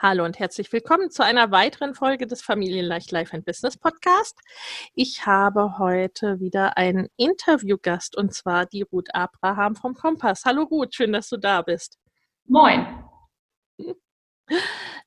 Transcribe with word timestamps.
Hallo 0.00 0.24
und 0.24 0.38
herzlich 0.38 0.72
willkommen 0.72 1.10
zu 1.10 1.24
einer 1.24 1.50
weiteren 1.50 1.92
Folge 1.92 2.28
des 2.28 2.40
Familienleicht 2.40 3.10
Life 3.10 3.34
and 3.34 3.44
Business 3.44 3.76
Podcast. 3.76 4.38
Ich 4.94 5.26
habe 5.26 5.76
heute 5.78 6.38
wieder 6.38 6.76
einen 6.76 7.08
Interviewgast 7.16 8.16
und 8.16 8.32
zwar 8.32 8.64
die 8.66 8.82
Ruth 8.82 9.12
Abraham 9.12 9.74
vom 9.74 9.94
Kompass. 9.94 10.44
Hallo 10.44 10.62
Ruth, 10.62 10.94
schön, 10.94 11.12
dass 11.12 11.28
du 11.28 11.36
da 11.36 11.62
bist. 11.62 11.98
Moin. 12.44 13.02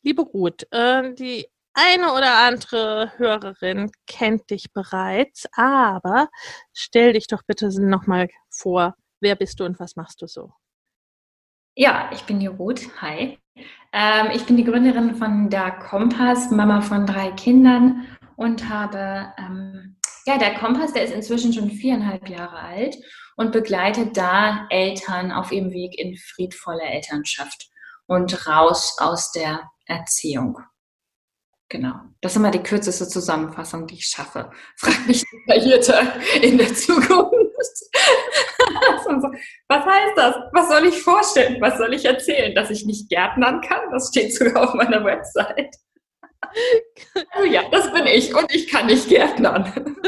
Liebe 0.02 0.23
Ruth, 0.23 0.67
äh, 0.72 1.14
die 1.14 1.47
eine 1.73 2.12
oder 2.12 2.39
andere 2.39 3.14
Hörerin 3.17 3.94
kennt 4.08 4.50
dich 4.50 4.73
bereits, 4.73 5.47
aber 5.53 6.28
stell 6.73 7.14
dich 7.14 7.28
doch 7.28 7.44
bitte 7.47 7.69
nochmal 7.81 8.28
vor, 8.50 8.95
wer 9.22 9.38
bist 9.38 9.62
du 9.62 9.64
und 9.64 9.80
was 9.80 9.95
machst 9.95 10.22
du 10.22 10.28
so? 10.28 10.52
Ja, 11.78 12.09
ich 12.12 12.23
bin 12.23 12.42
die 12.42 12.47
Ruth. 12.47 13.02
Hi. 13.02 13.41
Ähm, 13.94 14.30
ich 14.33 14.45
bin 14.45 14.57
die 14.57 14.63
Gründerin 14.63 15.16
von 15.16 15.49
der 15.49 15.71
Kompass, 15.71 16.52
Mama 16.52 16.81
von 16.81 17.05
drei 17.05 17.31
Kindern 17.31 18.07
und 18.35 18.69
habe, 18.69 19.33
ähm, 19.38 19.97
ja, 20.25 20.38
der 20.38 20.55
Kompass, 20.55 20.94
der 20.94 21.03
ist 21.03 21.13
inzwischen 21.13 21.53
schon 21.53 21.69
viereinhalb 21.69 22.29
Jahre 22.29 22.59
alt 22.59 22.95
und 23.35 23.52
begleitet 23.52 24.16
da 24.16 24.67
Eltern 24.69 25.31
auf 25.31 25.52
ihrem 25.52 25.72
Weg 25.72 25.97
in 25.99 26.16
friedvolle 26.17 26.83
Elternschaft 26.83 27.69
und 28.07 28.47
raus 28.47 28.97
aus 28.99 29.31
der 29.31 29.69
Erziehung. 29.85 30.59
Genau. 31.69 31.94
Das 32.19 32.33
ist 32.33 32.35
immer 32.35 32.52
die 32.52 32.63
kürzeste 32.63 33.07
Zusammenfassung, 33.07 33.88
die 33.88 33.95
ich 33.95 34.05
schaffe. 34.05 34.52
Frag 34.75 35.07
mich 35.07 35.23
detaillierter 35.31 36.22
in 36.41 36.57
der 36.57 36.73
Zukunft. 36.73 37.41
Was 39.67 39.86
heißt 39.86 40.17
das? 40.17 40.36
Was 40.54 40.70
soll 40.70 40.86
ich 40.88 41.02
vorstellen? 41.02 41.62
Was 41.62 41.78
soll 41.78 41.94
ich 41.94 42.06
erzählen? 42.06 42.56
Dass 42.56 42.70
ich 42.70 42.86
nicht 42.86 43.09
Gärtnern 43.09 43.62
kann? 43.62 43.92
Das 43.92 44.09
steht 44.09 44.36
sogar 44.36 44.64
auf 44.64 44.73
meiner 44.73 45.03
Website. 45.03 45.76
Also 47.31 47.46
ja, 47.52 47.63
das 47.69 47.91
bin 47.94 48.06
ich 48.08 48.35
und 48.35 48.53
ich 48.53 48.69
kann 48.69 48.88
nicht 48.88 49.08
Gärtnern. 49.09 49.97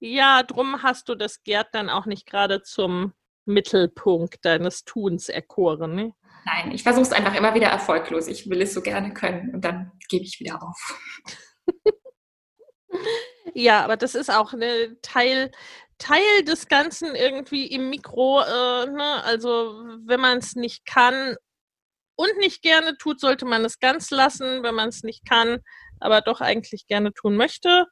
Ja, 0.00 0.42
drum 0.42 0.82
hast 0.82 1.08
du 1.08 1.14
das 1.14 1.44
Gärtnern 1.44 1.90
auch 1.90 2.04
nicht 2.04 2.26
gerade 2.26 2.62
zum 2.62 3.12
Mittelpunkt 3.44 4.44
deines 4.44 4.84
Tuns 4.84 5.28
erkoren. 5.28 5.94
Ne? 5.94 6.12
Nein, 6.44 6.72
ich 6.72 6.82
versuche 6.82 7.02
es 7.02 7.12
einfach 7.12 7.36
immer 7.36 7.54
wieder 7.54 7.68
erfolglos. 7.68 8.26
Ich 8.26 8.50
will 8.50 8.62
es 8.62 8.74
so 8.74 8.82
gerne 8.82 9.14
können 9.14 9.54
und 9.54 9.64
dann 9.64 9.92
gebe 10.08 10.24
ich 10.24 10.40
wieder 10.40 10.60
auf. 10.60 11.00
ja, 13.54 13.84
aber 13.84 13.96
das 13.96 14.16
ist 14.16 14.30
auch 14.30 14.54
ein 14.54 14.96
Teil, 15.02 15.52
Teil 16.00 16.44
des 16.44 16.66
Ganzen 16.66 17.14
irgendwie 17.14 17.66
im 17.66 17.90
Mikro. 17.90 18.40
Äh, 18.40 18.86
ne? 18.86 19.22
Also 19.22 19.84
wenn 20.06 20.20
man 20.20 20.38
es 20.38 20.56
nicht 20.56 20.84
kann 20.86 21.36
und 22.16 22.36
nicht 22.38 22.62
gerne 22.62 22.96
tut, 22.96 23.20
sollte 23.20 23.44
man 23.44 23.64
es 23.64 23.78
ganz 23.78 24.10
lassen. 24.10 24.64
Wenn 24.64 24.74
man 24.74 24.88
es 24.88 25.04
nicht 25.04 25.28
kann, 25.28 25.60
aber 26.00 26.22
doch 26.22 26.40
eigentlich 26.40 26.86
gerne 26.88 27.12
tun 27.12 27.36
möchte, 27.36 27.86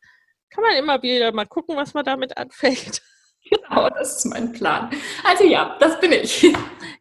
kann 0.51 0.65
man 0.65 0.75
immer 0.77 1.03
wieder 1.03 1.33
mal 1.33 1.47
gucken, 1.47 1.77
was 1.77 1.95
man 1.95 2.05
damit 2.05 2.37
anfängt. 2.37 3.03
Genau, 3.51 3.89
das 3.89 4.19
ist 4.19 4.25
mein 4.27 4.53
Plan. 4.53 4.91
Also 5.25 5.45
ja, 5.45 5.79
das 5.81 5.99
bin 6.01 6.13
ich. 6.13 6.55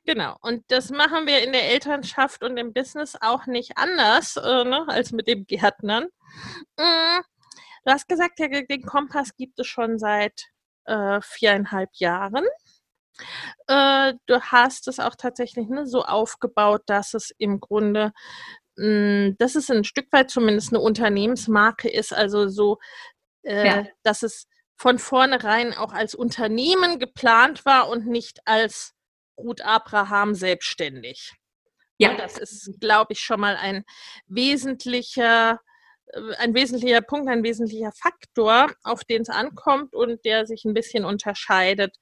Genau, 0.05 0.37
und 0.39 0.63
das 0.69 0.91
machen 0.91 1.27
wir 1.27 1.43
in 1.43 1.51
der 1.51 1.71
Elternschaft 1.71 2.41
und 2.41 2.55
im 2.55 2.71
Business 2.71 3.17
auch 3.19 3.47
nicht 3.47 3.77
anders 3.77 4.37
äh, 4.37 4.63
ne, 4.63 4.85
als 4.87 5.11
mit 5.11 5.27
dem 5.27 5.45
Gärtnern. 5.45 6.05
Mm, 6.77 7.19
du 7.83 7.91
hast 7.91 8.07
gesagt, 8.07 8.39
den 8.39 8.81
Kompass 8.83 9.35
gibt 9.35 9.59
es 9.59 9.67
schon 9.67 9.99
seit 9.99 10.45
äh, 10.87 11.21
viereinhalb 11.21 11.89
Jahren. 11.93 12.45
Äh, 13.67 14.13
du 14.25 14.41
hast 14.41 14.87
es 14.87 14.99
auch 14.99 15.15
tatsächlich 15.15 15.67
ne, 15.67 15.85
so 15.85 16.03
aufgebaut, 16.03 16.83
dass 16.85 17.13
es 17.13 17.31
im 17.37 17.59
Grunde, 17.59 18.11
mh, 18.75 19.29
mm, 19.29 19.35
dass 19.37 19.55
es 19.55 19.69
ein 19.69 19.83
Stück 19.83 20.07
weit 20.11 20.29
zumindest 20.29 20.71
eine 20.71 20.81
Unternehmensmarke 20.81 21.89
ist, 21.89 22.13
also 22.13 22.47
so, 22.47 22.77
äh, 23.43 23.67
ja. 23.67 23.85
dass 24.03 24.23
es 24.23 24.47
von 24.77 24.99
vornherein 24.99 25.73
auch 25.73 25.93
als 25.93 26.13
Unternehmen 26.13 26.99
geplant 26.99 27.65
war 27.65 27.89
und 27.89 28.05
nicht 28.05 28.39
als 28.45 28.93
Ruth 29.37 29.61
Abraham 29.61 30.35
selbstständig. 30.35 31.33
Ja. 31.97 32.11
Und 32.11 32.19
das 32.19 32.37
ist, 32.37 32.79
glaube 32.79 33.13
ich, 33.13 33.19
schon 33.19 33.39
mal 33.39 33.55
ein 33.55 33.83
wesentlicher, 34.27 35.59
ein 36.37 36.53
wesentlicher 36.53 37.01
Punkt, 37.01 37.29
ein 37.29 37.43
wesentlicher 37.43 37.91
Faktor, 37.91 38.67
auf 38.83 39.03
den 39.03 39.23
es 39.23 39.29
ankommt 39.29 39.93
und 39.93 40.23
der 40.25 40.45
sich 40.45 40.65
ein 40.65 40.73
bisschen 40.73 41.05
unterscheidet, 41.05 41.97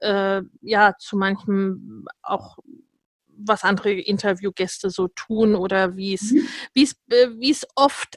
äh, 0.00 0.42
ja, 0.60 0.94
zu 0.98 1.16
manchem 1.16 2.06
auch 2.22 2.58
was 3.44 3.64
andere 3.64 3.92
Interviewgäste 3.92 4.90
so 4.90 5.08
tun 5.08 5.54
oder 5.54 5.96
wie 5.96 6.14
es, 6.14 6.32
mhm. 6.32 6.48
wie 6.74 6.84
es, 6.84 6.92
äh, 7.10 7.28
wie 7.38 7.50
es 7.50 7.66
oft 7.74 8.16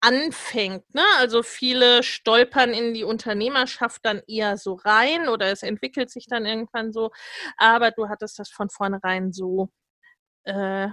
anfängt. 0.00 0.92
Ne? 0.94 1.04
Also 1.18 1.42
viele 1.42 2.02
stolpern 2.02 2.70
in 2.70 2.92
die 2.92 3.04
Unternehmerschaft 3.04 4.04
dann 4.04 4.20
eher 4.26 4.56
so 4.58 4.74
rein 4.74 5.28
oder 5.28 5.46
es 5.52 5.62
entwickelt 5.62 6.10
sich 6.10 6.26
dann 6.26 6.44
irgendwann 6.44 6.92
so. 6.92 7.12
Aber 7.56 7.92
du 7.92 8.08
hattest 8.08 8.38
das 8.38 8.50
von 8.50 8.68
vornherein 8.68 9.32
so 9.32 9.70
äh, 10.44 10.88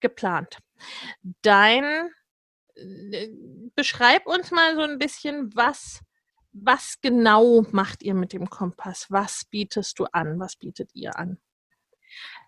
geplant. 0.00 0.58
Dein 1.42 2.10
beschreib 3.74 4.26
uns 4.26 4.50
mal 4.50 4.74
so 4.74 4.82
ein 4.82 4.98
bisschen, 4.98 5.54
was, 5.54 6.00
was 6.52 7.00
genau 7.00 7.66
macht 7.70 8.02
ihr 8.02 8.14
mit 8.14 8.32
dem 8.32 8.50
Kompass? 8.50 9.06
Was 9.10 9.44
bietest 9.50 9.98
du 9.98 10.04
an? 10.12 10.38
Was 10.38 10.56
bietet 10.56 10.90
ihr 10.94 11.16
an? 11.18 11.38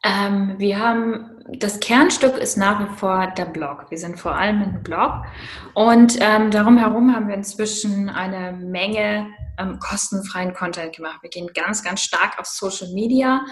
Ähm, 0.04 0.54
wir 0.58 0.80
haben, 0.80 1.30
das 1.48 1.78
Kernstück 1.78 2.36
ist 2.36 2.56
nach 2.56 2.80
wie 2.80 2.96
vor 2.96 3.28
der 3.36 3.44
Blog. 3.44 3.86
Wir 3.90 3.98
sind 3.98 4.18
vor 4.18 4.34
allem 4.34 4.62
ein 4.62 4.82
Blog 4.82 5.24
und 5.74 6.18
ähm, 6.20 6.50
darum 6.50 6.76
herum 6.76 7.14
haben 7.14 7.28
wir 7.28 7.36
inzwischen 7.36 8.08
eine 8.08 8.52
Menge 8.52 9.28
ähm, 9.58 9.78
kostenfreien 9.78 10.54
Content 10.54 10.96
gemacht. 10.96 11.22
Wir 11.22 11.30
gehen 11.30 11.48
ganz, 11.54 11.84
ganz 11.84 12.00
stark 12.00 12.38
auf 12.40 12.46
Social 12.46 12.88
Media 12.92 13.44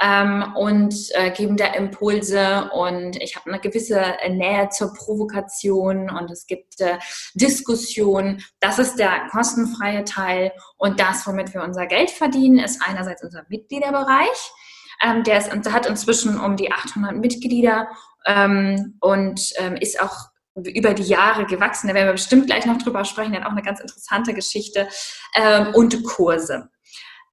ähm, 0.00 0.54
und 0.54 0.94
äh, 1.14 1.30
geben 1.30 1.56
da 1.56 1.66
Impulse 1.74 2.70
und 2.72 3.16
ich 3.16 3.34
habe 3.34 3.50
eine 3.50 3.60
gewisse 3.60 4.00
Nähe 4.28 4.68
zur 4.68 4.92
Provokation 4.92 6.10
und 6.10 6.30
es 6.30 6.46
gibt 6.46 6.80
äh, 6.80 6.98
Diskussionen. 7.34 8.44
Das 8.60 8.78
ist 8.78 8.96
der 8.98 9.26
kostenfreie 9.32 10.04
Teil 10.04 10.52
und 10.76 11.00
das, 11.00 11.26
womit 11.26 11.52
wir 11.54 11.62
unser 11.62 11.86
Geld 11.86 12.10
verdienen, 12.10 12.58
ist 12.58 12.80
einerseits 12.86 13.24
unser 13.24 13.44
Mitgliederbereich. 13.48 14.52
Ähm, 15.02 15.22
der, 15.24 15.38
ist, 15.38 15.50
hat 15.72 15.86
inzwischen 15.86 16.38
um 16.38 16.56
die 16.56 16.72
800 16.72 17.16
Mitglieder 17.16 17.88
ähm, 18.26 18.96
und 19.00 19.40
ähm, 19.58 19.76
ist 19.76 20.00
auch 20.00 20.30
über 20.54 20.94
die 20.94 21.02
Jahre 21.02 21.44
gewachsen. 21.44 21.88
Da 21.88 21.94
werden 21.94 22.06
wir 22.06 22.12
bestimmt 22.12 22.46
gleich 22.46 22.64
noch 22.66 22.78
drüber 22.78 23.04
sprechen. 23.04 23.34
Hat 23.34 23.44
auch 23.44 23.50
eine 23.50 23.62
ganz 23.62 23.80
interessante 23.80 24.32
Geschichte 24.32 24.88
ähm, 25.34 25.74
und 25.74 26.02
Kurse. 26.04 26.70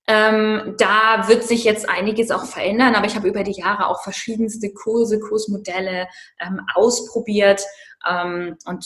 Ähm, 0.05 0.75
da 0.77 1.29
wird 1.29 1.45
sich 1.45 1.63
jetzt 1.63 1.87
einiges 1.87 2.29
auch 2.29 2.45
verändern, 2.45 2.93
aber 2.95 3.05
ich 3.05 3.15
habe 3.15 3.29
über 3.29 3.43
die 3.43 3.53
Jahre 3.53 3.87
auch 3.87 4.03
verschiedenste 4.03 4.73
Kurse, 4.73 5.19
Kursmodelle 5.19 6.07
ähm, 6.41 6.59
ausprobiert 6.75 7.63
ähm, 8.09 8.57
und 8.65 8.85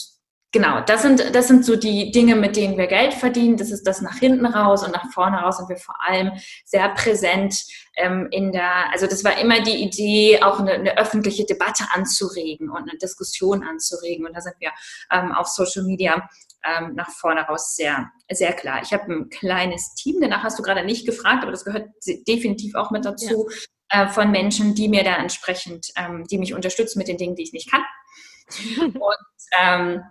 genau, 0.52 0.80
das 0.80 1.02
sind, 1.02 1.34
das 1.34 1.48
sind 1.48 1.64
so 1.64 1.76
die 1.76 2.10
Dinge, 2.10 2.36
mit 2.36 2.56
denen 2.56 2.76
wir 2.78 2.86
Geld 2.86 3.14
verdienen. 3.14 3.56
Das 3.56 3.70
ist 3.70 3.86
das 3.86 4.00
nach 4.00 4.16
hinten 4.18 4.46
raus 4.46 4.84
und 4.84 4.92
nach 4.92 5.10
vorne 5.12 5.38
raus 5.38 5.58
sind 5.58 5.68
wir 5.68 5.76
vor 5.76 5.96
allem 6.06 6.32
sehr 6.64 6.88
präsent 6.90 7.64
ähm, 7.96 8.28
in 8.30 8.52
der, 8.52 8.90
also 8.92 9.06
das 9.06 9.24
war 9.24 9.38
immer 9.38 9.60
die 9.60 9.82
Idee, 9.82 10.42
auch 10.42 10.60
eine, 10.60 10.72
eine, 10.72 10.98
öffentliche 10.98 11.44
Debatte 11.44 11.84
anzuregen 11.92 12.70
und 12.70 12.88
eine 12.88 12.98
Diskussion 12.98 13.62
anzuregen. 13.62 14.26
Und 14.26 14.34
da 14.34 14.40
sind 14.40 14.54
wir 14.58 14.70
ähm, 15.10 15.32
auf 15.32 15.48
Social 15.48 15.84
Media 15.84 16.28
ähm, 16.64 16.94
nach 16.94 17.10
vorne 17.10 17.42
raus 17.42 17.76
sehr, 17.76 18.10
sehr 18.30 18.52
klar. 18.52 18.80
Ich 18.82 18.92
habe 18.92 19.12
ein 19.12 19.28
kleines 19.28 19.94
Team, 19.94 20.16
danach 20.20 20.42
hast 20.42 20.58
du 20.58 20.62
gerade 20.62 20.84
nicht 20.84 21.06
gefragt, 21.06 21.42
aber 21.42 21.52
das 21.52 21.64
gehört 21.64 21.88
definitiv 22.26 22.74
auch 22.74 22.90
mit 22.90 23.04
dazu, 23.04 23.48
ja. 23.92 24.04
äh, 24.04 24.08
von 24.08 24.30
Menschen, 24.30 24.74
die 24.74 24.88
mir 24.88 25.04
da 25.04 25.16
entsprechend, 25.16 25.88
ähm, 25.96 26.24
die 26.30 26.38
mich 26.38 26.54
unterstützen 26.54 26.98
mit 26.98 27.08
den 27.08 27.16
Dingen, 27.16 27.36
die 27.36 27.42
ich 27.42 27.52
nicht 27.52 27.70
kann. 27.70 27.82
und 28.94 29.16
ähm, 29.60 30.02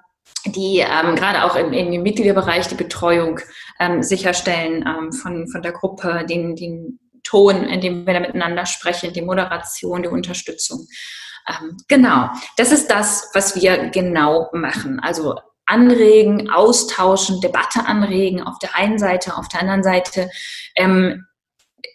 die 0.51 0.79
ähm, 0.79 1.15
gerade 1.15 1.43
auch 1.43 1.55
in 1.55 1.91
dem 1.91 2.03
Mitgliederbereich 2.03 2.67
die 2.67 2.75
Betreuung 2.75 3.39
ähm, 3.79 4.03
sicherstellen 4.03 4.85
ähm, 4.87 5.11
von, 5.11 5.47
von 5.47 5.61
der 5.61 5.71
Gruppe, 5.71 6.25
den, 6.27 6.55
den 6.55 6.99
Ton, 7.23 7.63
in 7.65 7.81
dem 7.81 8.05
wir 8.05 8.13
da 8.13 8.19
miteinander 8.19 8.65
sprechen, 8.65 9.13
die 9.13 9.21
Moderation, 9.21 10.03
die 10.03 10.09
Unterstützung. 10.09 10.87
Ähm, 11.47 11.77
genau, 11.87 12.29
das 12.57 12.71
ist 12.71 12.89
das, 12.89 13.29
was 13.33 13.55
wir 13.55 13.89
genau 13.89 14.49
machen. 14.53 14.99
Also 14.99 15.35
anregen, 15.65 16.49
austauschen, 16.49 17.41
Debatte 17.41 17.85
anregen 17.85 18.41
auf 18.41 18.57
der 18.59 18.75
einen 18.75 18.97
Seite, 18.97 19.37
auf 19.37 19.47
der 19.49 19.61
anderen 19.61 19.83
Seite 19.83 20.29
ähm, 20.75 21.25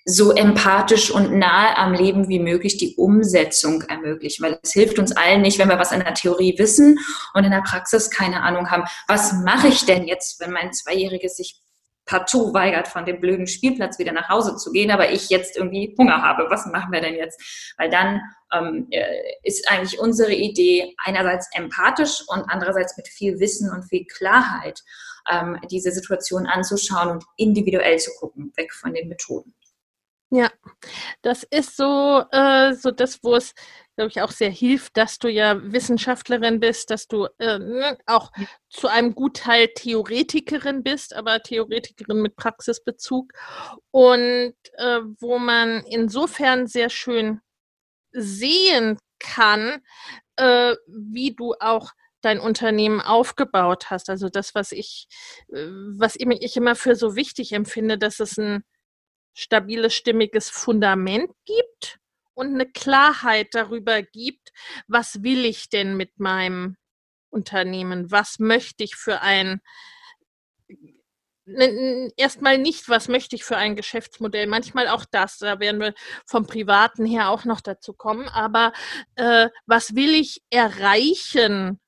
so 0.05 0.33
empathisch 0.33 1.11
und 1.11 1.33
nahe 1.39 1.77
am 1.77 1.93
Leben 1.93 2.29
wie 2.29 2.39
möglich 2.39 2.77
die 2.77 2.95
Umsetzung 2.97 3.83
ermöglichen. 3.83 4.45
Weil 4.45 4.59
es 4.63 4.73
hilft 4.73 4.99
uns 4.99 5.13
allen 5.13 5.43
nicht, 5.43 5.59
wenn 5.59 5.69
wir 5.69 5.79
was 5.79 5.93
in 5.93 6.01
der 6.01 6.15
Theorie 6.15 6.59
wissen 6.59 6.99
und 7.35 7.45
in 7.45 7.51
der 7.51 7.63
Praxis 7.63 8.11
keine 8.11 8.43
Ahnung 8.43 8.71
haben. 8.71 8.85
Was 9.09 9.33
mache 9.33 9.69
ich 9.69 9.85
denn 9.85 10.07
jetzt, 10.07 10.41
wenn 10.41 10.53
mein 10.53 10.73
Zweijähriges 10.73 11.37
sich 11.37 11.63
partout 12.05 12.53
weigert, 12.53 12.89
von 12.89 13.05
dem 13.05 13.21
blöden 13.21 13.47
Spielplatz 13.47 13.99
wieder 13.99 14.13
nach 14.13 14.29
Hause 14.29 14.57
zu 14.57 14.73
gehen, 14.73 14.91
aber 14.91 15.11
ich 15.11 15.31
jetzt 15.31 15.57
irgendwie 15.57 15.95
Hunger 15.97 16.21
habe. 16.21 16.47
Was 16.51 16.67
machen 16.67 16.93
wir 16.93 17.01
denn 17.01 17.15
jetzt? 17.15 17.75
Weil 17.79 17.91
dann 17.91 18.21
ähm, 18.53 18.89
äh, 18.91 19.05
ist 19.45 19.71
eigentlich 19.71 20.01
unsere 20.01 20.33
Idee 20.33 20.95
einerseits 20.99 21.49
empathisch 21.55 22.23
und 22.27 22.45
andererseits 22.49 22.97
mit 22.97 23.09
viel 23.09 23.39
Wissen 23.39 23.71
und 23.71 23.85
viel 23.85 24.05
Klarheit 24.05 24.83
ähm, 25.31 25.59
diese 25.71 25.93
Situation 25.93 26.47
anzuschauen 26.47 27.09
und 27.09 27.25
individuell 27.37 27.99
zu 27.99 28.11
gucken, 28.19 28.53
weg 28.57 28.73
von 28.73 28.93
den 28.93 29.09
Methoden. 29.09 29.55
Ja, 30.35 30.51
das 31.21 31.43
ist 31.43 31.77
so, 31.77 32.25
äh, 32.33 32.73
so 32.75 32.91
das, 32.91 33.23
wo 33.23 33.35
es, 33.37 33.55
glaube 33.97 34.09
ich, 34.11 34.23
auch 34.23 34.31
sehr 34.31 34.49
hilft, 34.51 34.97
dass 34.97 35.19
du 35.19 35.29
ja 35.29 35.61
Wissenschaftlerin 35.63 36.59
bist, 36.59 36.89
dass 36.91 37.07
du 37.07 37.27
äh, 37.39 37.59
ne, 37.59 37.99
auch 38.07 38.33
zu 38.71 38.89
einem 38.89 39.15
Gutteil 39.15 39.69
Theoretikerin 39.75 40.83
bist, 40.83 41.15
aber 41.15 41.43
Theoretikerin 41.43 42.23
mit 42.23 42.37
Praxisbezug 42.37 43.35
und 43.91 44.55
äh, 44.79 45.01
wo 45.21 45.39
man 45.39 45.85
insofern 45.85 46.67
sehr 46.67 46.89
schön 46.89 47.43
sehen 48.13 48.99
kann, 49.19 49.83
äh, 50.37 50.77
wie 50.89 51.35
du 51.35 51.55
auch 51.61 51.93
dein 52.23 52.41
Unternehmen 52.41 53.01
aufgebaut 53.03 53.91
hast. 53.91 54.09
Also 54.11 54.31
das, 54.31 54.55
was 54.55 54.73
ich, 54.73 55.09
äh, 55.53 55.67
was 55.99 56.17
ich 56.17 56.57
immer 56.57 56.75
für 56.77 56.97
so 56.97 57.17
wichtig 57.17 57.53
empfinde, 57.53 57.99
dass 57.99 58.21
es 58.21 58.39
ein 58.39 58.65
stabiles, 59.35 59.95
stimmiges 59.95 60.51
Fundament 60.51 61.31
gibt 61.45 61.99
und 62.35 62.55
eine 62.55 62.67
Klarheit 62.67 63.49
darüber 63.53 64.03
gibt, 64.03 64.53
was 64.87 65.23
will 65.23 65.45
ich 65.45 65.69
denn 65.69 65.97
mit 65.97 66.19
meinem 66.19 66.77
Unternehmen? 67.31 68.11
Was 68.11 68.39
möchte 68.39 68.85
ich 68.85 68.95
für 68.97 69.21
ein 69.21 69.61
erstmal 72.17 72.59
nicht, 72.59 72.89
was 72.89 73.09
möchte 73.09 73.35
ich 73.35 73.45
für 73.45 73.57
ein 73.57 73.75
Geschäftsmodell, 73.75 74.47
manchmal 74.47 74.87
auch 74.89 75.05
das, 75.11 75.39
da 75.39 75.59
werden 75.59 75.81
wir 75.81 75.95
vom 76.25 76.47
Privaten 76.47 77.05
her 77.05 77.31
auch 77.31 77.45
noch 77.45 77.61
dazu 77.61 77.95
kommen, 77.95 78.29
aber 78.29 78.73
äh, 79.17 79.49
was 79.67 79.97
will 79.97 80.15
ich 80.15 80.43
erreichen 80.51 81.81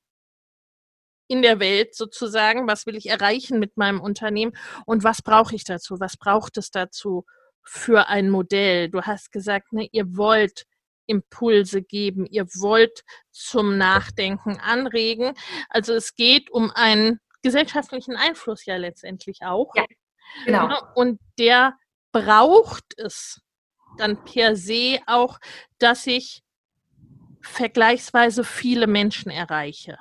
in 1.26 1.42
der 1.42 1.60
Welt 1.60 1.94
sozusagen, 1.94 2.66
was 2.66 2.86
will 2.86 2.96
ich 2.96 3.06
erreichen 3.06 3.58
mit 3.58 3.76
meinem 3.76 4.00
Unternehmen 4.00 4.52
und 4.86 5.04
was 5.04 5.22
brauche 5.22 5.54
ich 5.54 5.64
dazu, 5.64 6.00
was 6.00 6.16
braucht 6.16 6.56
es 6.58 6.70
dazu 6.70 7.24
für 7.62 8.08
ein 8.08 8.28
Modell. 8.28 8.90
Du 8.90 9.02
hast 9.02 9.32
gesagt, 9.32 9.72
ne, 9.72 9.88
ihr 9.90 10.16
wollt 10.16 10.64
Impulse 11.06 11.82
geben, 11.82 12.26
ihr 12.26 12.46
wollt 12.58 13.04
zum 13.30 13.78
Nachdenken 13.78 14.58
anregen. 14.60 15.34
Also 15.68 15.94
es 15.94 16.14
geht 16.14 16.50
um 16.50 16.70
einen 16.70 17.20
gesellschaftlichen 17.42 18.16
Einfluss 18.16 18.64
ja 18.64 18.76
letztendlich 18.76 19.40
auch. 19.42 19.74
Ja, 19.74 19.84
genau. 20.44 20.68
Ne, 20.68 20.80
und 20.94 21.20
der 21.38 21.74
braucht 22.12 22.84
es 22.96 23.40
dann 23.98 24.24
per 24.24 24.56
se 24.56 24.98
auch, 25.06 25.38
dass 25.78 26.06
ich 26.06 26.42
vergleichsweise 27.42 28.44
viele 28.44 28.86
Menschen 28.86 29.30
erreiche. 29.30 29.98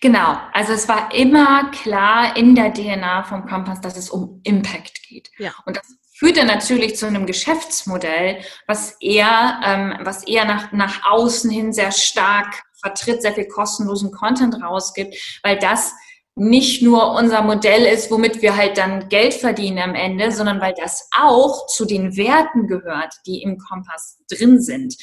Genau, 0.00 0.38
also 0.52 0.72
es 0.72 0.88
war 0.88 1.14
immer 1.14 1.70
klar 1.70 2.36
in 2.36 2.54
der 2.54 2.72
DNA 2.72 3.24
vom 3.24 3.46
Kompass, 3.46 3.80
dass 3.80 3.96
es 3.96 4.10
um 4.10 4.40
Impact 4.44 5.02
geht. 5.02 5.30
Ja. 5.38 5.52
Und 5.64 5.76
das 5.76 5.86
führt 6.14 6.36
dann 6.36 6.46
natürlich 6.46 6.96
zu 6.96 7.06
einem 7.06 7.26
Geschäftsmodell, 7.26 8.40
was 8.66 8.96
eher, 9.00 9.60
ähm, 9.64 9.96
was 10.00 10.26
eher 10.26 10.44
nach, 10.44 10.72
nach 10.72 11.04
außen 11.10 11.50
hin 11.50 11.72
sehr 11.72 11.92
stark 11.92 12.62
vertritt, 12.80 13.22
sehr 13.22 13.34
viel 13.34 13.48
kostenlosen 13.48 14.12
Content 14.12 14.62
rausgibt, 14.62 15.40
weil 15.42 15.58
das 15.58 15.92
nicht 16.38 16.82
nur 16.82 17.12
unser 17.12 17.40
Modell 17.40 17.86
ist, 17.86 18.10
womit 18.10 18.42
wir 18.42 18.56
halt 18.56 18.76
dann 18.76 19.08
Geld 19.08 19.32
verdienen 19.32 19.78
am 19.78 19.94
Ende, 19.94 20.30
sondern 20.30 20.60
weil 20.60 20.74
das 20.74 21.08
auch 21.18 21.66
zu 21.66 21.86
den 21.86 22.14
Werten 22.18 22.66
gehört, 22.66 23.14
die 23.26 23.40
im 23.40 23.56
Kompass 23.56 24.18
drin 24.30 24.60
sind. 24.60 24.96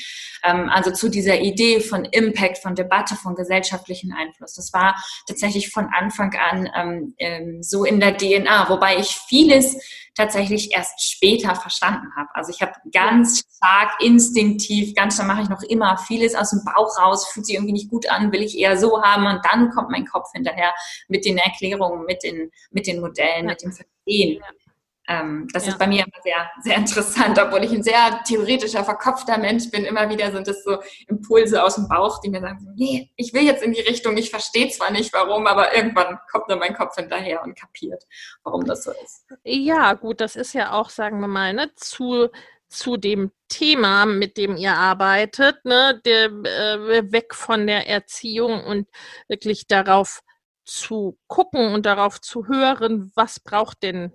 Ähm, 0.43 0.69
also 0.69 0.91
zu 0.91 1.09
dieser 1.09 1.39
Idee 1.39 1.79
von 1.79 2.05
Impact, 2.05 2.59
von 2.59 2.75
Debatte, 2.75 3.15
von 3.15 3.33
gesellschaftlichen 3.33 4.13
Einfluss. 4.13 4.53
Das 4.53 4.73
war 4.73 4.95
tatsächlich 5.27 5.71
von 5.71 5.89
Anfang 5.91 6.35
an 6.35 6.69
ähm, 6.75 7.15
ähm, 7.17 7.63
so 7.63 7.83
in 7.83 7.99
der 7.99 8.15
DNA, 8.15 8.69
wobei 8.69 8.97
ich 8.97 9.17
vieles 9.27 9.75
tatsächlich 10.15 10.73
erst 10.73 11.01
später 11.01 11.55
verstanden 11.55 12.07
habe. 12.15 12.29
Also 12.33 12.51
ich 12.51 12.61
habe 12.61 12.73
ganz 12.91 13.43
stark 13.55 14.01
instinktiv, 14.01 14.93
ganz 14.95 15.15
stark 15.15 15.27
mache 15.27 15.41
ich 15.41 15.49
noch 15.49 15.63
immer 15.63 15.97
vieles 15.97 16.35
aus 16.35 16.51
dem 16.51 16.63
Bauch 16.63 16.97
raus, 16.99 17.27
fühlt 17.27 17.45
sich 17.45 17.55
irgendwie 17.55 17.73
nicht 17.73 17.89
gut 17.89 18.09
an, 18.09 18.31
will 18.31 18.41
ich 18.41 18.57
eher 18.57 18.77
so 18.77 19.01
haben 19.01 19.25
und 19.25 19.43
dann 19.45 19.69
kommt 19.71 19.89
mein 19.89 20.05
Kopf 20.05 20.31
hinterher 20.33 20.73
mit 21.07 21.25
den 21.25 21.37
Erklärungen, 21.37 22.05
mit 22.05 22.23
den, 22.23 22.51
mit 22.71 22.87
den 22.87 23.01
Modellen, 23.01 23.45
ja. 23.45 23.51
mit 23.51 23.61
dem 23.61 23.71
Verstehen. 23.71 24.39
Ja. 24.39 24.62
Ähm, 25.07 25.47
das 25.51 25.65
ja. 25.65 25.71
ist 25.71 25.79
bei 25.79 25.87
mir 25.87 26.05
immer 26.05 26.21
sehr, 26.23 26.49
sehr 26.61 26.77
interessant, 26.77 27.37
obwohl 27.39 27.63
ich 27.63 27.71
ein 27.71 27.83
sehr 27.83 28.21
theoretischer, 28.25 28.83
verkopfter 28.83 29.37
Mensch 29.37 29.69
bin. 29.69 29.83
Immer 29.85 30.09
wieder 30.09 30.31
sind 30.31 30.47
es 30.47 30.63
so 30.63 30.77
Impulse 31.07 31.61
aus 31.61 31.75
dem 31.75 31.87
Bauch, 31.89 32.21
die 32.21 32.29
mir 32.29 32.39
sagen, 32.39 32.73
nee, 32.75 33.11
ich 33.17 33.33
will 33.33 33.43
jetzt 33.43 33.63
in 33.63 33.73
die 33.73 33.81
Richtung, 33.81 34.15
ich 34.15 34.29
verstehe 34.29 34.69
zwar 34.69 34.91
nicht 34.91 35.11
warum, 35.13 35.45
aber 35.47 35.75
irgendwann 35.75 36.19
kommt 36.31 36.45
dann 36.49 36.59
mein 36.59 36.73
Kopf 36.73 36.95
hinterher 36.95 37.43
und 37.43 37.59
kapiert, 37.59 38.03
warum 38.43 38.65
das 38.65 38.83
so 38.83 38.91
ist. 38.91 39.25
Ja, 39.43 39.93
gut, 39.93 40.21
das 40.21 40.35
ist 40.35 40.53
ja 40.53 40.71
auch, 40.71 40.89
sagen 40.89 41.19
wir 41.19 41.27
mal, 41.27 41.53
ne, 41.53 41.71
zu 41.75 42.29
zu 42.73 42.97
dem 42.97 43.31
Thema, 43.49 44.07
mit 44.07 44.35
dem 44.35 44.57
ihr 44.57 44.73
arbeitet, 44.73 45.63
ne, 45.63 46.01
der, 46.05 46.25
äh, 46.25 47.11
weg 47.11 47.35
von 47.35 47.67
der 47.67 47.87
Erziehung 47.87 48.63
und 48.63 48.89
wirklich 49.27 49.67
darauf 49.67 50.21
zu 50.65 51.19
gucken 51.27 51.73
und 51.73 51.85
darauf 51.85 52.19
zu 52.19 52.47
hören, 52.47 53.11
was 53.15 53.39
braucht 53.39 53.83
denn 53.83 54.11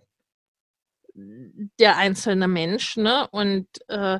der 1.79 1.97
einzelne 1.97 2.49
Mensch. 2.49 2.97
Ne? 2.97 3.29
Und 3.31 3.67
äh, 3.89 4.19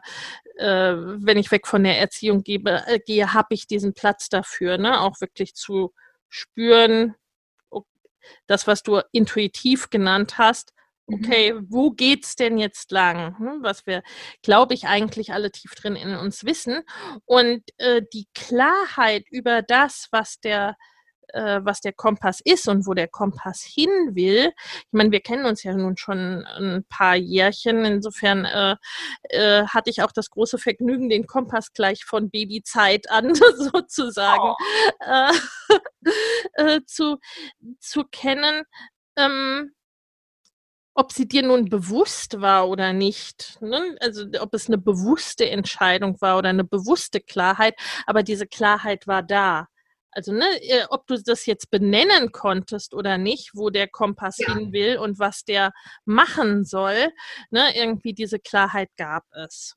äh, 0.57 0.95
wenn 0.97 1.39
ich 1.39 1.51
weg 1.51 1.67
von 1.67 1.85
der 1.85 1.99
Erziehung 1.99 2.43
gebe, 2.43 2.83
äh, 2.87 2.99
gehe, 2.99 3.33
habe 3.35 3.55
ich 3.55 3.67
diesen 3.67 3.95
Platz 3.95 4.29
dafür, 4.29 4.79
ne? 4.79 5.01
auch 5.01 5.21
wirklich 5.21 5.55
zu 5.55 5.93
spüren, 6.29 7.15
das, 8.47 8.67
was 8.67 8.83
du 8.83 9.01
intuitiv 9.13 9.91
genannt 9.91 10.39
hast, 10.39 10.73
mhm. 11.07 11.15
okay, 11.15 11.53
mhm. 11.53 11.67
wo 11.71 11.91
geht's 11.91 12.37
denn 12.37 12.59
jetzt 12.59 12.91
lang? 12.91 13.39
Hm, 13.39 13.63
was 13.63 13.87
wir, 13.87 14.03
glaube 14.43 14.75
ich, 14.75 14.87
eigentlich 14.87 15.33
alle 15.33 15.51
tief 15.51 15.75
drin 15.75 15.97
in 15.97 16.15
uns 16.15 16.45
wissen. 16.45 16.83
Und 17.25 17.63
äh, 17.79 18.03
die 18.13 18.27
Klarheit 18.35 19.25
über 19.31 19.63
das, 19.63 20.09
was 20.11 20.41
der 20.41 20.77
äh, 21.33 21.61
was 21.63 21.81
der 21.81 21.93
Kompass 21.93 22.41
ist 22.41 22.69
und 22.69 22.87
wo 22.87 22.95
der 22.95 23.09
Kompass 23.09 23.63
hin 23.63 23.91
will. 24.13 24.53
Ich 24.79 24.93
meine, 24.93 25.11
wir 25.11 25.21
kennen 25.21 25.47
uns 25.47 25.63
ja 25.63 25.75
nun 25.75 25.97
schon 25.97 26.45
ein 26.45 26.85
paar 26.89 27.17
Jährchen. 27.17 27.85
Insofern 27.85 28.45
äh, 28.45 28.77
äh, 29.31 29.67
hatte 29.67 29.91
ich 29.91 30.03
auch 30.03 30.13
das 30.13 30.31
große 30.31 30.59
Vergnügen, 30.59 31.09
den 31.09 31.27
Kompass 31.27 31.73
gleich 31.73 32.05
von 32.05 32.31
Babyzeit 32.31 33.11
an 33.11 33.35
sozusagen 33.73 34.43
oh. 34.43 34.57
Äh, 35.01 35.33
äh, 36.77 36.81
zu, 36.87 37.19
zu 37.81 38.05
kennen. 38.05 38.65
Ähm, 39.17 39.73
ob 40.99 41.13
sie 41.13 41.29
dir 41.29 41.43
nun 41.43 41.69
bewusst 41.69 42.41
war 42.41 42.69
oder 42.69 42.93
nicht. 42.93 43.63
Ne? 43.63 43.97
Also 44.01 44.27
ob 44.41 44.53
es 44.53 44.67
eine 44.67 44.79
bewusste 44.79 45.49
Entscheidung 45.49 46.21
war 46.21 46.39
oder 46.39 46.49
eine 46.49 46.65
bewusste 46.65 47.21
Klarheit, 47.21 47.77
aber 48.05 48.25
diese 48.25 48.49
Klarheit 48.49 49.07
war 49.07 49.23
da. 49.23 49.69
Also, 50.19 50.33
ne, 50.33 50.47
äh, 50.63 50.85
ob 50.91 51.07
du 51.07 51.23
das 51.23 51.47
jetzt 51.47 51.71
benennen 51.71 52.33
konntest 52.33 52.93
oder 52.93 53.19
nicht, 53.19 53.53
wo 53.55 53.71
der 53.71 53.87
Kompass 53.87 54.39
ja. 54.39 54.53
hin 54.53 54.73
will 54.73 54.99
und 54.99 55.21
was 55.21 55.45
der 55.45 55.71
machen 56.05 56.65
soll, 56.65 57.13
ne, 57.51 57.63
irgendwie 57.77 58.15
diese 58.15 58.41
Klarheit 58.41 58.91
gab 58.97 59.23
es. 59.31 59.77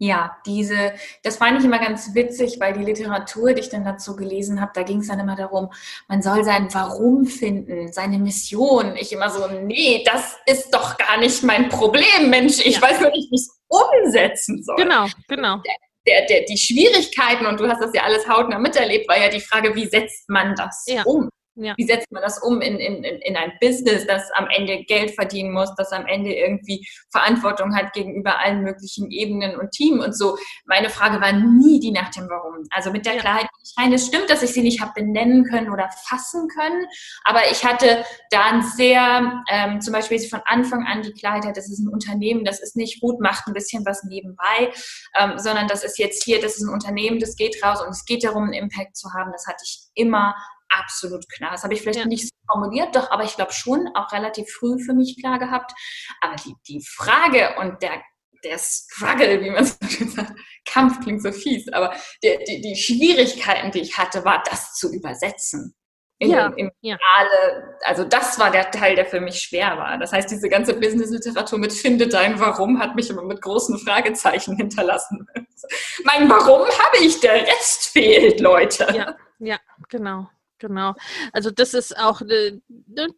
Ja, 0.00 0.36
diese, 0.46 0.92
das 1.24 1.38
fand 1.38 1.58
ich 1.58 1.64
immer 1.64 1.80
ganz 1.80 2.14
witzig, 2.14 2.60
weil 2.60 2.72
die 2.72 2.84
Literatur, 2.84 3.52
die 3.52 3.62
ich 3.62 3.68
dann 3.68 3.84
dazu 3.84 4.14
gelesen 4.14 4.60
habe, 4.60 4.70
da 4.72 4.84
ging 4.84 5.00
es 5.00 5.08
dann 5.08 5.18
immer 5.18 5.34
darum, 5.34 5.72
man 6.06 6.22
soll 6.22 6.44
sein 6.44 6.72
Warum 6.72 7.26
finden, 7.26 7.92
seine 7.92 8.20
Mission. 8.20 8.94
Ich 8.94 9.12
immer 9.12 9.28
so, 9.28 9.48
nee, 9.48 10.04
das 10.06 10.36
ist 10.46 10.72
doch 10.72 10.98
gar 10.98 11.18
nicht 11.18 11.42
mein 11.42 11.68
Problem, 11.68 12.30
Mensch. 12.30 12.64
Ich 12.64 12.76
ja. 12.76 12.82
weiß 12.82 13.00
nur 13.00 13.10
nicht, 13.10 13.28
wie 13.32 13.34
ich 13.34 13.40
es 13.40 13.60
umsetzen 13.66 14.62
soll. 14.62 14.76
Genau, 14.76 15.06
genau. 15.26 15.60
Der, 16.08 16.24
der, 16.26 16.44
die 16.46 16.56
Schwierigkeiten, 16.56 17.44
und 17.44 17.60
du 17.60 17.68
hast 17.68 17.82
das 17.82 17.90
ja 17.92 18.02
alles 18.02 18.26
hautnah 18.26 18.58
miterlebt, 18.58 19.06
war 19.08 19.20
ja 19.20 19.28
die 19.28 19.40
Frage, 19.40 19.74
wie 19.74 19.86
setzt 19.86 20.28
man 20.30 20.54
das 20.54 20.84
ja. 20.88 21.02
um? 21.04 21.28
Ja. 21.60 21.74
Wie 21.76 21.86
setzt 21.86 22.10
man 22.12 22.22
das 22.22 22.40
um 22.42 22.60
in, 22.60 22.78
in, 22.78 23.04
in 23.04 23.36
ein 23.36 23.52
Business, 23.60 24.06
das 24.06 24.30
am 24.34 24.46
Ende 24.48 24.84
Geld 24.84 25.10
verdienen 25.10 25.52
muss, 25.52 25.74
das 25.76 25.92
am 25.92 26.06
Ende 26.06 26.32
irgendwie 26.32 26.86
Verantwortung 27.10 27.74
hat 27.74 27.92
gegenüber 27.92 28.38
allen 28.38 28.62
möglichen 28.62 29.10
Ebenen 29.10 29.58
und 29.58 29.72
Team 29.72 30.00
und 30.00 30.16
so. 30.16 30.36
Meine 30.66 30.88
Frage 30.88 31.20
war 31.20 31.32
nie 31.32 31.80
die 31.80 31.90
nach 31.90 32.10
dem 32.10 32.28
Warum. 32.28 32.64
Also 32.70 32.92
mit 32.92 33.06
der 33.06 33.14
ja. 33.14 33.20
Klarheit 33.20 33.48
rein. 33.76 33.92
Es 33.92 34.06
stimmt, 34.06 34.30
dass 34.30 34.42
ich 34.42 34.52
sie 34.52 34.62
nicht 34.62 34.80
habe 34.80 34.92
benennen 34.94 35.44
können 35.44 35.70
oder 35.70 35.88
fassen 36.06 36.48
können, 36.48 36.86
aber 37.24 37.40
ich 37.50 37.64
hatte 37.64 38.04
da 38.30 38.44
ein 38.46 38.62
sehr, 38.62 39.42
ähm, 39.50 39.80
zum 39.80 39.92
Beispiel 39.92 40.18
von 40.20 40.40
Anfang 40.44 40.86
an 40.86 41.02
die 41.02 41.12
Klarheit, 41.12 41.56
das 41.56 41.68
ist 41.68 41.80
ein 41.80 41.88
Unternehmen, 41.88 42.44
das 42.44 42.60
ist 42.60 42.76
nicht 42.76 43.00
gut, 43.00 43.20
macht 43.20 43.46
ein 43.46 43.52
bisschen 43.52 43.84
was 43.84 44.04
nebenbei, 44.04 44.72
ähm, 45.18 45.38
sondern 45.38 45.66
das 45.66 45.84
ist 45.84 45.98
jetzt 45.98 46.24
hier, 46.24 46.40
das 46.40 46.56
ist 46.56 46.62
ein 46.62 46.72
Unternehmen, 46.72 47.18
das 47.18 47.36
geht 47.36 47.62
raus 47.62 47.82
und 47.82 47.90
es 47.90 48.04
geht 48.04 48.24
darum, 48.24 48.44
einen 48.44 48.52
Impact 48.52 48.96
zu 48.96 49.12
haben. 49.12 49.32
Das 49.32 49.46
hatte 49.46 49.64
ich 49.64 49.80
immer 49.94 50.34
absolut 50.68 51.28
klar. 51.28 51.52
Das 51.52 51.64
habe 51.64 51.74
ich 51.74 51.82
vielleicht 51.82 52.00
ja. 52.00 52.06
nicht 52.06 52.24
so 52.24 52.34
formuliert, 52.46 52.94
doch, 52.94 53.10
aber 53.10 53.24
ich 53.24 53.36
glaube 53.36 53.52
schon 53.52 53.88
auch 53.94 54.12
relativ 54.12 54.48
früh 54.50 54.78
für 54.84 54.94
mich 54.94 55.18
klar 55.20 55.38
gehabt. 55.38 55.72
Aber 56.20 56.36
die, 56.36 56.54
die 56.66 56.84
Frage 56.84 57.56
und 57.58 57.82
der, 57.82 58.02
der 58.44 58.58
Struggle, 58.58 59.42
wie 59.42 59.50
man 59.50 59.64
so 59.64 59.74
schön 59.88 60.08
sagt, 60.08 60.32
Kampf 60.64 61.00
klingt 61.00 61.22
so 61.22 61.32
fies, 61.32 61.68
aber 61.72 61.94
die, 62.22 62.38
die, 62.46 62.60
die 62.60 62.76
Schwierigkeiten, 62.76 63.70
die 63.70 63.80
ich 63.80 63.98
hatte, 63.98 64.24
war 64.24 64.42
das 64.48 64.74
zu 64.74 64.92
übersetzen. 64.92 65.74
In, 66.20 66.30
ja, 66.30 66.48
in, 66.48 66.66
in 66.66 66.70
ja. 66.80 66.98
Alle, 67.16 67.76
also 67.84 68.02
das 68.02 68.40
war 68.40 68.50
der 68.50 68.72
Teil, 68.72 68.96
der 68.96 69.06
für 69.06 69.20
mich 69.20 69.40
schwer 69.40 69.76
war. 69.76 69.98
Das 69.98 70.12
heißt, 70.12 70.28
diese 70.28 70.48
ganze 70.48 70.74
Business-Literatur 70.74 71.60
mit 71.60 71.72
Finde 71.72 72.08
dein 72.08 72.40
Warum 72.40 72.80
hat 72.80 72.96
mich 72.96 73.08
immer 73.08 73.22
mit 73.22 73.40
großen 73.40 73.78
Fragezeichen 73.78 74.56
hinterlassen. 74.56 75.28
mein 76.04 76.28
Warum 76.28 76.62
habe 76.62 77.04
ich, 77.04 77.20
der 77.20 77.46
Rest 77.46 77.90
fehlt, 77.90 78.40
Leute. 78.40 78.88
Ja, 78.96 79.16
ja, 79.38 79.58
genau 79.88 80.28
genau. 80.58 80.94
Also 81.32 81.50
das 81.50 81.74
ist 81.74 81.98
auch 81.98 82.20
äh, 82.22 82.58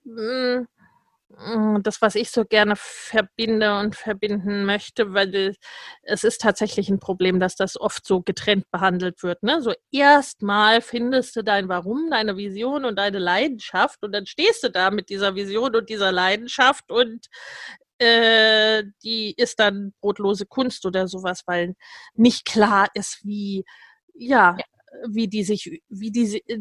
mm, 0.04 0.66
mm, 1.28 1.82
das, 1.82 2.02
was 2.02 2.14
ich 2.14 2.30
so 2.30 2.44
gerne 2.44 2.74
verbinde 2.76 3.78
und 3.78 3.96
verbinden 3.96 4.64
möchte, 4.64 5.14
weil 5.14 5.54
es 6.02 6.24
ist 6.24 6.40
tatsächlich 6.40 6.88
ein 6.88 7.00
Problem, 7.00 7.40
dass 7.40 7.56
das 7.56 7.80
oft 7.80 8.06
so 8.06 8.22
getrennt 8.22 8.70
behandelt 8.70 9.22
wird. 9.22 9.42
Ne? 9.42 9.62
So 9.62 9.72
erstmal 9.90 10.80
findest 10.80 11.36
du 11.36 11.42
dein 11.42 11.68
Warum, 11.68 12.10
deine 12.10 12.36
Vision 12.36 12.84
und 12.84 12.96
deine 12.96 13.18
Leidenschaft 13.18 14.02
und 14.02 14.12
dann 14.12 14.26
stehst 14.26 14.62
du 14.64 14.70
da 14.70 14.90
mit 14.90 15.08
dieser 15.08 15.34
Vision 15.34 15.74
und 15.76 15.88
dieser 15.88 16.12
Leidenschaft 16.12 16.90
und 16.90 17.26
äh, 18.00 18.84
die 19.04 19.34
ist 19.36 19.60
dann 19.60 19.92
brotlose 20.00 20.46
Kunst 20.46 20.86
oder 20.86 21.06
sowas, 21.06 21.42
weil 21.46 21.74
nicht 22.14 22.46
klar 22.46 22.88
ist, 22.94 23.20
wie 23.24 23.64
ja 24.14 24.56
wie 25.08 25.28
die 25.28 25.44
sich, 25.44 25.82
wie 25.88 26.10
die, 26.10 26.42
äh, 26.46 26.58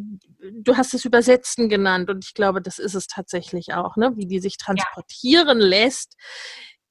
du 0.54 0.78
hast 0.78 0.94
es 0.94 1.06
Übersetzen 1.06 1.70
genannt 1.70 2.10
und 2.10 2.26
ich 2.26 2.34
glaube, 2.34 2.62
das 2.62 2.80
ist 2.80 2.96
es 2.96 3.08
tatsächlich 3.08 3.74
auch, 3.74 3.96
ne? 3.98 4.14
wie 4.16 4.28
die 4.28 4.40
sich 4.40 4.58
transportieren 4.58 5.60
ja. 5.60 5.66
lässt 5.66 6.16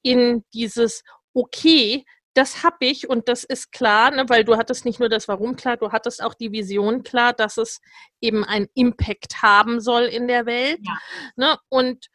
in 0.01 0.43
dieses, 0.53 1.03
okay, 1.33 2.05
das 2.33 2.63
habe 2.63 2.85
ich 2.85 3.09
und 3.09 3.27
das 3.27 3.43
ist 3.43 3.71
klar, 3.71 4.11
ne, 4.11 4.29
weil 4.29 4.43
du 4.43 4.55
hattest 4.55 4.85
nicht 4.85 4.99
nur 4.99 5.09
das 5.09 5.27
Warum 5.27 5.55
klar, 5.55 5.77
du 5.77 5.91
hattest 5.91 6.23
auch 6.23 6.33
die 6.33 6.51
Vision 6.51 7.03
klar, 7.03 7.33
dass 7.33 7.57
es 7.57 7.81
eben 8.21 8.45
einen 8.45 8.67
Impact 8.75 9.41
haben 9.41 9.81
soll 9.81 10.03
in 10.03 10.27
der 10.27 10.45
Welt. 10.45 10.79
Ja. 10.81 10.97
Ne, 11.35 11.57
und 11.69 12.07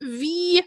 wie, 0.00 0.64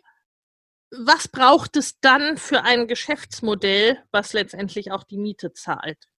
was 0.91 1.29
braucht 1.29 1.77
es 1.77 1.99
dann 2.01 2.37
für 2.37 2.63
ein 2.63 2.87
Geschäftsmodell, 2.87 4.03
was 4.11 4.33
letztendlich 4.33 4.91
auch 4.91 5.03
die 5.03 5.17
Miete 5.17 5.53
zahlt? 5.53 6.10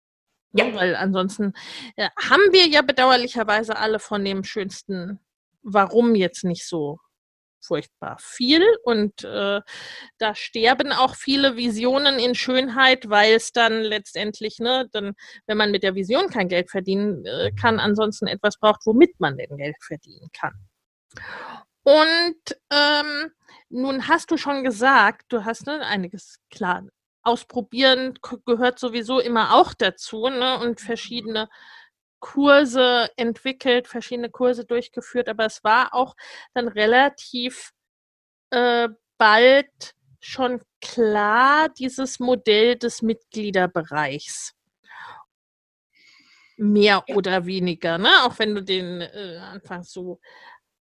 Ja. 0.52 0.75
Weil 0.75 0.97
ansonsten 0.97 1.54
äh, 1.97 2.09
haben 2.16 2.52
wir 2.52 2.66
ja 2.66 2.82
bedauerlicherweise 2.82 3.76
alle 3.76 3.99
von 3.99 4.25
dem 4.25 4.44
schönsten 4.44 5.18
Warum 5.64 6.16
jetzt 6.16 6.42
nicht 6.42 6.66
so 6.66 6.99
furchtbar 7.64 8.16
viel 8.21 8.64
und 8.82 9.25
äh, 9.25 9.61
da 10.18 10.35
sterben 10.35 10.92
auch 10.92 11.14
viele 11.14 11.56
Visionen 11.56 12.18
in 12.18 12.35
Schönheit, 12.35 13.09
weil 13.09 13.35
es 13.35 13.52
dann 13.52 13.82
letztendlich, 13.82 14.59
ne, 14.59 14.88
dann, 14.92 15.12
wenn 15.47 15.56
man 15.56 15.71
mit 15.71 15.82
der 15.82 15.94
Vision 15.94 16.28
kein 16.28 16.49
Geld 16.49 16.71
verdienen 16.71 17.25
äh, 17.25 17.52
kann, 17.52 17.78
ansonsten 17.78 18.26
etwas 18.26 18.59
braucht, 18.59 18.85
womit 18.85 19.18
man 19.21 19.37
denn 19.37 19.56
Geld 19.56 19.76
verdienen 19.80 20.28
kann. 20.32 20.54
Und 21.85 22.56
ähm, 22.71 23.30
nun 23.68 24.09
hast 24.09 24.30
du 24.30 24.37
schon 24.37 24.64
gesagt, 24.64 25.26
du 25.28 25.44
hast 25.44 25.66
ne, 25.66 25.80
einiges 25.87 26.38
klar 26.50 26.82
ausprobieren 27.22 28.18
gehört 28.44 28.78
sowieso 28.78 29.20
immer 29.20 29.54
auch 29.54 29.74
dazu 29.74 30.28
ne? 30.28 30.58
und 30.58 30.80
mhm. 30.80 30.84
verschiedene 30.84 31.48
Kurse 32.20 33.10
entwickelt, 33.16 33.88
verschiedene 33.88 34.30
Kurse 34.30 34.64
durchgeführt, 34.64 35.28
aber 35.28 35.44
es 35.44 35.64
war 35.64 35.92
auch 35.92 36.14
dann 36.54 36.68
relativ 36.68 37.72
äh, 38.50 38.88
bald 39.18 39.94
schon 40.20 40.62
klar, 40.80 41.68
dieses 41.68 42.20
Modell 42.20 42.76
des 42.76 43.02
Mitgliederbereichs. 43.02 44.54
Mehr 46.56 47.02
oder 47.08 47.44
weniger, 47.44 47.98
ne? 47.98 48.10
Auch 48.22 48.38
wenn 48.38 48.54
du 48.54 48.62
den 48.62 49.00
äh, 49.00 49.38
anfangs 49.38 49.92
so 49.92 50.20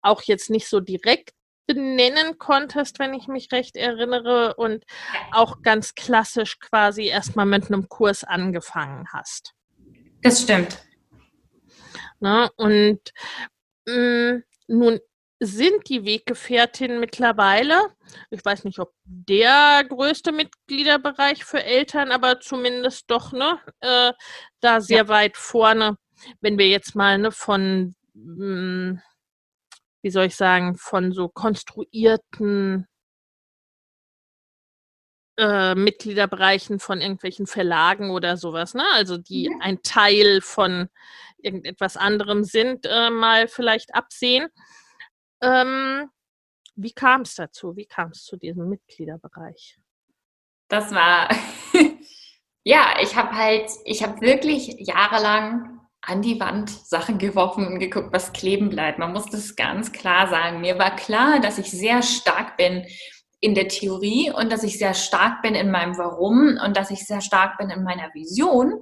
auch 0.01 0.21
jetzt 0.21 0.49
nicht 0.49 0.67
so 0.67 0.79
direkt 0.79 1.31
benennen 1.67 2.37
konntest, 2.39 2.97
wenn 2.97 3.13
ich 3.13 3.27
mich 3.27 3.51
recht 3.51 3.75
erinnere, 3.75 4.55
und 4.55 4.85
auch 5.31 5.61
ganz 5.61 5.93
klassisch 5.93 6.59
quasi 6.59 7.05
erstmal 7.05 7.45
mit 7.45 7.67
einem 7.67 7.89
Kurs 7.89 8.23
angefangen 8.23 9.07
hast. 9.13 9.53
Das 10.23 10.41
stimmt. 10.41 10.81
Na, 12.19 12.49
und 12.55 12.99
mh, 13.85 13.93
mm, 13.93 14.43
nun 14.67 14.99
sind 15.39 15.87
die 15.89 16.03
Weggefährtinnen 16.03 16.99
mittlerweile, 16.99 17.79
ich 18.31 18.43
weiß 18.43 18.63
nicht, 18.63 18.79
ob 18.79 18.93
der 19.03 19.83
größte 19.87 20.31
Mitgliederbereich 20.31 21.45
für 21.45 21.63
Eltern, 21.63 22.11
aber 22.11 22.39
zumindest 22.39 23.11
doch, 23.11 23.33
ne, 23.33 23.59
äh, 23.81 24.13
da 24.61 24.81
sehr 24.81 25.03
ja. 25.03 25.07
weit 25.09 25.37
vorne, 25.37 25.97
wenn 26.41 26.57
wir 26.57 26.67
jetzt 26.67 26.95
mal 26.95 27.19
ne, 27.19 27.31
von 27.31 27.95
mh, 28.13 28.45
mm, 28.45 29.01
wie 30.07 30.11
soll 30.11 30.27
ich 30.27 30.37
sagen, 30.37 30.77
von 30.77 31.11
so 31.11 31.27
konstruierten 31.27 32.87
äh, 35.37 35.75
Mitgliederbereichen 35.75 36.79
von 36.79 37.01
irgendwelchen 37.01 37.45
Verlagen 37.45 38.11
oder 38.11 38.37
sowas, 38.37 38.73
ne? 38.73 38.85
Also 38.93 39.17
die 39.17 39.49
ja. 39.51 39.51
ein 39.59 39.81
Teil 39.83 40.39
von 40.39 40.87
irgendetwas 41.39 41.97
anderem 41.97 42.45
sind, 42.45 42.85
äh, 42.85 43.09
mal 43.09 43.49
vielleicht 43.49 43.95
absehen. 43.95 44.47
Ähm, 45.41 46.09
wie 46.77 46.93
kam 46.93 47.23
es 47.23 47.35
dazu? 47.35 47.75
Wie 47.75 47.85
kam 47.85 48.11
es 48.11 48.23
zu 48.23 48.37
diesem 48.37 48.69
Mitgliederbereich? 48.69 49.77
Das 50.69 50.93
war, 50.93 51.27
ja, 52.63 52.97
ich 53.01 53.13
habe 53.17 53.35
halt, 53.35 53.69
ich 53.83 54.03
habe 54.03 54.21
wirklich 54.21 54.73
jahrelang 54.79 55.76
an 56.01 56.21
die 56.21 56.39
Wand 56.39 56.69
Sachen 56.69 57.17
geworfen 57.17 57.67
und 57.67 57.79
geguckt, 57.79 58.13
was 58.13 58.33
kleben 58.33 58.69
bleibt. 58.69 58.99
Man 58.99 59.13
muss 59.13 59.25
das 59.25 59.55
ganz 59.55 59.91
klar 59.91 60.27
sagen. 60.27 60.61
Mir 60.61 60.79
war 60.79 60.95
klar, 60.95 61.39
dass 61.39 61.57
ich 61.57 61.71
sehr 61.71 62.01
stark 62.01 62.57
bin 62.57 62.85
in 63.39 63.55
der 63.55 63.67
Theorie 63.67 64.31
und 64.31 64.51
dass 64.51 64.63
ich 64.63 64.79
sehr 64.79 64.93
stark 64.93 65.41
bin 65.41 65.53
in 65.53 65.69
meinem 65.69 65.97
Warum 65.97 66.57
und 66.63 66.77
dass 66.77 66.91
ich 66.91 67.05
sehr 67.05 67.21
stark 67.21 67.57
bin 67.57 67.69
in 67.69 67.83
meiner 67.83 68.13
Vision. 68.13 68.81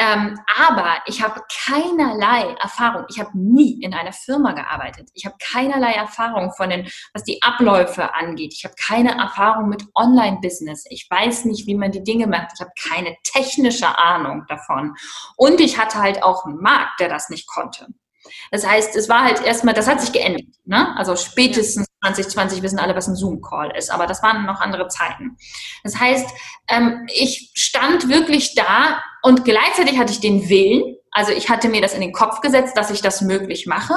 Ähm, 0.00 0.40
aber 0.56 1.02
ich 1.04 1.22
habe 1.22 1.42
keinerlei 1.66 2.54
Erfahrung. 2.62 3.04
Ich 3.10 3.20
habe 3.20 3.30
nie 3.34 3.82
in 3.82 3.92
einer 3.92 4.14
Firma 4.14 4.52
gearbeitet. 4.52 5.10
Ich 5.12 5.26
habe 5.26 5.36
keinerlei 5.38 5.92
Erfahrung 5.92 6.52
von 6.54 6.70
den, 6.70 6.88
was 7.12 7.22
die 7.24 7.42
Abläufe 7.42 8.14
angeht. 8.14 8.54
Ich 8.56 8.64
habe 8.64 8.74
keine 8.82 9.18
Erfahrung 9.18 9.68
mit 9.68 9.84
Online-Business. 9.94 10.84
Ich 10.88 11.06
weiß 11.10 11.44
nicht, 11.44 11.66
wie 11.66 11.74
man 11.74 11.92
die 11.92 12.02
Dinge 12.02 12.26
macht. 12.26 12.52
Ich 12.54 12.60
habe 12.60 12.72
keine 12.88 13.14
technische 13.24 13.98
Ahnung 13.98 14.46
davon. 14.48 14.94
Und 15.36 15.60
ich 15.60 15.76
hatte 15.76 15.98
halt 15.98 16.22
auch 16.22 16.46
einen 16.46 16.62
Markt, 16.62 16.98
der 17.00 17.10
das 17.10 17.28
nicht 17.28 17.46
konnte. 17.46 17.86
Das 18.50 18.66
heißt, 18.66 18.96
es 18.96 19.10
war 19.10 19.24
halt 19.24 19.44
erstmal, 19.44 19.74
das 19.74 19.86
hat 19.86 20.00
sich 20.00 20.12
geändert. 20.12 20.46
Ne? 20.64 20.96
Also 20.96 21.14
spätestens 21.14 21.89
2020 22.02 22.62
wissen 22.62 22.78
alle, 22.78 22.96
was 22.96 23.08
ein 23.08 23.16
Zoom-Call 23.16 23.76
ist, 23.76 23.90
aber 23.90 24.06
das 24.06 24.22
waren 24.22 24.46
noch 24.46 24.60
andere 24.60 24.88
Zeiten. 24.88 25.36
Das 25.84 25.98
heißt, 25.98 26.28
ähm, 26.68 27.06
ich 27.14 27.50
stand 27.54 28.08
wirklich 28.08 28.54
da 28.54 29.02
und 29.22 29.44
gleichzeitig 29.44 29.98
hatte 29.98 30.12
ich 30.12 30.20
den 30.20 30.48
Willen 30.48 30.96
Also 31.12 31.32
ich 31.32 31.48
hatte 31.48 31.68
mir 31.68 31.82
das 31.82 31.92
in 31.92 32.00
den 32.00 32.12
Kopf 32.12 32.40
gesetzt, 32.40 32.76
dass 32.76 32.90
ich 32.90 33.02
das 33.02 33.20
möglich 33.20 33.66
mache. 33.66 33.94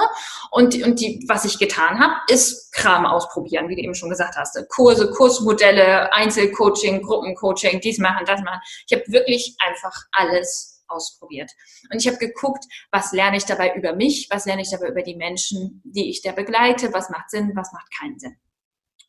Und, 0.50 0.76
und 0.84 1.00
die, 1.00 1.24
was 1.28 1.46
ich 1.46 1.60
getan 1.60 2.00
habe, 2.00 2.14
ist 2.28 2.74
Kram 2.74 3.06
ausprobieren, 3.06 3.70
wie 3.70 3.76
du 3.76 3.82
eben 3.82 3.94
schon 3.94 4.10
gesagt 4.10 4.36
hast. 4.36 4.58
Kurse, 4.70 5.12
Kursmodelle, 5.12 6.12
Einzelcoaching, 6.12 7.04
Gruppencoaching, 7.04 7.80
dies 7.82 8.00
machen, 8.00 8.26
das 8.26 8.42
machen. 8.42 8.60
Ich 8.88 8.98
habe 8.98 9.04
wirklich 9.08 9.56
einfach 9.66 9.94
alles 10.12 10.73
ausprobiert. 10.94 11.52
Und 11.92 12.00
ich 12.00 12.08
habe 12.08 12.18
geguckt, 12.18 12.66
was 12.92 13.12
lerne 13.12 13.38
ich 13.38 13.46
dabei 13.46 13.76
über 13.76 13.96
mich, 13.96 14.28
was 14.30 14.46
lerne 14.46 14.62
ich 14.62 14.72
dabei 14.72 14.90
über 14.90 15.02
die 15.02 15.16
Menschen, 15.16 15.82
die 15.86 16.10
ich 16.10 16.22
da 16.22 16.32
begleite, 16.32 16.94
was 16.94 17.10
macht 17.10 17.30
Sinn, 17.30 17.52
was 17.56 17.72
macht 17.74 17.88
keinen 17.98 18.20
Sinn. 18.20 18.36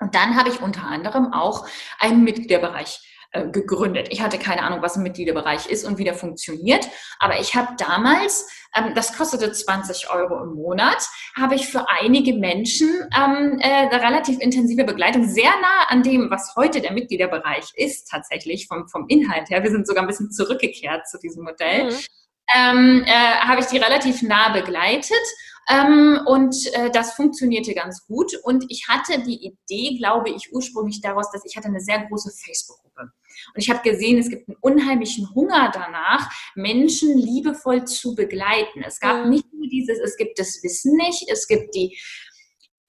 Und 0.00 0.14
dann 0.14 0.36
habe 0.36 0.48
ich 0.48 0.60
unter 0.60 0.82
anderem 0.84 1.32
auch 1.32 1.66
einen 1.98 2.24
Mitgliederbereich 2.24 3.00
äh, 3.34 3.48
gegründet. 3.48 4.06
Ich 4.10 4.22
hatte 4.22 4.38
keine 4.38 4.62
Ahnung, 4.62 4.80
was 4.80 4.94
ein 4.94 5.02
Mitgliederbereich 5.02 5.66
ist 5.66 5.84
und 5.84 5.98
wie 5.98 6.04
der 6.04 6.14
funktioniert. 6.14 6.88
Aber 7.18 7.40
ich 7.40 7.56
habe 7.56 7.74
damals, 7.76 8.48
ähm, 8.76 8.94
das 8.94 9.16
kostete 9.18 9.50
20 9.50 10.08
Euro 10.10 10.40
im 10.40 10.54
Monat, 10.54 11.04
habe 11.36 11.56
ich 11.56 11.66
für 11.66 11.84
einige 11.90 12.34
Menschen 12.34 12.88
ähm, 13.12 13.58
äh, 13.60 13.88
eine 13.88 14.00
relativ 14.00 14.38
intensive 14.38 14.84
Begleitung, 14.84 15.24
sehr 15.24 15.50
nah 15.50 15.88
an 15.88 16.04
dem, 16.04 16.30
was 16.30 16.54
heute 16.54 16.80
der 16.80 16.92
Mitgliederbereich 16.92 17.72
ist, 17.74 18.08
tatsächlich 18.08 18.68
vom, 18.68 18.86
vom 18.86 19.06
Inhalt 19.08 19.50
her. 19.50 19.64
Wir 19.64 19.72
sind 19.72 19.88
sogar 19.88 20.04
ein 20.04 20.08
bisschen 20.08 20.30
zurückgekehrt 20.30 21.08
zu 21.08 21.18
diesem 21.18 21.42
Modell. 21.42 21.90
Mhm. 21.90 21.96
Ähm, 22.54 23.04
äh, 23.04 23.10
habe 23.40 23.62
ich 23.62 23.66
die 23.66 23.78
relativ 23.78 24.22
nah 24.22 24.50
begleitet 24.50 25.26
ähm, 25.68 26.20
und 26.26 26.54
äh, 26.74 26.90
das 26.90 27.14
funktionierte 27.14 27.74
ganz 27.74 28.06
gut. 28.06 28.32
Und 28.42 28.64
ich 28.68 28.86
hatte 28.88 29.22
die 29.22 29.46
Idee, 29.46 29.96
glaube 29.98 30.30
ich, 30.30 30.52
ursprünglich 30.52 31.00
daraus, 31.00 31.30
dass 31.30 31.44
ich 31.44 31.56
hatte 31.56 31.68
eine 31.68 31.80
sehr 31.80 32.04
große 32.06 32.30
Facebook-Gruppe. 32.30 33.12
Und 33.54 33.62
ich 33.62 33.70
habe 33.70 33.88
gesehen, 33.88 34.18
es 34.18 34.28
gibt 34.28 34.48
einen 34.48 34.56
unheimlichen 34.60 35.34
Hunger 35.34 35.70
danach, 35.72 36.30
Menschen 36.54 37.18
liebevoll 37.18 37.84
zu 37.84 38.14
begleiten. 38.14 38.82
Es 38.86 39.00
gab 39.00 39.26
nicht 39.26 39.52
nur 39.52 39.68
dieses, 39.68 39.98
es 39.98 40.16
gibt 40.16 40.38
das 40.38 40.62
Wissen 40.62 40.96
nicht, 40.96 41.28
es 41.30 41.46
gibt 41.48 41.74
die 41.74 41.98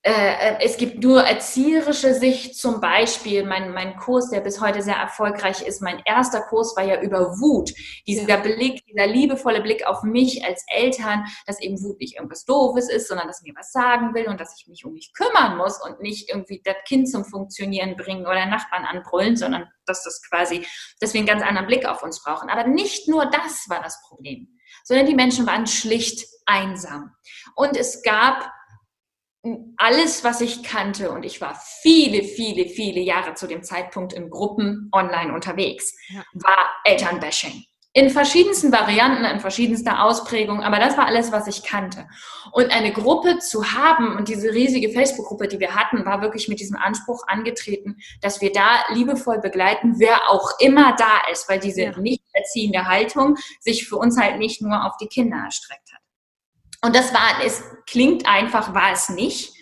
es 0.07 0.77
gibt 0.77 1.03
nur 1.03 1.23
erzieherische 1.23 2.13
Sicht, 2.13 2.55
zum 2.55 2.79
Beispiel 2.79 3.43
mein, 3.43 3.71
mein 3.71 3.95
Kurs, 3.97 4.29
der 4.29 4.41
bis 4.41 4.61
heute 4.61 4.83
sehr 4.83 4.97
erfolgreich 4.97 5.63
ist. 5.63 5.81
Mein 5.81 5.99
erster 6.05 6.41
Kurs 6.41 6.75
war 6.77 6.83
ja 6.83 7.01
über 7.01 7.39
Wut. 7.39 7.71
Dieser. 8.05 8.45
Blick, 8.45 8.85
dieser 8.85 9.07
liebevolle 9.07 9.61
Blick 9.61 9.87
auf 9.87 10.03
mich 10.03 10.45
als 10.45 10.63
Eltern, 10.67 11.25
dass 11.47 11.59
eben 11.59 11.81
Wut 11.81 11.99
nicht 11.99 12.15
irgendwas 12.15 12.45
Doofes 12.45 12.89
ist, 12.89 13.07
sondern 13.07 13.27
dass 13.27 13.41
mir 13.41 13.53
was 13.55 13.71
sagen 13.71 14.13
will 14.13 14.27
und 14.27 14.39
dass 14.39 14.55
ich 14.59 14.67
mich 14.67 14.85
um 14.85 14.93
mich 14.93 15.11
kümmern 15.13 15.57
muss 15.57 15.83
und 15.83 16.01
nicht 16.01 16.29
irgendwie 16.29 16.61
das 16.63 16.75
Kind 16.87 17.09
zum 17.09 17.25
Funktionieren 17.25 17.95
bringen 17.95 18.25
oder 18.25 18.45
Nachbarn 18.45 18.85
anbrüllen, 18.85 19.35
sondern 19.35 19.67
dass 19.85 20.03
das 20.03 20.21
quasi, 20.29 20.65
dass 20.99 21.13
wir 21.13 21.19
einen 21.19 21.27
ganz 21.27 21.43
anderen 21.43 21.67
Blick 21.67 21.85
auf 21.85 22.03
uns 22.03 22.21
brauchen. 22.23 22.49
Aber 22.49 22.67
nicht 22.67 23.07
nur 23.07 23.25
das 23.25 23.65
war 23.69 23.81
das 23.81 24.01
Problem, 24.07 24.59
sondern 24.83 25.07
die 25.07 25.15
Menschen 25.15 25.47
waren 25.47 25.67
schlicht 25.67 26.27
einsam. 26.45 27.11
Und 27.55 27.75
es 27.77 28.03
gab 28.03 28.51
alles, 29.77 30.23
was 30.23 30.41
ich 30.41 30.63
kannte, 30.63 31.11
und 31.11 31.23
ich 31.23 31.41
war 31.41 31.59
viele, 31.81 32.23
viele, 32.23 32.67
viele 32.67 33.01
Jahre 33.01 33.35
zu 33.35 33.47
dem 33.47 33.63
Zeitpunkt 33.63 34.13
in 34.13 34.29
Gruppen 34.29 34.89
online 34.91 35.33
unterwegs, 35.33 35.93
ja. 36.09 36.23
war 36.33 36.69
Elternbashing. 36.83 37.63
In 37.97 38.09
verschiedensten 38.09 38.73
Varianten, 38.73 39.23
in 39.23 39.39
verschiedenster 39.39 40.03
Ausprägung, 40.03 40.61
aber 40.61 40.79
das 40.79 40.97
war 40.97 41.05
alles, 41.05 41.31
was 41.31 41.47
ich 41.47 41.63
kannte. 41.63 42.07
Und 42.51 42.75
eine 42.75 42.91
Gruppe 42.91 43.39
zu 43.39 43.71
haben 43.71 44.17
und 44.17 44.27
diese 44.27 44.53
riesige 44.53 44.89
Facebook-Gruppe, 44.89 45.47
die 45.47 45.61
wir 45.61 45.75
hatten, 45.75 46.05
war 46.05 46.21
wirklich 46.21 46.49
mit 46.49 46.59
diesem 46.59 46.75
Anspruch 46.75 47.23
angetreten, 47.27 47.95
dass 48.19 48.41
wir 48.41 48.51
da 48.51 48.83
liebevoll 48.89 49.39
begleiten, 49.39 49.95
wer 49.97 50.29
auch 50.29 50.59
immer 50.59 50.93
da 50.97 51.31
ist, 51.31 51.47
weil 51.47 51.59
diese 51.59 51.83
ja. 51.83 51.97
nicht 51.97 52.21
erziehende 52.33 52.85
Haltung 52.85 53.37
sich 53.61 53.87
für 53.87 53.95
uns 53.95 54.19
halt 54.19 54.39
nicht 54.39 54.61
nur 54.61 54.85
auf 54.85 54.97
die 54.97 55.07
Kinder 55.07 55.37
erstreckt 55.37 55.93
hat. 55.93 56.01
Und 56.85 56.95
das 56.95 57.11
war, 57.13 57.43
es 57.43 57.63
klingt 57.87 58.27
einfach, 58.27 58.75
war 58.75 58.91
es 58.91 59.09
nicht. 59.09 59.55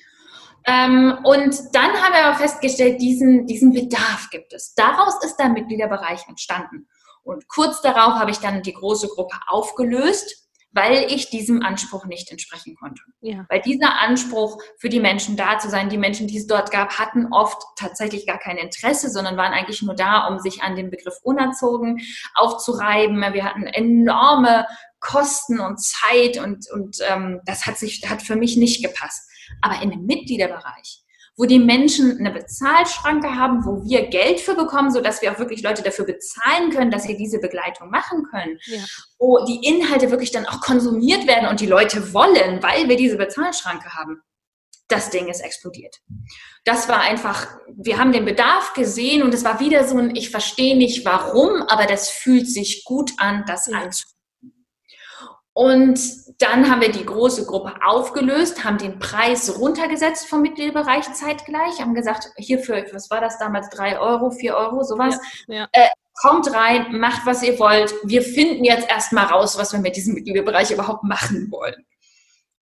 Ähm, 0.65 1.17
und 1.23 1.55
dann 1.71 1.91
haben 1.93 2.13
wir 2.13 2.25
aber 2.25 2.37
festgestellt, 2.37 3.01
diesen, 3.01 3.47
diesen 3.47 3.71
Bedarf 3.71 4.29
gibt 4.29 4.51
es. 4.51 4.75
Daraus 4.75 5.23
ist 5.23 5.37
der 5.37 5.47
Mitgliederbereich 5.47 6.27
entstanden. 6.27 6.89
Und 7.23 7.47
kurz 7.47 7.81
darauf 7.81 8.15
habe 8.15 8.31
ich 8.31 8.39
dann 8.39 8.61
die 8.61 8.73
große 8.73 9.07
Gruppe 9.07 9.38
aufgelöst, 9.47 10.42
weil 10.73 11.05
ich 11.12 11.29
diesem 11.29 11.62
Anspruch 11.62 12.05
nicht 12.05 12.31
entsprechen 12.31 12.75
konnte. 12.75 13.01
Ja. 13.21 13.45
Weil 13.49 13.62
dieser 13.62 13.99
Anspruch, 14.01 14.62
für 14.77 14.89
die 14.89 14.99
Menschen 14.99 15.38
da 15.38 15.59
zu 15.59 15.69
sein, 15.69 15.89
die 15.89 15.97
Menschen, 15.97 16.27
die 16.27 16.38
es 16.38 16.47
dort 16.47 16.71
gab, 16.71 16.97
hatten 16.99 17.27
oft 17.31 17.62
tatsächlich 17.77 18.25
gar 18.25 18.39
kein 18.39 18.57
Interesse, 18.57 19.09
sondern 19.09 19.38
waren 19.38 19.53
eigentlich 19.53 19.81
nur 19.83 19.95
da, 19.95 20.27
um 20.27 20.39
sich 20.39 20.63
an 20.63 20.75
dem 20.75 20.89
Begriff 20.89 21.15
unerzogen 21.23 22.01
aufzureiben. 22.33 23.21
Wir 23.33 23.45
hatten 23.45 23.67
enorme 23.67 24.65
Kosten 24.99 25.59
und 25.59 25.79
Zeit 25.81 26.38
und, 26.38 26.69
und 26.71 26.97
ähm, 27.07 27.41
das 27.45 27.65
hat 27.65 27.77
sich 27.77 28.01
hat 28.09 28.21
für 28.21 28.36
mich 28.36 28.57
nicht 28.57 28.83
gepasst. 28.83 29.29
Aber 29.62 29.81
in 29.81 29.91
dem 29.91 30.05
Mitgliederbereich, 30.05 31.02
wo 31.36 31.46
die 31.46 31.60
Menschen 31.60 32.19
eine 32.19 32.32
Bezahlschranke 32.32 33.36
haben, 33.36 33.65
wo 33.65 33.84
wir 33.84 34.08
Geld 34.08 34.39
für 34.39 34.56
bekommen, 34.56 34.91
sodass 34.91 35.22
wir 35.22 35.32
auch 35.32 35.39
wirklich 35.39 35.63
Leute 35.63 35.82
dafür 35.82 36.06
bezahlen 36.06 36.69
können, 36.69 36.91
dass 36.91 37.04
sie 37.04 37.17
diese 37.17 37.39
Begleitung 37.39 37.89
machen 37.89 38.24
können, 38.30 38.60
ja. 38.65 38.80
wo 39.17 39.43
die 39.46 39.67
Inhalte 39.67 40.12
wirklich 40.12 40.32
dann 40.32 40.46
auch 40.46 40.62
konsumiert 40.62 41.28
werden 41.28 41.50
und 41.50 41.60
die 41.60 41.65
Leute 41.65 42.13
wollen, 42.13 42.62
weil 42.62 42.88
wir 42.88 42.98
diese 42.98 43.17
Bezahlschranke 43.17 43.93
haben. 43.93 44.22
Das 44.88 45.10
Ding 45.10 45.28
ist 45.28 45.39
explodiert. 45.39 46.02
Das 46.65 46.88
war 46.88 47.02
einfach, 47.02 47.48
wir 47.76 47.98
haben 47.98 48.12
den 48.12 48.26
Bedarf 48.26 48.74
gesehen 48.74 49.24
und 49.24 49.34
es 49.34 49.43
war 49.43 49.60
wieder 49.60 49.88
so 49.88 49.98
ein, 49.98 50.15
ich 50.15 50.30
verstehe 50.30 50.78
nicht 50.78 51.04
warum, 51.06 51.63
aber 51.63 51.88
das 51.88 52.10
fühlt 52.10 52.48
sich 52.48 52.84
gut 52.84 53.12
an, 53.17 53.43
das 53.48 53.67
ja. 53.67 53.78
anzunehmen. 53.78 54.12
Und 55.53 55.99
dann 56.41 56.69
haben 56.69 56.81
wir 56.81 56.91
die 56.91 57.05
große 57.05 57.45
Gruppe 57.45 57.73
aufgelöst, 57.85 58.63
haben 58.63 58.79
den 58.79 58.97
Preis 58.97 59.59
runtergesetzt 59.59 60.27
vom 60.27 60.41
Mitgliederbereich 60.41 61.13
zeitgleich, 61.13 61.79
haben 61.79 61.93
gesagt, 61.93 62.31
hierfür, 62.37 62.83
was 62.91 63.11
war 63.11 63.21
das 63.21 63.37
damals, 63.37 63.69
drei 63.69 63.99
Euro, 63.99 64.31
vier 64.31 64.55
Euro, 64.55 64.83
sowas. 64.83 65.19
Ja, 65.47 65.55
ja. 65.55 65.67
Äh, 65.71 65.89
kommt 66.21 66.51
rein, 66.53 66.99
macht, 66.99 67.25
was 67.25 67.43
ihr 67.43 67.57
wollt. 67.59 67.93
Wir 68.03 68.21
finden 68.21 68.63
jetzt 68.63 68.89
erstmal 68.89 69.25
raus, 69.25 69.57
was 69.57 69.73
wir 69.73 69.79
mit 69.79 69.95
diesem 69.95 70.15
Mitgliederbereich 70.15 70.71
überhaupt 70.71 71.03
machen 71.03 71.49
wollen. 71.51 71.85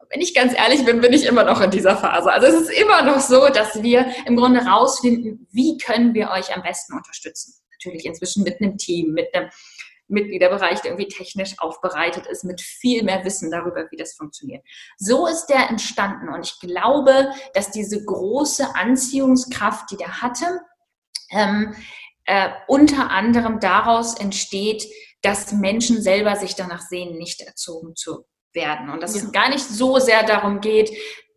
Wenn 0.09 0.21
ich 0.21 0.35
ganz 0.35 0.53
ehrlich 0.53 0.83
bin, 0.83 0.99
bin 0.99 1.13
ich 1.13 1.25
immer 1.25 1.45
noch 1.45 1.61
in 1.61 1.71
dieser 1.71 1.95
Phase. 1.95 2.31
Also 2.31 2.47
es 2.47 2.63
ist 2.63 2.81
immer 2.81 3.01
noch 3.01 3.21
so, 3.21 3.47
dass 3.47 3.81
wir 3.81 4.05
im 4.25 4.35
Grunde 4.35 4.59
rausfinden, 4.59 5.47
wie 5.51 5.77
können 5.77 6.13
wir 6.13 6.31
euch 6.31 6.53
am 6.53 6.63
besten 6.63 6.95
unterstützen. 6.95 7.53
Natürlich 7.71 8.05
inzwischen 8.05 8.43
mit 8.43 8.59
einem 8.61 8.77
Team, 8.77 9.13
mit 9.13 9.33
einem 9.33 9.49
Mitgliederbereich, 10.11 10.81
der 10.81 10.91
irgendwie 10.91 11.09
technisch 11.09 11.55
aufbereitet 11.59 12.27
ist, 12.27 12.43
mit 12.43 12.61
viel 12.61 13.03
mehr 13.03 13.25
Wissen 13.25 13.51
darüber, 13.51 13.89
wie 13.89 13.97
das 13.97 14.13
funktioniert. 14.13 14.63
So 14.97 15.27
ist 15.27 15.47
der 15.47 15.69
entstanden 15.69 16.29
und 16.29 16.45
ich 16.45 16.59
glaube, 16.59 17.31
dass 17.53 17.71
diese 17.71 18.03
große 18.03 18.75
Anziehungskraft, 18.75 19.89
die 19.91 19.97
der 19.97 20.21
hatte, 20.21 20.61
ähm, 21.31 21.73
äh, 22.25 22.49
unter 22.67 23.09
anderem 23.09 23.59
daraus 23.59 24.17
entsteht, 24.19 24.85
dass 25.21 25.51
Menschen 25.51 26.01
selber 26.01 26.35
sich 26.35 26.55
danach 26.55 26.81
sehen, 26.81 27.17
nicht 27.17 27.41
erzogen 27.41 27.95
zu 27.95 28.25
werden. 28.53 28.89
Und 28.89 29.01
dass 29.01 29.15
ja. 29.15 29.23
es 29.23 29.31
gar 29.31 29.49
nicht 29.49 29.63
so 29.63 29.99
sehr 29.99 30.23
darum 30.23 30.61
geht, 30.61 30.91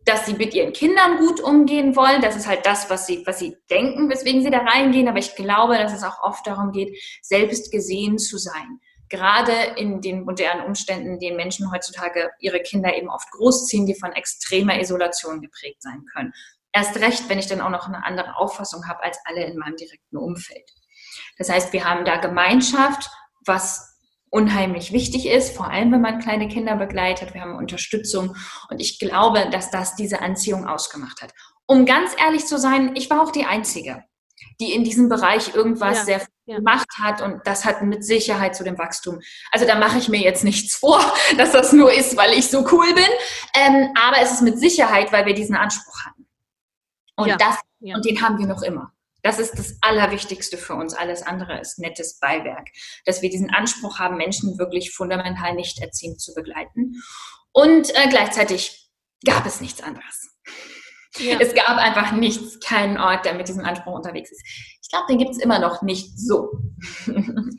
dass 0.05 0.27
sie 0.27 0.33
mit 0.33 0.53
ihren 0.53 0.71
Kindern 0.71 1.17
gut 1.17 1.41
umgehen 1.41 1.95
wollen. 1.95 2.21
Das 2.21 2.35
ist 2.35 2.47
halt 2.47 2.65
das, 2.65 2.89
was 2.89 3.07
sie, 3.07 3.23
was 3.25 3.39
sie 3.39 3.57
denken, 3.69 4.09
weswegen 4.09 4.43
sie 4.43 4.51
da 4.51 4.59
reingehen. 4.59 5.07
Aber 5.07 5.17
ich 5.17 5.35
glaube, 5.35 5.77
dass 5.77 5.93
es 5.93 6.03
auch 6.03 6.21
oft 6.21 6.45
darum 6.45 6.71
geht, 6.71 6.97
selbst 7.21 7.71
gesehen 7.71 8.17
zu 8.19 8.37
sein. 8.37 8.79
Gerade 9.09 9.53
in 9.77 10.01
den 10.01 10.23
modernen 10.23 10.65
Umständen, 10.65 11.13
in 11.13 11.19
denen 11.19 11.37
Menschen 11.37 11.71
heutzutage 11.71 12.31
ihre 12.39 12.59
Kinder 12.59 12.95
eben 12.95 13.09
oft 13.09 13.29
großziehen, 13.31 13.85
die 13.85 13.95
von 13.95 14.13
extremer 14.13 14.79
Isolation 14.79 15.41
geprägt 15.41 15.81
sein 15.81 16.05
können. 16.13 16.33
Erst 16.71 16.97
recht, 16.97 17.29
wenn 17.29 17.39
ich 17.39 17.47
dann 17.47 17.61
auch 17.61 17.69
noch 17.69 17.87
eine 17.87 18.05
andere 18.05 18.35
Auffassung 18.35 18.87
habe 18.87 19.03
als 19.03 19.17
alle 19.25 19.45
in 19.45 19.57
meinem 19.57 19.75
direkten 19.75 20.17
Umfeld. 20.17 20.69
Das 21.37 21.49
heißt, 21.49 21.73
wir 21.73 21.85
haben 21.85 22.05
da 22.05 22.17
Gemeinschaft, 22.17 23.09
was 23.45 23.94
unheimlich 24.35 24.91
wichtig 24.91 25.27
ist, 25.27 25.55
vor 25.55 25.69
allem 25.69 25.93
wenn 25.93 26.01
man 26.01 26.19
kleine 26.19 26.49
Kinder 26.49 26.75
begleitet. 26.75 27.33
Wir 27.33 27.39
haben 27.39 27.55
Unterstützung 27.55 28.35
und 28.69 28.81
ich 28.81 28.99
glaube, 28.99 29.49
dass 29.49 29.71
das 29.71 29.95
diese 29.95 30.21
Anziehung 30.21 30.67
ausgemacht 30.67 31.21
hat. 31.21 31.31
Um 31.65 31.85
ganz 31.85 32.11
ehrlich 32.19 32.45
zu 32.45 32.59
sein, 32.59 32.97
ich 32.97 33.09
war 33.09 33.21
auch 33.21 33.31
die 33.31 33.45
Einzige, 33.45 34.03
die 34.59 34.73
in 34.73 34.83
diesem 34.83 35.07
Bereich 35.07 35.55
irgendwas 35.55 35.99
ja, 35.99 36.03
sehr 36.03 36.27
ja. 36.47 36.57
gemacht 36.57 36.87
hat 36.99 37.21
und 37.21 37.47
das 37.47 37.63
hat 37.63 37.81
mit 37.81 38.03
Sicherheit 38.03 38.57
zu 38.57 38.65
dem 38.65 38.77
Wachstum. 38.77 39.21
Also 39.53 39.65
da 39.65 39.79
mache 39.79 39.99
ich 39.99 40.09
mir 40.09 40.19
jetzt 40.19 40.43
nichts 40.43 40.75
vor, 40.79 40.99
dass 41.37 41.53
das 41.53 41.71
nur 41.71 41.93
ist, 41.93 42.17
weil 42.17 42.33
ich 42.33 42.49
so 42.49 42.67
cool 42.73 42.93
bin, 42.93 43.09
ähm, 43.55 43.93
aber 43.95 44.17
es 44.21 44.33
ist 44.33 44.41
mit 44.41 44.59
Sicherheit, 44.59 45.13
weil 45.13 45.25
wir 45.25 45.33
diesen 45.33 45.55
Anspruch 45.55 46.03
hatten. 46.03 46.27
Und 47.15 47.29
ja, 47.29 47.37
das 47.37 47.55
und 47.79 48.03
den 48.03 48.21
haben 48.21 48.37
wir 48.37 48.47
noch 48.47 48.63
immer. 48.63 48.91
Das 49.25 49.39
ist 49.39 49.57
das 49.57 49.79
Allerwichtigste 49.81 50.55
für 50.55 50.75
uns. 50.75 50.93
Alles 50.93 51.23
andere 51.23 51.59
ist 51.59 51.79
nettes 51.79 52.19
Beiwerk. 52.19 52.67
Dass 53.05 53.23
wir 53.23 53.31
diesen 53.31 53.49
Anspruch 53.49 53.97
haben, 53.97 54.17
Menschen 54.17 54.59
wirklich 54.59 54.91
fundamental 54.93 55.55
nicht 55.55 55.81
erziehend 55.81 56.21
zu 56.21 56.35
begleiten. 56.35 57.01
Und 57.51 57.89
äh, 57.95 58.07
gleichzeitig 58.07 58.87
gab 59.25 59.47
es 59.47 59.61
nichts 59.61 59.81
anderes. 59.81 60.29
Ja. 61.17 61.39
Es 61.39 61.55
gab 61.55 61.75
einfach 61.77 62.11
nichts, 62.11 62.59
keinen 62.59 62.99
Ort, 62.99 63.25
der 63.25 63.33
mit 63.33 63.47
diesem 63.47 63.65
Anspruch 63.65 63.95
unterwegs 63.95 64.31
ist. 64.31 64.45
Ich 64.83 64.89
glaube, 64.91 65.05
den 65.09 65.17
gibt 65.17 65.31
es 65.31 65.39
immer 65.39 65.57
noch 65.57 65.81
nicht 65.81 66.19
so. 66.19 66.51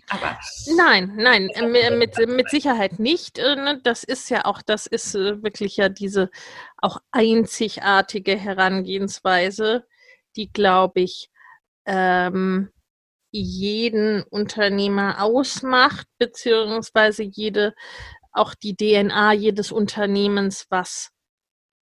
Aber 0.09 0.39
nein, 0.77 1.15
nein, 1.17 1.49
äh, 1.49 1.91
mit, 1.91 2.17
mit 2.29 2.49
Sicherheit 2.49 3.01
nicht. 3.01 3.39
Äh, 3.39 3.57
ne? 3.57 3.81
Das 3.83 4.05
ist 4.05 4.31
ja 4.31 4.45
auch, 4.45 4.63
das 4.63 4.87
ist 4.87 5.17
äh, 5.17 5.43
wirklich 5.43 5.79
ja 5.79 5.89
diese 5.89 6.31
auch 6.77 7.01
einzigartige 7.11 8.37
Herangehensweise, 8.37 9.85
die, 10.37 10.53
glaube 10.53 11.01
ich, 11.01 11.31
ähm, 11.87 12.71
jeden 13.31 14.23
Unternehmer 14.23 15.23
ausmacht, 15.23 16.07
beziehungsweise 16.19 17.23
jede, 17.23 17.75
auch 18.33 18.55
die 18.55 18.77
DNA 18.77 19.33
jedes 19.33 19.73
Unternehmens, 19.73 20.67
was 20.71 21.11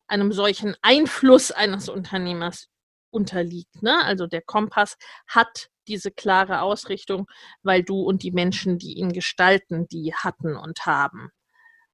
einem 0.07 0.31
solchen 0.33 0.75
Einfluss 0.81 1.51
eines 1.51 1.89
Unternehmers 1.89 2.67
unterliegt. 3.11 3.81
Ne? 3.81 4.03
Also 4.03 4.27
der 4.27 4.41
Kompass 4.41 4.97
hat 5.27 5.69
diese 5.87 6.11
klare 6.11 6.61
Ausrichtung, 6.61 7.27
weil 7.63 7.83
du 7.83 8.01
und 8.01 8.23
die 8.23 8.31
Menschen, 8.31 8.77
die 8.77 8.93
ihn 8.93 9.13
gestalten, 9.13 9.87
die 9.87 10.13
hatten 10.13 10.55
und 10.55 10.85
haben. 10.85 11.29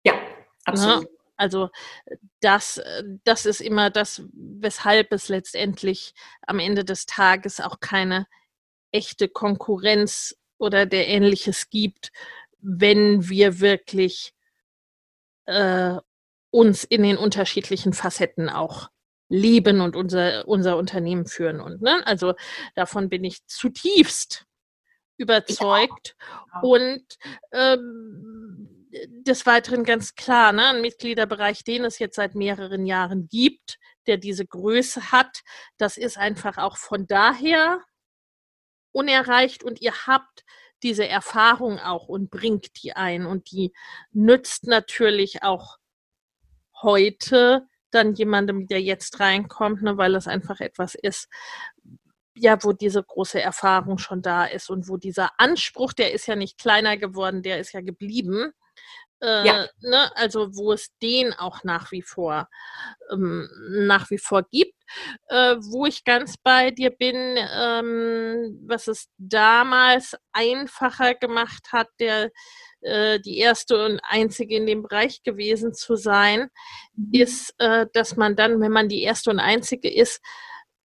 Ja, 0.03 0.13
absolut. 0.65 1.03
Ne? 1.03 1.16
Also 1.37 1.69
das, 2.39 2.81
das 3.23 3.45
ist 3.45 3.61
immer 3.61 3.89
das, 3.89 4.23
weshalb 4.33 5.11
es 5.13 5.29
letztendlich 5.29 6.13
am 6.41 6.59
Ende 6.59 6.83
des 6.83 7.05
Tages 7.05 7.61
auch 7.61 7.79
keine 7.79 8.27
echte 8.91 9.29
Konkurrenz 9.29 10.35
oder 10.57 10.85
der 10.85 11.07
ähnliches 11.07 11.69
gibt, 11.69 12.11
wenn 12.59 13.29
wir 13.29 13.59
wirklich 13.59 14.33
äh, 15.45 15.97
uns 16.49 16.83
in 16.83 17.03
den 17.03 17.17
unterschiedlichen 17.17 17.93
Facetten 17.93 18.49
auch 18.49 18.89
leben 19.29 19.81
und 19.81 19.95
unser, 19.95 20.47
unser 20.47 20.77
Unternehmen 20.77 21.25
führen. 21.25 21.59
Und 21.59 21.81
ne, 21.81 22.05
also 22.05 22.33
davon 22.75 23.09
bin 23.09 23.23
ich 23.23 23.45
zutiefst 23.45 24.45
überzeugt. 25.17 26.15
Ja. 26.53 26.59
Und 26.61 27.03
ähm, 27.51 28.76
des 29.09 29.45
Weiteren 29.45 29.83
ganz 29.83 30.15
klar, 30.15 30.51
ne, 30.53 30.67
ein 30.67 30.81
Mitgliederbereich, 30.81 31.63
den 31.63 31.85
es 31.85 31.99
jetzt 31.99 32.15
seit 32.15 32.35
mehreren 32.35 32.85
Jahren 32.85 33.27
gibt, 33.27 33.79
der 34.05 34.17
diese 34.17 34.45
Größe 34.45 35.11
hat, 35.11 35.41
das 35.77 35.97
ist 35.97 36.17
einfach 36.17 36.57
auch 36.57 36.77
von 36.77 37.07
daher 37.07 37.81
unerreicht 38.91 39.63
und 39.63 39.81
ihr 39.81 39.93
habt 40.07 40.43
diese 40.83 41.07
Erfahrung 41.07 41.79
auch 41.79 42.07
und 42.07 42.29
bringt 42.29 42.81
die 42.83 42.93
ein 42.93 43.25
und 43.25 43.51
die 43.51 43.73
nützt 44.11 44.65
natürlich 44.67 45.43
auch 45.43 45.77
heute 46.81 47.67
dann 47.91 48.13
jemandem, 48.13 48.67
der 48.67 48.81
jetzt 48.81 49.19
reinkommt, 49.19 49.81
ne, 49.81 49.97
weil 49.97 50.15
es 50.15 50.27
einfach 50.27 50.59
etwas 50.59 50.95
ist, 50.95 51.29
ja, 52.35 52.63
wo 52.63 52.73
diese 52.73 53.03
große 53.03 53.41
Erfahrung 53.41 53.97
schon 53.97 54.21
da 54.21 54.45
ist 54.45 54.69
und 54.69 54.87
wo 54.87 54.97
dieser 54.97 55.31
Anspruch, 55.39 55.93
der 55.93 56.13
ist 56.13 56.27
ja 56.27 56.35
nicht 56.35 56.59
kleiner 56.59 56.97
geworden, 56.97 57.41
der 57.41 57.59
ist 57.59 57.73
ja 57.73 57.81
geblieben. 57.81 58.53
Äh, 59.21 59.47
ja. 59.47 59.67
Ne, 59.81 60.15
also 60.15 60.55
wo 60.55 60.73
es 60.73 60.89
den 61.01 61.33
auch 61.33 61.63
nach 61.63 61.91
wie 61.91 62.03
vor 62.03 62.47
ähm, 63.11 63.49
nach 63.69 64.09
wie 64.11 64.19
vor 64.19 64.43
gibt, 64.43 64.75
äh, 65.29 65.55
wo 65.55 65.85
ich 65.85 66.03
ganz 66.03 66.37
bei 66.37 66.71
dir 66.71 66.91
bin, 66.91 67.15
ähm, 67.15 68.59
was 68.67 68.87
es 68.87 69.07
damals 69.17 70.15
einfacher 70.33 71.15
gemacht 71.15 71.69
hat, 71.71 71.87
der 71.99 72.31
äh, 72.81 73.19
die 73.19 73.39
erste 73.39 73.85
und 73.85 73.99
einzige 74.03 74.55
in 74.55 74.67
dem 74.67 74.83
Bereich 74.83 75.23
gewesen 75.23 75.73
zu 75.73 75.95
sein, 75.95 76.49
mhm. 76.95 77.09
ist, 77.13 77.55
äh, 77.57 77.87
dass 77.93 78.15
man 78.17 78.35
dann, 78.35 78.61
wenn 78.61 78.71
man 78.71 78.89
die 78.89 79.01
erste 79.01 79.31
und 79.31 79.39
einzige 79.39 79.91
ist, 79.91 80.21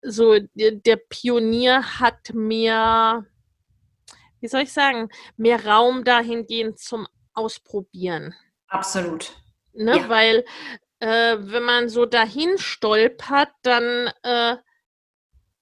so 0.02 0.40
der 0.56 0.96
Pionier 1.10 2.00
hat 2.00 2.34
mehr, 2.34 3.26
wie 4.40 4.48
soll 4.48 4.62
ich 4.62 4.74
sagen, 4.74 5.10
mehr 5.38 5.64
Raum 5.66 6.04
dahingehend 6.04 6.80
zum 6.80 7.08
Ausprobieren. 7.34 8.36
Absolut. 8.68 9.36
Ne? 9.74 9.98
Ja. 9.98 10.10
Weil 10.10 10.46
äh, 11.00 11.38
wenn 11.40 11.64
man 11.64 11.90
so 11.90 12.06
dahin 12.06 12.58
stolpert, 12.58 13.50
dann 13.64 14.12
äh, 14.24 14.58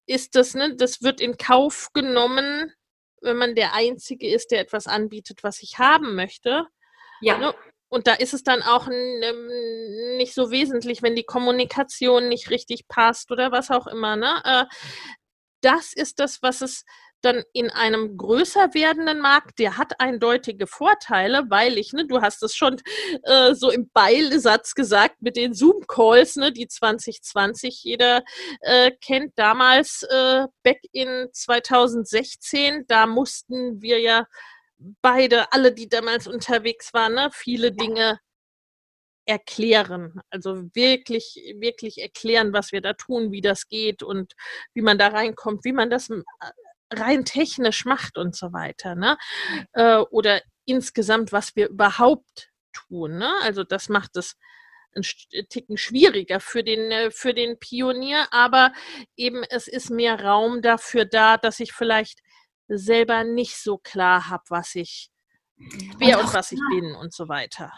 ist 0.06 0.36
das, 0.36 0.56
ne, 0.56 0.76
das 0.76 1.02
wird 1.02 1.22
in 1.22 1.38
Kauf 1.38 1.90
genommen, 1.94 2.74
wenn 3.22 3.38
man 3.38 3.56
der 3.56 3.74
Einzige 3.74 4.28
ist, 4.28 4.52
der 4.52 4.62
etwas 4.62 4.88
anbietet, 4.88 5.44
was 5.44 5.62
ich 5.62 5.78
haben 5.80 6.16
möchte. 6.16 6.66
Ja. 7.22 7.38
Ne? 7.38 7.54
Und 7.90 8.08
da 8.08 8.14
ist 8.14 8.34
es 8.34 8.44
dann 8.44 8.62
auch 8.62 8.88
nicht 8.88 10.34
so 10.34 10.52
wesentlich, 10.52 11.02
wenn 11.02 11.16
die 11.16 11.24
Kommunikation 11.24 12.28
nicht 12.28 12.50
richtig 12.50 12.88
passt 12.88 13.32
oder 13.32 13.52
was 13.52 13.72
auch 13.72 13.88
immer. 13.88 14.16
Ne? 14.16 14.42
Äh, 14.44 14.66
das 15.62 15.94
ist 15.94 16.20
das, 16.20 16.42
was 16.42 16.62
es 16.62 16.86
dann 17.22 17.44
in 17.54 17.70
einem 17.70 18.18
größer 18.18 18.74
werdenden 18.74 19.20
Markt, 19.20 19.60
der 19.60 19.78
hat 19.78 20.00
eindeutige 20.00 20.68
Vorteile, 20.68 21.46
weil 21.50 21.78
ich, 21.78 21.94
ne, 21.94 22.06
du 22.06 22.22
hast 22.22 22.44
es 22.44 22.56
schon 22.56 22.78
äh, 23.24 23.54
so 23.54 23.70
im 23.70 23.90
Beilsatz 23.92 24.76
gesagt 24.76 25.22
mit 25.22 25.36
den 25.36 25.54
Zoom-Calls, 25.54 26.38
ne, 26.38 26.52
die 26.52 26.68
2020 26.68 27.84
jeder 27.84 28.24
äh, 28.62 28.92
kennt. 29.02 29.34
Damals, 29.38 30.04
äh, 30.04 30.48
back 30.64 30.80
in 30.92 31.28
2016, 31.32 32.86
da 32.88 33.06
mussten 33.06 33.82
wir 33.82 34.00
ja 34.00 34.26
beide, 35.02 35.52
alle, 35.52 35.74
die 35.74 35.90
damals 35.90 36.28
unterwegs 36.28 36.94
waren, 36.94 37.14
ne, 37.16 37.30
viele 37.34 37.72
Dinge 37.72 38.20
erklären. 39.30 40.22
Also 40.32 40.64
wirklich, 40.74 41.36
wirklich 41.58 42.02
erklären, 42.02 42.52
was 42.52 42.72
wir 42.72 42.82
da 42.82 42.94
tun, 42.94 43.32
wie 43.32 43.42
das 43.42 43.68
geht 43.68 44.02
und 44.02 44.34
wie 44.74 44.82
man 44.82 44.98
da 44.98 45.10
reinkommt, 45.10 45.64
wie 45.66 45.74
man 45.74 45.90
das 45.90 46.10
rein 46.92 47.26
technisch 47.26 47.86
macht 47.86 48.18
und 48.18 48.36
so 48.36 48.54
weiter, 48.54 48.96
ne? 48.96 49.18
Äh, 49.74 49.98
oder 49.98 50.42
insgesamt, 50.66 51.32
was 51.32 51.56
wir 51.56 51.70
überhaupt 51.70 52.50
tun, 52.74 53.18
ne? 53.18 53.32
Also 53.44 53.64
das 53.64 53.90
macht 53.90 54.16
es 54.16 54.36
ein 54.96 55.04
Ticken 55.50 55.78
schwieriger 55.78 56.40
für 56.40 56.64
den, 56.64 56.92
äh, 56.92 57.12
für 57.12 57.34
den 57.34 57.60
Pionier, 57.60 58.28
aber 58.32 58.74
eben 59.16 59.44
es 59.44 59.68
ist 59.68 59.90
mehr 59.90 60.24
Raum 60.24 60.62
dafür 60.62 61.06
da, 61.06 61.38
dass 61.38 61.60
ich 61.60 61.74
vielleicht 61.74 62.20
selber 62.68 63.24
nicht 63.24 63.58
so 63.58 63.78
klar 63.78 64.30
habe, 64.30 64.44
was 64.50 64.76
ich, 64.76 65.10
wer 65.98 66.20
und, 66.20 66.26
und 66.26 66.34
was 66.34 66.52
ich 66.52 66.60
bin 66.70 66.96
und 66.96 67.14
so 67.14 67.28
weiter. 67.28 67.72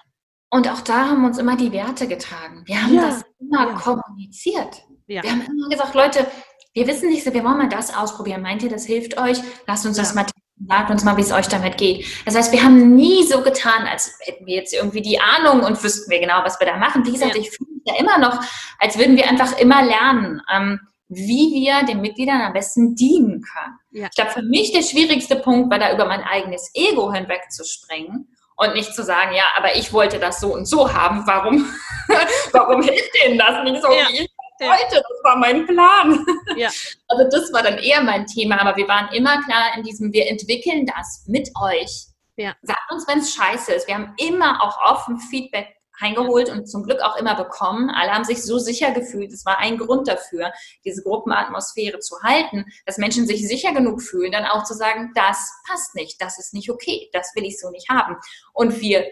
Und 0.51 0.69
auch 0.69 0.81
da 0.81 1.07
haben 1.07 1.25
uns 1.25 1.37
immer 1.37 1.55
die 1.55 1.71
Werte 1.71 2.07
getragen. 2.07 2.63
Wir 2.65 2.83
haben 2.83 2.93
ja, 2.93 3.07
das 3.07 3.23
immer 3.39 3.69
ja. 3.69 3.73
kommuniziert. 3.73 4.83
Ja. 5.07 5.23
Wir 5.23 5.31
haben 5.31 5.41
immer 5.41 5.69
gesagt, 5.69 5.95
Leute, 5.95 6.27
wir 6.73 6.87
wissen 6.87 7.09
nicht 7.09 7.23
so, 7.23 7.33
wir 7.33 7.43
wollen 7.43 7.57
mal 7.57 7.69
das 7.69 7.95
ausprobieren. 7.95 8.41
Meint 8.41 8.61
ihr, 8.61 8.69
das 8.69 8.85
hilft 8.85 9.17
euch? 9.17 9.39
Lasst 9.65 9.85
uns 9.85 9.97
das 9.97 10.13
mal 10.13 10.25
Sagt 10.67 10.91
uns 10.91 11.03
mal, 11.03 11.17
wie 11.17 11.21
es 11.21 11.31
euch 11.31 11.47
damit 11.47 11.77
geht. 11.77 12.05
Das 12.23 12.35
heißt, 12.35 12.51
wir 12.51 12.63
haben 12.63 12.93
nie 12.95 13.23
so 13.23 13.41
getan, 13.41 13.87
als 13.87 14.15
hätten 14.19 14.45
wir 14.45 14.57
jetzt 14.57 14.73
irgendwie 14.73 15.01
die 15.01 15.19
Ahnung 15.19 15.63
und 15.63 15.83
wüssten 15.83 16.11
wir 16.11 16.19
genau, 16.19 16.43
was 16.43 16.59
wir 16.59 16.67
da 16.67 16.77
machen. 16.77 17.03
Wie 17.03 17.13
gesagt, 17.13 17.35
ich 17.35 17.49
fühle 17.49 17.71
mich 17.71 17.83
ja 17.85 17.95
immer 17.95 18.19
noch, 18.19 18.39
als 18.77 18.95
würden 18.95 19.15
wir 19.15 19.27
einfach 19.27 19.57
immer 19.57 19.81
lernen, 19.81 20.39
ähm, 20.53 20.79
wie 21.07 21.51
wir 21.51 21.83
den 21.87 22.01
Mitgliedern 22.01 22.41
am 22.41 22.53
besten 22.53 22.93
dienen 22.93 23.41
können. 23.41 23.79
Ich 23.91 24.15
glaube, 24.15 24.31
für 24.31 24.43
mich 24.43 24.71
der 24.71 24.83
schwierigste 24.83 25.35
Punkt 25.37 25.71
war 25.71 25.79
da 25.79 25.93
über 25.93 26.05
mein 26.05 26.21
eigenes 26.21 26.69
Ego 26.75 27.11
hinwegzuspringen 27.11 28.27
und 28.57 28.73
nicht 28.73 28.93
zu 28.93 29.03
sagen, 29.03 29.33
ja, 29.33 29.45
aber 29.57 29.75
ich 29.75 29.91
wollte 29.93 30.19
das 30.19 30.39
so 30.39 30.53
und 30.53 30.65
so 30.65 30.93
haben. 30.93 31.25
Warum, 31.25 31.73
warum 32.51 32.81
hilft 32.81 33.11
denen 33.23 33.37
das 33.37 33.63
nicht 33.63 33.81
so, 33.81 33.91
ja. 33.91 34.07
wie 34.09 34.23
ich 34.23 34.29
heute, 34.61 34.95
das 34.95 35.23
war 35.23 35.37
mein 35.37 35.65
Plan. 35.65 36.25
Ja. 36.57 36.69
Also 37.07 37.29
das 37.31 37.53
war 37.53 37.63
dann 37.63 37.77
eher 37.77 38.01
mein 38.01 38.27
Thema, 38.27 38.59
aber 38.59 38.75
wir 38.75 38.87
waren 38.87 39.11
immer 39.13 39.41
klar 39.43 39.71
in 39.77 39.83
diesem, 39.83 40.11
wir 40.11 40.27
entwickeln 40.27 40.85
das 40.85 41.23
mit 41.27 41.49
euch. 41.59 42.07
Ja. 42.35 42.55
Sagt 42.61 42.91
uns, 42.91 43.07
wenn 43.07 43.19
es 43.19 43.33
scheiße 43.33 43.73
ist. 43.73 43.87
Wir 43.87 43.95
haben 43.95 44.13
immer 44.17 44.61
auch 44.61 44.77
offen 44.91 45.17
Feedback 45.17 45.80
eingeholt 46.01 46.49
und 46.49 46.67
zum 46.67 46.83
Glück 46.83 47.01
auch 47.01 47.17
immer 47.17 47.35
bekommen. 47.35 47.89
Alle 47.89 48.11
haben 48.11 48.23
sich 48.23 48.43
so 48.43 48.59
sicher 48.59 48.91
gefühlt. 48.91 49.31
Es 49.31 49.45
war 49.45 49.59
ein 49.59 49.77
Grund 49.77 50.07
dafür, 50.07 50.51
diese 50.85 51.03
Gruppenatmosphäre 51.03 51.99
zu 51.99 52.21
halten, 52.23 52.65
dass 52.85 52.97
Menschen 52.97 53.27
sich 53.27 53.47
sicher 53.47 53.73
genug 53.73 54.01
fühlen, 54.01 54.31
dann 54.31 54.45
auch 54.45 54.63
zu 54.63 54.73
sagen, 54.73 55.11
das 55.15 55.51
passt 55.67 55.95
nicht, 55.95 56.21
das 56.21 56.39
ist 56.39 56.53
nicht 56.53 56.69
okay, 56.69 57.09
das 57.13 57.31
will 57.35 57.45
ich 57.45 57.59
so 57.59 57.69
nicht 57.69 57.89
haben. 57.89 58.15
Und 58.53 58.81
wir 58.81 59.05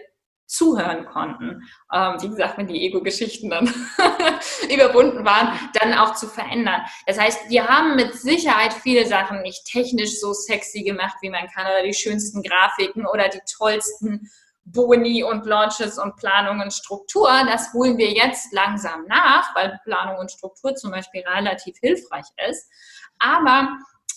zuhören 0.50 1.06
konnten. 1.06 1.62
Ähm, 1.94 2.16
wie 2.20 2.28
gesagt, 2.28 2.58
wenn 2.58 2.66
die 2.66 2.84
Ego-Geschichten 2.84 3.50
dann 3.50 3.66
überwunden 4.68 5.24
waren, 5.24 5.56
dann 5.74 5.94
auch 5.94 6.14
zu 6.14 6.26
verändern. 6.26 6.82
Das 7.06 7.18
heißt, 7.18 7.48
wir 7.48 7.68
haben 7.68 7.94
mit 7.94 8.14
Sicherheit 8.14 8.74
viele 8.74 9.06
Sachen 9.06 9.42
nicht 9.42 9.64
technisch 9.64 10.18
so 10.18 10.32
sexy 10.32 10.82
gemacht, 10.82 11.16
wie 11.22 11.30
man 11.30 11.46
kann, 11.46 11.66
oder 11.66 11.84
die 11.84 11.94
schönsten 11.94 12.42
Grafiken 12.42 13.06
oder 13.06 13.28
die 13.28 13.40
tollsten 13.56 14.28
Boni 14.72 15.22
und 15.22 15.46
Launches 15.46 15.98
und 15.98 16.16
Planung 16.16 16.60
und 16.60 16.72
Struktur. 16.72 17.30
Das 17.46 17.72
holen 17.72 17.98
wir 17.98 18.10
jetzt 18.10 18.52
langsam 18.52 19.04
nach, 19.06 19.54
weil 19.54 19.78
Planung 19.84 20.18
und 20.18 20.30
Struktur 20.30 20.74
zum 20.74 20.90
Beispiel 20.90 21.22
relativ 21.26 21.76
hilfreich 21.80 22.26
ist. 22.48 22.70
Aber 23.18 23.68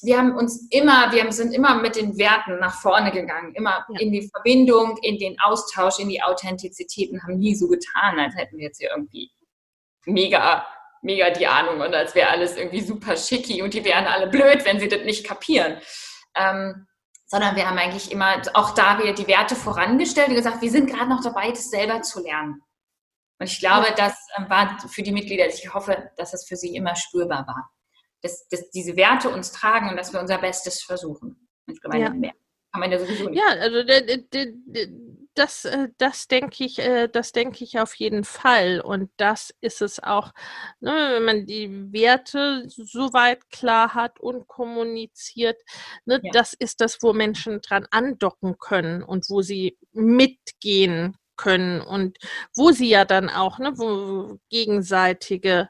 wir 0.04 0.18
haben 0.18 0.36
uns 0.36 0.68
immer, 0.70 1.12
wir 1.12 1.32
sind 1.32 1.54
immer 1.54 1.76
mit 1.76 1.96
den 1.96 2.18
Werten 2.18 2.60
nach 2.60 2.76
vorne 2.82 3.12
gegangen, 3.12 3.54
immer 3.56 3.86
ja. 3.90 4.00
in 4.00 4.12
die 4.12 4.30
Verbindung, 4.30 4.98
in 5.02 5.18
den 5.18 5.40
Austausch, 5.40 6.00
in 6.00 6.10
die 6.10 6.22
Authentizität 6.22 7.12
und 7.12 7.24
haben 7.24 7.40
nie 7.40 7.56
so 7.56 7.68
getan, 7.68 8.20
als 8.20 8.36
hätten 8.36 8.58
wir 8.58 8.66
jetzt 8.66 8.80
hier 8.80 8.90
irgendwie 8.92 9.32
mega, 10.06 10.68
mega 11.02 11.30
die 11.30 11.48
Ahnung 11.48 11.80
und 11.80 11.96
als 11.96 12.16
wäre 12.16 12.30
alles 12.30 12.58
irgendwie 12.58 12.82
super 12.82 13.16
schicki 13.16 13.62
und 13.62 13.74
die 13.74 13.86
wären 13.86 14.06
alle 14.06 14.28
blöd, 14.28 14.66
wenn 14.66 14.80
sie 14.80 14.90
das 14.90 15.04
nicht 15.04 15.26
kapieren. 15.26 15.78
Ähm, 16.36 16.86
sondern 17.26 17.56
wir 17.56 17.68
haben 17.68 17.78
eigentlich 17.78 18.12
immer 18.12 18.42
auch 18.54 18.72
da 18.72 19.00
wieder 19.00 19.14
die 19.14 19.28
Werte 19.28 19.56
vorangestellt 19.56 20.30
und 20.30 20.36
gesagt, 20.36 20.62
wir 20.62 20.72
sind 20.72 20.90
gerade 20.90 21.10
noch 21.10 21.24
dabei, 21.24 21.50
das 21.50 21.70
selber 21.70 22.02
zu 22.02 22.22
lernen. 22.22 22.62
Und 23.40 23.50
ich 23.50 23.60
glaube, 23.60 23.88
das 23.98 24.16
ähm, 24.38 24.50
war 24.50 24.80
für 24.88 25.04
die 25.04 25.12
Mitglieder, 25.12 25.48
ich 25.48 25.74
hoffe, 25.74 26.12
dass 26.18 26.32
das 26.32 26.48
für 26.48 26.56
sie 26.56 26.76
immer 26.76 26.96
spürbar 26.96 27.48
war, 27.48 27.70
dass, 28.22 28.48
dass 28.48 28.70
diese 28.70 28.96
Werte 28.96 29.30
uns 29.30 29.52
tragen 29.52 29.90
und 29.90 29.98
dass 29.98 30.14
wir 30.14 30.20
unser 30.20 30.38
Bestes 30.38 30.84
versuchen. 30.84 31.50
Und 31.68 31.74
ich 31.74 31.82
ja. 32.00 32.10
mehr 32.10 32.34
kann 32.74 32.80
man 32.80 32.92
ja 32.92 33.00
sowieso 33.00 33.30
nicht. 33.30 33.40
Ja, 33.40 33.50
also 33.60 33.84
das, 35.36 35.66
äh, 35.66 35.90
das 35.98 36.28
denke 36.28 36.64
ich, 36.64 36.80
äh, 36.80 37.08
das 37.08 37.32
denke 37.32 37.64
ich 37.64 37.80
auf 37.80 37.96
jeden 37.96 38.24
Fall. 38.24 38.82
Und 38.82 39.12
das 39.18 39.54
ist 39.62 39.82
es 39.82 40.02
auch, 40.02 40.32
ne, 40.80 40.92
wenn 40.92 41.26
man 41.26 41.46
die 41.46 41.92
Werte 41.92 42.64
soweit 42.68 43.50
klar 43.50 43.94
hat 43.94 44.20
und 44.20 44.48
kommuniziert, 44.48 45.62
ne, 46.06 46.20
ja. 46.24 46.32
das 46.32 46.54
ist 46.54 46.82
das, 46.82 47.00
wo 47.02 47.14
Menschen 47.14 47.62
dran 47.62 47.88
andocken 47.92 48.58
können 48.58 49.04
und 49.04 49.30
wo 49.30 49.42
sie 49.42 49.78
mitgehen 49.92 51.18
können 51.36 51.82
und 51.82 52.18
wo 52.56 52.72
sie 52.72 52.90
ja 52.90 53.06
dann 53.06 53.30
auch, 53.30 53.60
ne, 53.60 53.74
wo 53.78 54.40
gegenseitige 54.50 55.70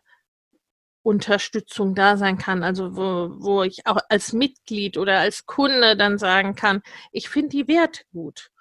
Unterstützung 1.04 1.96
da 1.96 2.18
sein 2.18 2.38
kann, 2.38 2.64
also 2.64 2.96
wo, 2.96 3.36
wo 3.40 3.64
ich 3.64 3.86
auch 3.86 3.98
als 4.10 4.34
Mitglied 4.34 4.98
oder 4.98 5.20
als 5.20 5.46
Kunde 5.46 5.98
dann 5.98 6.18
sagen 6.18 6.56
kann, 6.56 6.82
ich 7.12 7.30
finde 7.30 7.50
die 7.50 7.68
Werte 7.68 8.04
gut. 8.14 8.53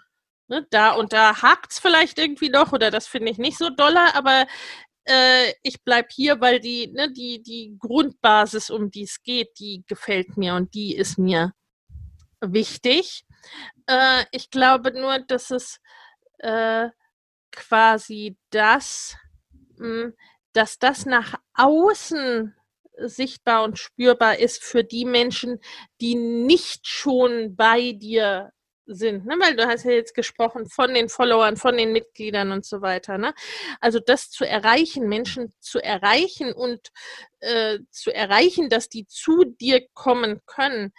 Ne, 0.52 0.66
da 0.68 0.92
und 0.92 1.14
da 1.14 1.40
hakt 1.40 1.72
es 1.72 1.78
vielleicht 1.78 2.18
irgendwie 2.18 2.50
noch 2.50 2.72
oder 2.74 2.90
das 2.90 3.06
finde 3.06 3.30
ich 3.30 3.38
nicht 3.38 3.56
so 3.56 3.70
doller, 3.70 4.14
aber 4.14 4.46
äh, 5.04 5.54
ich 5.62 5.82
bleibe 5.82 6.08
hier, 6.10 6.42
weil 6.42 6.60
die, 6.60 6.88
ne, 6.88 7.10
die, 7.10 7.42
die 7.42 7.74
Grundbasis, 7.78 8.68
um 8.68 8.90
die 8.90 9.04
es 9.04 9.22
geht, 9.22 9.58
die 9.58 9.82
gefällt 9.86 10.36
mir 10.36 10.54
und 10.54 10.74
die 10.74 10.94
ist 10.94 11.16
mir 11.16 11.54
wichtig. 12.42 13.24
Äh, 13.86 14.26
ich 14.30 14.50
glaube 14.50 14.92
nur, 14.92 15.20
dass 15.20 15.50
es 15.50 15.80
äh, 16.36 16.90
quasi 17.50 18.36
das, 18.50 19.16
mh, 19.78 20.02
hm, 20.02 20.14
dass 20.52 20.78
das 20.78 21.06
nach 21.06 21.34
außen 21.54 22.54
sichtbar 22.98 23.64
und 23.64 23.78
spürbar 23.78 24.38
ist 24.38 24.62
für 24.62 24.84
die 24.84 25.06
Menschen, 25.06 25.60
die 26.02 26.14
nicht 26.14 26.86
schon 26.86 27.56
bei 27.56 27.92
dir 27.92 28.52
sind, 28.94 29.26
ne? 29.26 29.36
weil 29.40 29.56
du 29.56 29.66
hast 29.66 29.84
ja 29.84 29.92
jetzt 29.92 30.14
gesprochen 30.14 30.66
von 30.66 30.94
den 30.94 31.08
Followern, 31.08 31.56
von 31.56 31.76
den 31.76 31.92
Mitgliedern 31.92 32.52
und 32.52 32.64
so 32.64 32.82
weiter. 32.82 33.18
Ne? 33.18 33.34
Also 33.80 33.98
das 33.98 34.30
zu 34.30 34.44
erreichen, 34.44 35.08
Menschen 35.08 35.52
zu 35.60 35.82
erreichen 35.82 36.52
und 36.52 36.88
äh, 37.40 37.78
zu 37.90 38.14
erreichen, 38.14 38.68
dass 38.68 38.88
die 38.88 39.06
zu 39.06 39.44
dir 39.44 39.86
kommen 39.94 40.40
können, 40.46 40.92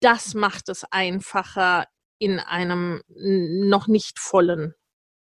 das 0.00 0.34
macht 0.34 0.68
es 0.68 0.84
einfacher 0.90 1.86
in 2.18 2.40
einem 2.40 3.02
noch 3.08 3.88
nicht 3.88 4.18
vollen 4.18 4.74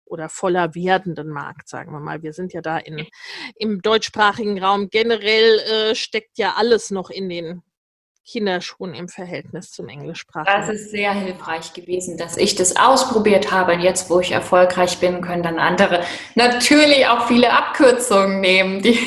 oder 0.05 0.29
voller 0.29 0.75
werdenden 0.75 1.29
Markt, 1.29 1.69
sagen 1.69 1.93
wir 1.93 1.99
mal. 1.99 2.21
Wir 2.21 2.33
sind 2.33 2.53
ja 2.53 2.61
da 2.61 2.77
in, 2.77 3.07
im 3.55 3.81
deutschsprachigen 3.81 4.61
Raum. 4.61 4.89
Generell 4.89 5.59
äh, 5.59 5.95
steckt 5.95 6.37
ja 6.37 6.55
alles 6.57 6.91
noch 6.91 7.09
in 7.09 7.29
den 7.29 7.63
Kinderschuhen 8.25 8.93
im 8.93 9.07
Verhältnis 9.07 9.71
zum 9.71 9.89
Englischsprachigen. 9.89 10.61
Das 10.61 10.69
ist 10.69 10.91
sehr 10.91 11.13
hilfreich 11.13 11.73
gewesen, 11.73 12.17
dass 12.17 12.37
ich 12.37 12.55
das 12.55 12.75
ausprobiert 12.75 13.51
habe. 13.51 13.73
Und 13.73 13.81
jetzt, 13.81 14.09
wo 14.09 14.19
ich 14.19 14.31
erfolgreich 14.31 14.99
bin, 14.99 15.21
können 15.21 15.43
dann 15.43 15.59
andere 15.59 16.03
natürlich 16.35 17.07
auch 17.07 17.27
viele 17.27 17.51
Abkürzungen 17.51 18.39
nehmen. 18.39 18.81
Die 18.81 18.99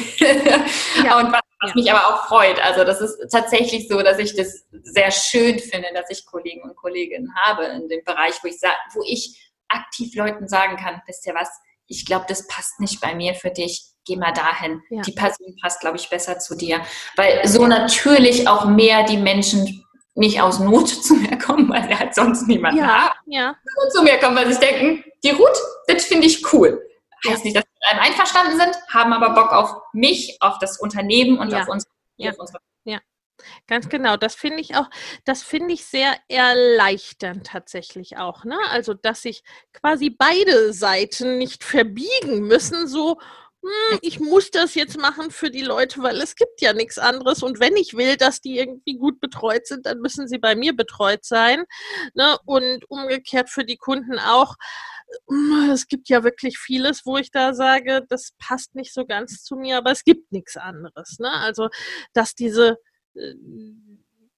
ja. 1.04 1.18
Und 1.20 1.32
was, 1.32 1.40
was 1.60 1.70
ja. 1.70 1.74
mich 1.74 1.92
aber 1.92 2.14
auch 2.14 2.26
freut. 2.26 2.62
Also 2.64 2.84
das 2.84 3.00
ist 3.00 3.30
tatsächlich 3.30 3.88
so, 3.88 4.02
dass 4.02 4.18
ich 4.18 4.34
das 4.34 4.66
sehr 4.82 5.10
schön 5.10 5.58
finde, 5.58 5.88
dass 5.94 6.10
ich 6.10 6.26
Kollegen 6.26 6.62
und 6.62 6.76
Kolleginnen 6.76 7.34
habe 7.36 7.64
in 7.66 7.88
dem 7.88 8.04
Bereich, 8.04 8.34
wo 8.42 8.48
ich, 8.48 8.56
wo 8.94 9.02
ich 9.06 9.52
aktiv 9.68 10.14
Leuten 10.14 10.48
sagen 10.48 10.76
kann, 10.76 11.00
wisst 11.06 11.26
ihr 11.26 11.34
was, 11.34 11.48
ich 11.86 12.04
glaube, 12.06 12.26
das 12.28 12.46
passt 12.46 12.80
nicht 12.80 13.00
bei 13.00 13.14
mir 13.14 13.34
für 13.34 13.50
dich, 13.50 13.93
geh 14.04 14.16
mal 14.16 14.32
dahin. 14.32 14.82
Ja. 14.90 15.02
Die 15.02 15.12
Person 15.12 15.56
passt, 15.60 15.80
glaube 15.80 15.96
ich, 15.96 16.08
besser 16.08 16.38
zu 16.38 16.56
dir. 16.56 16.80
Weil 17.16 17.46
so 17.46 17.66
natürlich 17.66 18.46
auch 18.48 18.66
mehr 18.66 19.04
die 19.04 19.16
Menschen 19.16 19.84
nicht 20.14 20.40
aus 20.40 20.60
Not 20.60 20.88
zu 21.04 21.14
mir 21.14 21.38
kommen, 21.38 21.68
weil 21.68 21.84
sie 21.88 21.98
halt 21.98 22.14
sonst 22.14 22.46
niemanden 22.46 22.78
ja, 22.78 22.86
haben. 22.86 23.18
Ja. 23.26 23.56
Zu 23.92 24.02
mir 24.02 24.18
kommen, 24.18 24.36
weil 24.36 24.52
sie 24.52 24.60
denken, 24.60 25.04
die 25.22 25.30
Ruth, 25.30 25.58
das 25.86 26.04
finde 26.04 26.26
ich 26.26 26.52
cool. 26.52 26.80
Heißt 27.26 27.44
nicht, 27.44 27.56
dass 27.56 27.64
sie 27.64 27.70
mit 27.70 27.90
einem 27.90 28.00
einverstanden 28.00 28.58
sind, 28.58 28.76
haben 28.92 29.12
aber 29.12 29.30
Bock 29.30 29.52
auf 29.52 29.74
mich, 29.92 30.36
auf 30.40 30.58
das 30.58 30.78
Unternehmen 30.78 31.38
und 31.38 31.50
ja. 31.50 31.62
auf, 31.62 31.68
uns, 31.68 31.84
ja. 32.16 32.30
auf 32.30 32.38
unsere 32.38 32.58
ja. 32.84 32.98
Ganz 33.66 33.88
genau, 33.88 34.16
das 34.16 34.34
finde 34.34 34.60
ich 34.60 34.76
auch, 34.76 34.88
das 35.24 35.42
finde 35.42 35.74
ich 35.74 35.84
sehr 35.84 36.14
erleichternd 36.28 37.46
tatsächlich 37.46 38.16
auch, 38.16 38.44
ne? 38.44 38.56
Also, 38.70 38.94
dass 38.94 39.22
sich 39.22 39.42
quasi 39.72 40.10
beide 40.10 40.72
Seiten 40.72 41.38
nicht 41.38 41.64
verbiegen 41.64 42.42
müssen, 42.42 42.86
so, 42.86 43.18
hm, 43.64 43.98
ich 44.02 44.20
muss 44.20 44.50
das 44.50 44.74
jetzt 44.74 44.98
machen 44.98 45.30
für 45.30 45.50
die 45.50 45.62
Leute, 45.62 46.02
weil 46.02 46.20
es 46.20 46.36
gibt 46.36 46.60
ja 46.60 46.74
nichts 46.74 46.98
anderes. 46.98 47.42
Und 47.42 47.60
wenn 47.60 47.76
ich 47.76 47.94
will, 47.94 48.18
dass 48.18 48.42
die 48.42 48.58
irgendwie 48.58 48.98
gut 48.98 49.20
betreut 49.20 49.66
sind, 49.66 49.86
dann 49.86 50.00
müssen 50.00 50.28
sie 50.28 50.36
bei 50.36 50.54
mir 50.54 50.76
betreut 50.76 51.24
sein. 51.24 51.64
Ne? 52.12 52.36
Und 52.44 52.84
umgekehrt 52.90 53.48
für 53.48 53.64
die 53.64 53.78
Kunden 53.78 54.18
auch. 54.18 54.56
Hm, 55.30 55.70
es 55.72 55.88
gibt 55.88 56.10
ja 56.10 56.24
wirklich 56.24 56.58
vieles, 56.58 57.06
wo 57.06 57.16
ich 57.16 57.30
da 57.30 57.54
sage, 57.54 58.04
das 58.10 58.32
passt 58.38 58.74
nicht 58.74 58.92
so 58.92 59.06
ganz 59.06 59.42
zu 59.42 59.56
mir, 59.56 59.78
aber 59.78 59.92
es 59.92 60.04
gibt 60.04 60.30
nichts 60.30 60.58
anderes. 60.58 61.18
Ne? 61.18 61.30
Also, 61.32 61.70
dass 62.12 62.34
diese 62.34 62.78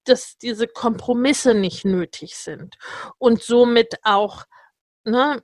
dass 0.04 0.36
diese 0.38 0.68
Kompromisse 0.68 1.54
nicht 1.54 1.84
nötig 1.86 2.36
sind 2.36 2.76
und 3.18 3.42
somit 3.42 3.96
auch 4.02 4.44
ne, 5.04 5.42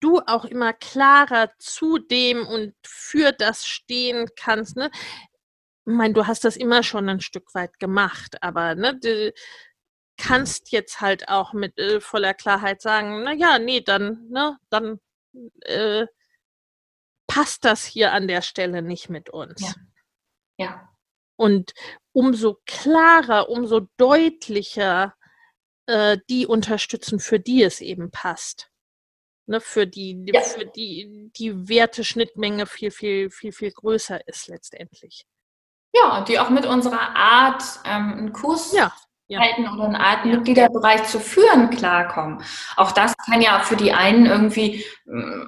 du 0.00 0.20
auch 0.20 0.44
immer 0.44 0.72
klarer 0.72 1.50
zu 1.58 1.98
dem 1.98 2.46
und 2.46 2.74
für 2.84 3.32
das 3.32 3.66
stehen 3.66 4.28
kannst. 4.36 4.76
Ne? 4.76 4.90
Ich 5.86 5.92
meine, 5.92 6.14
du 6.14 6.26
hast 6.26 6.44
das 6.44 6.56
immer 6.56 6.82
schon 6.82 7.08
ein 7.08 7.20
Stück 7.20 7.54
weit 7.54 7.78
gemacht, 7.78 8.42
aber 8.42 8.74
ne, 8.74 8.98
du 8.98 9.32
kannst 10.16 10.72
jetzt 10.72 11.00
halt 11.00 11.28
auch 11.28 11.52
mit 11.52 11.78
äh, 11.78 12.00
voller 12.00 12.34
Klarheit 12.34 12.82
sagen, 12.82 13.22
na 13.22 13.32
ja, 13.32 13.58
nee, 13.58 13.80
dann, 13.80 14.28
ne, 14.28 14.58
dann 14.68 15.00
äh, 15.62 16.06
passt 17.26 17.64
das 17.64 17.84
hier 17.84 18.12
an 18.12 18.28
der 18.28 18.42
Stelle 18.42 18.82
nicht 18.82 19.08
mit 19.08 19.30
uns. 19.30 19.60
Ja. 19.60 19.74
ja. 20.66 20.88
Und 21.36 21.72
umso 22.12 22.58
klarer, 22.66 23.48
umso 23.48 23.88
deutlicher 23.96 25.14
äh, 25.86 26.18
die 26.28 26.46
unterstützen, 26.46 27.18
für 27.18 27.40
die 27.40 27.62
es 27.62 27.80
eben 27.80 28.10
passt. 28.10 28.69
Ne, 29.50 29.60
für 29.60 29.84
die, 29.84 30.26
ja. 30.32 30.42
für 30.42 30.64
die 30.64 31.32
die 31.34 31.68
Werteschnittmenge 31.68 32.66
viel, 32.66 32.92
viel, 32.92 33.30
viel, 33.30 33.50
viel 33.50 33.72
größer 33.72 34.28
ist 34.28 34.46
letztendlich. 34.46 35.26
Ja, 35.92 36.18
und 36.18 36.28
die 36.28 36.38
auch 36.38 36.50
mit 36.50 36.66
unserer 36.66 37.16
Art, 37.16 37.64
ähm, 37.84 38.12
einen 38.12 38.32
Kurs 38.32 38.72
ja 38.72 38.92
ja. 39.30 39.40
oder 39.72 39.84
einen 39.84 39.96
Art 39.96 40.24
Mitgliederbereich 40.24 41.04
zu 41.04 41.20
führen 41.20 41.70
klarkommen. 41.70 42.42
Auch 42.76 42.92
das 42.92 43.16
kann 43.16 43.40
ja 43.40 43.60
für 43.60 43.76
die 43.76 43.92
einen 43.92 44.26
irgendwie 44.26 44.84
mm, 45.06 45.44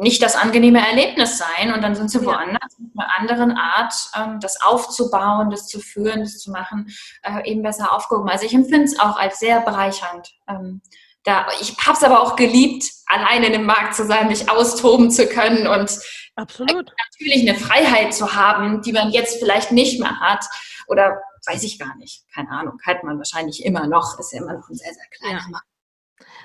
nicht 0.00 0.20
das 0.20 0.34
angenehme 0.34 0.84
Erlebnis 0.84 1.38
sein 1.38 1.72
und 1.72 1.82
dann 1.82 1.94
sind 1.94 2.10
sie 2.10 2.24
woanders 2.24 2.78
mit 2.78 2.90
einer 2.96 3.16
anderen 3.18 3.52
Art, 3.52 3.94
ähm, 4.16 4.40
das 4.40 4.60
aufzubauen, 4.60 5.50
das 5.50 5.68
zu 5.68 5.78
führen, 5.78 6.20
das 6.20 6.38
zu 6.38 6.50
machen, 6.50 6.92
äh, 7.22 7.48
eben 7.48 7.62
besser 7.62 7.92
aufgehoben. 7.92 8.28
Also 8.28 8.46
ich 8.46 8.54
empfinde 8.54 8.84
es 8.84 8.98
auch 8.98 9.16
als 9.16 9.38
sehr 9.38 9.60
bereichernd. 9.60 10.32
Ähm, 10.48 10.82
da, 11.24 11.46
ich 11.60 11.76
habe 11.78 11.96
es 11.96 12.04
aber 12.04 12.20
auch 12.20 12.36
geliebt, 12.36 12.90
alleine 13.06 13.46
in 13.46 13.52
dem 13.52 13.66
Markt 13.66 13.94
zu 13.94 14.06
sein, 14.06 14.28
mich 14.28 14.50
austoben 14.50 15.10
zu 15.10 15.26
können 15.26 15.66
und 15.66 15.98
Absolut. 16.36 16.92
natürlich 17.14 17.48
eine 17.48 17.58
Freiheit 17.58 18.14
zu 18.14 18.34
haben, 18.34 18.82
die 18.82 18.92
man 18.92 19.10
jetzt 19.10 19.38
vielleicht 19.38 19.72
nicht 19.72 20.00
mehr 20.00 20.20
hat 20.20 20.44
oder 20.86 21.18
weiß 21.46 21.62
ich 21.62 21.78
gar 21.78 21.96
nicht, 21.96 22.24
keine 22.34 22.50
Ahnung, 22.50 22.78
hat 22.84 23.04
man 23.04 23.18
wahrscheinlich 23.18 23.64
immer 23.64 23.86
noch, 23.86 24.18
ist 24.18 24.32
ja 24.32 24.42
immer 24.42 24.54
noch 24.54 24.68
ein 24.68 24.74
sehr, 24.74 24.92
sehr 24.92 25.06
kleiner 25.10 25.40
ja. 25.40 25.48
Markt. 25.48 25.66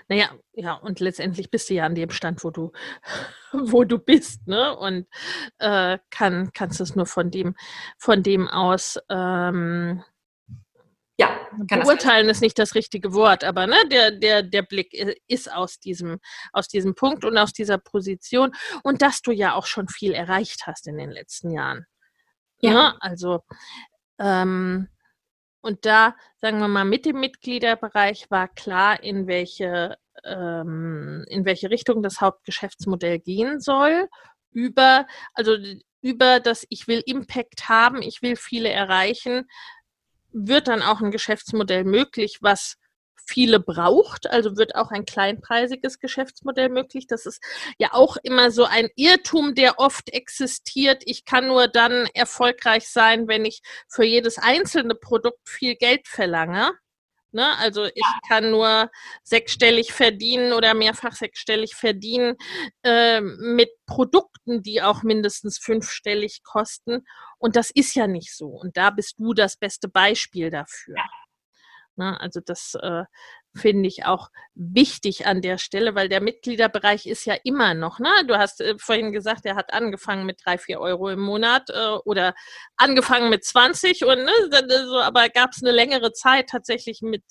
Naja, 0.08 0.32
ja, 0.54 0.74
und 0.74 1.00
letztendlich 1.00 1.52
bist 1.52 1.70
du 1.70 1.76
ja 1.76 1.86
an 1.86 1.94
dem 1.94 2.10
Stand, 2.10 2.44
wo 2.44 2.50
du, 2.50 2.72
wo 3.52 3.84
du 3.84 4.00
bist, 4.00 4.48
ne? 4.48 4.76
Und 4.76 5.08
äh, 5.60 6.00
kann, 6.10 6.52
kannst 6.54 6.82
es 6.82 6.96
nur 6.96 7.06
von 7.06 7.30
dem, 7.30 7.56
von 7.98 8.24
dem 8.24 8.48
aus 8.48 8.98
ähm, 9.10 10.04
ja, 11.20 11.38
beurteilen 11.68 12.30
ist 12.30 12.42
nicht 12.42 12.58
das 12.58 12.76
richtige 12.76 13.14
Wort, 13.14 13.44
aber 13.44 13.68
ne, 13.68 13.76
der, 13.92 14.12
der, 14.12 14.42
der 14.42 14.62
Blick 14.62 14.94
ist 15.28 15.52
aus 15.52 15.78
diesem, 15.78 16.20
aus 16.54 16.70
diesem 16.70 16.96
Punkt 16.96 17.26
und 17.26 17.38
aus 17.38 17.52
dieser 17.52 17.78
Position 17.78 18.54
und 18.84 19.02
dass 19.02 19.22
du 19.22 19.32
ja 19.32 19.54
auch 19.54 19.66
schon 19.66 19.90
viel 19.90 20.14
erreicht 20.14 20.66
hast 20.66 20.88
in 20.88 20.98
den 20.98 21.12
letzten 21.12 21.52
Jahren. 21.52 21.86
Ja. 22.62 22.72
ja 22.72 22.74
ne? 22.74 23.02
also 23.02 23.42
ähm, 24.18 24.88
und 25.62 25.86
da, 25.86 26.16
sagen 26.38 26.60
wir 26.60 26.70
mal, 26.70 26.86
mit 26.86 27.06
dem 27.06 27.20
Mitgliederbereich 27.20 28.32
war 28.32 28.48
klar, 28.48 29.04
in 29.04 29.28
welche, 29.28 29.98
ähm, 30.24 31.26
in 31.28 31.44
welche 31.44 31.70
Richtung 31.70 32.02
das 32.02 32.22
Hauptgeschäftsmodell 32.22 33.20
gehen 33.20 33.60
soll. 33.60 34.08
Über, 34.52 35.06
also 35.34 35.58
über 36.02 36.40
das, 36.40 36.66
ich 36.70 36.88
will 36.88 37.04
Impact 37.06 37.68
haben, 37.68 38.02
ich 38.02 38.22
will 38.22 38.38
viele 38.38 38.70
erreichen, 38.70 39.50
wird 40.32 40.68
dann 40.68 40.82
auch 40.82 41.02
ein 41.02 41.12
Geschäftsmodell 41.12 41.84
möglich, 41.84 42.38
was 42.42 42.76
viele 43.30 43.60
braucht. 43.60 44.30
Also 44.30 44.58
wird 44.58 44.76
auch 44.76 44.92
ein 44.92 45.06
kleinpreisiges 45.06 46.00
Geschäftsmodell 46.00 46.70
möglich. 46.70 47.08
Das 47.08 47.26
ist 47.26 47.42
ja 47.78 47.94
auch 47.94 48.18
immer 48.24 48.52
so 48.52 48.66
ein 48.66 48.90
Irrtum, 48.96 49.56
der 49.56 49.80
oft 49.80 50.10
existiert. 50.10 51.04
Ich 51.06 51.26
kann 51.26 51.48
nur 51.48 51.68
dann 51.68 52.08
erfolgreich 52.14 52.90
sein, 52.90 53.28
wenn 53.28 53.46
ich 53.46 53.62
für 53.88 54.04
jedes 54.04 54.38
einzelne 54.38 54.96
Produkt 54.96 55.48
viel 55.48 55.76
Geld 55.76 56.08
verlange. 56.08 56.72
Ne? 57.32 57.58
Also 57.58 57.86
ich 57.86 57.94
ja. 57.96 58.20
kann 58.28 58.52
nur 58.52 58.90
sechsstellig 59.24 59.94
verdienen 59.94 60.54
oder 60.54 60.74
mehrfach 60.74 61.14
sechsstellig 61.14 61.76
verdienen 61.76 62.36
äh, 62.84 63.22
mit 63.22 63.70
Produkten, 63.86 64.64
die 64.64 64.82
auch 64.82 65.04
mindestens 65.04 65.60
fünfstellig 65.60 66.44
kosten. 66.44 67.06
Und 67.38 67.56
das 67.56 67.70
ist 67.72 67.96
ja 67.96 68.08
nicht 68.08 68.36
so. 68.36 68.48
Und 68.48 68.78
da 68.78 68.90
bist 68.90 69.16
du 69.20 69.34
das 69.34 69.58
beste 69.58 69.88
Beispiel 69.90 70.50
dafür. 70.50 70.96
Ja. 70.98 71.10
Ne? 72.00 72.20
Also 72.20 72.40
das 72.44 72.76
äh, 72.82 73.04
finde 73.56 73.88
ich 73.88 74.06
auch 74.06 74.30
wichtig 74.54 75.26
an 75.26 75.42
der 75.42 75.58
Stelle, 75.58 75.96
weil 75.96 76.10
der 76.10 76.22
Mitgliederbereich 76.22 77.08
ist 77.08 77.26
ja 77.26 77.36
immer 77.44 77.74
noch, 77.74 78.00
ne? 78.00 78.10
Du 78.28 78.38
hast 78.38 78.62
äh, 78.62 78.76
vorhin 78.78 79.12
gesagt, 79.12 79.46
er 79.46 79.56
hat 79.56 79.74
angefangen 79.74 80.26
mit 80.26 80.40
drei, 80.44 80.58
vier 80.58 80.80
Euro 80.80 81.10
im 81.10 81.20
Monat 81.20 81.70
äh, 81.70 81.98
oder 82.06 82.34
angefangen 82.78 83.30
mit 83.30 83.44
20 83.44 84.06
und 84.06 84.24
ne, 84.24 84.32
so, 84.88 85.00
aber 85.00 85.30
gab 85.30 85.52
es 85.52 85.64
eine 85.64 85.72
längere 85.72 86.12
Zeit 86.14 86.50
tatsächlich 86.50 87.02
mit 87.02 87.24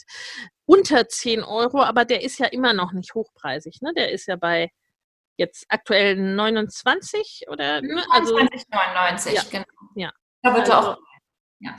unter 0.67 1.09
10 1.09 1.45
Euro, 1.45 1.83
aber 1.83 2.05
der 2.05 2.23
ist 2.23 2.39
ja 2.39 2.47
immer 2.47 2.73
noch 2.73 2.93
nicht 2.93 3.15
hochpreisig, 3.15 3.81
ne? 3.81 3.93
Der 3.95 4.11
ist 4.13 4.27
ja 4.27 4.37
bei 4.37 4.71
jetzt 5.37 5.67
aktuell 5.69 6.17
29 6.17 7.45
oder 7.49 7.81
ne? 7.81 8.05
also 8.11 8.37
29,99, 8.37 9.35
ja, 9.35 9.43
genau. 9.51 9.65
Ja. 9.95 10.13
Da 10.43 10.55
wird 10.55 10.71
also, 10.71 10.91
auch 10.91 10.99
ja. 11.61 11.75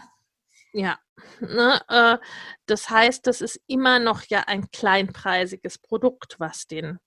Ja, 0.72 1.00
ne, 1.40 1.82
äh, 1.88 2.18
das 2.66 2.90
heißt, 2.90 3.28
das 3.28 3.42
ist 3.42 3.60
immer 3.68 4.00
noch 4.00 4.24
ja 4.30 4.44
ein 4.48 4.70
kleinpreisiges 4.72 5.80
Produkt, 5.80 6.36
was 6.40 6.68
den 6.68 7.00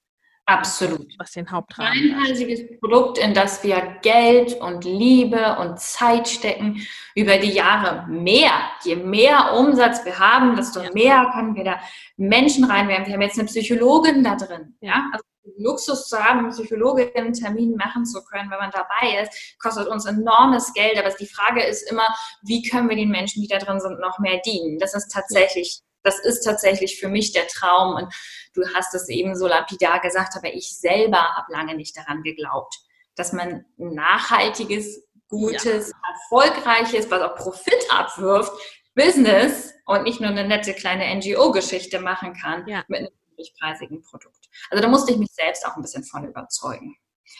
Absolut. 0.52 1.12
Was 1.18 1.32
den 1.32 1.50
Hauptrahmen. 1.50 1.92
Ein 1.92 1.98
kleinpreisiges 1.98 2.78
Produkt, 2.80 3.18
in 3.18 3.34
das 3.34 3.62
wir 3.62 3.98
Geld 4.02 4.60
und 4.60 4.84
Liebe 4.84 5.56
und 5.58 5.80
Zeit 5.80 6.28
stecken 6.28 6.86
über 7.14 7.38
die 7.38 7.52
Jahre 7.52 8.06
mehr. 8.08 8.52
Je 8.84 8.96
mehr 8.96 9.54
Umsatz 9.54 10.04
wir 10.04 10.18
haben, 10.18 10.56
desto 10.56 10.80
ja. 10.80 10.90
mehr 10.92 11.30
können 11.34 11.54
wir 11.54 11.64
da 11.64 11.80
Menschen 12.16 12.64
reinwerfen. 12.64 13.06
Wir 13.06 13.14
haben 13.14 13.22
jetzt 13.22 13.38
eine 13.38 13.48
Psychologin 13.48 14.22
da 14.22 14.36
drin. 14.36 14.76
Ja, 14.80 15.08
also 15.12 15.24
Luxus 15.58 16.08
zu 16.08 16.18
haben, 16.18 16.48
Psychologin 16.50 17.10
einen 17.14 17.32
Termin 17.32 17.74
machen 17.76 18.04
zu 18.04 18.22
können, 18.24 18.50
wenn 18.50 18.58
man 18.58 18.70
dabei 18.70 19.22
ist, 19.22 19.56
kostet 19.60 19.88
uns 19.88 20.06
enormes 20.06 20.72
Geld. 20.72 20.98
Aber 20.98 21.10
die 21.10 21.26
Frage 21.26 21.64
ist 21.64 21.90
immer, 21.90 22.06
wie 22.42 22.62
können 22.62 22.88
wir 22.88 22.96
den 22.96 23.10
Menschen, 23.10 23.42
die 23.42 23.48
da 23.48 23.58
drin 23.58 23.80
sind, 23.80 24.00
noch 24.00 24.18
mehr 24.18 24.40
dienen? 24.44 24.78
Das 24.78 24.94
ist 24.94 25.08
tatsächlich, 25.08 25.80
das 26.02 26.18
ist 26.18 26.42
tatsächlich 26.42 26.98
für 26.98 27.08
mich 27.08 27.32
der 27.32 27.46
Traum. 27.46 27.94
Und 27.94 28.14
du 28.54 28.62
hast 28.74 28.94
es 28.94 29.08
eben 29.08 29.34
so 29.36 29.46
lapidar 29.46 30.00
gesagt, 30.00 30.34
aber 30.36 30.52
ich 30.52 30.76
selber 30.78 31.36
habe 31.36 31.52
lange 31.52 31.74
nicht 31.74 31.96
daran 31.96 32.22
geglaubt, 32.22 32.74
dass 33.14 33.32
man 33.32 33.64
ein 33.78 33.94
nachhaltiges, 33.94 35.04
gutes, 35.28 35.90
ja. 35.90 35.96
erfolgreiches, 36.14 37.10
was 37.10 37.22
auch 37.22 37.36
Profit 37.36 37.86
abwirft, 37.90 38.52
Business 38.94 39.72
und 39.86 40.02
nicht 40.02 40.20
nur 40.20 40.30
eine 40.30 40.46
nette 40.46 40.74
kleine 40.74 41.14
NGO-Geschichte 41.16 42.00
machen 42.00 42.34
kann 42.34 42.66
ja. 42.66 42.84
mit 42.88 43.00
einem 43.00 43.08
niedrigpreisigen 43.30 44.02
Produkt. 44.02 44.48
Also 44.70 44.82
da 44.82 44.88
musste 44.88 45.12
ich 45.12 45.18
mich 45.18 45.32
selbst 45.32 45.66
auch 45.66 45.76
ein 45.76 45.82
bisschen 45.82 46.04
von 46.04 46.26
überzeugen. 46.26 46.96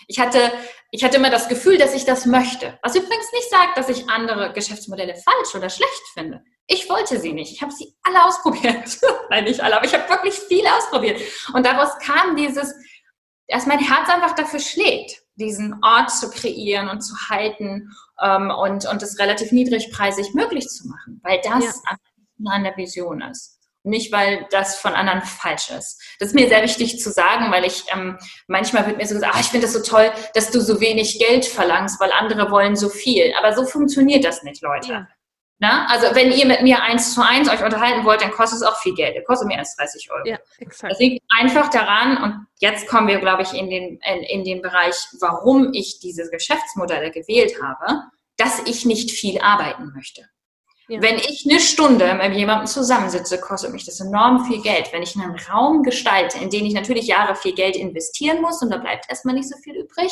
Ich 0.07 0.18
hatte, 0.18 0.53
ich 0.90 1.05
hatte 1.05 1.16
immer 1.16 1.31
das 1.31 1.48
Gefühl, 1.48 1.77
dass 1.77 1.94
ich 1.94 2.05
das 2.05 2.25
möchte. 2.25 2.79
Was 2.83 2.96
übrigens 2.96 3.31
nicht 3.33 3.51
sagt, 3.51 3.77
dass 3.77 3.88
ich 3.88 4.09
andere 4.09 4.53
Geschäftsmodelle 4.53 5.14
falsch 5.16 5.55
oder 5.55 5.68
schlecht 5.68 6.03
finde. 6.14 6.42
Ich 6.73 6.89
wollte 6.89 7.21
sie 7.21 7.35
nicht. 7.35 7.53
Ich 7.53 7.61
habe 7.61 7.71
sie 7.71 7.95
alle 8.03 8.25
ausprobiert. 8.25 8.99
Nein, 9.31 9.45
nicht 9.45 9.61
alle, 9.61 9.77
aber 9.77 9.85
ich 9.85 9.93
habe 9.93 10.09
wirklich 10.09 10.35
viele 10.35 10.75
ausprobiert. 10.75 11.21
Und 11.53 11.67
daraus 11.67 11.99
kam 11.99 12.35
dieses, 12.35 12.75
dass 13.49 13.67
mein 13.67 13.79
Herz 13.79 14.09
einfach 14.09 14.35
dafür 14.35 14.59
schlägt, 14.59 15.23
diesen 15.35 15.83
Ort 15.85 16.11
zu 16.11 16.31
kreieren 16.31 16.89
und 16.89 17.03
zu 17.03 17.15
halten 17.29 17.91
ähm, 18.23 18.51
und, 18.51 18.87
und 18.87 19.03
es 19.03 19.19
relativ 19.19 19.53
niedrigpreisig 19.53 20.33
möglich 20.33 20.67
zu 20.69 20.89
machen, 20.89 21.21
weil 21.23 21.41
das 21.43 21.83
ja. 21.85 21.97
an 22.47 22.65
der 22.65 22.77
Vision 22.77 23.21
ist 23.21 23.59
nicht, 23.85 24.13
weil 24.13 24.47
das 24.51 24.77
von 24.77 24.95
anderen 24.95 25.23
falsch 25.23 25.71
ist. 25.71 26.01
Das 26.21 26.29
ist 26.29 26.35
mir 26.35 26.49
sehr 26.49 26.63
wichtig 26.63 27.01
zu 27.01 27.11
sagen, 27.11 27.51
weil 27.51 27.65
ich 27.65 27.85
ähm, 27.93 28.17
manchmal 28.47 28.87
wird 28.87 28.97
mir 28.97 29.07
so 29.07 29.15
gesagt, 29.15 29.35
ah, 29.35 29.41
ich 29.41 29.49
finde 29.49 29.67
das 29.67 29.75
so 29.75 29.83
toll, 29.83 30.13
dass 30.35 30.51
du 30.51 30.61
so 30.61 30.81
wenig 30.81 31.19
Geld 31.19 31.45
verlangst, 31.45 31.99
weil 31.99 32.13
andere 32.13 32.51
wollen 32.51 32.77
so 32.77 32.89
viel. 32.89 33.35
Aber 33.37 33.55
so 33.55 33.65
funktioniert 33.65 34.25
das 34.25 34.45
nicht, 34.45 34.63
Leute. 34.63 34.93
Ja. 34.93 35.09
Na? 35.62 35.87
Also 35.87 36.12
wenn 36.16 36.33
ihr 36.33 36.44
mit 36.44 36.62
mir 36.62 36.83
eins 36.83 37.14
zu 37.14 37.25
eins 37.25 37.48
euch 37.48 37.62
unterhalten 37.62 38.05
wollt, 38.05 38.20
dann 38.20 38.33
kostet 38.33 38.57
es 38.57 38.62
auch 38.64 38.77
viel 38.79 38.96
Geld. 38.96 39.16
Das 39.16 39.25
kostet 39.25 39.46
mehr 39.46 39.61
als 39.61 39.77
30 39.77 40.11
Euro. 40.11 40.27
Ja, 40.27 40.38
exakt. 40.59 40.90
Das 40.90 40.98
liegt 40.98 41.22
einfach 41.29 41.70
daran, 41.70 42.20
und 42.20 42.46
jetzt 42.59 42.88
kommen 42.88 43.07
wir, 43.07 43.20
glaube 43.20 43.42
ich, 43.42 43.55
in 43.55 43.70
den, 43.70 44.01
in, 44.05 44.22
in 44.25 44.42
den 44.42 44.61
Bereich, 44.61 44.96
warum 45.20 45.72
ich 45.72 46.01
diese 46.01 46.29
Geschäftsmodelle 46.31 47.12
gewählt 47.12 47.62
habe, 47.62 48.03
dass 48.37 48.59
ich 48.66 48.85
nicht 48.87 49.12
viel 49.12 49.40
arbeiten 49.40 49.92
möchte. 49.94 50.22
Ja. 50.88 51.01
Wenn 51.01 51.14
ich 51.14 51.46
eine 51.48 51.61
Stunde 51.61 52.12
mit 52.14 52.35
jemandem 52.35 52.66
zusammensitze, 52.66 53.38
kostet 53.38 53.72
mich 53.72 53.85
das 53.85 54.01
enorm 54.01 54.44
viel 54.46 54.61
Geld. 54.62 54.92
Wenn 54.92 55.05
ich 55.05 55.14
einen 55.14 55.38
Raum 55.48 55.85
gestalte, 55.85 56.38
in 56.38 56.51
den 56.51 56.66
ich 56.66 56.75
natürlich 56.75 57.07
Jahre 57.07 57.37
viel 57.37 57.55
Geld 57.55 57.77
investieren 57.77 58.42
muss, 58.42 58.61
und 58.62 58.70
da 58.70 58.79
bleibt 58.79 59.09
erstmal 59.09 59.37
nicht 59.37 59.48
so 59.48 59.57
viel 59.59 59.77
übrig, 59.77 60.11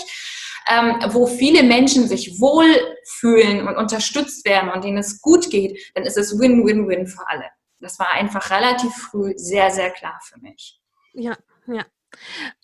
ähm, 0.68 0.96
wo 1.08 1.26
viele 1.26 1.62
Menschen 1.62 2.08
sich 2.08 2.40
wohlfühlen 2.40 3.66
und 3.66 3.76
unterstützt 3.76 4.44
werden 4.46 4.70
und 4.70 4.84
denen 4.84 4.98
es 4.98 5.20
gut 5.20 5.50
geht, 5.50 5.78
dann 5.94 6.04
ist 6.04 6.16
es 6.16 6.38
Win-Win-Win 6.38 7.06
für 7.06 7.26
alle. 7.28 7.46
Das 7.80 7.98
war 7.98 8.12
einfach 8.12 8.50
relativ 8.50 8.92
früh 8.92 9.32
sehr, 9.36 9.70
sehr 9.70 9.90
klar 9.90 10.20
für 10.22 10.38
mich. 10.40 10.80
Ja, 11.12 11.36
ja. 11.66 11.84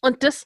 Und 0.01 0.23
das, 0.23 0.45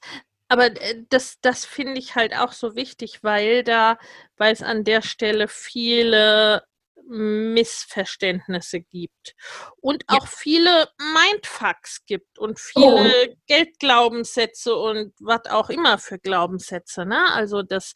aber 0.48 0.66
äh, 0.66 1.04
das, 1.08 1.40
das 1.40 1.64
finde 1.64 1.98
ich 1.98 2.14
halt 2.14 2.36
auch 2.36 2.52
so 2.52 2.74
wichtig, 2.76 3.22
weil 3.22 3.64
da, 3.64 3.98
weil 4.36 4.52
es 4.52 4.62
an 4.62 4.84
der 4.84 5.02
Stelle 5.02 5.48
viele 5.48 6.64
Missverständnisse 7.10 8.80
gibt 8.80 9.34
und 9.80 10.04
auch 10.06 10.26
ja. 10.26 10.30
viele 10.32 10.88
Mindfucks 10.98 12.04
gibt 12.06 12.38
und 12.38 12.60
viele 12.60 13.30
oh. 13.30 13.34
Geldglaubenssätze 13.46 14.74
und 14.74 15.12
was 15.18 15.46
auch 15.46 15.70
immer 15.70 15.98
für 15.98 16.18
Glaubenssätze. 16.18 17.04
Ne? 17.04 17.32
Also 17.32 17.62
das, 17.62 17.94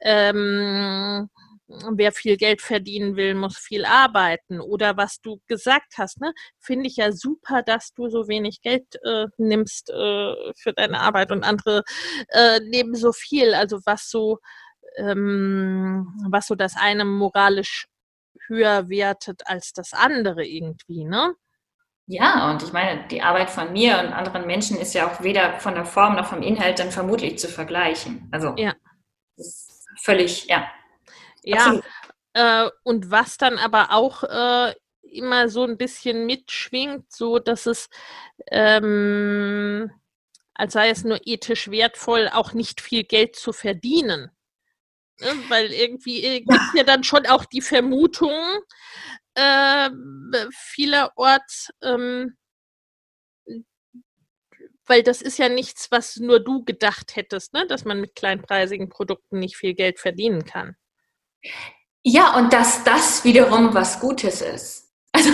ähm, 0.00 1.28
wer 1.66 2.12
viel 2.12 2.36
Geld 2.38 2.62
verdienen 2.62 3.16
will, 3.16 3.34
muss 3.34 3.58
viel 3.58 3.84
arbeiten. 3.84 4.60
Oder 4.60 4.96
was 4.96 5.20
du 5.20 5.40
gesagt 5.46 5.94
hast, 5.98 6.20
ne, 6.20 6.32
finde 6.58 6.86
ich 6.86 6.96
ja 6.96 7.12
super, 7.12 7.62
dass 7.62 7.92
du 7.92 8.08
so 8.08 8.28
wenig 8.28 8.62
Geld 8.62 8.96
äh, 9.04 9.26
nimmst 9.36 9.90
äh, 9.90 10.34
für 10.56 10.72
deine 10.74 11.00
Arbeit 11.00 11.32
und 11.32 11.44
andere 11.44 11.82
äh, 12.28 12.60
nehmen 12.60 12.94
so 12.94 13.12
viel. 13.12 13.54
Also 13.54 13.80
was 13.84 14.08
so 14.08 14.38
ähm, 14.96 16.06
was 16.28 16.46
so 16.46 16.54
das 16.54 16.76
eine 16.76 17.04
moralisch 17.04 17.88
höher 18.48 18.88
wertet 18.88 19.42
als 19.46 19.72
das 19.72 19.92
andere 19.92 20.44
irgendwie, 20.44 21.04
ne? 21.04 21.34
Ja, 22.06 22.50
und 22.50 22.62
ich 22.62 22.72
meine, 22.72 23.06
die 23.08 23.22
Arbeit 23.22 23.48
von 23.48 23.72
mir 23.72 23.98
und 23.98 24.12
anderen 24.12 24.46
Menschen 24.46 24.76
ist 24.78 24.94
ja 24.94 25.08
auch 25.08 25.22
weder 25.22 25.58
von 25.60 25.74
der 25.74 25.86
Form 25.86 26.16
noch 26.16 26.26
vom 26.26 26.42
Inhalt 26.42 26.78
dann 26.78 26.90
vermutlich 26.90 27.38
zu 27.38 27.48
vergleichen. 27.48 28.28
Also 28.30 28.54
ja. 28.56 28.74
völlig, 30.02 30.46
ja. 30.46 30.70
Ja, 31.42 31.80
äh, 32.34 32.68
und 32.82 33.10
was 33.10 33.38
dann 33.38 33.58
aber 33.58 33.92
auch 33.92 34.22
äh, 34.24 34.74
immer 35.02 35.48
so 35.48 35.64
ein 35.64 35.78
bisschen 35.78 36.26
mitschwingt, 36.26 37.10
so 37.10 37.38
dass 37.38 37.66
es, 37.66 37.88
ähm, 38.50 39.90
als 40.54 40.72
sei 40.74 40.90
es 40.90 41.04
nur 41.04 41.20
ethisch 41.24 41.70
wertvoll, 41.70 42.28
auch 42.32 42.52
nicht 42.52 42.80
viel 42.80 43.04
Geld 43.04 43.36
zu 43.36 43.52
verdienen. 43.52 44.30
Ne? 45.20 45.28
Weil 45.48 45.72
irgendwie 45.72 46.20
gibt 46.40 46.74
ja 46.74 46.84
dann 46.84 47.04
schon 47.04 47.26
auch 47.26 47.44
die 47.44 47.60
Vermutung 47.60 48.32
äh, 49.34 49.90
vielerorts, 50.52 51.70
ähm, 51.82 52.36
weil 54.86 55.02
das 55.02 55.22
ist 55.22 55.38
ja 55.38 55.48
nichts, 55.48 55.90
was 55.90 56.16
nur 56.16 56.40
du 56.40 56.64
gedacht 56.64 57.16
hättest, 57.16 57.52
ne? 57.52 57.66
dass 57.66 57.84
man 57.84 58.00
mit 58.00 58.14
kleinpreisigen 58.14 58.88
Produkten 58.88 59.38
nicht 59.38 59.56
viel 59.56 59.74
Geld 59.74 59.98
verdienen 59.98 60.44
kann. 60.44 60.76
Ja, 62.02 62.36
und 62.36 62.52
dass 62.52 62.84
das 62.84 63.24
wiederum 63.24 63.72
was 63.72 64.00
Gutes 64.00 64.42
ist. 64.42 64.92
Also 65.12 65.30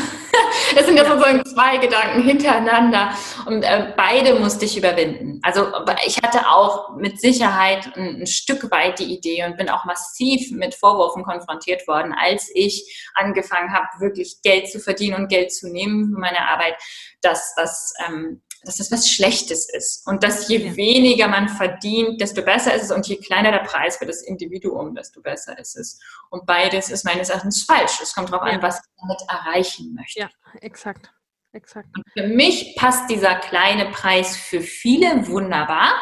das 0.75 0.87
sind 0.87 0.97
ja 0.97 1.05
sozusagen 1.05 1.45
zwei 1.45 1.77
Gedanken 1.79 2.23
hintereinander 2.23 3.14
und 3.47 3.62
äh, 3.62 3.93
beide 3.97 4.35
musste 4.39 4.64
ich 4.64 4.77
überwinden. 4.77 5.41
Also 5.43 5.66
ich 6.07 6.18
hatte 6.23 6.49
auch 6.49 6.97
mit 6.97 7.21
Sicherheit 7.21 7.97
ein, 7.97 8.23
ein, 8.23 8.27
Stück 8.27 8.71
weit 8.71 8.99
die 8.99 9.14
Idee 9.14 9.45
und 9.45 9.57
bin 9.57 9.68
auch 9.68 9.85
massiv 9.85 10.51
mit 10.53 10.75
Vorwürfen 10.75 11.25
konfrontiert 11.25 11.87
worden, 11.89 12.14
als 12.18 12.51
ich 12.55 13.11
angefangen 13.14 13.73
habe, 13.73 13.87
wirklich 13.99 14.41
Geld 14.43 14.71
zu 14.71 14.81
verdienen 14.81 15.16
und 15.16 15.29
Geld 15.29 15.53
zu 15.53 15.68
nehmen 15.68 16.12
für 16.12 16.21
meine 16.21 16.49
Arbeit, 16.49 16.77
dass 17.23 17.55
das 17.55 17.93
ähm, 18.07 18.43
dass 18.65 18.77
das 18.77 18.91
was 18.91 19.09
Schlechtes 19.09 19.69
ist 19.73 20.07
und 20.07 20.23
dass 20.23 20.49
je 20.49 20.59
ja. 20.59 20.77
weniger 20.77 21.29
man 21.29 21.49
verdient, 21.49 22.21
desto 22.21 22.43
besser 22.43 22.75
ist 22.75 22.85
es 22.85 22.91
und 22.91 23.07
je 23.07 23.17
kleiner 23.17 23.53
der 23.53 23.61
Preis 23.61 23.97
für 23.97 24.07
das 24.07 24.23
Individuum, 24.23 24.95
desto 24.95 25.21
besser 25.21 25.59
ist 25.59 25.77
es. 25.77 25.99
Und 26.31 26.47
beides 26.47 26.91
ist 26.91 27.05
meines 27.05 27.31
Erachtens 27.31 27.63
falsch. 27.63 28.01
Es 28.03 28.15
kommt 28.15 28.33
darauf 28.33 28.47
ja. 28.47 28.55
an, 28.55 28.63
was 28.63 28.77
ich 28.77 29.01
damit 29.01 29.21
erreichen 29.29 29.95
möchte. 29.95 30.21
Ja, 30.21 30.31
exakt. 30.61 31.11
exakt. 31.53 31.89
Und 31.97 32.05
für 32.13 32.29
mich 32.29 32.77
passt 32.77 33.09
dieser 33.11 33.37
kleine 33.37 33.91
Preis 33.91 34.37
für 34.37 34.61
viele 34.61 35.27
wunderbar 35.29 35.93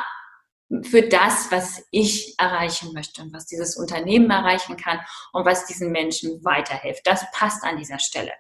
für 0.83 1.03
das, 1.03 1.51
was 1.51 1.83
ich 1.91 2.35
erreichen 2.39 2.93
möchte 2.93 3.23
und 3.23 3.33
was 3.33 3.47
dieses 3.47 3.77
Unternehmen 3.77 4.31
erreichen 4.31 4.77
kann 4.77 5.01
und 5.33 5.47
was 5.47 5.65
diesen 5.67 5.93
Menschen 5.93 6.45
weiterhilft. 6.45 7.07
Das 7.07 7.25
passt 7.33 7.65
an 7.65 7.79
dieser 7.79 7.99
Stelle. 7.99 8.33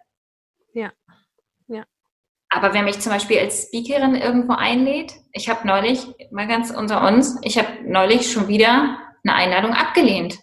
Ja, 0.75 0.93
ja. 1.09 1.18
Aber 2.51 2.73
wer 2.73 2.83
mich 2.83 3.01
zum 3.01 3.13
Beispiel 3.13 3.39
als 3.39 3.65
Speakerin 3.65 4.15
irgendwo 4.15 4.55
einlädt, 4.55 5.13
ich 5.33 5.49
habe 5.49 5.67
neulich, 5.67 6.07
mal 6.31 6.49
ganz 6.49 6.71
unter 6.71 7.07
uns, 7.07 7.37
ich 7.43 7.59
habe 7.59 7.69
neulich 7.85 8.33
schon 8.33 8.49
wieder 8.49 8.99
eine 9.25 9.35
Einladung 9.35 9.75
abgelehnt. 9.75 10.39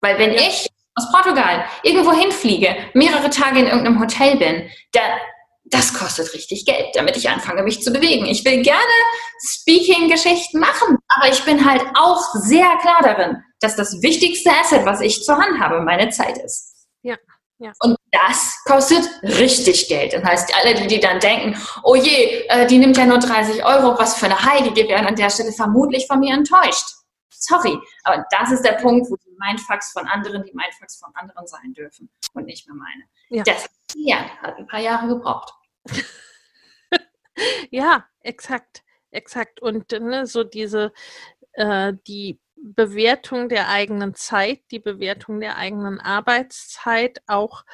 Weil 0.00 0.18
wenn 0.18 0.32
ja. 0.32 0.40
ich 0.40 0.68
aus 0.96 1.10
Portugal 1.12 1.64
irgendwo 1.82 2.12
hinfliege, 2.12 2.76
mehrere 2.94 3.30
Tage 3.30 3.60
in 3.60 3.66
irgendeinem 3.66 4.00
Hotel 4.00 4.36
bin, 4.36 4.70
da, 4.92 5.00
das 5.64 5.94
kostet 5.94 6.34
richtig 6.34 6.66
Geld, 6.66 6.88
damit 6.94 7.16
ich 7.16 7.28
anfange, 7.28 7.62
mich 7.62 7.82
zu 7.82 7.92
bewegen. 7.92 8.26
Ich 8.26 8.44
will 8.44 8.62
gerne 8.62 8.78
Speaking-Geschichten 9.46 10.58
machen, 10.58 10.98
aber 11.08 11.32
ich 11.32 11.44
bin 11.44 11.64
halt 11.64 11.82
auch 11.94 12.22
sehr 12.34 12.66
klar 12.82 13.00
darin, 13.02 13.42
dass 13.60 13.76
das 13.76 14.02
wichtigste 14.02 14.50
Asset, 14.50 14.84
was 14.84 15.00
ich 15.00 15.22
zur 15.22 15.38
Hand 15.38 15.60
habe, 15.60 15.80
meine 15.80 16.10
Zeit 16.10 16.38
ist. 16.38 16.86
Ja. 17.02 17.16
Ja. 17.64 17.72
Und 17.80 17.96
das 18.10 18.62
kostet 18.66 19.08
richtig 19.22 19.88
Geld. 19.88 20.12
Das 20.12 20.22
heißt, 20.22 20.54
alle, 20.54 20.74
die, 20.74 20.86
die 20.86 21.00
dann 21.00 21.18
denken, 21.18 21.58
oh 21.82 21.94
je, 21.94 22.46
äh, 22.48 22.66
die 22.66 22.76
nimmt 22.76 22.98
ja 22.98 23.06
nur 23.06 23.18
30 23.18 23.64
Euro, 23.64 23.98
was 23.98 24.18
für 24.18 24.26
eine 24.26 24.44
Heilige, 24.44 24.86
werden 24.86 25.06
an 25.06 25.16
der 25.16 25.30
Stelle 25.30 25.50
vermutlich 25.50 26.06
von 26.06 26.20
mir 26.20 26.34
enttäuscht. 26.34 26.84
Sorry, 27.30 27.78
aber 28.02 28.26
das 28.30 28.52
ist 28.52 28.66
der 28.66 28.72
Punkt, 28.72 29.10
wo 29.10 29.16
die 29.16 29.34
Mindfucks 29.38 29.92
von 29.92 30.06
anderen 30.06 30.44
die 30.44 30.52
Mindfucks 30.52 30.98
von 30.98 31.10
anderen 31.14 31.46
sein 31.46 31.72
dürfen 31.72 32.10
und 32.34 32.44
nicht 32.44 32.66
mehr 32.68 32.76
meine. 32.76 33.04
Ja. 33.30 33.42
Das 33.44 33.66
ja, 33.94 34.28
hat 34.42 34.58
ein 34.58 34.66
paar 34.66 34.80
Jahre 34.80 35.08
gebraucht. 35.08 35.50
ja, 37.70 38.04
exakt, 38.20 38.82
exakt. 39.10 39.62
Und 39.62 39.90
ne, 39.90 40.26
so 40.26 40.44
diese, 40.44 40.92
äh, 41.54 41.94
die 42.06 42.38
Bewertung 42.64 43.48
der 43.50 43.68
eigenen 43.68 44.14
Zeit, 44.14 44.60
die 44.70 44.78
Bewertung 44.80 45.40
der 45.40 45.56
eigenen 45.56 46.00
Arbeitszeit 46.00 47.20
auch 47.26 47.64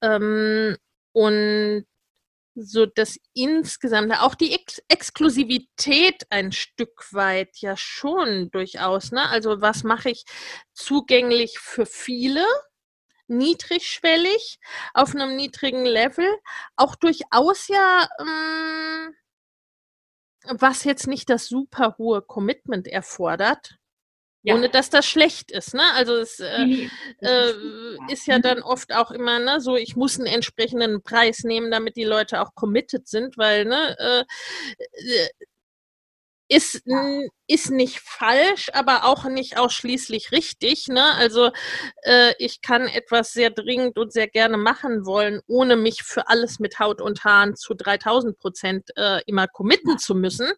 ähm, 0.00 0.76
und 1.12 1.86
so 2.54 2.86
das 2.86 3.18
insgesamt, 3.34 4.12
auch 4.20 4.34
die 4.34 4.52
Ex 4.52 4.82
Exklusivität 4.88 6.24
ein 6.30 6.52
Stück 6.52 7.12
weit 7.12 7.56
ja 7.58 7.76
schon 7.76 8.50
durchaus. 8.50 9.12
Ne? 9.12 9.28
Also 9.28 9.60
was 9.60 9.84
mache 9.84 10.10
ich 10.10 10.24
zugänglich 10.72 11.58
für 11.58 11.86
viele? 11.86 12.44
niedrigschwellig, 13.30 14.58
auf 14.94 15.14
einem 15.14 15.36
niedrigen 15.36 15.84
Level, 15.84 16.26
auch 16.76 16.96
durchaus 16.96 17.68
ja, 17.68 18.08
ähm, 18.20 19.14
was 20.44 20.84
jetzt 20.84 21.06
nicht 21.06 21.28
das 21.28 21.46
super 21.46 21.96
hohe 21.98 22.22
Commitment 22.22 22.88
erfordert, 22.88 23.77
ja. 24.48 24.54
ohne 24.54 24.68
dass 24.68 24.90
das 24.90 25.06
schlecht 25.06 25.50
ist. 25.50 25.74
Ne? 25.74 25.82
Also 25.94 26.16
es 26.16 26.40
äh, 26.40 26.88
äh, 27.20 27.54
ist 28.10 28.26
ja 28.26 28.38
dann 28.38 28.62
oft 28.62 28.92
auch 28.94 29.10
immer 29.10 29.38
ne, 29.38 29.60
so, 29.60 29.76
ich 29.76 29.96
muss 29.96 30.18
einen 30.18 30.26
entsprechenden 30.26 31.02
Preis 31.02 31.44
nehmen, 31.44 31.70
damit 31.70 31.96
die 31.96 32.04
Leute 32.04 32.40
auch 32.40 32.54
committed 32.54 33.08
sind, 33.08 33.38
weil 33.38 33.64
ne, 33.64 33.96
äh, 33.98 34.24
äh 34.90 35.28
ist, 36.48 36.82
ist 37.46 37.70
nicht 37.70 38.00
falsch, 38.00 38.70
aber 38.72 39.04
auch 39.04 39.24
nicht 39.24 39.58
ausschließlich 39.58 40.32
richtig. 40.32 40.88
Ne? 40.88 41.04
Also 41.16 41.50
äh, 42.02 42.32
ich 42.38 42.62
kann 42.62 42.88
etwas 42.88 43.32
sehr 43.32 43.50
dringend 43.50 43.98
und 43.98 44.12
sehr 44.12 44.28
gerne 44.28 44.56
machen 44.56 45.04
wollen, 45.04 45.40
ohne 45.46 45.76
mich 45.76 46.02
für 46.02 46.28
alles 46.28 46.58
mit 46.58 46.78
Haut 46.78 47.00
und 47.00 47.24
Haaren 47.24 47.54
zu 47.54 47.74
3000 47.74 48.38
Prozent 48.38 48.90
äh, 48.96 49.20
immer 49.26 49.46
committen 49.46 49.98
zu 49.98 50.14
müssen. 50.14 50.50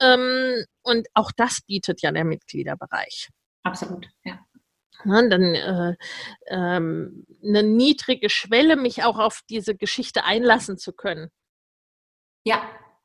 Ähm, 0.00 0.64
und 0.82 1.08
auch 1.14 1.32
das 1.36 1.60
bietet 1.60 2.02
ja 2.02 2.12
der 2.12 2.24
Mitgliederbereich. 2.24 3.28
Absolut, 3.64 4.08
ja. 4.24 4.38
Ja, 5.04 5.28
dann 5.28 5.54
äh, 5.54 5.96
ähm, 6.48 7.24
eine 7.42 7.62
niedrige 7.62 8.28
Schwelle, 8.28 8.76
mich 8.76 9.02
auch 9.02 9.18
auf 9.18 9.40
diese 9.48 9.74
Geschichte 9.74 10.24
einlassen 10.24 10.76
zu 10.76 10.92
können. 10.92 11.30
Ja, 12.44 12.62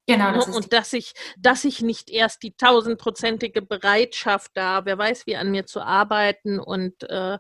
Genau, 0.08 0.32
das 0.34 0.48
ne, 0.48 0.56
und 0.56 0.72
dass 0.72 0.94
ich, 0.94 1.14
dass 1.38 1.66
ich 1.66 1.82
nicht 1.82 2.12
erst 2.12 2.44
die 2.44 2.56
tausendprozentige 2.56 3.64
Bereitschaft 3.64 4.52
da, 4.54 4.86
wer 4.86 4.98
weiß, 4.98 5.26
wie 5.26 5.36
an 5.36 5.50
mir 5.50 5.66
zu 5.66 5.82
arbeiten 5.82 6.60
und 6.60 6.94
äh, 7.10 7.36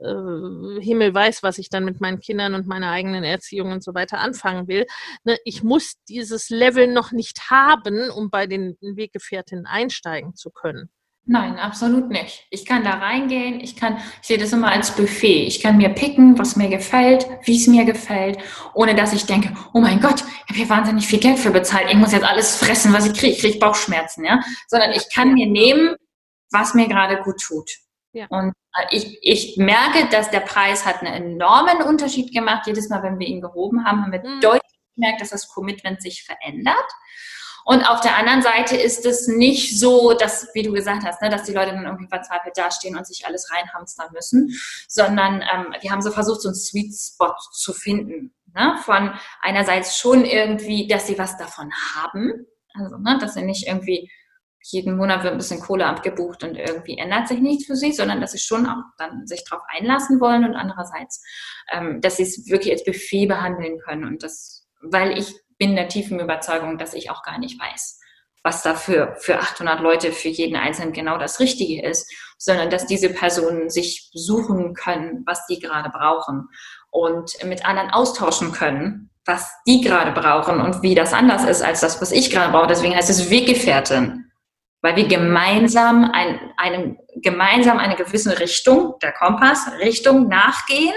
äh, 0.00 0.80
Himmel 0.80 1.14
weiß, 1.14 1.44
was 1.44 1.58
ich 1.58 1.68
dann 1.68 1.84
mit 1.84 2.00
meinen 2.00 2.18
Kindern 2.18 2.54
und 2.54 2.66
meiner 2.66 2.90
eigenen 2.90 3.22
Erziehung 3.22 3.70
und 3.70 3.84
so 3.84 3.94
weiter 3.94 4.18
anfangen 4.18 4.66
will. 4.66 4.86
Ne, 5.22 5.38
ich 5.44 5.62
muss 5.62 5.94
dieses 6.08 6.50
Level 6.50 6.88
noch 6.88 7.12
nicht 7.12 7.50
haben, 7.50 8.10
um 8.10 8.30
bei 8.30 8.48
den 8.48 8.76
Weggefährtinnen 8.80 9.66
einsteigen 9.66 10.34
zu 10.34 10.50
können. 10.50 10.90
Nein, 11.24 11.56
absolut 11.56 12.10
nicht. 12.10 12.46
Ich 12.50 12.66
kann 12.66 12.82
da 12.82 12.94
reingehen, 12.94 13.60
ich 13.60 13.76
kann, 13.76 13.98
ich 14.20 14.26
sehe 14.26 14.38
das 14.38 14.52
immer 14.52 14.72
als 14.72 14.90
Buffet. 14.90 15.46
Ich 15.46 15.60
kann 15.60 15.76
mir 15.76 15.90
picken, 15.90 16.36
was 16.36 16.56
mir 16.56 16.68
gefällt, 16.68 17.28
wie 17.44 17.56
es 17.56 17.68
mir 17.68 17.84
gefällt, 17.84 18.38
ohne 18.74 18.96
dass 18.96 19.12
ich 19.12 19.24
denke, 19.24 19.54
oh 19.72 19.80
mein 19.80 20.00
Gott, 20.00 20.20
ich 20.20 20.48
habe 20.48 20.54
hier 20.54 20.68
wahnsinnig 20.68 21.06
viel 21.06 21.20
Geld 21.20 21.38
für 21.38 21.52
bezahlt, 21.52 21.88
ich 21.88 21.96
muss 21.96 22.12
jetzt 22.12 22.24
alles 22.24 22.56
fressen, 22.56 22.92
was 22.92 23.06
ich 23.06 23.14
kriege, 23.14 23.34
ich 23.34 23.40
kriege 23.40 23.58
Bauchschmerzen, 23.58 24.24
ja. 24.24 24.40
Sondern 24.66 24.90
ich 24.90 25.12
kann 25.14 25.34
mir 25.34 25.46
nehmen, 25.46 25.94
was 26.50 26.74
mir 26.74 26.88
gerade 26.88 27.22
gut 27.22 27.40
tut. 27.40 27.70
Ja. 28.12 28.26
Und 28.28 28.52
äh, 28.76 28.96
ich, 28.96 29.18
ich 29.22 29.56
merke, 29.56 30.08
dass 30.10 30.30
der 30.30 30.40
Preis 30.40 30.84
hat 30.84 31.02
einen 31.02 31.34
enormen 31.34 31.82
Unterschied 31.82 32.32
gemacht. 32.34 32.66
Jedes 32.66 32.88
Mal, 32.88 33.02
wenn 33.02 33.18
wir 33.18 33.26
ihn 33.26 33.40
gehoben 33.40 33.84
haben, 33.84 34.02
haben 34.02 34.12
wir 34.12 34.20
mhm. 34.20 34.40
deutlich 34.40 34.72
gemerkt, 34.96 35.20
dass 35.20 35.30
das 35.30 35.48
Commitment 35.48 36.02
sich 36.02 36.24
verändert. 36.24 36.76
Und 37.64 37.84
auf 37.84 38.00
der 38.00 38.16
anderen 38.16 38.42
Seite 38.42 38.76
ist 38.76 39.06
es 39.06 39.28
nicht 39.28 39.78
so, 39.78 40.14
dass, 40.14 40.48
wie 40.54 40.62
du 40.62 40.72
gesagt 40.72 41.04
hast, 41.04 41.22
ne, 41.22 41.30
dass 41.30 41.44
die 41.44 41.52
Leute 41.52 41.72
dann 41.72 41.84
irgendwie 41.84 42.08
verzweifelt 42.08 42.56
dastehen 42.56 42.96
und 42.96 43.06
sich 43.06 43.26
alles 43.26 43.50
reinhamstern 43.52 44.12
müssen, 44.12 44.50
sondern 44.88 45.42
ähm, 45.42 45.74
wir 45.80 45.90
haben 45.90 46.02
so 46.02 46.10
versucht, 46.10 46.42
so 46.42 46.48
einen 46.48 46.56
Sweet 46.56 46.94
Spot 46.94 47.34
zu 47.52 47.72
finden. 47.72 48.34
Ne? 48.54 48.76
Von 48.84 49.12
einerseits 49.40 49.98
schon 49.98 50.24
irgendwie, 50.24 50.86
dass 50.86 51.06
sie 51.06 51.18
was 51.18 51.36
davon 51.36 51.70
haben, 51.94 52.46
also 52.74 52.96
ne, 52.98 53.18
dass 53.20 53.34
sie 53.34 53.42
nicht 53.42 53.66
irgendwie 53.66 54.10
jeden 54.64 54.96
Monat 54.96 55.24
wird 55.24 55.32
ein 55.32 55.38
bisschen 55.38 55.60
Kohle 55.60 55.86
abgebucht 55.86 56.44
und 56.44 56.56
irgendwie 56.56 56.96
ändert 56.96 57.26
sich 57.26 57.40
nichts 57.40 57.66
für 57.66 57.74
sie, 57.74 57.92
sondern 57.92 58.20
dass 58.20 58.32
sie 58.32 58.38
schon 58.38 58.66
auch 58.66 58.82
dann 58.96 59.26
sich 59.26 59.44
darauf 59.44 59.64
einlassen 59.68 60.20
wollen 60.20 60.44
und 60.44 60.54
andererseits, 60.54 61.22
ähm, 61.72 62.00
dass 62.00 62.16
sie 62.16 62.22
es 62.22 62.48
wirklich 62.48 62.72
als 62.72 62.84
Buffet 62.84 63.26
behandeln 63.26 63.78
können 63.80 64.04
und 64.04 64.22
das, 64.22 64.68
weil 64.80 65.18
ich 65.18 65.34
bin 65.62 65.76
der 65.76 65.86
tiefen 65.86 66.18
Überzeugung, 66.18 66.76
dass 66.76 66.92
ich 66.92 67.08
auch 67.08 67.22
gar 67.22 67.38
nicht 67.38 67.56
weiß, 67.60 68.00
was 68.42 68.64
da 68.64 68.74
für, 68.74 69.14
für 69.20 69.38
800 69.38 69.78
Leute 69.78 70.10
für 70.10 70.26
jeden 70.26 70.56
Einzelnen 70.56 70.92
genau 70.92 71.18
das 71.18 71.38
Richtige 71.38 71.86
ist, 71.88 72.12
sondern 72.36 72.68
dass 72.68 72.86
diese 72.86 73.10
Personen 73.10 73.70
sich 73.70 74.10
suchen 74.12 74.74
können, 74.74 75.22
was 75.24 75.46
die 75.46 75.60
gerade 75.60 75.88
brauchen 75.90 76.48
und 76.90 77.44
mit 77.44 77.64
anderen 77.64 77.90
austauschen 77.90 78.50
können, 78.50 79.10
was 79.24 79.52
die 79.64 79.82
gerade 79.82 80.10
brauchen 80.10 80.60
und 80.60 80.82
wie 80.82 80.96
das 80.96 81.12
anders 81.12 81.44
ist 81.44 81.62
als 81.62 81.78
das, 81.78 82.02
was 82.02 82.10
ich 82.10 82.32
gerade 82.32 82.50
brauche. 82.50 82.66
Deswegen 82.66 82.96
heißt 82.96 83.10
es 83.10 83.30
Weggefährtin, 83.30 84.32
weil 84.80 84.96
wir 84.96 85.06
gemeinsam 85.06 86.10
ein, 86.12 86.40
einem, 86.56 86.98
gemeinsam 87.22 87.78
eine 87.78 87.94
gewisse 87.94 88.40
Richtung, 88.40 88.94
der 89.00 89.12
Kompass, 89.12 89.70
Richtung 89.78 90.26
nachgehen 90.26 90.92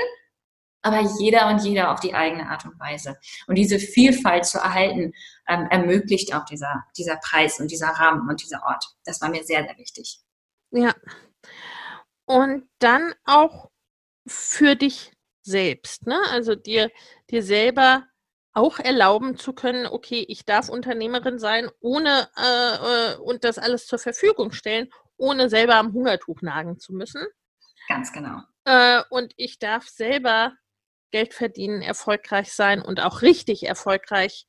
aber 0.86 1.02
jeder 1.20 1.48
und 1.48 1.64
jeder 1.64 1.92
auf 1.92 2.00
die 2.00 2.14
eigene 2.14 2.48
Art 2.48 2.64
und 2.64 2.80
Weise. 2.80 3.18
Und 3.48 3.56
diese 3.56 3.80
Vielfalt 3.80 4.46
zu 4.46 4.60
erhalten, 4.60 5.14
ähm, 5.48 5.68
ermöglicht 5.72 6.36
auch 6.36 6.46
dieser, 6.46 6.86
dieser 6.96 7.18
Preis 7.18 7.60
und 7.60 7.72
dieser 7.72 7.88
Rahmen 7.88 8.30
und 8.30 8.44
dieser 8.44 8.62
Ort. 8.64 8.86
Das 9.04 9.20
war 9.20 9.30
mir 9.30 9.44
sehr, 9.44 9.64
sehr 9.64 9.78
wichtig. 9.78 10.20
Ja. 10.70 10.94
Und 12.26 12.70
dann 12.78 13.16
auch 13.26 13.72
für 14.28 14.76
dich 14.76 15.12
selbst, 15.42 16.06
ne? 16.06 16.20
Also 16.30 16.54
dir, 16.54 16.92
dir 17.32 17.42
selber 17.42 18.06
auch 18.54 18.78
erlauben 18.78 19.38
zu 19.38 19.54
können, 19.54 19.88
okay, 19.88 20.24
ich 20.28 20.46
darf 20.46 20.70
Unternehmerin 20.70 21.40
sein, 21.40 21.70
ohne 21.80 22.30
äh, 22.38 23.14
äh 23.14 23.18
und 23.18 23.44
das 23.44 23.58
alles 23.58 23.88
zur 23.88 24.00
Verfügung 24.00 24.52
stellen, 24.52 24.90
ohne 25.18 25.50
selber 25.50 25.76
am 25.76 25.94
Hungertuch 25.94 26.42
nagen 26.44 26.80
zu 26.80 26.94
müssen. 26.94 27.26
Ganz 27.88 28.14
genau. 28.14 28.42
Äh, 28.66 29.02
und 29.10 29.34
ich 29.36 29.58
darf 29.58 29.88
selber 29.88 30.54
Geld 31.16 31.34
verdienen, 31.34 31.82
erfolgreich 31.82 32.52
sein 32.52 32.82
und 32.82 33.00
auch 33.00 33.22
richtig 33.22 33.66
erfolgreich 33.66 34.48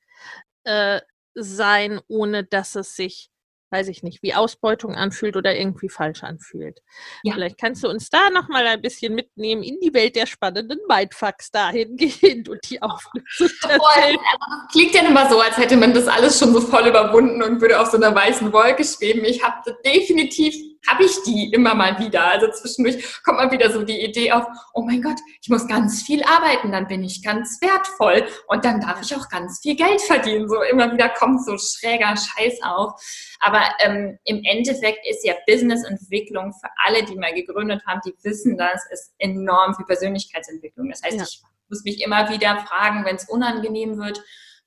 äh, 0.64 1.00
sein, 1.36 2.00
ohne 2.08 2.42
dass 2.42 2.74
es 2.74 2.96
sich, 2.96 3.30
weiß 3.70 3.86
ich 3.86 4.02
nicht, 4.02 4.20
wie 4.24 4.34
Ausbeutung 4.34 4.96
anfühlt 4.96 5.36
oder 5.36 5.56
irgendwie 5.56 5.88
falsch 5.88 6.24
anfühlt. 6.24 6.80
Ja. 7.22 7.34
Vielleicht 7.34 7.60
kannst 7.60 7.84
du 7.84 7.88
uns 7.88 8.10
da 8.10 8.30
nochmal 8.30 8.66
ein 8.66 8.82
bisschen 8.82 9.14
mitnehmen 9.14 9.62
in 9.62 9.78
die 9.78 9.94
Welt 9.94 10.16
der 10.16 10.26
spannenden 10.26 10.80
Mindfucks 10.88 11.52
dahingehend 11.52 12.48
und 12.48 12.58
die 12.68 12.82
Auflösung. 12.82 13.48
Also 13.62 14.18
das 14.18 14.72
klingt 14.72 14.94
ja 14.94 15.06
immer 15.06 15.30
so, 15.30 15.38
als 15.38 15.56
hätte 15.58 15.76
man 15.76 15.94
das 15.94 16.08
alles 16.08 16.36
schon 16.36 16.52
so 16.52 16.60
voll 16.60 16.88
überwunden 16.88 17.44
und 17.44 17.60
würde 17.60 17.78
auf 17.78 17.92
so 17.92 17.96
einer 17.96 18.12
weißen 18.12 18.52
Wolke 18.52 18.82
schweben. 18.82 19.24
Ich 19.24 19.40
habe 19.40 19.72
definitiv 19.84 20.56
habe 20.86 21.04
ich 21.04 21.22
die 21.24 21.52
immer 21.52 21.74
mal 21.74 21.98
wieder. 21.98 22.24
Also 22.24 22.48
zwischendurch 22.50 23.22
kommt 23.22 23.38
mal 23.38 23.50
wieder 23.50 23.70
so 23.70 23.82
die 23.82 24.02
Idee 24.02 24.32
auf, 24.32 24.46
oh 24.74 24.82
mein 24.82 25.02
Gott, 25.02 25.18
ich 25.40 25.48
muss 25.48 25.66
ganz 25.66 26.02
viel 26.02 26.22
arbeiten, 26.24 26.72
dann 26.72 26.86
bin 26.86 27.02
ich 27.02 27.22
ganz 27.22 27.60
wertvoll 27.60 28.26
und 28.48 28.64
dann 28.64 28.80
darf 28.80 29.00
ich 29.02 29.14
auch 29.14 29.28
ganz 29.28 29.60
viel 29.60 29.76
Geld 29.76 30.00
verdienen. 30.02 30.48
So 30.48 30.62
immer 30.62 30.92
wieder 30.92 31.08
kommt 31.08 31.44
so 31.44 31.56
schräger 31.58 32.14
Scheiß 32.16 32.62
auf. 32.62 33.00
Aber 33.40 33.62
ähm, 33.80 34.18
im 34.24 34.42
Endeffekt 34.44 35.06
ist 35.08 35.24
ja 35.24 35.34
Businessentwicklung 35.46 36.52
für 36.52 36.68
alle, 36.84 37.04
die 37.04 37.16
mal 37.16 37.34
gegründet 37.34 37.82
haben, 37.86 38.00
die 38.06 38.14
wissen 38.22 38.56
das, 38.56 38.84
ist 38.90 39.12
enorm 39.18 39.74
für 39.74 39.84
Persönlichkeitsentwicklung. 39.84 40.88
Das 40.90 41.02
heißt, 41.02 41.16
ja. 41.16 41.22
ich 41.22 41.42
muss 41.68 41.84
mich 41.84 42.02
immer 42.02 42.30
wieder 42.30 42.58
fragen, 42.66 43.04
wenn 43.04 43.16
es 43.16 43.28
unangenehm 43.28 43.98
wird, 43.98 44.22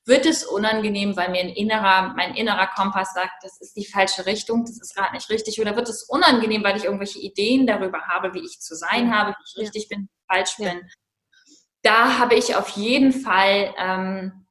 wird 0.10 0.26
es 0.26 0.44
unangenehm, 0.44 1.16
weil 1.16 1.30
mir 1.30 1.40
ein 1.40 1.50
innerer, 1.50 2.14
mein 2.16 2.36
innerer 2.36 2.68
Kompass 2.68 3.14
sagt, 3.14 3.44
das 3.44 3.62
ist 3.62 3.78
die 3.78 3.86
falsche 3.86 4.26
Richtung, 4.26 4.66
das 4.66 4.82
ist 4.82 4.94
gerade 4.96 5.14
nicht 5.14 5.30
richtig, 5.30 5.62
oder 5.62 5.76
wird 5.76 5.88
es 5.88 6.04
unangenehm, 6.04 6.64
weil 6.64 6.76
ich 6.76 6.84
irgendwelche 6.84 7.20
Ideen 7.20 7.66
darüber 7.66 8.02
habe, 8.08 8.34
wie 8.34 8.44
ich 8.44 8.60
zu 8.60 8.76
sein 8.76 9.16
habe, 9.16 9.32
wie 9.32 9.44
ich 9.46 9.56
ja. 9.56 9.62
richtig 9.62 9.88
bin, 9.88 10.10
falsch 10.28 10.58
ja. 10.58 10.72
bin. 10.72 10.90
Da 11.82 12.20
habe 12.20 12.36
ich 12.36 12.56
auf 12.56 12.70
jeden 12.70 13.14
Fall, 13.14 13.74
ähm, 13.78 14.46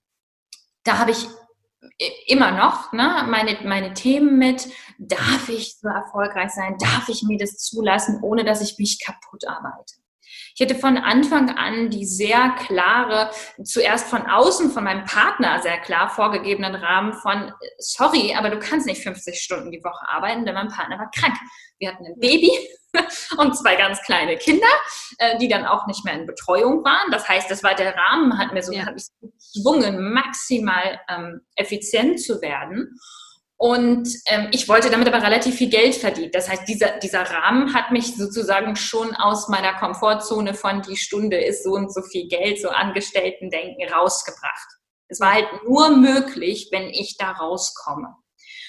da 0.85 0.99
habe 0.99 1.11
ich 1.11 1.27
immer 2.27 2.53
noch 2.53 2.93
ne, 2.93 3.27
meine, 3.29 3.59
meine 3.65 3.93
Themen 3.93 4.39
mit, 4.39 4.69
darf 4.99 5.49
ich 5.49 5.79
so 5.79 5.89
erfolgreich 5.89 6.51
sein, 6.51 6.77
darf 6.79 7.09
ich 7.09 7.23
mir 7.23 7.39
das 7.39 7.59
zulassen, 7.59 8.21
ohne 8.23 8.45
dass 8.45 8.63
ich 8.63 8.79
mich 8.79 9.05
kaputt 9.05 9.47
arbeite. 9.47 9.95
Ich 10.55 10.61
hatte 10.61 10.75
von 10.75 10.97
Anfang 10.97 11.51
an 11.57 11.91
die 11.91 12.05
sehr 12.05 12.55
klare, 12.67 13.31
zuerst 13.63 14.09
von 14.09 14.27
außen, 14.27 14.71
von 14.71 14.85
meinem 14.85 15.05
Partner 15.05 15.61
sehr 15.63 15.79
klar 15.79 16.09
vorgegebenen 16.11 16.75
Rahmen 16.75 17.13
von, 17.15 17.53
sorry, 17.79 18.35
aber 18.37 18.51
du 18.51 18.59
kannst 18.59 18.87
nicht 18.87 19.03
50 19.03 19.41
Stunden 19.41 19.71
die 19.71 19.83
Woche 19.85 20.09
arbeiten, 20.09 20.45
denn 20.45 20.55
mein 20.55 20.69
Partner 20.69 20.99
war 20.99 21.11
krank. 21.11 21.37
Wir 21.79 21.93
hatten 21.93 22.05
ein 22.07 22.19
Baby 22.19 22.51
und 23.39 23.57
zwei 23.57 23.77
ganz 23.77 24.03
kleine 24.03 24.37
Kinder, 24.37 24.67
äh, 25.19 25.39
die 25.39 25.49
dann 25.49 25.65
auch 25.65 25.87
nicht 25.87 26.05
mehr 26.05 26.15
in 26.15 26.27
Betreuung 26.27 26.85
waren. 26.85 27.11
Das 27.11 27.29
heißt, 27.29 27.51
das 27.51 27.63
war 27.63 27.75
der 27.75 27.95
Rahmen, 27.95 28.39
hat 28.39 28.53
mir 28.53 28.63
so 28.63 28.73
ja. 28.73 28.87
gezwungen, 28.91 30.13
maximal 30.13 31.01
ähm, 31.09 31.41
effizient 31.55 32.21
zu 32.21 32.41
werden. 32.43 32.99
Und 33.61 34.09
ähm, 34.27 34.49
ich 34.53 34.69
wollte 34.69 34.89
damit 34.89 35.09
aber 35.09 35.21
relativ 35.21 35.57
viel 35.57 35.69
Geld 35.69 35.97
verdienen. 35.97 36.31
Das 36.33 36.49
heißt, 36.49 36.69
dieser, 36.69 36.99
dieser 37.01 37.23
Rahmen 37.23 37.75
hat 37.75 37.91
mich 37.91 38.17
sozusagen 38.17 38.77
schon 38.77 39.17
aus 39.17 39.49
meiner 39.49 39.75
Komfortzone 39.75 40.55
von 40.55 40.81
die 40.83 40.97
Stunde 40.97 41.39
ist 41.39 41.65
so 41.65 41.73
und 41.73 41.93
so 41.93 42.03
viel 42.03 42.29
Geld, 42.29 42.63
so 42.63 42.69
Angestellten-Denken 42.69 43.93
rausgebracht. 43.93 44.69
Es 45.09 45.19
war 45.19 45.35
halt 45.35 45.49
nur 45.67 45.91
möglich, 45.97 46.69
wenn 46.71 46.89
ich 46.89 47.17
da 47.19 47.33
rauskomme. 47.33 48.15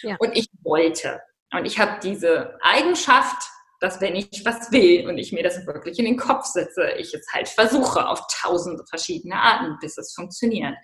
Ja. 0.02 0.16
Und 0.18 0.36
ich 0.36 0.48
wollte. 0.64 1.22
Und 1.54 1.66
ich 1.66 1.78
habe 1.78 2.00
diese 2.02 2.58
Eigenschaft, 2.62 3.44
dass 3.82 4.02
wenn 4.02 4.16
ich 4.16 4.44
was 4.44 4.72
will 4.72 5.08
und 5.08 5.20
ich 5.20 5.32
mir 5.32 5.44
das 5.44 5.68
wirklich 5.68 6.00
in 6.00 6.06
den 6.06 6.18
Kopf 6.18 6.46
setze, 6.46 6.94
ich 6.98 7.14
es 7.14 7.28
halt 7.32 7.48
versuche 7.48 8.08
auf 8.08 8.22
tausende 8.42 8.84
verschiedene 8.90 9.36
Arten, 9.36 9.78
bis 9.80 10.00
es 10.00 10.14
funktioniert. 10.16 10.76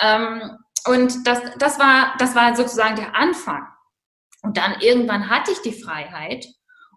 Ähm, 0.00 0.58
und 0.88 1.26
das, 1.26 1.40
das, 1.58 1.78
war, 1.78 2.14
das 2.18 2.34
war 2.34 2.56
sozusagen 2.56 2.96
der 2.96 3.14
Anfang. 3.14 3.66
Und 4.42 4.56
dann 4.56 4.80
irgendwann 4.80 5.28
hatte 5.28 5.52
ich 5.52 5.60
die 5.62 5.72
Freiheit 5.72 6.46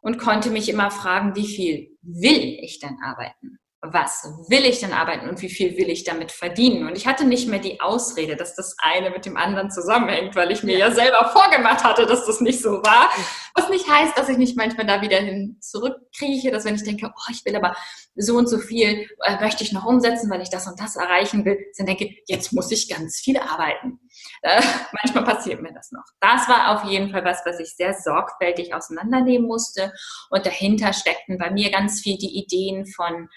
und 0.02 0.18
konnte 0.18 0.50
mich 0.50 0.70
immer 0.70 0.92
fragen, 0.92 1.36
wie 1.36 1.48
viel 1.48 1.98
will 2.02 2.58
ich 2.62 2.80
denn 2.80 2.98
arbeiten? 3.04 3.60
Was 3.84 4.24
will 4.48 4.64
ich 4.66 4.80
denn 4.80 4.94
arbeiten 4.94 5.28
und 5.28 5.42
wie 5.42 5.50
viel 5.50 5.76
will 5.76 5.90
ich 5.90 6.04
damit 6.04 6.32
verdienen? 6.32 6.88
Und 6.88 6.96
ich 6.96 7.08
hatte 7.08 7.26
nicht 7.26 7.48
mehr 7.48 7.58
die 7.58 7.82
Ausrede, 7.82 8.36
dass 8.36 8.54
das 8.54 8.76
eine 8.78 9.10
mit 9.10 9.26
dem 9.26 9.38
anderen 9.38 9.72
zusammenhängt, 9.72 10.36
weil 10.36 10.52
ich 10.52 10.62
mir 10.62 10.78
ja 10.78 10.92
selber 10.92 11.32
vorgemacht 11.34 11.84
hatte, 11.84 12.06
dass 12.06 12.28
das 12.28 12.42
nicht 12.42 12.62
so 12.62 12.84
war. 12.84 13.10
Was 13.56 13.70
nicht 13.70 13.90
heißt, 13.90 14.16
dass 14.16 14.30
ich 14.30 14.38
nicht 14.38 14.56
manchmal 14.56 14.86
da 14.86 15.02
wieder 15.02 15.18
hin 15.18 15.58
zurückkrieche, 15.62 16.52
dass 16.52 16.64
wenn 16.64 16.76
ich 16.76 16.84
denke, 16.84 17.08
oh, 17.08 17.32
ich 17.32 17.44
will 17.44 17.56
aber 17.56 17.76
so 18.16 18.38
und 18.38 18.48
so 18.48 18.60
viel, 18.60 19.10
äh, 19.24 19.42
möchte 19.42 19.64
ich 19.64 19.72
noch 19.72 19.86
umsetzen, 19.86 20.30
weil 20.30 20.42
ich 20.42 20.52
das 20.52 20.68
und 20.68 20.80
das 20.80 20.96
erreichen 20.96 21.44
will, 21.44 21.58
dann 21.76 21.88
denke, 21.88 22.08
jetzt 22.28 22.54
muss 22.54 22.72
ich 22.72 22.88
ganz 22.88 23.18
viel 23.18 23.38
arbeiten. 23.38 24.00
Äh, 24.44 24.62
manchmal 25.04 25.24
passiert 25.24 25.60
mir 25.60 25.74
das 25.74 25.92
noch. 25.92 26.06
Das 26.20 26.48
war 26.48 26.76
auf 26.76 26.90
jeden 26.90 27.10
Fall 27.10 27.26
was, 27.26 27.40
was 27.46 27.60
ich 27.60 27.76
sehr 27.76 27.96
sorgfältig 27.96 28.76
auseinandernehmen 28.76 29.48
musste. 29.48 29.92
Und 30.30 30.46
dahinter 30.46 30.94
steckten 30.94 31.40
bei 31.40 31.50
mir 31.50 31.72
ganz 31.72 32.02
viel 32.02 32.20
die 32.20 32.38
Ideen 32.38 32.86
von, 32.86 33.28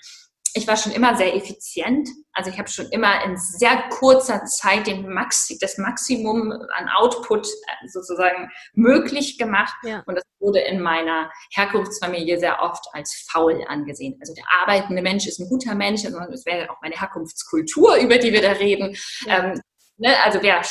ich 0.57 0.69
war 0.69 0.77
schon 0.77 0.93
immer 0.93 1.17
sehr 1.17 1.35
effizient. 1.35 2.09
Also 2.33 2.51
ich 2.51 2.59
habe 2.59 2.69
schon 2.69 2.87
immer 2.91 3.25
in 3.25 3.37
sehr 3.37 3.89
kurzer 3.91 4.45
Zeit 4.45 4.87
den 4.87 5.13
Maxi, 5.13 5.59
das 5.61 5.79
Maximum 5.79 6.53
an 6.53 6.89
Output 6.97 7.47
äh, 7.47 7.89
sozusagen 7.89 8.49
möglich 8.73 9.37
gemacht. 9.37 9.75
Ja. 9.83 10.05
Und 10.07 10.15
das 10.15 10.25
wurde 10.39 10.61
in 10.61 10.81
meiner 10.81 11.31
Herkunftsfamilie 11.53 12.39
sehr 12.39 12.63
oft 12.63 12.87
als 12.93 13.27
faul 13.29 13.65
angesehen. 13.69 14.17
Also 14.21 14.33
der 14.33 14.45
arbeitende 14.63 15.03
Mensch 15.03 15.27
ist 15.27 15.41
ein 15.41 15.49
guter 15.49 15.75
Mensch. 15.75 16.05
Und 16.05 16.15
es 16.33 16.47
wäre 16.47 16.71
auch 16.71 16.81
meine 16.81 16.99
Herkunftskultur, 16.99 17.97
über 17.97 18.19
die 18.19 18.33
wir 18.33 18.43
da 18.43 18.53
reden. 18.53 18.97
Ja. 19.27 19.45
Ähm, 19.45 19.61
ne? 19.97 20.15
Also 20.23 20.41
wer 20.41 20.63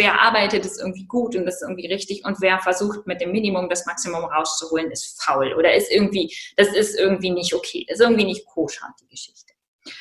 schwer 0.00 0.20
arbeitet, 0.20 0.64
ist 0.64 0.80
irgendwie 0.80 1.06
gut 1.06 1.36
und 1.36 1.44
das 1.44 1.56
ist 1.56 1.62
irgendwie 1.62 1.86
richtig. 1.86 2.24
Und 2.24 2.40
wer 2.40 2.58
versucht, 2.58 3.06
mit 3.06 3.20
dem 3.20 3.32
Minimum 3.32 3.68
das 3.68 3.86
Maximum 3.86 4.24
rauszuholen, 4.24 4.90
ist 4.90 5.22
faul 5.22 5.54
oder 5.54 5.74
ist 5.74 5.90
irgendwie, 5.90 6.34
das 6.56 6.68
ist 6.68 6.98
irgendwie 6.98 7.30
nicht 7.30 7.54
okay. 7.54 7.84
Das 7.88 7.98
ist 7.98 8.04
irgendwie 8.04 8.24
nicht 8.24 8.46
koscher, 8.46 8.94
die 9.00 9.08
Geschichte. 9.08 9.52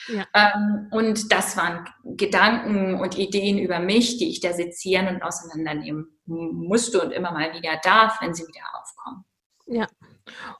Ja. 0.07 0.25
Ähm, 0.33 0.87
und 0.91 1.31
das 1.31 1.57
waren 1.57 1.87
Gedanken 2.03 2.99
und 2.99 3.17
Ideen 3.17 3.57
über 3.57 3.79
mich, 3.79 4.17
die 4.17 4.29
ich 4.29 4.39
da 4.39 4.53
sezieren 4.53 5.07
und 5.07 5.21
auseinandernehmen 5.21 6.19
musste 6.25 7.01
und 7.01 7.11
immer 7.11 7.31
mal 7.31 7.53
wieder 7.53 7.79
darf, 7.83 8.21
wenn 8.21 8.33
sie 8.33 8.43
wieder 8.43 8.65
aufkommen. 8.79 9.25
Ja. 9.67 9.87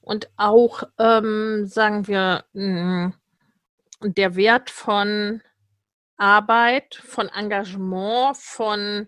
Und 0.02 0.30
auch, 0.38 0.84
ähm, 0.98 1.66
sagen 1.68 2.08
wir, 2.08 2.46
mh, 2.54 3.14
der 4.02 4.36
Wert 4.36 4.70
von 4.70 5.42
Arbeit, 6.18 6.96
von 6.96 7.30
Engagement, 7.30 8.38
von 8.38 9.08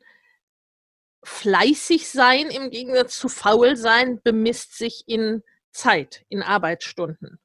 fleißig 1.24 2.09
sein 2.09 2.47
im 2.47 2.69
Gegensatz 2.69 3.17
zu 3.17 3.30
faul 3.30 3.76
sein 3.76 4.19
bemisst 4.24 4.78
sich 4.78 5.03
in 5.07 5.43
Zeit, 5.72 6.26
in 6.30 6.41
Arbeitsstunden. 6.41 7.39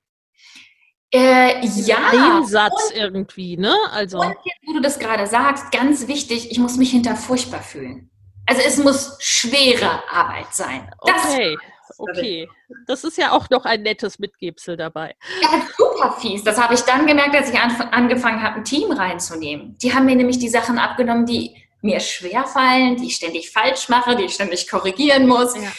Äh, 1.13 1.65
ja. 1.67 1.99
Einsatz 2.11 2.91
und, 2.91 2.97
irgendwie, 2.97 3.57
ne? 3.57 3.75
Also. 3.93 4.19
Und 4.19 4.35
jetzt, 4.45 4.59
wo 4.67 4.73
du 4.73 4.81
das 4.81 4.99
gerade 4.99 5.27
sagst, 5.27 5.71
ganz 5.71 6.09
wichtig, 6.09 6.51
ich 6.51 6.59
muss 6.59 6.77
mich 6.77 6.91
hinter 6.91 7.15
furchtbar 7.15 7.63
fühlen. 7.63 8.11
Also 8.47 8.63
es 8.65 8.77
muss 8.79 9.17
schwere 9.21 10.03
Arbeit 10.09 10.53
sein. 10.53 10.91
Das 11.05 11.33
okay, 11.33 11.59
okay. 11.99 12.49
Das 12.87 13.03
ist 13.03 13.19
ja 13.19 13.33
auch 13.33 13.51
noch 13.51 13.65
ein 13.65 13.83
nettes 13.83 14.19
Mitgebsel 14.19 14.77
dabei. 14.77 15.15
Ja, 15.43 15.63
super 15.77 16.13
fies. 16.21 16.45
Das 16.45 16.61
habe 16.61 16.75
ich 16.75 16.81
dann 16.81 17.07
gemerkt, 17.07 17.35
als 17.35 17.51
ich 17.51 17.59
angefangen 17.59 18.43
habe, 18.43 18.57
ein 18.57 18.65
Team 18.65 18.93
reinzunehmen. 18.93 19.77
Die 19.79 19.93
haben 19.93 20.07
mir 20.07 20.17
nämlich 20.17 20.39
die 20.39 20.49
Sachen 20.49 20.79
abgenommen, 20.79 21.27
die 21.27 21.57
mir 21.87 22.01
schwerfallen, 22.01 22.97
die 22.97 23.07
ich 23.07 23.17
ständig 23.17 23.51
falsch 23.51 23.89
mache, 23.89 24.17
die 24.17 24.25
ich 24.25 24.35
ständig 24.35 24.69
korrigieren 24.69 25.27
muss, 25.27 25.55
ja. 25.57 25.73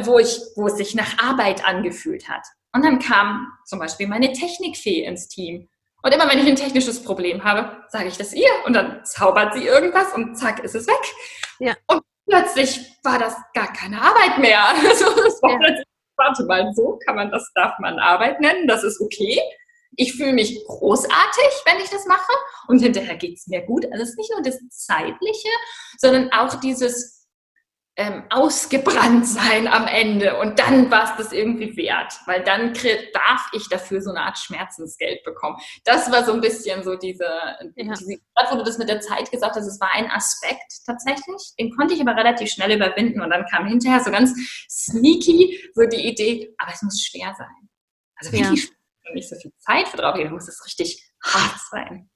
wo, 0.00 0.18
ich, 0.18 0.38
wo 0.56 0.68
es 0.68 0.76
sich 0.76 0.94
nach 0.94 1.18
Arbeit 1.18 1.64
angefühlt 1.66 2.28
hat. 2.28 2.46
Und 2.72 2.84
dann 2.84 2.98
kam 2.98 3.52
zum 3.66 3.78
Beispiel 3.78 4.06
meine 4.06 4.32
Technikfee 4.32 5.04
ins 5.04 5.28
Team. 5.28 5.68
Und 6.02 6.14
immer 6.14 6.30
wenn 6.30 6.38
ich 6.38 6.46
ein 6.46 6.56
technisches 6.56 7.02
Problem 7.02 7.44
habe, 7.44 7.84
sage 7.88 8.08
ich 8.08 8.16
das 8.16 8.32
ihr 8.32 8.50
und 8.64 8.72
dann 8.72 9.04
zaubert 9.04 9.54
sie 9.54 9.66
irgendwas 9.66 10.14
und 10.14 10.36
zack, 10.36 10.60
ist 10.60 10.74
es 10.74 10.86
weg. 10.86 10.94
Ja. 11.58 11.74
Und 11.88 12.02
plötzlich 12.28 12.80
war 13.02 13.18
das 13.18 13.36
gar 13.52 13.72
keine 13.72 14.00
Arbeit 14.00 14.38
mehr. 14.38 14.64
Also 14.88 15.06
das 15.06 15.42
war 15.42 15.50
ja. 15.50 15.58
plötzlich, 15.58 15.86
warte 16.16 16.44
mal, 16.44 16.72
so 16.74 16.98
kann 17.04 17.16
man 17.16 17.30
das, 17.30 17.50
darf 17.54 17.78
man 17.80 17.98
Arbeit 17.98 18.40
nennen, 18.40 18.68
das 18.68 18.84
ist 18.84 19.00
okay 19.00 19.40
ich 19.96 20.14
fühle 20.14 20.32
mich 20.32 20.64
großartig, 20.66 21.62
wenn 21.66 21.82
ich 21.82 21.90
das 21.90 22.06
mache 22.06 22.32
und 22.68 22.80
hinterher 22.80 23.16
geht 23.16 23.36
es 23.36 23.46
mir 23.46 23.62
gut. 23.62 23.84
Also 23.86 24.02
es 24.02 24.10
ist 24.10 24.18
nicht 24.18 24.32
nur 24.32 24.42
das 24.42 24.58
Zeitliche, 24.70 25.48
sondern 25.98 26.30
auch 26.32 26.54
dieses 26.60 27.18
ähm, 27.98 28.22
ausgebrannt 28.30 29.26
sein 29.26 29.66
am 29.66 29.88
Ende 29.88 30.38
und 30.38 30.60
dann 30.60 30.88
war 30.88 31.10
es 31.10 31.16
das 31.16 31.32
irgendwie 31.32 31.76
wert, 31.76 32.12
weil 32.26 32.44
dann 32.44 32.72
darf 33.12 33.50
ich 33.52 33.68
dafür 33.68 34.00
so 34.00 34.10
eine 34.10 34.20
Art 34.20 34.38
Schmerzensgeld 34.38 35.24
bekommen. 35.24 35.56
Das 35.84 36.10
war 36.12 36.24
so 36.24 36.32
ein 36.32 36.40
bisschen 36.40 36.84
so 36.84 36.94
diese, 36.94 37.24
ja. 37.24 37.68
diese 37.74 38.20
gerade 38.36 38.52
wo 38.52 38.56
du 38.56 38.62
das 38.62 38.78
mit 38.78 38.88
der 38.88 39.00
Zeit 39.00 39.28
gesagt 39.32 39.56
hast, 39.56 39.66
es 39.66 39.80
war 39.80 39.90
ein 39.92 40.08
Aspekt 40.12 40.74
tatsächlich, 40.86 41.54
den 41.58 41.74
konnte 41.74 41.94
ich 41.94 42.00
aber 42.00 42.14
relativ 42.14 42.50
schnell 42.50 42.76
überwinden 42.76 43.20
und 43.20 43.30
dann 43.30 43.44
kam 43.46 43.66
hinterher 43.66 43.98
so 43.98 44.12
ganz 44.12 44.32
sneaky 44.70 45.68
so 45.74 45.82
die 45.82 46.06
Idee, 46.06 46.54
aber 46.58 46.72
es 46.72 46.82
muss 46.82 47.02
schwer 47.02 47.34
sein. 47.36 47.68
Also 48.14 48.32
wirklich 48.32 48.64
ja 48.64 48.77
nicht 49.14 49.28
so 49.28 49.36
viel 49.36 49.52
Zeit 49.58 49.88
für 49.88 50.12
gehen, 50.14 50.32
muss 50.32 50.48
es 50.48 50.64
richtig 50.64 51.10
hart 51.22 51.58
sein. 51.70 52.10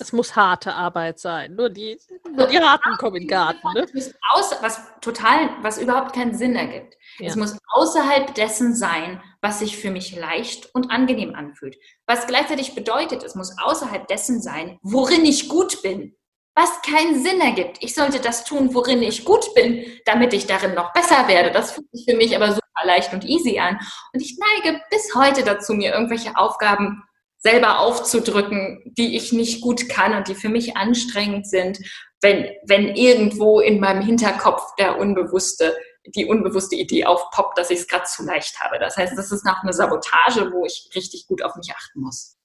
Es 0.00 0.12
muss 0.12 0.34
harte 0.34 0.74
Arbeit 0.74 1.20
sein. 1.20 1.54
Nur 1.54 1.70
die, 1.70 1.98
nur 2.36 2.48
die 2.48 2.58
harten 2.58 2.96
kommen 2.98 3.16
in 3.16 3.22
den 3.22 3.28
Garten. 3.28 3.66
Ne? 3.74 3.86
Außer, 4.32 4.58
was 4.60 4.80
total, 5.00 5.50
was 5.62 5.78
überhaupt 5.78 6.14
keinen 6.14 6.34
Sinn 6.34 6.56
ergibt. 6.56 6.96
Ja. 7.18 7.28
Es 7.28 7.36
muss 7.36 7.56
außerhalb 7.68 8.34
dessen 8.34 8.74
sein, 8.74 9.22
was 9.40 9.60
sich 9.60 9.76
für 9.76 9.90
mich 9.90 10.16
leicht 10.16 10.74
und 10.74 10.90
angenehm 10.90 11.36
anfühlt. 11.36 11.76
Was 12.06 12.26
gleichzeitig 12.26 12.74
bedeutet, 12.74 13.22
es 13.22 13.36
muss 13.36 13.56
außerhalb 13.56 14.08
dessen 14.08 14.42
sein, 14.42 14.78
worin 14.82 15.24
ich 15.24 15.48
gut 15.48 15.80
bin. 15.82 16.16
was 16.56 16.82
keinen 16.82 17.22
Sinn 17.22 17.40
ergibt. 17.40 17.78
Ich 17.80 17.94
sollte 17.94 18.20
das 18.20 18.44
tun, 18.44 18.74
worin 18.74 19.02
ich 19.02 19.24
gut 19.24 19.54
bin, 19.54 19.84
damit 20.04 20.32
ich 20.32 20.46
darin 20.46 20.74
noch 20.74 20.92
besser 20.92 21.26
werde. 21.26 21.50
Das 21.50 21.72
fühlt 21.72 21.90
sich 21.92 22.04
für 22.08 22.16
mich 22.16 22.34
aber 22.36 22.52
super 22.52 22.63
leicht 22.82 23.12
und 23.12 23.24
easy 23.24 23.58
an. 23.58 23.78
Und 24.12 24.20
ich 24.20 24.38
neige 24.38 24.80
bis 24.90 25.14
heute 25.14 25.44
dazu, 25.44 25.74
mir 25.74 25.92
irgendwelche 25.92 26.36
Aufgaben 26.36 27.02
selber 27.38 27.80
aufzudrücken, 27.80 28.82
die 28.96 29.16
ich 29.16 29.32
nicht 29.32 29.60
gut 29.60 29.88
kann 29.88 30.14
und 30.14 30.28
die 30.28 30.34
für 30.34 30.48
mich 30.48 30.76
anstrengend 30.76 31.46
sind, 31.46 31.78
wenn, 32.22 32.48
wenn 32.66 32.88
irgendwo 32.96 33.60
in 33.60 33.80
meinem 33.80 34.00
Hinterkopf 34.00 34.74
der 34.76 34.98
unbewusste, 34.98 35.76
die 36.06 36.24
unbewusste 36.24 36.74
Idee 36.74 37.04
aufpoppt, 37.04 37.58
dass 37.58 37.70
ich 37.70 37.80
es 37.80 37.86
gerade 37.86 38.04
zu 38.04 38.24
leicht 38.24 38.58
habe. 38.60 38.78
Das 38.78 38.96
heißt, 38.96 39.16
das 39.16 39.30
ist 39.30 39.44
nach 39.44 39.62
einer 39.62 39.74
Sabotage, 39.74 40.52
wo 40.52 40.64
ich 40.64 40.90
richtig 40.94 41.26
gut 41.26 41.42
auf 41.42 41.54
mich 41.56 41.70
achten 41.74 42.00
muss. 42.00 42.38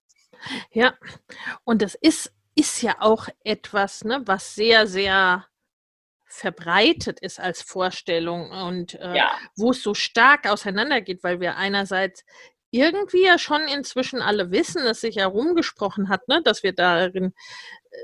Ja, 0.72 0.94
und 1.64 1.82
das 1.82 1.96
ist, 1.96 2.32
ist 2.56 2.82
ja 2.82 2.98
auch 3.00 3.28
etwas, 3.44 4.04
ne, 4.04 4.22
was 4.26 4.56
sehr, 4.56 4.86
sehr 4.86 5.46
verbreitet 6.30 7.20
ist 7.20 7.40
als 7.40 7.62
Vorstellung 7.62 8.52
und 8.52 8.96
äh, 8.96 9.18
ja. 9.18 9.32
wo 9.56 9.72
es 9.72 9.82
so 9.82 9.94
stark 9.94 10.48
auseinandergeht, 10.48 11.24
weil 11.24 11.40
wir 11.40 11.58
einerseits 11.58 12.24
irgendwie 12.72 13.26
ja 13.26 13.40
schon 13.40 13.62
inzwischen 13.62 14.22
alle 14.22 14.52
wissen, 14.52 14.84
dass 14.84 15.02
sich 15.02 15.18
herumgesprochen 15.18 16.08
hat, 16.08 16.28
ne, 16.28 16.42
dass 16.44 16.62
wir 16.62 16.74
darin, 16.74 17.34
äh, 17.90 17.98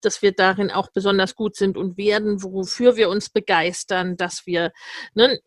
dass 0.00 0.22
wir 0.22 0.32
darin 0.32 0.70
auch 0.70 0.90
besonders 0.92 1.34
gut 1.34 1.56
sind 1.56 1.76
und 1.76 1.96
werden, 1.96 2.42
wofür 2.42 2.96
wir 2.96 3.08
uns 3.08 3.30
begeistern, 3.30 4.16
dass 4.16 4.46
wir, 4.46 4.72
ne, 5.14 5.40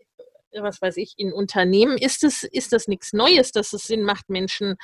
was 0.53 0.81
weiß 0.81 0.97
ich, 0.97 1.13
in 1.17 1.33
Unternehmen 1.33 1.97
ist 1.97 2.23
es, 2.23 2.43
ist 2.43 2.73
das 2.73 2.87
nichts 2.87 3.13
Neues, 3.13 3.51
dass 3.51 3.73
es 3.73 3.83
Sinn 3.83 4.03
macht, 4.03 4.29
Menschen 4.29 4.75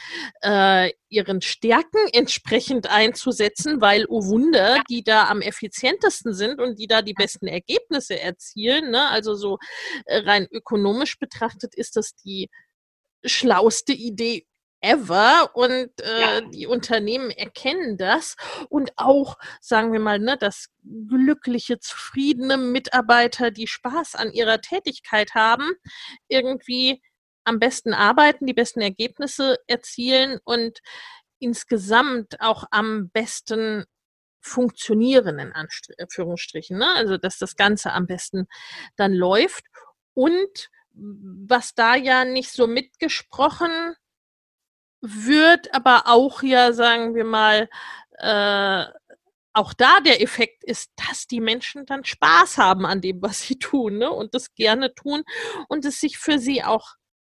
äh, 0.42 0.92
ihren 1.10 1.42
Stärken 1.42 2.08
entsprechend 2.14 2.90
einzusetzen, 2.90 3.82
weil, 3.82 4.06
oh 4.08 4.26
Wunder, 4.26 4.82
die 4.90 5.04
da 5.04 5.28
am 5.28 5.42
effizientesten 5.42 6.34
sind 6.34 6.60
und 6.60 6.80
die 6.80 6.88
da 6.88 7.02
die 7.02 7.14
besten 7.14 7.48
Ergebnisse 7.48 8.20
erzielen. 8.20 8.92
Ne? 8.92 9.10
Also 9.10 9.36
so 9.36 9.58
äh, 10.06 10.20
rein 10.20 10.48
ökonomisch 10.52 11.18
betrachtet 11.20 11.76
ist 11.76 11.96
das 11.96 12.16
die 12.16 12.50
schlauste 13.24 13.94
Idee 13.94 14.46
ever 14.86 15.50
und 15.56 15.90
äh, 16.02 16.22
ja. 16.22 16.42
die 16.42 16.68
Unternehmen 16.68 17.32
erkennen 17.32 17.98
das 17.98 18.36
und 18.70 18.92
auch, 18.98 19.38
sagen 19.60 19.92
wir 19.92 20.00
mal, 20.00 20.20
ne, 20.20 20.38
dass 20.38 20.70
glückliche, 20.84 21.80
zufriedene 21.80 22.58
Mitarbeiter, 22.58 23.50
die 23.50 23.68
Spaß 23.68 24.16
an 24.16 24.32
ihrer 24.32 24.62
Tätigkeit 24.62 25.34
haben, 25.34 25.72
irgendwie 26.28 27.02
am 27.44 27.60
besten 27.60 27.94
arbeiten, 27.94 28.46
die 28.46 28.54
besten 28.54 28.82
Ergebnisse 28.82 29.58
erzielen 29.68 30.40
und 30.44 30.80
insgesamt 31.40 32.40
auch 32.40 32.66
am 32.72 33.10
besten 33.10 33.86
funktionieren, 34.40 35.40
in 35.40 35.54
Anführungsstrichen. 35.54 36.78
Ne? 36.78 36.88
Also, 36.96 37.18
dass 37.18 37.40
das 37.40 37.56
Ganze 37.56 37.92
am 37.92 38.06
besten 38.06 38.48
dann 38.96 39.14
läuft. 39.14 39.66
Und 40.14 40.70
was 40.94 41.74
da 41.74 41.96
ja 41.96 42.24
nicht 42.24 42.52
so 42.52 42.68
mitgesprochen 42.68 43.96
wird, 45.02 45.74
aber 45.74 46.04
auch 46.08 46.44
ja, 46.44 46.74
sagen 46.74 47.16
wir 47.16 47.26
mal, 47.26 47.70
äh, 48.18 48.86
auch 49.54 49.74
da 49.74 50.02
der 50.02 50.22
Effekt 50.22 50.64
ist, 50.66 50.92
dass 50.96 51.28
die 51.28 51.40
Menschen 51.40 51.86
dann 51.86 52.04
Spaß 52.04 52.58
haben 52.58 52.86
an 52.86 53.02
dem, 53.02 53.22
was 53.22 53.42
sie 53.42 53.58
tun 53.58 53.98
ne? 54.00 54.12
und 54.12 54.34
das 54.34 54.54
gerne 54.54 54.94
tun 54.94 55.24
und 55.70 55.86
es 55.86 56.02
sich 56.02 56.18
für 56.18 56.40
sie 56.40 56.64
auch 56.64 56.96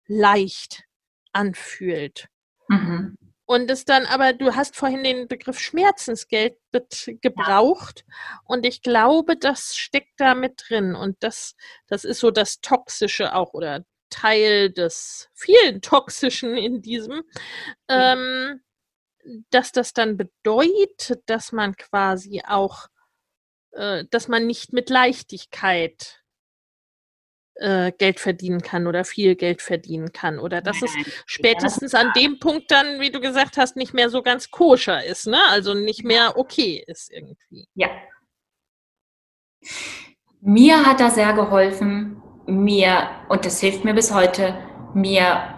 leicht 0.08 0.84
anfühlt. 1.32 2.28
Mhm. 2.70 3.18
Und 3.46 3.72
es 3.72 3.86
dann, 3.86 4.06
aber 4.08 4.34
du 4.34 4.56
hast 4.56 4.76
vorhin 4.76 5.04
den 5.04 5.28
Begriff 5.30 5.60
Schmerzensgeld 5.60 6.58
gebraucht. 7.22 8.04
Ja. 8.06 8.40
Und 8.44 8.66
ich 8.66 8.82
glaube, 8.82 9.38
das 9.38 9.78
steckt 9.78 10.20
da 10.20 10.36
mit 10.36 10.64
drin. 10.68 10.96
Und 10.96 11.16
das, 11.22 11.56
das 11.88 12.04
ist 12.04 12.20
so 12.20 12.30
das 12.30 12.60
Toxische 12.60 13.34
auch 13.34 13.54
oder 13.54 13.86
Teil 14.10 14.72
des 14.72 15.30
vielen 15.34 15.82
Toxischen 15.82 16.56
in 16.56 16.82
diesem, 16.82 17.24
ähm, 17.90 18.62
dass 19.50 19.72
das 19.72 19.94
dann 19.94 20.18
bedeutet, 20.18 21.22
dass 21.26 21.52
man 21.52 21.76
quasi 21.76 22.42
auch, 22.48 22.88
äh, 23.72 24.06
dass 24.10 24.28
man 24.28 24.48
nicht 24.48 24.74
mit 24.74 24.90
Leichtigkeit 24.90 26.24
äh, 27.60 27.92
Geld 27.98 28.20
verdienen 28.20 28.62
kann 28.62 28.88
oder 28.88 29.04
viel 29.04 29.36
Geld 29.36 29.62
verdienen 29.62 30.12
kann 30.12 30.40
oder 30.40 30.62
dass 30.62 30.82
es 30.82 30.92
spätestens 31.26 31.94
an 31.96 32.12
dem 32.16 32.40
Punkt 32.40 32.72
dann, 32.72 33.00
wie 33.00 33.12
du 33.12 33.20
gesagt 33.20 33.58
hast, 33.58 33.76
nicht 33.76 33.94
mehr 33.94 34.10
so 34.10 34.22
ganz 34.22 34.52
koscher 34.52 35.04
ist, 35.04 35.28
ne? 35.28 35.40
Also 35.50 35.74
nicht 35.74 36.04
mehr 36.04 36.38
okay 36.38 36.84
ist 36.86 37.12
irgendwie. 37.12 37.68
Ja. 37.74 37.90
Mir 40.40 40.86
hat 40.86 41.00
da 41.00 41.10
sehr 41.10 41.34
geholfen, 41.34 42.22
mir, 42.48 43.10
und 43.30 43.46
das 43.46 43.60
hilft 43.60 43.84
mir 43.86 43.94
bis 43.94 44.14
heute, 44.14 44.58
mir 44.94 45.54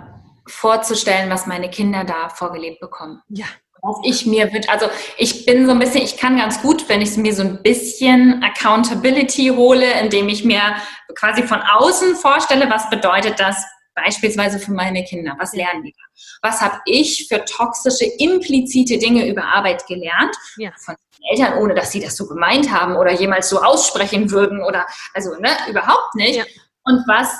vorzustellen, 0.47 1.29
was 1.29 1.47
meine 1.47 1.69
Kinder 1.69 2.03
da 2.03 2.29
vorgelebt 2.29 2.79
bekommen. 2.79 3.21
Ja 3.29 3.45
was 3.81 3.97
ich 4.03 4.25
mir 4.25 4.51
wünsche. 4.51 4.69
Also 4.69 4.87
ich 5.17 5.45
bin 5.45 5.65
so 5.65 5.71
ein 5.71 5.79
bisschen, 5.79 6.01
ich 6.01 6.17
kann 6.17 6.37
ganz 6.37 6.61
gut, 6.61 6.89
wenn 6.89 7.01
ich 7.01 7.15
mir 7.17 7.33
so 7.33 7.43
ein 7.43 7.61
bisschen 7.63 8.43
Accountability 8.43 9.53
hole, 9.55 9.99
indem 10.01 10.29
ich 10.29 10.43
mir 10.43 10.75
quasi 11.15 11.43
von 11.43 11.61
außen 11.61 12.15
vorstelle, 12.15 12.69
was 12.69 12.89
bedeutet 12.89 13.39
das 13.39 13.63
beispielsweise 13.95 14.59
für 14.59 14.71
meine 14.71 15.03
Kinder? 15.03 15.35
Was 15.39 15.53
lernen 15.53 15.83
die 15.83 15.93
da? 15.93 16.03
Was 16.41 16.61
habe 16.61 16.79
ich 16.85 17.27
für 17.27 17.43
toxische, 17.45 18.05
implizite 18.17 18.97
Dinge 18.97 19.27
über 19.27 19.43
Arbeit 19.43 19.85
gelernt? 19.87 20.35
Ja. 20.57 20.71
Von 20.77 20.95
Eltern, 21.31 21.57
ohne 21.57 21.73
dass 21.73 21.91
sie 21.91 21.99
das 21.99 22.15
so 22.15 22.27
gemeint 22.27 22.71
haben 22.71 22.95
oder 22.95 23.11
jemals 23.11 23.49
so 23.49 23.61
aussprechen 23.61 24.31
würden 24.31 24.63
oder 24.63 24.85
also 25.13 25.35
ne, 25.39 25.49
überhaupt 25.69 26.15
nicht. 26.15 26.37
Ja. 26.37 26.45
Und 26.89 27.07
was 27.07 27.31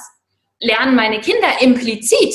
lernen 0.59 0.95
meine 0.95 1.19
Kinder 1.21 1.61
implizit 1.61 2.33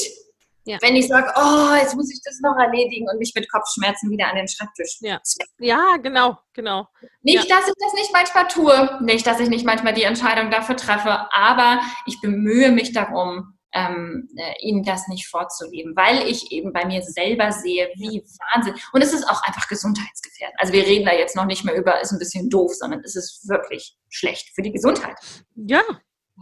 ja. 0.67 0.79
Wenn 0.81 0.97
ich 0.97 1.09
sage, 1.09 1.31
oh, 1.37 1.75
jetzt 1.79 1.95
muss 1.95 2.11
ich 2.11 2.21
das 2.25 2.41
noch 2.41 2.57
erledigen 2.57 3.07
und 3.11 3.19
mich 3.19 3.33
mit 3.35 3.51
Kopfschmerzen 3.51 4.11
wieder 4.11 4.29
an 4.29 4.37
den 4.37 4.49
Schreibtisch. 4.49 4.97
Ja, 5.01 5.21
ja 5.59 5.97
genau, 6.03 6.39
genau. 6.55 6.89
Nicht, 7.21 7.49
ja. 7.49 7.57
dass 7.57 7.69
ich 7.69 7.75
das 7.79 7.93
nicht 7.93 8.12
manchmal 8.12 8.49
tue, 8.49 9.05
nicht, 9.05 9.27
dass 9.27 9.41
ich 9.41 9.51
nicht 9.51 9.67
manchmal 9.67 9.93
die 9.93 10.05
Entscheidung 10.05 10.51
dafür 10.51 10.77
treffe, 10.77 11.29
aber 11.33 11.81
ich 12.07 12.21
bemühe 12.23 12.73
mich 12.73 12.93
darum, 12.93 13.59
ähm, 13.75 14.31
äh, 14.37 14.55
ihnen 14.61 14.85
das 14.85 15.09
nicht 15.09 15.27
vorzuleben, 15.29 15.97
weil 15.97 16.29
ich 16.29 16.51
eben 16.53 16.73
bei 16.73 16.87
mir 16.87 17.03
selber 17.03 17.53
sehe, 17.53 17.91
wie 17.97 18.25
Wahnsinn. 18.55 18.75
Und 18.93 19.03
es 19.03 19.12
ist 19.12 19.29
auch 19.29 19.43
einfach 19.43 19.69
gesundheitsgefährdend. 19.69 20.59
Also 20.61 20.73
wir 20.73 20.87
reden 20.87 21.05
da 21.05 21.12
jetzt 21.12 21.37
noch 21.37 21.45
nicht 21.45 21.65
mehr 21.65 21.75
über, 21.75 22.01
ist 22.01 22.12
ein 22.12 22.21
bisschen 22.21 22.49
doof, 22.49 22.73
sondern 22.73 23.01
es 23.01 23.17
ist 23.17 23.49
wirklich 23.49 23.99
schlecht 24.09 24.55
für 24.55 24.62
die 24.62 24.73
Gesundheit. 24.73 25.17
Ja, 25.57 25.83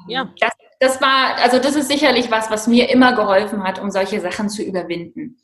ja. 0.09 0.33
Das 0.39 0.53
das 0.83 1.01
war, 1.01 1.37
also 1.37 1.61
das 1.61 1.77
ist 1.77 1.87
sicherlich 1.87 2.29
was, 2.33 2.51
was 2.51 2.67
mir 2.67 2.91
immer 2.91 3.15
geholfen 3.15 3.63
hat, 3.63 3.79
um 3.79 3.93
solche 3.93 4.21
Sachen 4.21 4.49
zu 4.49 4.65
überwinden. 4.65 5.37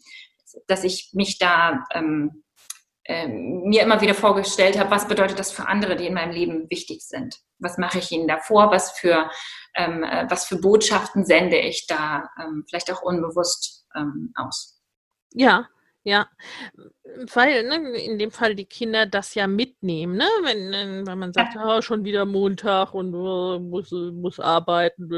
Dass 0.67 0.83
ich 0.83 1.11
mich 1.13 1.39
da 1.39 1.85
ähm, 1.95 2.43
äh, 3.05 3.29
mir 3.29 3.83
immer 3.83 4.01
wieder 4.01 4.15
vorgestellt 4.15 4.77
habe, 4.77 4.91
was 4.91 5.07
bedeutet 5.07 5.39
das 5.39 5.53
für 5.53 5.69
andere, 5.69 5.95
die 5.95 6.09
in 6.09 6.15
meinem 6.15 6.33
Leben 6.33 6.69
wichtig 6.71 7.03
sind? 7.03 7.37
Was 7.61 7.79
mache 7.79 8.01
ich 8.01 8.11
ihnen 8.11 8.27
davor? 8.27 8.73
Was 8.73 8.99
für, 8.99 9.31
ähm, 9.77 10.03
äh, 10.03 10.27
was 10.29 10.47
für 10.47 10.57
Botschaften 10.57 11.25
sende 11.25 11.59
ich 11.59 11.87
da 11.87 12.29
ähm, 12.43 12.65
vielleicht 12.69 12.91
auch 12.91 13.03
unbewusst 13.03 13.87
ähm, 13.95 14.33
aus? 14.35 14.83
Ja, 15.35 15.69
ja, 16.09 16.27
weil 17.35 17.65
ne, 17.65 17.99
in 17.99 18.19
dem 18.19 18.31
Fall 18.31 18.55
die 18.55 18.65
Kinder 18.65 19.05
das 19.05 19.35
ja 19.35 19.47
mitnehmen, 19.47 20.17
ne? 20.17 20.25
wenn, 20.43 21.07
wenn 21.07 21.19
man 21.19 21.35
sagt, 21.35 21.55
ja. 21.55 21.77
oh, 21.77 21.83
schon 21.83 22.05
wieder 22.05 22.25
Montag 22.25 22.95
und 22.95 23.15
uh, 23.15 23.59
muss, 23.59 23.91
muss 23.91 24.41
arbeiten. 24.41 25.11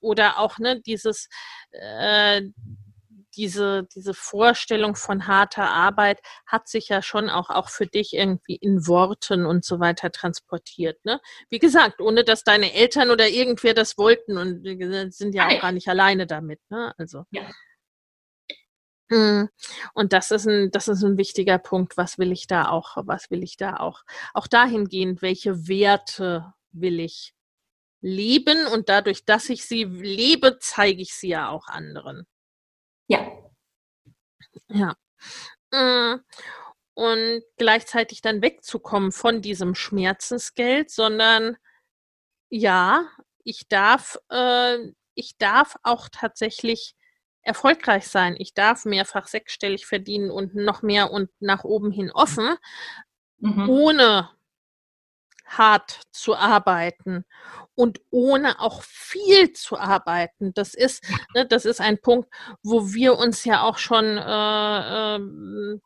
Oder 0.00 0.38
auch 0.38 0.58
ne, 0.58 0.80
dieses, 0.80 1.28
äh, 1.72 2.42
diese, 3.36 3.88
diese 3.92 4.14
Vorstellung 4.14 4.94
von 4.94 5.26
harter 5.26 5.68
Arbeit 5.68 6.20
hat 6.46 6.68
sich 6.68 6.88
ja 6.88 7.02
schon 7.02 7.28
auch, 7.28 7.50
auch 7.50 7.68
für 7.70 7.88
dich 7.88 8.14
irgendwie 8.14 8.54
in 8.54 8.86
Worten 8.86 9.46
und 9.46 9.64
so 9.64 9.80
weiter 9.80 10.12
transportiert. 10.12 11.04
Ne? 11.04 11.20
Wie 11.50 11.58
gesagt, 11.58 12.00
ohne 12.00 12.22
dass 12.22 12.44
deine 12.44 12.72
Eltern 12.72 13.10
oder 13.10 13.28
irgendwer 13.28 13.74
das 13.74 13.98
wollten 13.98 14.38
und 14.38 14.64
sind 15.12 15.34
ja 15.34 15.48
auch 15.48 15.60
gar 15.60 15.72
nicht 15.72 15.88
alleine 15.88 16.28
damit. 16.28 16.60
Ne? 16.70 16.94
Also. 16.98 17.24
Ja. 17.32 17.42
Mhm. 19.14 19.48
Und 19.92 20.12
das 20.12 20.32
ist 20.32 20.46
ein, 20.46 20.72
das 20.72 20.88
ist 20.88 21.04
ein 21.04 21.16
wichtiger 21.16 21.58
Punkt. 21.58 21.96
Was 21.96 22.18
will 22.18 22.32
ich 22.32 22.48
da 22.48 22.68
auch, 22.68 22.96
was 23.06 23.30
will 23.30 23.44
ich 23.44 23.56
da 23.56 23.76
auch, 23.76 24.02
auch 24.32 24.48
dahingehend, 24.48 25.22
welche 25.22 25.68
Werte 25.68 26.52
will 26.72 26.98
ich 26.98 27.32
leben 28.00 28.66
und 28.66 28.88
dadurch, 28.88 29.24
dass 29.24 29.48
ich 29.50 29.66
sie 29.66 29.84
lebe, 29.84 30.58
zeige 30.60 31.00
ich 31.00 31.14
sie 31.14 31.28
ja 31.28 31.48
auch 31.48 31.68
anderen. 31.68 32.26
Ja. 33.06 33.24
Ja. 34.68 34.96
Mm. 35.70 36.20
Und 36.94 37.42
gleichzeitig 37.56 38.20
dann 38.20 38.42
wegzukommen 38.42 39.12
von 39.12 39.42
diesem 39.42 39.74
Schmerzensgeld, 39.74 40.90
sondern 40.90 41.56
ja, 42.50 43.08
ich 43.44 43.68
darf, 43.68 44.18
äh, 44.30 44.78
ich 45.14 45.36
darf 45.38 45.76
auch 45.82 46.08
tatsächlich 46.10 46.94
erfolgreich 47.44 48.08
sein. 48.08 48.34
Ich 48.38 48.54
darf 48.54 48.84
mehrfach 48.84 49.28
sechsstellig 49.28 49.86
verdienen 49.86 50.30
und 50.30 50.54
noch 50.54 50.82
mehr 50.82 51.10
und 51.10 51.30
nach 51.40 51.64
oben 51.64 51.90
hin 51.90 52.10
offen, 52.10 52.56
mhm. 53.38 53.68
ohne 53.68 54.30
hart 55.46 56.00
zu 56.10 56.34
arbeiten 56.34 57.24
und 57.74 58.00
ohne 58.10 58.60
auch 58.60 58.82
viel 58.82 59.52
zu 59.52 59.78
arbeiten. 59.78 60.54
Das 60.54 60.74
ist, 60.74 61.04
ne, 61.34 61.46
das 61.46 61.64
ist 61.64 61.80
ein 61.80 62.00
Punkt, 62.00 62.28
wo 62.62 62.92
wir 62.92 63.18
uns 63.18 63.44
ja 63.44 63.62
auch 63.62 63.78
schon 63.78 64.04
äh, 64.04 65.16
äh, 65.16 65.80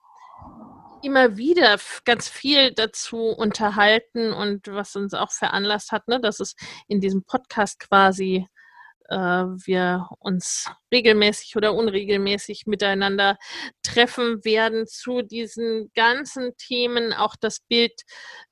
immer 1.02 1.36
wieder 1.36 1.78
ganz 2.04 2.28
viel 2.28 2.72
dazu 2.72 3.28
unterhalten 3.28 4.32
und 4.32 4.68
was 4.68 4.96
uns 4.96 5.14
auch 5.14 5.32
veranlasst 5.32 5.92
hat, 5.92 6.08
ne, 6.08 6.20
dass 6.20 6.40
es 6.40 6.54
in 6.86 7.00
diesem 7.00 7.24
Podcast 7.24 7.80
quasi 7.80 8.46
äh, 9.08 9.16
wir 9.16 10.08
uns 10.18 10.70
regelmäßig 10.92 11.56
oder 11.56 11.74
unregelmäßig 11.74 12.66
miteinander 12.66 13.36
treffen 13.82 14.44
werden 14.44 14.86
zu 14.86 15.22
diesen 15.22 15.90
ganzen 15.94 16.56
Themen, 16.56 17.12
auch 17.12 17.34
das 17.40 17.60
Bild 17.60 18.02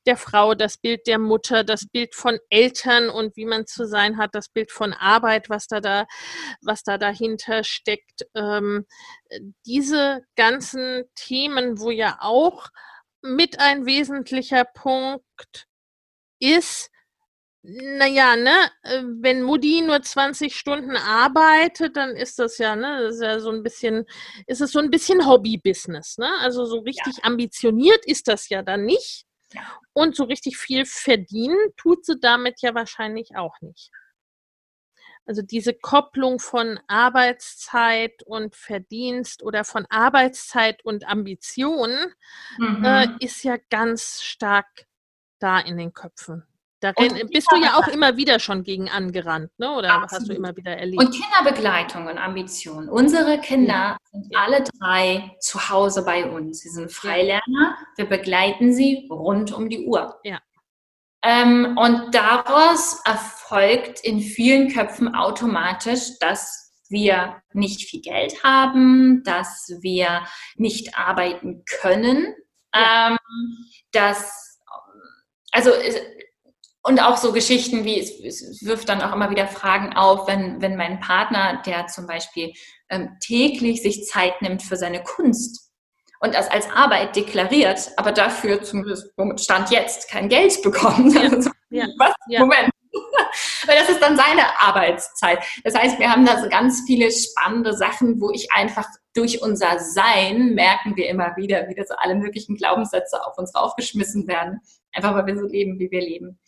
der 0.06 0.16
Frau, 0.16 0.54
das 0.54 0.78
Bild 0.78 1.06
der 1.06 1.18
Mutter, 1.18 1.64
das 1.64 1.86
Bild 1.86 2.14
von 2.14 2.38
Eltern 2.50 3.08
und 3.08 3.36
wie 3.36 3.46
man 3.46 3.66
zu 3.66 3.86
sein 3.86 4.18
hat, 4.18 4.34
das 4.34 4.48
Bild 4.48 4.72
von 4.72 4.92
Arbeit, 4.92 5.48
was 5.50 5.66
da, 5.66 5.80
da, 5.80 6.06
was 6.62 6.82
da 6.82 6.98
dahinter 6.98 7.64
steckt. 7.64 8.26
Ähm, 8.34 8.86
diese 9.66 10.22
ganzen 10.36 11.04
Themen, 11.14 11.78
wo 11.80 11.90
ja 11.90 12.18
auch 12.20 12.68
mit 13.22 13.60
ein 13.60 13.86
wesentlicher 13.86 14.64
Punkt 14.64 15.66
ist, 16.38 16.90
naja, 17.68 18.36
ne, 18.36 18.70
äh, 18.82 19.02
wenn 19.20 19.42
Mutti 19.42 19.82
nur 19.82 20.00
20 20.00 20.54
Stunden 20.54 20.96
arbeitet, 20.96 21.96
dann 21.96 22.10
ist 22.14 22.38
das 22.38 22.58
ja, 22.58 22.76
ne, 22.76 23.02
das 23.02 23.16
ist 23.16 23.22
ja 23.22 23.40
so 23.40 23.50
ein 23.50 23.64
bisschen, 23.64 24.06
ist 24.46 24.60
es 24.60 24.70
so 24.70 24.78
ein 24.78 24.90
bisschen 24.90 25.26
Hobby-Business, 25.26 26.18
ne? 26.18 26.30
Also 26.40 26.64
so 26.64 26.78
richtig 26.78 27.16
ja. 27.18 27.24
ambitioniert 27.24 28.06
ist 28.06 28.28
das 28.28 28.48
ja 28.48 28.62
dann 28.62 28.84
nicht. 28.84 29.26
Ja. 29.52 29.62
Und 29.92 30.14
so 30.14 30.24
richtig 30.24 30.56
viel 30.58 30.84
verdienen 30.86 31.58
tut 31.76 32.04
sie 32.04 32.18
damit 32.20 32.62
ja 32.62 32.74
wahrscheinlich 32.74 33.36
auch 33.36 33.60
nicht. 33.60 33.90
Also 35.24 35.42
diese 35.42 35.74
Kopplung 35.74 36.38
von 36.38 36.78
Arbeitszeit 36.86 38.22
und 38.26 38.54
Verdienst 38.54 39.42
oder 39.42 39.64
von 39.64 39.86
Arbeitszeit 39.90 40.84
und 40.84 41.08
Ambition 41.08 41.90
mhm. 42.58 42.84
äh, 42.84 43.08
ist 43.18 43.42
ja 43.42 43.56
ganz 43.70 44.22
stark 44.22 44.86
da 45.40 45.58
in 45.58 45.78
den 45.78 45.92
Köpfen. 45.92 46.46
Da 46.92 47.24
bist 47.30 47.50
du 47.50 47.56
ja 47.56 47.78
auch 47.78 47.88
immer 47.88 48.16
wieder 48.16 48.38
schon 48.38 48.62
gegen 48.62 48.88
angerannt, 48.88 49.50
ne? 49.58 49.70
oder 49.72 49.94
Absolut. 49.94 50.10
hast 50.12 50.28
du 50.28 50.34
immer 50.34 50.56
wieder 50.56 50.76
erlebt? 50.76 51.02
Und 51.02 51.12
Kinderbegleitung 51.12 52.06
und 52.06 52.18
Ambition. 52.18 52.88
Unsere 52.88 53.40
Kinder 53.40 53.96
sind 54.10 54.26
alle 54.36 54.64
drei 54.78 55.36
zu 55.40 55.68
Hause 55.68 56.04
bei 56.04 56.28
uns. 56.28 56.60
Sie 56.60 56.68
sind 56.68 56.92
Freilerner. 56.92 57.76
Wir 57.96 58.06
begleiten 58.06 58.72
sie 58.72 59.08
rund 59.10 59.52
um 59.52 59.68
die 59.68 59.86
Uhr. 59.86 60.18
Ja. 60.24 60.40
Ähm, 61.22 61.76
und 61.76 62.14
daraus 62.14 63.00
erfolgt 63.04 64.00
in 64.00 64.20
vielen 64.20 64.72
Köpfen 64.72 65.14
automatisch, 65.14 66.18
dass 66.20 66.72
wir 66.88 67.42
nicht 67.52 67.88
viel 67.88 68.00
Geld 68.00 68.44
haben, 68.44 69.22
dass 69.24 69.72
wir 69.80 70.24
nicht 70.54 70.96
arbeiten 70.96 71.64
können, 71.64 72.32
ja. 72.74 73.08
ähm, 73.10 73.18
dass 73.92 74.46
also 75.56 75.70
und 76.86 77.00
auch 77.00 77.16
so 77.16 77.32
Geschichten 77.32 77.84
wie, 77.84 77.98
es, 77.98 78.20
es, 78.20 78.64
wirft 78.64 78.88
dann 78.88 79.02
auch 79.02 79.12
immer 79.12 79.28
wieder 79.30 79.48
Fragen 79.48 79.96
auf, 79.96 80.28
wenn, 80.28 80.62
wenn 80.62 80.76
mein 80.76 81.00
Partner, 81.00 81.60
der 81.66 81.88
zum 81.88 82.06
Beispiel 82.06 82.52
ähm, 82.88 83.16
täglich 83.20 83.82
sich 83.82 84.04
Zeit 84.06 84.40
nimmt 84.40 84.62
für 84.62 84.76
seine 84.76 85.02
Kunst 85.02 85.72
und 86.20 86.32
das 86.32 86.48
als 86.48 86.70
Arbeit 86.70 87.16
deklariert, 87.16 87.90
aber 87.96 88.12
dafür 88.12 88.62
zumindest 88.62 89.12
Stand 89.38 89.70
jetzt 89.70 90.08
kein 90.08 90.28
Geld 90.28 90.62
bekommt. 90.62 91.14
Ja. 91.14 91.22
Also. 91.68 91.90
Was? 91.98 92.14
Ja. 92.28 92.40
Moment. 92.40 92.70
Weil 93.66 93.76
das 93.76 93.88
ist 93.88 94.00
dann 94.00 94.16
seine 94.16 94.42
Arbeitszeit. 94.60 95.40
Das 95.64 95.74
heißt, 95.74 95.98
wir 95.98 96.08
haben 96.08 96.24
da 96.24 96.40
so 96.40 96.48
ganz 96.48 96.84
viele 96.86 97.10
spannende 97.10 97.76
Sachen, 97.76 98.20
wo 98.20 98.30
ich 98.30 98.52
einfach 98.52 98.86
durch 99.14 99.42
unser 99.42 99.80
Sein 99.80 100.54
merken 100.54 100.96
wir 100.96 101.08
immer 101.08 101.36
wieder, 101.36 101.68
wie 101.68 101.74
da 101.74 101.84
so 101.84 101.94
alle 101.96 102.14
möglichen 102.14 102.54
Glaubenssätze 102.54 103.26
auf 103.26 103.36
uns 103.36 103.54
aufgeschmissen 103.54 104.28
werden. 104.28 104.60
Einfach 104.92 105.14
weil 105.14 105.26
wir 105.26 105.38
so 105.38 105.46
leben, 105.46 105.78
wie 105.78 105.90
wir 105.90 106.00
leben. 106.00 106.38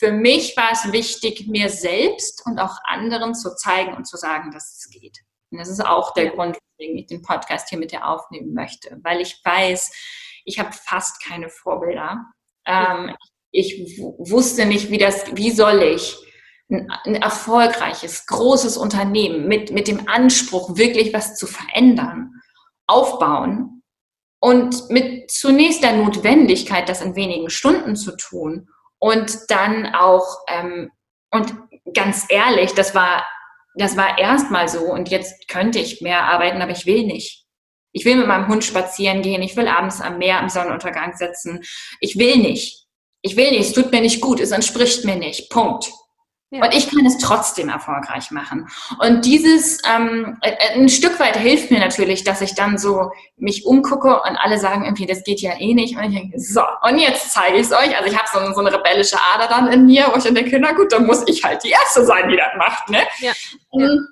Für 0.00 0.12
mich 0.12 0.56
war 0.56 0.72
es 0.72 0.92
wichtig, 0.92 1.46
mir 1.46 1.68
selbst 1.68 2.46
und 2.46 2.58
auch 2.58 2.78
anderen 2.84 3.34
zu 3.34 3.54
zeigen 3.54 3.92
und 3.92 4.06
zu 4.06 4.16
sagen, 4.16 4.50
dass 4.50 4.78
es 4.78 4.88
geht. 4.88 5.18
Und 5.50 5.58
das 5.58 5.68
ist 5.68 5.84
auch 5.84 6.14
der 6.14 6.30
Grund, 6.30 6.56
weswegen 6.56 6.96
ich 6.96 7.06
den 7.06 7.20
Podcast 7.20 7.68
hier 7.68 7.78
mit 7.78 7.92
dir 7.92 8.06
aufnehmen 8.06 8.54
möchte, 8.54 8.98
weil 9.02 9.20
ich 9.20 9.38
weiß, 9.44 9.92
ich 10.46 10.58
habe 10.58 10.72
fast 10.72 11.22
keine 11.22 11.50
Vorbilder. 11.50 12.24
Ähm, 12.64 13.14
ich 13.50 13.98
wusste 13.98 14.64
nicht, 14.64 14.90
wie 14.90 14.96
das, 14.96 15.36
wie 15.36 15.50
soll 15.50 15.82
ich 15.82 16.16
ein, 16.70 16.90
ein, 17.04 17.16
erfolgreiches, 17.16 18.24
großes 18.24 18.78
Unternehmen 18.78 19.48
mit, 19.48 19.70
mit 19.70 19.86
dem 19.86 20.08
Anspruch, 20.08 20.78
wirklich 20.78 21.12
was 21.12 21.36
zu 21.36 21.46
verändern, 21.46 22.40
aufbauen 22.86 23.82
und 24.40 24.88
mit 24.88 25.30
zunächst 25.30 25.82
der 25.82 25.92
Notwendigkeit, 25.92 26.88
das 26.88 27.02
in 27.02 27.16
wenigen 27.16 27.50
Stunden 27.50 27.96
zu 27.96 28.16
tun 28.16 28.66
und 29.00 29.50
dann 29.50 29.94
auch, 29.94 30.38
ähm, 30.46 30.92
und 31.32 31.54
ganz 31.94 32.26
ehrlich, 32.28 32.74
das 32.74 32.94
war, 32.94 33.26
das 33.74 33.96
war 33.96 34.18
erstmal 34.18 34.68
so 34.68 34.82
und 34.82 35.08
jetzt 35.08 35.48
könnte 35.48 35.78
ich 35.78 36.00
mehr 36.00 36.24
arbeiten, 36.24 36.62
aber 36.62 36.72
ich 36.72 36.86
will 36.86 37.06
nicht. 37.06 37.46
Ich 37.92 38.04
will 38.04 38.16
mit 38.16 38.28
meinem 38.28 38.46
Hund 38.46 38.62
spazieren 38.62 39.22
gehen, 39.22 39.42
ich 39.42 39.56
will 39.56 39.66
abends 39.66 40.00
am 40.00 40.18
Meer 40.18 40.38
am 40.38 40.48
Sonnenuntergang 40.48 41.16
sitzen. 41.16 41.60
Ich 42.00 42.18
will 42.18 42.36
nicht. 42.36 42.86
Ich 43.22 43.36
will 43.36 43.50
nicht, 43.50 43.60
es 43.60 43.72
tut 43.72 43.90
mir 43.90 44.00
nicht 44.00 44.20
gut, 44.20 44.40
es 44.40 44.52
entspricht 44.52 45.04
mir 45.04 45.16
nicht. 45.16 45.50
Punkt. 45.50 45.90
Ja. 46.52 46.64
Und 46.64 46.74
ich 46.74 46.90
kann 46.90 47.06
es 47.06 47.18
trotzdem 47.18 47.68
erfolgreich 47.68 48.32
machen. 48.32 48.68
Und 48.98 49.24
dieses 49.24 49.78
ähm, 49.88 50.36
äh, 50.42 50.74
ein 50.74 50.88
Stück 50.88 51.20
weit 51.20 51.36
hilft 51.36 51.70
mir 51.70 51.78
natürlich, 51.78 52.24
dass 52.24 52.40
ich 52.40 52.56
dann 52.56 52.76
so 52.76 53.12
mich 53.36 53.66
umgucke 53.66 54.20
und 54.22 54.36
alle 54.36 54.58
sagen 54.58 54.84
irgendwie, 54.84 55.06
das 55.06 55.22
geht 55.22 55.40
ja 55.40 55.52
eh 55.60 55.74
nicht. 55.74 55.96
Und 55.96 56.04
ich 56.04 56.18
denke, 56.18 56.40
so, 56.40 56.62
und 56.82 56.98
jetzt 56.98 57.30
zeige 57.30 57.56
ich 57.56 57.66
es 57.66 57.72
euch. 57.72 57.96
Also 57.96 58.10
ich 58.10 58.18
habe 58.18 58.26
so, 58.32 58.52
so, 58.52 58.60
eine 58.60 58.76
rebellische 58.76 59.16
Ader 59.32 59.46
dann 59.46 59.72
in 59.72 59.86
mir, 59.86 60.08
wo 60.10 60.18
ich 60.18 60.24
dann 60.24 60.34
denke, 60.34 60.58
na 60.58 60.72
gut, 60.72 60.90
dann 60.90 61.06
muss 61.06 61.22
ich 61.28 61.44
halt 61.44 61.62
die 61.62 61.70
Erste 61.70 62.04
sein, 62.04 62.28
die 62.28 62.36
das 62.36 62.50
macht. 62.58 62.90
Ne? 62.90 63.02
Ja. 63.20 63.32
ja. 63.72 63.86
Ähm, 63.86 64.08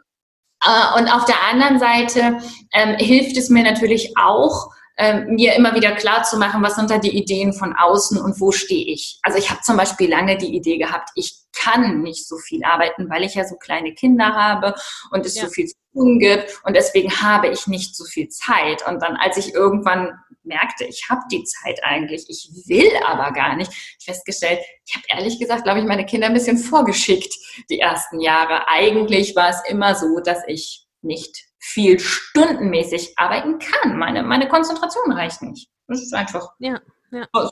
äh, 0.65 0.99
und 1.01 1.09
auf 1.09 1.25
der 1.25 1.43
anderen 1.51 1.81
Seite 1.81 2.39
ähm, 2.73 2.97
hilft 2.99 3.37
es 3.37 3.51
mir 3.51 3.65
natürlich 3.65 4.17
auch, 4.17 4.71
ähm, 4.99 5.35
mir 5.37 5.55
immer 5.55 5.75
wieder 5.75 5.93
klar 5.93 6.25
zu 6.25 6.37
machen, 6.39 6.63
was 6.63 6.75
sind 6.75 6.91
da 6.91 6.99
die 6.99 7.17
Ideen 7.17 7.53
von 7.53 7.75
außen 7.75 8.21
und 8.21 8.41
wo 8.41 8.51
stehe 8.51 8.93
ich. 8.93 9.21
Also 9.23 9.39
ich 9.39 9.49
habe 9.49 9.61
zum 9.63 9.77
Beispiel 9.77 10.11
lange 10.11 10.37
die 10.37 10.55
Idee 10.57 10.77
gehabt, 10.77 11.11
ich 11.15 11.39
kann 11.53 12.03
nicht 12.03 12.27
so 12.27 12.37
viel 12.37 12.65
arbeiten, 12.65 13.09
weil 13.09 13.23
ich 13.23 13.35
ja 13.35 13.47
so 13.47 13.57
kleine 13.57 13.95
Kinder 13.95 14.35
habe 14.35 14.75
und 15.13 15.25
es 15.25 15.37
ja. 15.37 15.45
so 15.45 15.51
viel 15.51 15.67
zu 15.67 15.77
tun 15.93 16.19
gibt 16.19 16.61
und 16.65 16.75
deswegen 16.75 17.11
habe 17.23 17.49
ich 17.49 17.69
nicht 17.69 17.97
so 17.97 18.05
viel 18.05 18.29
Zeit. 18.29 18.87
Und 18.87 19.01
dann, 19.01 19.17
als 19.17 19.37
ich 19.37 19.55
irgendwann 19.55 20.19
merkte, 20.43 20.85
ich 20.85 21.07
habe 21.09 21.23
die 21.31 21.45
Zeit 21.45 21.79
eigentlich, 21.85 22.25
ich 22.29 22.51
will 22.67 22.91
aber 23.07 23.33
gar 23.33 23.55
nicht, 23.55 23.73
festgestellt, 24.03 24.61
ich 24.85 24.97
habe 24.97 25.05
ehrlich 25.11 25.39
gesagt, 25.39 25.63
glaube 25.63 25.79
ich, 25.79 25.87
meine 25.87 26.07
Kinder 26.07 26.27
ein 26.27 26.35
bisschen 26.35 26.59
vorgeschickt 26.59 27.33
die 27.71 27.79
ersten 27.79 28.21
Jahre. 28.21 28.67
Eigentlich 28.67 29.37
war 29.37 29.51
es 29.51 29.63
immer 29.69 29.95
so, 29.95 30.21
dass 30.21 30.41
ich 30.49 30.87
nicht 31.03 31.48
viel 31.69 31.99
stundenmäßig 32.01 33.15
arbeiten 33.17 33.59
kann. 33.59 33.99
Meine, 33.99 34.23
meine 34.23 34.49
Konzentration 34.49 35.13
reicht 35.13 35.43
nicht. 35.43 35.69
Das 35.87 36.01
ist 36.01 36.15
einfach 36.15 36.49
ja, 36.59 36.81
ja. 37.11 37.27
Also, 37.33 37.51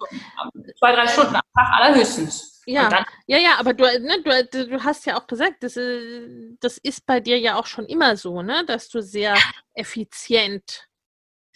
zwei, 0.78 0.92
drei 0.92 1.06
Stunden 1.06 1.36
am 1.36 1.42
Tag 1.54 1.80
allerhöchstens. 1.80 2.62
Ja, 2.66 3.04
ja, 3.26 3.38
ja, 3.38 3.50
aber 3.58 3.74
du, 3.74 3.84
ne, 3.84 4.46
du, 4.50 4.66
du 4.68 4.82
hast 4.82 5.06
ja 5.06 5.16
auch 5.16 5.26
gesagt, 5.28 5.62
das, 5.62 5.76
äh, 5.76 6.56
das 6.60 6.78
ist 6.78 7.06
bei 7.06 7.20
dir 7.20 7.38
ja 7.38 7.56
auch 7.56 7.66
schon 7.66 7.86
immer 7.86 8.16
so, 8.16 8.42
ne, 8.42 8.64
dass 8.66 8.88
du 8.88 9.00
sehr 9.00 9.34
effizient 9.74 10.88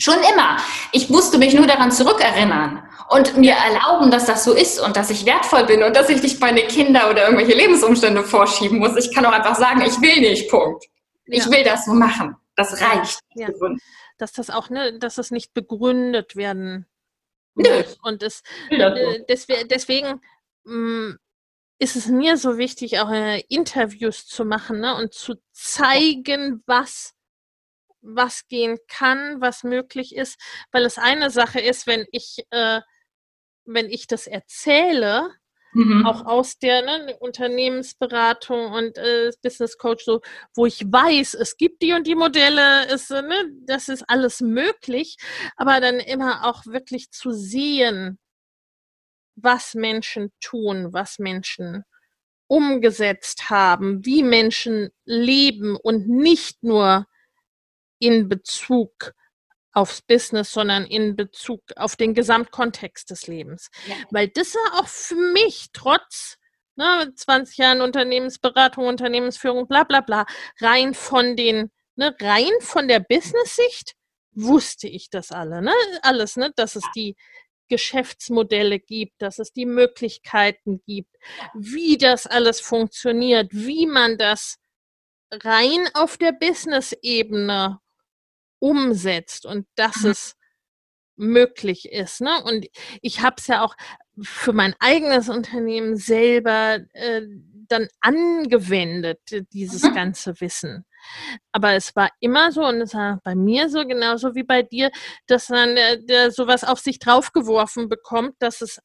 Schon 0.00 0.16
immer. 0.32 0.56
Ich 0.92 1.10
musste 1.10 1.36
mich 1.36 1.52
nur 1.52 1.66
daran 1.66 1.92
zurückerinnern 1.92 2.82
und 3.10 3.36
mir 3.36 3.52
erlauben, 3.52 4.10
dass 4.10 4.24
das 4.24 4.44
so 4.44 4.54
ist 4.54 4.80
und 4.80 4.96
dass 4.96 5.10
ich 5.10 5.26
wertvoll 5.26 5.64
bin 5.64 5.82
und 5.82 5.94
dass 5.94 6.08
ich 6.08 6.22
nicht 6.22 6.40
meine 6.40 6.62
Kinder 6.62 7.10
oder 7.10 7.24
irgendwelche 7.24 7.54
Lebensumstände 7.54 8.24
vorschieben 8.24 8.78
muss. 8.78 8.96
Ich 8.96 9.14
kann 9.14 9.26
auch 9.26 9.32
einfach 9.32 9.56
sagen, 9.56 9.82
ich 9.82 10.00
will 10.00 10.22
nicht, 10.22 10.50
Punkt. 10.50 10.86
Ich 11.26 11.44
ja. 11.44 11.50
will 11.50 11.64
das 11.64 11.84
so 11.84 11.92
machen. 11.92 12.34
Das 12.60 12.80
reicht. 12.80 13.20
Ja. 13.34 13.48
Dass 14.18 14.32
das 14.32 14.50
auch, 14.50 14.68
ne, 14.68 14.98
dass 14.98 15.14
das 15.14 15.30
nicht 15.30 15.54
begründet 15.54 16.36
werden 16.36 16.86
muss. 17.54 17.96
Und 18.02 18.22
das, 18.22 18.42
äh, 18.70 19.20
deswegen, 19.28 19.68
deswegen 19.68 20.20
mm, 20.64 21.12
ist 21.78 21.96
es 21.96 22.06
mir 22.06 22.36
so 22.36 22.58
wichtig, 22.58 23.00
auch 23.00 23.10
äh, 23.10 23.40
Interviews 23.48 24.26
zu 24.26 24.44
machen 24.44 24.80
ne, 24.80 24.94
und 24.94 25.14
zu 25.14 25.36
zeigen, 25.52 26.62
was 26.66 27.14
was 28.02 28.48
gehen 28.48 28.78
kann, 28.88 29.42
was 29.42 29.62
möglich 29.62 30.16
ist, 30.16 30.40
weil 30.72 30.86
es 30.86 30.96
eine 30.96 31.28
Sache 31.28 31.60
ist, 31.60 31.86
wenn 31.86 32.06
ich 32.12 32.46
äh, 32.50 32.80
wenn 33.66 33.90
ich 33.90 34.06
das 34.06 34.26
erzähle, 34.26 35.34
Mhm. 35.72 36.04
Auch 36.04 36.26
aus 36.26 36.58
der 36.58 36.82
ne, 36.82 37.16
Unternehmensberatung 37.20 38.72
und 38.72 38.98
äh, 38.98 39.30
Business 39.42 39.78
Coach, 39.78 40.04
so, 40.04 40.20
wo 40.54 40.66
ich 40.66 40.80
weiß, 40.84 41.34
es 41.34 41.56
gibt 41.56 41.82
die 41.82 41.92
und 41.92 42.06
die 42.06 42.16
Modelle, 42.16 42.86
ist, 42.92 43.10
äh, 43.10 43.22
ne, 43.22 43.52
das 43.66 43.88
ist 43.88 44.04
alles 44.08 44.40
möglich, 44.40 45.16
aber 45.56 45.80
dann 45.80 46.00
immer 46.00 46.44
auch 46.44 46.66
wirklich 46.66 47.10
zu 47.12 47.30
sehen, 47.32 48.18
was 49.36 49.74
Menschen 49.74 50.32
tun, 50.40 50.92
was 50.92 51.18
Menschen 51.18 51.84
umgesetzt 52.48 53.48
haben, 53.48 54.04
wie 54.04 54.24
Menschen 54.24 54.90
leben 55.04 55.76
und 55.76 56.08
nicht 56.08 56.64
nur 56.64 57.06
in 58.00 58.28
Bezug 58.28 59.12
aufs 59.72 60.02
Business, 60.02 60.52
sondern 60.52 60.84
in 60.84 61.16
Bezug 61.16 61.62
auf 61.76 61.96
den 61.96 62.14
Gesamtkontext 62.14 63.10
des 63.10 63.26
Lebens. 63.26 63.70
Ja. 63.86 63.94
Weil 64.10 64.28
das 64.28 64.48
ist 64.48 64.58
auch 64.74 64.88
für 64.88 65.14
mich 65.14 65.68
trotz 65.72 66.38
ne, 66.76 67.12
20 67.14 67.58
Jahren 67.58 67.80
Unternehmensberatung, 67.80 68.86
Unternehmensführung, 68.86 69.68
bla 69.68 69.84
bla 69.84 70.00
bla, 70.00 70.26
rein 70.60 70.94
von 70.94 71.36
den, 71.36 71.70
ne, 71.96 72.14
rein 72.20 72.52
von 72.60 72.88
der 72.88 73.00
Business-Sicht 73.00 73.94
wusste 74.32 74.88
ich 74.88 75.10
das 75.10 75.32
alle, 75.32 75.60
ne? 75.62 75.72
Alles, 76.02 76.36
ne? 76.36 76.52
Dass 76.56 76.76
es 76.76 76.84
die 76.94 77.16
Geschäftsmodelle 77.68 78.80
gibt, 78.80 79.22
dass 79.22 79.38
es 79.38 79.52
die 79.52 79.66
Möglichkeiten 79.66 80.82
gibt, 80.86 81.14
wie 81.54 81.98
das 81.98 82.26
alles 82.26 82.60
funktioniert, 82.60 83.48
wie 83.52 83.86
man 83.86 84.18
das 84.18 84.56
rein 85.30 85.88
auf 85.94 86.16
der 86.16 86.32
Business-Ebene 86.32 87.78
umsetzt 88.60 89.44
und 89.46 89.66
dass 89.74 90.02
mhm. 90.02 90.10
es 90.10 90.36
möglich 91.16 91.90
ist. 91.90 92.20
Ne? 92.20 92.42
Und 92.44 92.66
ich 93.02 93.20
habe 93.20 93.36
es 93.38 93.46
ja 93.46 93.62
auch 93.62 93.76
für 94.22 94.52
mein 94.52 94.74
eigenes 94.78 95.28
Unternehmen 95.28 95.96
selber 95.96 96.78
äh, 96.92 97.22
dann 97.68 97.88
angewendet, 98.00 99.20
dieses 99.52 99.82
mhm. 99.82 99.94
ganze 99.94 100.40
Wissen. 100.40 100.84
Aber 101.52 101.74
es 101.74 101.94
war 101.96 102.10
immer 102.20 102.52
so 102.52 102.64
und 102.66 102.80
es 102.80 102.94
war 102.94 103.20
bei 103.22 103.34
mir 103.34 103.68
so 103.68 103.86
genauso 103.86 104.34
wie 104.34 104.42
bei 104.42 104.62
dir, 104.62 104.90
dass 105.26 105.48
man 105.48 105.76
äh, 105.76 106.02
der 106.02 106.30
sowas 106.30 106.64
auf 106.64 106.80
sich 106.80 106.98
draufgeworfen 106.98 107.88
bekommt, 107.88 108.34
dass 108.38 108.60
es 108.60 108.80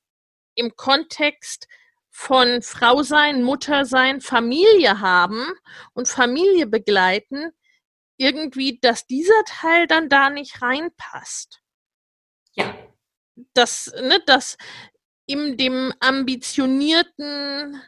im 0.55 0.75
Kontext 0.75 1.67
von 2.09 2.61
Frau 2.61 3.03
sein, 3.03 3.43
Mutter 3.43 3.85
sein, 3.85 4.21
Familie 4.21 5.01
haben 5.01 5.45
und 5.93 6.07
Familie 6.07 6.65
begleiten, 6.65 7.51
irgendwie, 8.17 8.79
dass 8.79 9.07
dieser 9.07 9.43
Teil 9.45 9.87
dann 9.87 10.09
da 10.09 10.29
nicht 10.29 10.61
reinpasst. 10.61 11.61
Ja. 12.53 12.75
Dass, 13.53 13.91
ne, 14.01 14.21
dass 14.25 14.57
in 15.25 15.57
dem 15.57 15.93
ambitionierten 15.99 17.81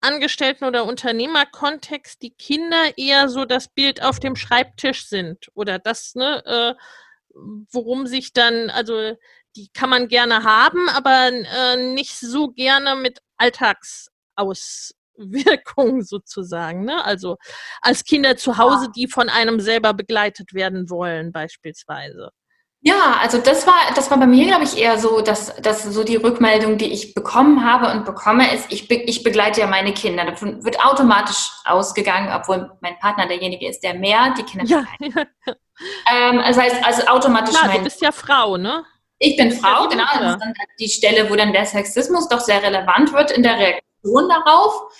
Angestellten- 0.00 0.64
oder 0.64 0.84
Unternehmerkontext 0.84 2.20
die 2.22 2.34
Kinder 2.34 2.98
eher 2.98 3.28
so 3.28 3.44
das 3.44 3.68
Bild 3.68 4.02
auf 4.02 4.18
dem 4.18 4.34
Schreibtisch 4.36 5.06
sind 5.06 5.48
oder 5.54 5.78
das, 5.78 6.14
ne, 6.14 6.44
äh, 6.44 6.74
worum 7.70 8.06
sich 8.06 8.32
dann, 8.32 8.68
also 8.68 9.16
die 9.56 9.68
kann 9.72 9.90
man 9.90 10.08
gerne 10.08 10.42
haben, 10.42 10.88
aber 10.88 11.28
äh, 11.28 11.76
nicht 11.76 12.18
so 12.18 12.48
gerne 12.48 12.96
mit 12.96 13.20
Alltagsauswirkungen 15.22 16.02
sozusagen. 16.02 16.84
Ne? 16.84 17.04
Also 17.04 17.36
als 17.80 18.04
Kinder 18.04 18.36
zu 18.36 18.58
Hause, 18.58 18.88
die 18.94 19.08
von 19.08 19.28
einem 19.28 19.60
selber 19.60 19.94
begleitet 19.94 20.54
werden 20.54 20.90
wollen, 20.90 21.32
beispielsweise. 21.32 22.30
Ja, 22.84 23.18
also 23.20 23.38
das 23.38 23.64
war, 23.64 23.76
das 23.94 24.10
war 24.10 24.18
bei 24.18 24.26
mir, 24.26 24.44
glaube 24.44 24.64
ich, 24.64 24.76
eher 24.76 24.98
so, 24.98 25.20
dass, 25.20 25.54
dass 25.62 25.84
so 25.84 26.02
die 26.02 26.16
Rückmeldung, 26.16 26.78
die 26.78 26.92
ich 26.92 27.14
bekommen 27.14 27.64
habe 27.64 27.92
und 27.92 28.04
bekomme, 28.04 28.52
ist, 28.52 28.72
ich, 28.72 28.88
be, 28.88 28.96
ich 28.96 29.22
begleite 29.22 29.60
ja 29.60 29.68
meine 29.68 29.94
Kinder. 29.94 30.24
Davon 30.24 30.64
wird 30.64 30.84
automatisch 30.84 31.52
ausgegangen, 31.64 32.32
obwohl 32.34 32.72
mein 32.80 32.98
Partner 32.98 33.28
derjenige 33.28 33.68
ist, 33.68 33.84
der 33.84 33.94
mehr 33.94 34.34
die 34.36 34.42
Kinder 34.42 34.66
ja. 34.66 34.84
ähm, 36.12 36.42
das 36.44 36.58
heißt, 36.58 36.84
also 36.84 37.06
automatisch 37.06 37.54
Klar, 37.54 37.68
mein, 37.68 37.78
du 37.78 37.84
bist 37.84 38.02
ja 38.02 38.10
Frau, 38.10 38.56
ne? 38.56 38.84
Ich 39.20 39.36
bin 39.36 39.52
Frau, 39.52 39.88
genau. 39.88 40.04
Das 40.18 40.32
ist 40.32 40.40
dann 40.40 40.54
die 40.80 40.88
Stelle, 40.88 41.30
wo 41.30 41.36
dann 41.36 41.52
der 41.52 41.64
Sexismus 41.64 42.28
doch 42.28 42.40
sehr 42.40 42.60
relevant 42.64 43.12
wird 43.12 43.30
in 43.30 43.44
der 43.44 43.56
Reaktion 43.58 43.91
darauf. 44.02 44.92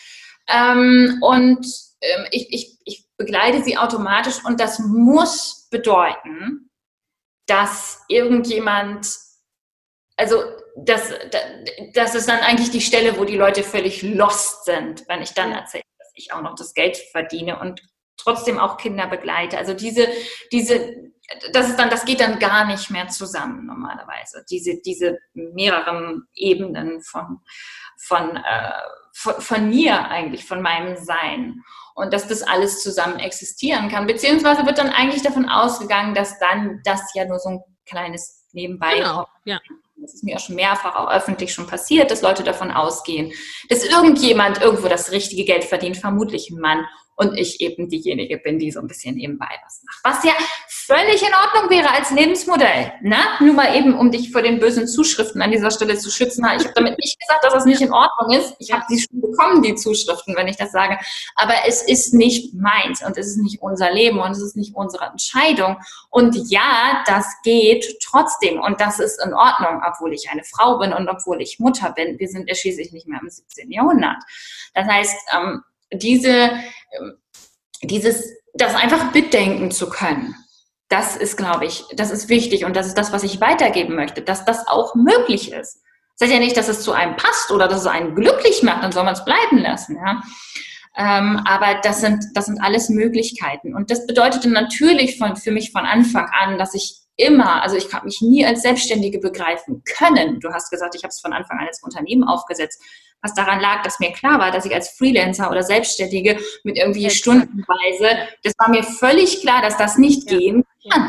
Ähm, 0.49 1.19
und 1.21 1.67
ähm, 2.01 2.27
ich, 2.31 2.53
ich, 2.53 2.79
ich 2.85 3.09
begleite 3.17 3.63
sie 3.63 3.79
automatisch 3.79 4.45
und 4.45 4.61
das 4.61 4.79
muss 4.81 5.69
bedeuten, 5.71 6.71
dass 7.47 8.03
irgendjemand, 8.09 9.09
also 10.17 10.43
das, 10.77 11.13
das 11.95 12.15
ist 12.15 12.29
dann 12.29 12.41
eigentlich 12.41 12.71
die 12.71 12.81
Stelle, 12.81 13.19
wo 13.19 13.25
die 13.25 13.37
Leute 13.37 13.63
völlig 13.63 14.03
lost 14.03 14.65
sind, 14.65 15.05
wenn 15.09 15.23
ich 15.23 15.33
dann 15.33 15.53
erzähle, 15.53 15.85
dass 15.99 16.11
ich 16.15 16.33
auch 16.33 16.43
noch 16.43 16.55
das 16.55 16.75
Geld 16.75 16.97
verdiene 16.97 17.59
und 17.59 17.83
trotzdem 18.17 18.59
auch 18.59 18.77
Kinder 18.77 19.07
begleite. 19.07 19.59
Also 19.59 19.75
diese, 19.75 20.09
diese, 20.51 21.13
das 21.53 21.69
ist 21.69 21.79
dann, 21.79 21.91
das 21.91 22.05
geht 22.05 22.21
dann 22.21 22.39
gar 22.39 22.65
nicht 22.65 22.91
mehr 22.91 23.09
zusammen 23.09 23.67
normalerweise. 23.67 24.45
Diese, 24.51 24.81
diese 24.81 25.19
mehreren 25.35 26.29
Ebenen 26.35 27.03
von, 27.03 27.41
von, 28.03 28.37
äh, 28.37 28.73
von, 29.15 29.41
von 29.41 29.69
mir 29.69 30.09
eigentlich, 30.09 30.45
von 30.45 30.61
meinem 30.61 30.97
Sein 30.97 31.63
und 31.95 32.13
dass 32.13 32.27
das 32.27 32.43
alles 32.43 32.83
zusammen 32.83 33.19
existieren 33.19 33.89
kann. 33.89 34.07
Beziehungsweise 34.07 34.67
wird 34.67 34.79
dann 34.79 34.91
eigentlich 34.91 35.23
davon 35.23 35.49
ausgegangen, 35.49 36.15
dass 36.15 36.39
dann 36.39 36.81
das 36.85 37.15
ja 37.15 37.25
nur 37.25 37.39
so 37.39 37.51
ein 37.51 37.61
kleines 37.87 38.47
Nebenbei 38.53 38.97
genau, 38.97 39.27
ja. 39.45 39.61
Das 39.97 40.15
ist 40.15 40.25
mir 40.25 40.37
auch 40.37 40.41
schon 40.41 40.57
mehrfach 40.57 40.97
auch 40.97 41.11
öffentlich 41.11 41.55
schon 41.55 41.69
passiert, 41.69 42.11
dass 42.11 42.23
Leute 42.23 42.43
davon 42.43 42.73
ausgehen, 42.73 43.33
dass 43.69 43.85
irgendjemand 43.85 44.61
irgendwo 44.61 44.89
das 44.89 45.13
richtige 45.13 45.45
Geld 45.45 45.65
verdient, 45.65 45.97
vermutlich 45.97 46.51
ein 46.51 46.59
Mann 46.59 46.85
und 47.15 47.39
ich 47.39 47.61
eben 47.61 47.89
diejenige 47.89 48.39
bin, 48.39 48.59
die 48.59 48.73
so 48.73 48.81
ein 48.81 48.89
bisschen 48.89 49.15
nebenbei 49.15 49.49
was 49.65 49.83
macht. 49.85 50.01
Was 50.17 50.25
ja 50.25 50.33
völlig 50.87 51.23
in 51.23 51.35
Ordnung 51.35 51.71
wäre 51.71 51.91
als 51.91 52.11
Lebensmodell. 52.11 52.93
Ne? 53.03 53.17
Nur 53.41 53.55
mal 53.55 53.75
eben, 53.77 53.95
um 53.99 54.11
dich 54.11 54.33
vor 54.33 54.43
den 54.43 54.59
bösen 54.59 54.87
Zuschriften 54.87 55.41
an 55.43 55.51
dieser 55.51 55.71
Stelle 55.71 55.97
zu 55.97 56.11
schützen. 56.11 56.45
Ich 56.57 56.65
habe 56.65 56.75
damit 56.75 56.99
nicht 56.99 57.19
gesagt, 57.19 57.45
dass 57.45 57.53
das 57.53 57.65
nicht 57.65 57.81
in 57.81 57.93
Ordnung 57.93 58.39
ist. 58.39 58.55
Ich 58.59 58.73
habe 58.73 58.85
sie 58.89 59.01
schon 59.01 59.21
bekommen, 59.21 59.63
die 59.63 59.75
Zuschriften, 59.75 60.37
wenn 60.37 60.49
ich 60.49 60.57
das 60.57 60.73
sage. 60.73 60.99
Aber 61.37 61.55
es 61.67 61.83
ist 61.83 62.15
nicht 62.15 62.55
meins 62.55 63.05
und 63.05 63.17
es 63.17 63.29
ist 63.29 63.39
nicht 63.39 63.63
unser 63.63 63.93
Leben 63.93 64.19
und 64.19 64.33
es 64.33 64.43
ist 64.43 64.57
nicht 64.57 64.75
unsere 64.75 65.07
Entscheidung. 65.07 65.77
Und 66.11 66.37
ja, 66.51 67.03
das 67.07 67.27
geht 67.43 67.99
trotzdem 68.03 68.61
und 68.61 68.81
das 68.81 68.99
ist 68.99 69.25
in 69.25 69.35
Ordnung, 69.35 69.83
obwohl 69.87 70.13
ich 70.13 70.31
eine 70.31 70.45
Frau 70.45 70.79
bin 70.79 70.93
und 70.93 71.09
obwohl 71.09 71.41
ich 71.41 71.59
Mutter 71.59 71.93
bin. 71.93 72.19
Wir 72.19 72.29
sind 72.29 72.49
ja 72.49 72.55
schließlich 72.55 72.93
nicht 72.93 73.07
mehr 73.07 73.21
im 73.23 73.29
17. 73.29 73.71
Jahrhundert. 73.71 74.23
Das 74.75 74.87
heißt, 74.87 75.17
ähm, 75.35 75.63
diese, 75.93 76.51
ähm, 76.99 77.19
dieses, 77.83 78.33
das 78.55 78.75
einfach 78.75 79.13
bedenken 79.13 79.71
zu 79.71 79.89
können. 79.89 80.35
Das 80.93 81.17
ist, 81.17 81.39
glaube 81.39 81.65
ich, 81.65 81.87
das 81.97 82.11
ist 82.11 82.29
wichtig 82.29 82.67
und 82.67 82.77
das 82.77 82.87
ist 82.87 82.99
das, 82.99 83.15
was 83.15 83.23
ich 83.23 83.41
weitergeben 83.41 83.95
möchte, 83.95 84.21
dass 84.21 84.45
das 84.45 84.69
auch 84.69 84.95
möglich 84.95 85.51
ist. 85.51 85.81
Das 86.19 86.29
heißt 86.29 86.35
ja 86.35 86.39
nicht, 86.39 86.55
dass 86.55 86.69
es 86.69 86.83
zu 86.83 86.93
einem 86.93 87.17
passt 87.17 87.51
oder 87.51 87.67
dass 87.67 87.81
es 87.81 87.87
einen 87.87 88.15
glücklich 88.15 88.63
macht, 88.63 88.85
dann 88.85 88.93
soll 88.93 89.05
man 89.05 89.15
es 89.15 89.25
bleiben 89.25 89.57
lassen. 89.57 89.97
Ja? 89.97 90.23
Ähm, 90.95 91.41
aber 91.47 91.81
das 91.83 92.03
sind, 92.03 92.23
das 92.35 92.45
sind 92.45 92.63
alles 92.63 92.91
Möglichkeiten. 92.91 93.75
Und 93.75 93.91
das 93.91 94.07
bedeutete 94.07 94.51
natürlich 94.51 95.17
von, 95.17 95.35
für 95.37 95.51
mich 95.51 95.73
von 95.73 95.87
Anfang 95.87 96.29
an, 96.39 96.59
dass 96.59 96.75
ich 96.75 96.99
immer, 97.17 97.63
also 97.63 97.75
ich 97.75 97.91
habe 97.95 98.05
mich 98.05 98.21
nie 98.21 98.45
als 98.45 98.61
Selbstständige 98.61 99.19
begreifen 99.19 99.85
können. 99.85 100.41
Du 100.41 100.53
hast 100.53 100.69
gesagt, 100.69 100.95
ich 100.95 101.05
habe 101.05 101.11
es 101.11 101.21
von 101.21 101.33
Anfang 101.33 101.59
an 101.59 101.69
als 101.69 101.83
Unternehmen 101.83 102.25
aufgesetzt, 102.25 102.83
was 103.23 103.35
daran 103.35 103.61
lag, 103.61 103.83
dass 103.83 104.01
mir 104.01 104.13
klar 104.13 104.39
war, 104.39 104.51
dass 104.51 104.65
ich 104.65 104.75
als 104.75 104.91
Freelancer 104.91 105.51
oder 105.51 105.63
Selbstständige 105.63 106.39
mit 106.65 106.77
irgendwie 106.77 107.05
Exakt. 107.07 107.21
stundenweise, 107.21 108.29
das 108.43 108.53
war 108.59 108.69
mir 108.69 108.83
völlig 108.83 109.41
klar, 109.41 109.63
dass 109.63 109.77
das 109.77 109.97
nicht 109.97 110.31
ja. 110.31 110.39
gehen 110.39 110.65
kann. 110.91 111.03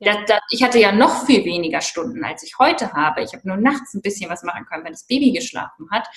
Ja. 0.00 0.14
Das, 0.14 0.16
das, 0.26 0.40
ich 0.50 0.64
hatte 0.64 0.80
ja 0.80 0.90
noch 0.90 1.26
viel 1.26 1.44
weniger 1.44 1.80
Stunden, 1.80 2.24
als 2.24 2.42
ich 2.42 2.58
heute 2.58 2.92
habe. 2.92 3.22
Ich 3.22 3.32
habe 3.32 3.46
nur 3.46 3.56
nachts 3.56 3.94
ein 3.94 4.02
bisschen 4.02 4.28
was 4.28 4.42
machen 4.42 4.66
können, 4.66 4.84
wenn 4.84 4.92
das 4.92 5.06
Baby 5.06 5.30
geschlafen 5.30 5.88
hat. 5.92 6.08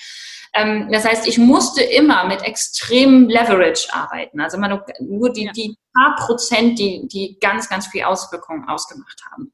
Ähm, 0.54 0.88
das 0.90 1.04
heißt, 1.04 1.28
ich 1.28 1.38
musste 1.38 1.82
immer 1.84 2.26
mit 2.26 2.42
extremem 2.42 3.28
Leverage 3.28 3.86
arbeiten. 3.92 4.40
Also 4.40 4.58
nur, 4.58 4.84
nur 5.00 5.32
die, 5.32 5.44
ja. 5.44 5.52
die 5.52 5.76
paar 5.94 6.16
Prozent, 6.16 6.80
die, 6.80 7.06
die 7.06 7.38
ganz, 7.40 7.68
ganz 7.68 7.86
viel 7.86 8.02
Auswirkungen 8.02 8.68
ausgemacht 8.68 9.22
haben. 9.30 9.52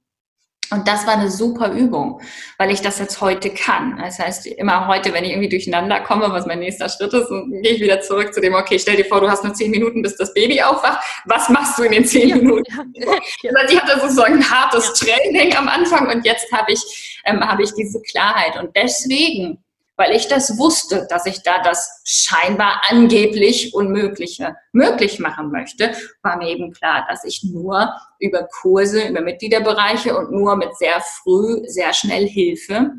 Und 0.71 0.89
das 0.89 1.07
war 1.07 1.15
eine 1.15 1.31
super 1.31 1.71
Übung, 1.71 2.23
weil 2.57 2.71
ich 2.71 2.81
das 2.81 2.99
jetzt 2.99 3.21
heute 3.21 3.51
kann. 3.51 3.99
Das 3.99 4.19
heißt, 4.19 4.47
immer 4.47 4.87
heute, 4.87 5.13
wenn 5.13 5.25
ich 5.25 5.33
irgendwie 5.33 5.51
durcheinander 5.51 6.01
komme, 6.01 6.31
was 6.31 6.47
mein 6.47 6.61
nächster 6.61 6.89
Schritt 6.89 7.13
ist, 7.13 7.29
gehe 7.29 7.73
ich 7.73 7.81
wieder 7.81 8.01
zurück 8.01 8.33
zu 8.33 8.41
dem, 8.41 8.55
okay, 8.55 8.79
stell 8.79 8.97
dir 8.97 9.05
vor, 9.05 9.21
du 9.21 9.29
hast 9.29 9.45
nur 9.45 9.53
zehn 9.53 9.71
Minuten, 9.71 10.01
bis 10.01 10.17
das 10.17 10.33
Baby 10.33 10.63
aufwacht. 10.63 10.99
Was 11.27 11.51
machst 11.51 11.79
du 11.79 11.83
in 11.83 11.93
den 11.93 12.07
zehn 12.07 12.39
Minuten? 12.39 12.65
Ja, 12.95 13.07
ja. 13.43 13.53
Also 13.55 13.75
ich 13.75 13.83
hatte 13.83 14.01
sozusagen 14.01 14.35
ein 14.35 14.51
hartes 14.51 14.95
Training 14.95 15.55
am 15.57 15.69
Anfang 15.69 16.09
und 16.09 16.25
jetzt 16.25 16.51
habe 16.53 16.73
ich, 16.73 17.21
ähm, 17.27 17.41
habe 17.41 17.63
ich 17.63 17.75
diese 17.75 18.01
Klarheit. 18.03 18.59
Und 18.59 18.75
deswegen 18.75 19.63
weil 19.97 20.15
ich 20.17 20.29
das 20.29 20.59
wusste, 20.59 21.07
dass 21.09 21.27
ich 21.27 21.43
da 21.43 21.63
das 21.63 22.01
scheinbar 22.05 22.83
angeblich 22.89 23.75
Unmögliche 23.75 24.57
möglich 24.73 25.19
machen 25.19 25.51
möchte, 25.51 25.95
war 26.23 26.37
mir 26.37 26.49
eben 26.49 26.73
klar, 26.73 27.07
dass 27.09 27.25
ich 27.25 27.45
nur 27.45 27.93
über 28.19 28.49
Kurse, 28.61 29.09
über 29.09 29.21
Mitgliederbereiche 29.21 30.17
und 30.17 30.33
nur 30.33 30.57
mit 30.57 30.77
sehr 30.77 31.01
früh, 31.01 31.63
sehr 31.67 31.93
schnell 31.93 32.27
Hilfe 32.27 32.91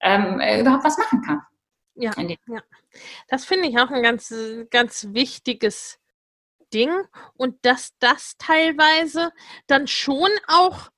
ähm, 0.00 0.40
äh, 0.40 0.60
überhaupt 0.60 0.84
was 0.84 0.98
machen 0.98 1.22
kann. 1.22 1.42
Ja, 1.94 2.12
ja. 2.18 2.62
das 3.28 3.44
finde 3.44 3.68
ich 3.68 3.78
auch 3.78 3.90
ein 3.90 4.02
ganz, 4.02 4.34
ganz 4.70 5.08
wichtiges 5.10 5.98
Ding 6.72 6.90
und 7.34 7.56
dass 7.62 7.92
das 7.98 8.36
teilweise 8.38 9.32
dann 9.66 9.86
schon 9.86 10.30
auch 10.46 10.88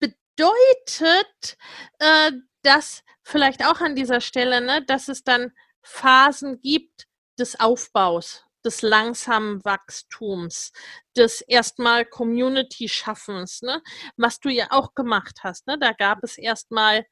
bedeutet, 0.00 1.56
äh, 1.98 2.32
das 2.62 3.02
vielleicht 3.22 3.64
auch 3.64 3.80
an 3.80 3.94
dieser 3.94 4.20
Stelle, 4.20 4.60
ne, 4.60 4.84
dass 4.84 5.08
es 5.08 5.24
dann 5.24 5.52
Phasen 5.82 6.60
gibt 6.60 7.06
des 7.38 7.58
Aufbaus, 7.58 8.44
des 8.64 8.82
langsamen 8.82 9.64
Wachstums, 9.64 10.72
des 11.16 11.40
erstmal 11.40 12.04
Community-Schaffens, 12.04 13.62
ne, 13.62 13.82
was 14.16 14.40
du 14.40 14.50
ja 14.50 14.68
auch 14.70 14.94
gemacht 14.94 15.40
hast. 15.42 15.66
Ne? 15.66 15.78
Da 15.78 15.92
gab 15.92 16.22
es 16.22 16.38
erstmal 16.38 17.06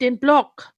den 0.00 0.18
Blog, 0.18 0.72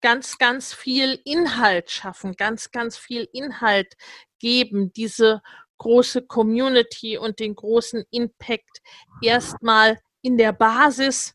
ganz, 0.00 0.38
ganz 0.38 0.72
viel 0.72 1.20
Inhalt 1.24 1.90
schaffen, 1.90 2.34
ganz, 2.34 2.70
ganz 2.70 2.96
viel 2.96 3.28
Inhalt 3.32 3.94
geben, 4.38 4.92
diese 4.92 5.42
große 5.78 6.26
Community 6.26 7.18
und 7.18 7.40
den 7.40 7.54
großen 7.54 8.04
Impact 8.10 8.80
erstmal 9.22 9.98
in 10.22 10.36
der 10.36 10.52
Basis 10.52 11.34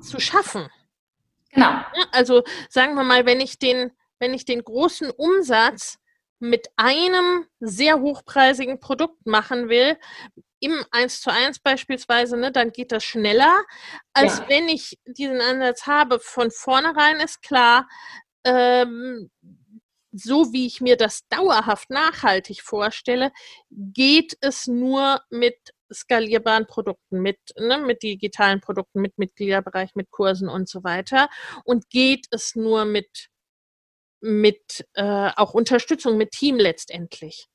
zu 0.00 0.20
schaffen. 0.20 0.68
Genau. 1.50 1.80
Also 2.12 2.42
sagen 2.68 2.94
wir 2.94 3.04
mal, 3.04 3.26
wenn 3.26 3.40
ich 3.40 3.58
den, 3.58 3.92
wenn 4.18 4.34
ich 4.34 4.44
den 4.44 4.62
großen 4.62 5.10
Umsatz 5.10 5.98
mit 6.38 6.68
einem 6.76 7.46
sehr 7.60 8.00
hochpreisigen 8.00 8.78
Produkt 8.78 9.26
machen 9.26 9.68
will, 9.68 9.96
im 10.60 10.84
1 10.90 11.20
zu 11.20 11.30
1 11.30 11.60
beispielsweise, 11.60 12.36
ne, 12.36 12.50
dann 12.50 12.72
geht 12.72 12.92
das 12.92 13.04
schneller, 13.04 13.62
als 14.12 14.38
ja. 14.38 14.48
wenn 14.48 14.68
ich 14.68 14.98
diesen 15.06 15.40
Ansatz 15.40 15.86
habe. 15.86 16.18
Von 16.18 16.50
vornherein 16.50 17.20
ist 17.20 17.42
klar, 17.42 17.88
ähm, 18.44 19.30
so 20.12 20.52
wie 20.52 20.66
ich 20.66 20.80
mir 20.80 20.96
das 20.96 21.28
dauerhaft 21.28 21.90
nachhaltig 21.90 22.62
vorstelle, 22.62 23.32
geht 23.70 24.36
es 24.40 24.66
nur 24.66 25.20
mit 25.30 25.74
skalierbaren 25.92 26.66
Produkten, 26.66 27.20
mit, 27.20 27.38
ne, 27.58 27.78
mit 27.78 28.02
digitalen 28.02 28.60
Produkten, 28.60 29.00
mit 29.00 29.18
Mitgliederbereich, 29.18 29.94
mit 29.94 30.10
Kursen 30.10 30.48
und 30.48 30.68
so 30.68 30.84
weiter. 30.84 31.28
Und 31.64 31.90
geht 31.90 32.26
es 32.30 32.54
nur 32.54 32.84
mit, 32.84 33.28
mit 34.20 34.86
äh, 34.94 35.30
auch 35.36 35.54
Unterstützung, 35.54 36.16
mit 36.16 36.32
Team 36.32 36.56
letztendlich. 36.56 37.46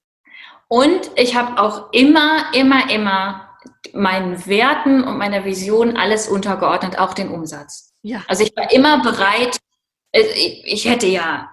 Und 0.67 1.11
ich 1.15 1.36
habe 1.36 1.61
auch 1.61 1.91
immer, 1.91 2.53
immer, 2.53 2.89
immer 2.89 3.57
meinen 3.93 4.45
Werten 4.47 5.03
und 5.03 5.17
meiner 5.17 5.45
Vision 5.45 5.97
alles 5.97 6.27
untergeordnet, 6.27 6.97
auch 6.97 7.13
den 7.13 7.29
Umsatz. 7.29 7.93
Ja. 8.01 8.23
Also 8.27 8.43
ich 8.43 8.55
war 8.55 8.71
immer 8.71 9.03
bereit, 9.03 9.57
äh, 10.11 10.21
ich 10.21 10.86
hätte 10.86 11.07
ja 11.07 11.51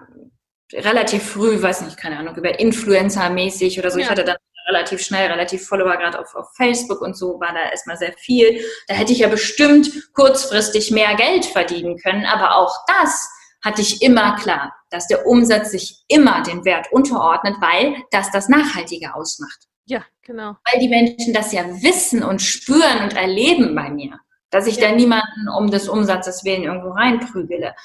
relativ 0.73 1.23
früh, 1.23 1.61
weiß 1.61 1.81
nicht, 1.81 1.97
keine 1.97 2.17
Ahnung, 2.17 2.35
über 2.35 2.59
Influencer-mäßig 2.59 3.79
oder 3.79 3.91
so. 3.91 3.99
Ja. 3.99 4.05
Ich 4.05 4.11
hatte 4.11 4.23
dann 4.23 4.37
relativ 4.69 5.01
schnell, 5.01 5.31
relativ 5.31 5.67
Follower 5.67 5.97
gerade 5.97 6.19
auf, 6.19 6.33
auf 6.35 6.47
Facebook 6.55 7.01
und 7.01 7.17
so 7.17 7.39
war 7.39 7.53
da 7.53 7.69
erstmal 7.69 7.97
sehr 7.97 8.13
viel. 8.13 8.63
Da 8.87 8.93
hätte 8.93 9.11
ich 9.11 9.19
ja 9.19 9.27
bestimmt 9.27 10.13
kurzfristig 10.13 10.91
mehr 10.91 11.15
Geld 11.15 11.45
verdienen 11.45 11.97
können, 11.97 12.25
aber 12.25 12.55
auch 12.55 12.73
das 12.87 13.29
hatte 13.63 13.81
ich 13.81 14.01
immer 14.01 14.37
klar, 14.37 14.73
dass 14.89 15.07
der 15.07 15.25
Umsatz 15.25 15.71
sich 15.71 16.03
immer 16.07 16.43
den 16.43 16.63
Wert 16.63 16.91
unterordnet, 16.91 17.55
weil 17.59 18.03
das 18.11 18.31
das 18.31 18.47
Nachhaltige 18.47 19.15
ausmacht. 19.15 19.67
Ja, 19.85 20.05
genau. 20.21 20.55
Weil 20.71 20.79
die 20.79 20.87
Menschen 20.87 21.33
das 21.33 21.51
ja 21.51 21.65
wissen 21.81 22.23
und 22.23 22.41
spüren 22.41 23.03
und 23.03 23.15
erleben 23.15 23.75
bei 23.75 23.89
mir, 23.89 24.19
dass 24.49 24.67
ich 24.67 24.77
ja. 24.77 24.89
da 24.89 24.95
niemanden 24.95 25.49
um 25.57 25.71
des 25.71 25.89
Umsatzes 25.89 26.45
willen 26.45 26.63
irgendwo 26.63 26.91
reinprügele. 26.91 27.75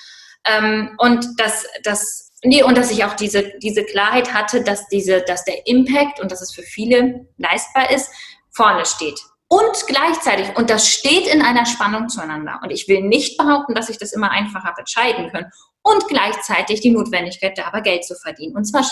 Ähm, 0.47 0.95
und 0.99 1.27
das, 1.39 1.67
das 1.83 2.24
Nee, 2.45 2.63
und 2.63 2.77
dass 2.77 2.91
ich 2.91 3.05
auch 3.05 3.15
diese, 3.15 3.53
diese 3.59 3.85
Klarheit 3.85 4.35
hatte, 4.35 4.63
dass, 4.63 4.87
diese, 4.89 5.23
dass 5.23 5.45
der 5.45 5.67
Impact 5.67 6.21
und 6.21 6.31
dass 6.31 6.43
es 6.43 6.55
für 6.55 6.63
viele 6.63 7.27
leistbar 7.39 7.91
ist, 7.91 8.11
vorne 8.51 8.85
steht. 8.85 9.19
Und 9.49 9.87
gleichzeitig, 9.87 10.57
und 10.57 10.69
das 10.69 10.89
steht 10.89 11.27
in 11.27 11.41
einer 11.41 11.65
Spannung 11.65 12.09
zueinander. 12.09 12.61
Und 12.63 12.71
ich 12.71 12.89
will 12.89 13.03
nicht 13.03 13.39
behaupten, 13.39 13.75
dass 13.75 13.89
ich 13.89 13.99
das 13.99 14.13
immer 14.13 14.31
einfach 14.31 14.65
habe 14.65 14.81
entscheiden 14.81 15.31
können. 15.31 15.51
Und 15.83 16.07
gleichzeitig 16.09 16.81
die 16.81 16.91
Notwendigkeit, 16.91 17.57
da 17.57 17.67
aber 17.67 17.81
Geld 17.81 18.05
zu 18.05 18.15
verdienen. 18.15 18.57
Und 18.57 18.65
zwar 18.65 18.85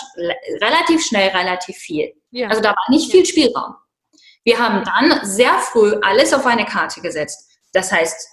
relativ 0.61 1.05
schnell, 1.05 1.29
relativ 1.29 1.75
viel. 1.75 2.13
Ja. 2.31 2.49
Also 2.49 2.61
da 2.61 2.69
war 2.69 2.85
nicht 2.89 3.11
viel 3.11 3.25
Spielraum. 3.25 3.75
Wir 4.43 4.59
haben 4.59 4.83
dann 4.83 5.25
sehr 5.25 5.57
früh 5.59 5.95
alles 6.01 6.33
auf 6.33 6.45
eine 6.45 6.65
Karte 6.65 7.01
gesetzt. 7.01 7.49
Das 7.73 7.91
heißt, 7.91 8.29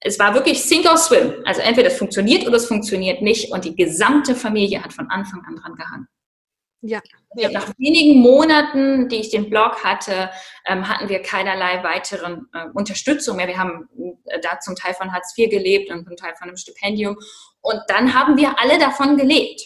es 0.00 0.18
war 0.18 0.34
wirklich 0.34 0.62
Sink 0.62 0.86
or 0.86 0.96
Swim. 0.96 1.42
Also 1.44 1.62
entweder 1.62 1.88
es 1.88 1.98
funktioniert 1.98 2.46
oder 2.46 2.56
es 2.56 2.66
funktioniert 2.66 3.22
nicht. 3.22 3.50
Und 3.52 3.64
die 3.64 3.74
gesamte 3.74 4.34
Familie 4.34 4.82
hat 4.82 4.92
von 4.92 5.10
Anfang 5.10 5.42
an 5.46 5.56
dran 5.56 5.74
gehangen. 5.74 6.08
Ja. 6.82 7.00
ja. 7.34 7.50
Nach 7.50 7.72
wenigen 7.78 8.20
Monaten, 8.20 9.08
die 9.08 9.16
ich 9.16 9.30
den 9.30 9.50
Blog 9.50 9.82
hatte, 9.82 10.30
ähm, 10.66 10.88
hatten 10.88 11.08
wir 11.08 11.20
keinerlei 11.20 11.82
weiteren 11.82 12.48
äh, 12.52 12.66
Unterstützung 12.74 13.36
mehr. 13.36 13.48
Wir 13.48 13.58
haben 13.58 13.88
äh, 14.26 14.40
da 14.40 14.60
zum 14.60 14.76
Teil 14.76 14.94
von 14.94 15.12
Hartz 15.12 15.36
IV 15.36 15.50
gelebt 15.50 15.90
und 15.90 16.06
zum 16.06 16.16
Teil 16.16 16.34
von 16.36 16.48
einem 16.48 16.56
Stipendium. 16.56 17.16
Und 17.60 17.80
dann 17.88 18.14
haben 18.14 18.36
wir 18.36 18.58
alle 18.60 18.78
davon 18.78 19.16
gelebt. 19.16 19.60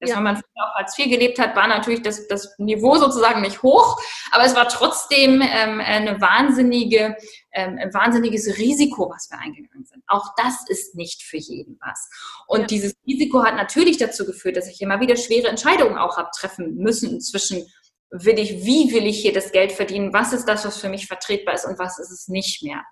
Dass 0.00 0.10
ja. 0.10 0.16
wenn 0.16 0.24
man 0.24 0.36
auf 0.36 0.74
Hartz 0.74 0.98
IV 0.98 1.08
gelebt 1.10 1.38
hat, 1.38 1.56
war 1.56 1.66
natürlich 1.68 2.02
das, 2.02 2.28
das 2.28 2.54
Niveau 2.58 2.96
sozusagen 2.96 3.40
nicht 3.40 3.62
hoch, 3.62 3.98
aber 4.30 4.44
es 4.44 4.54
war 4.54 4.68
trotzdem 4.68 5.40
ähm, 5.42 5.80
eine 5.80 6.20
wahnsinnige, 6.20 7.16
ähm, 7.52 7.78
ein 7.80 7.94
wahnsinniges 7.94 8.58
Risiko, 8.58 9.10
was 9.10 9.30
wir 9.30 9.38
eingegangen 9.38 9.86
sind. 9.86 10.02
Auch 10.06 10.34
das 10.36 10.68
ist 10.68 10.94
nicht 10.94 11.22
für 11.22 11.38
jeden 11.38 11.78
was. 11.80 12.10
Und 12.46 12.62
ja. 12.62 12.66
dieses 12.66 12.94
Risiko 13.06 13.42
hat 13.42 13.56
natürlich 13.56 13.96
dazu 13.96 14.26
geführt, 14.26 14.56
dass 14.56 14.68
ich 14.68 14.80
immer 14.82 15.00
wieder 15.00 15.16
schwere 15.16 15.48
Entscheidungen 15.48 15.96
auch 15.96 16.18
habe 16.18 16.28
treffen 16.36 16.76
müssen 16.76 17.20
zwischen 17.20 17.66
will 18.10 18.38
ich, 18.38 18.64
wie 18.64 18.92
will 18.92 19.06
ich 19.06 19.20
hier 19.20 19.32
das 19.32 19.52
Geld 19.52 19.72
verdienen, 19.72 20.12
was 20.12 20.32
ist 20.32 20.46
das, 20.46 20.64
was 20.64 20.78
für 20.78 20.88
mich 20.88 21.06
vertretbar 21.06 21.54
ist 21.54 21.64
und 21.64 21.78
was 21.78 21.98
ist 21.98 22.10
es 22.10 22.28
nicht 22.28 22.62
mehr. 22.62 22.82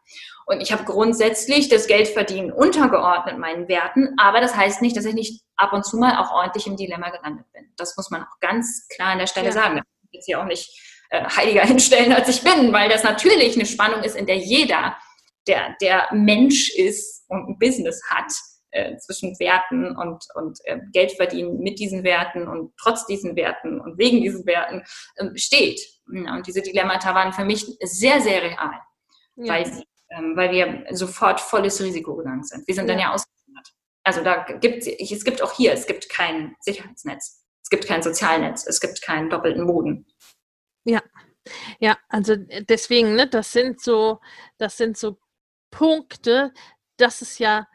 Und 0.46 0.60
ich 0.60 0.72
habe 0.72 0.84
grundsätzlich 0.84 1.68
das 1.68 1.86
Geldverdienen 1.86 2.52
untergeordnet 2.52 3.38
meinen 3.38 3.68
Werten, 3.68 4.14
aber 4.18 4.40
das 4.40 4.56
heißt 4.56 4.82
nicht, 4.82 4.96
dass 4.96 5.04
ich 5.04 5.14
nicht 5.14 5.42
ab 5.56 5.72
und 5.72 5.86
zu 5.86 5.96
mal 5.96 6.18
auch 6.18 6.32
ordentlich 6.32 6.66
im 6.66 6.76
Dilemma 6.76 7.10
gelandet 7.10 7.46
bin. 7.52 7.70
Das 7.76 7.96
muss 7.96 8.10
man 8.10 8.22
auch 8.22 8.40
ganz 8.40 8.86
klar 8.88 9.10
an 9.10 9.18
der 9.18 9.26
Stelle 9.26 9.46
ja. 9.46 9.52
sagen. 9.52 9.78
Ich 9.78 9.82
will 9.82 10.10
jetzt 10.12 10.26
hier 10.26 10.40
auch 10.40 10.44
nicht 10.44 10.70
äh, 11.10 11.24
heiliger 11.24 11.62
hinstellen, 11.66 12.12
als 12.12 12.28
ich 12.28 12.42
bin, 12.42 12.72
weil 12.72 12.88
das 12.88 13.04
natürlich 13.04 13.54
eine 13.54 13.66
Spannung 13.66 14.02
ist, 14.02 14.16
in 14.16 14.26
der 14.26 14.36
jeder, 14.36 14.96
der, 15.46 15.76
der 15.80 16.08
Mensch 16.12 16.70
ist 16.70 17.24
und 17.28 17.48
ein 17.48 17.58
Business 17.58 18.02
hat, 18.10 18.32
äh, 18.74 18.96
zwischen 18.98 19.38
Werten 19.38 19.96
und, 19.96 20.24
und 20.34 20.58
äh, 20.64 20.80
Geld 20.92 21.12
verdienen 21.12 21.60
mit 21.60 21.78
diesen 21.78 22.02
Werten 22.02 22.48
und 22.48 22.72
trotz 22.76 23.06
diesen 23.06 23.36
Werten 23.36 23.80
und 23.80 23.98
wegen 23.98 24.20
diesen 24.20 24.44
Werten 24.46 24.82
äh, 25.16 25.36
steht. 25.36 25.80
Und 26.06 26.46
diese 26.46 26.60
Dilemmata 26.60 27.14
waren 27.14 27.32
für 27.32 27.44
mich 27.44 27.64
sehr, 27.80 28.20
sehr 28.20 28.42
real, 28.42 28.80
ja. 29.36 29.54
weil, 29.54 29.84
ähm, 30.10 30.36
weil 30.36 30.50
wir 30.50 30.84
sofort 30.90 31.40
volles 31.40 31.80
Risiko 31.80 32.16
gegangen 32.16 32.42
sind. 32.42 32.66
Wir 32.66 32.74
sind 32.74 32.88
ja. 32.88 32.94
dann 32.94 33.00
ja 33.00 33.14
ausgewandert. 33.14 33.68
Also 34.02 34.22
da 34.22 34.42
gibt 34.58 34.86
es 34.86 35.24
gibt 35.24 35.40
auch 35.40 35.52
hier, 35.52 35.72
es 35.72 35.86
gibt 35.86 36.08
kein 36.10 36.56
Sicherheitsnetz, 36.60 37.42
es 37.62 37.70
gibt 37.70 37.86
kein 37.86 38.02
Sozialnetz, 38.02 38.66
es 38.66 38.80
gibt 38.80 39.00
keinen 39.02 39.30
doppelten 39.30 39.66
Boden. 39.66 40.06
Ja, 40.84 41.00
ja, 41.78 41.96
also 42.08 42.34
deswegen, 42.36 43.14
ne, 43.14 43.28
das 43.28 43.52
sind 43.52 43.80
so, 43.80 44.20
das 44.58 44.76
sind 44.76 44.96
so 44.96 45.18
Punkte, 45.70 46.52
dass 46.96 47.22
es 47.22 47.38
ja 47.38 47.66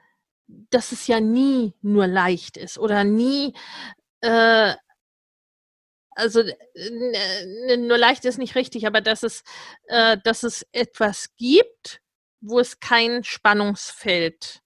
dass 0.70 0.92
es 0.92 1.08
ja 1.08 1.20
nie 1.20 1.74
nur 1.82 2.08
leicht 2.08 2.58
ist 2.58 2.78
oder 2.78 3.04
nie, 3.04 3.54
äh, 4.22 4.74
also 6.12 6.44
nur 7.78 7.98
leicht 7.98 8.26
ist 8.26 8.38
nicht 8.38 8.56
richtig, 8.56 8.86
aber 8.86 9.02
dass 9.02 9.24
es, 9.24 9.44
äh, 9.88 10.18
dass 10.24 10.44
es 10.44 10.66
etwas 10.72 11.36
gibt, 11.38 12.02
wo 12.42 12.60
es 12.60 12.80
kein 12.80 13.24
Spannungsfeld 13.24 14.62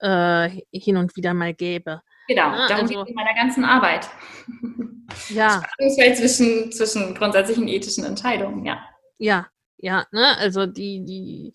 äh, 0.00 0.60
hin 0.72 0.96
und 0.96 1.16
wieder 1.16 1.32
mal 1.34 1.54
gäbe. 1.54 2.02
Genau, 2.28 2.50
darum 2.68 2.82
also, 2.82 2.86
geht 2.88 3.02
es 3.02 3.08
in 3.08 3.14
meiner 3.14 3.34
ganzen 3.34 3.64
Arbeit. 3.64 4.08
Ja. 5.28 5.60
Spannungsfeld 5.74 6.18
zwischen, 6.18 6.70
zwischen 6.70 7.16
grundsätzlichen 7.16 7.66
ethischen 7.66 8.04
Entscheidungen, 8.04 8.64
ja. 8.64 8.78
Ja, 9.18 9.48
ja, 9.76 10.06
ne, 10.12 10.38
also 10.38 10.66
die, 10.66 11.04
die, 11.04 11.52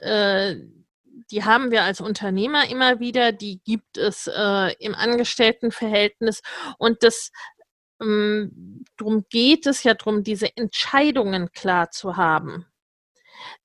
äh, 0.00 0.54
die 1.34 1.42
haben 1.42 1.72
wir 1.72 1.82
als 1.82 2.00
Unternehmer 2.00 2.70
immer 2.70 3.00
wieder, 3.00 3.32
die 3.32 3.60
gibt 3.64 3.98
es 3.98 4.28
äh, 4.28 4.72
im 4.78 4.94
Angestelltenverhältnis 4.94 6.42
und 6.78 7.02
das 7.02 7.32
ähm, 8.00 8.84
darum 8.96 9.24
geht 9.30 9.66
es 9.66 9.82
ja 9.82 9.94
darum, 9.94 10.22
diese 10.22 10.56
Entscheidungen 10.56 11.50
klar 11.50 11.90
zu 11.90 12.16
haben. 12.16 12.66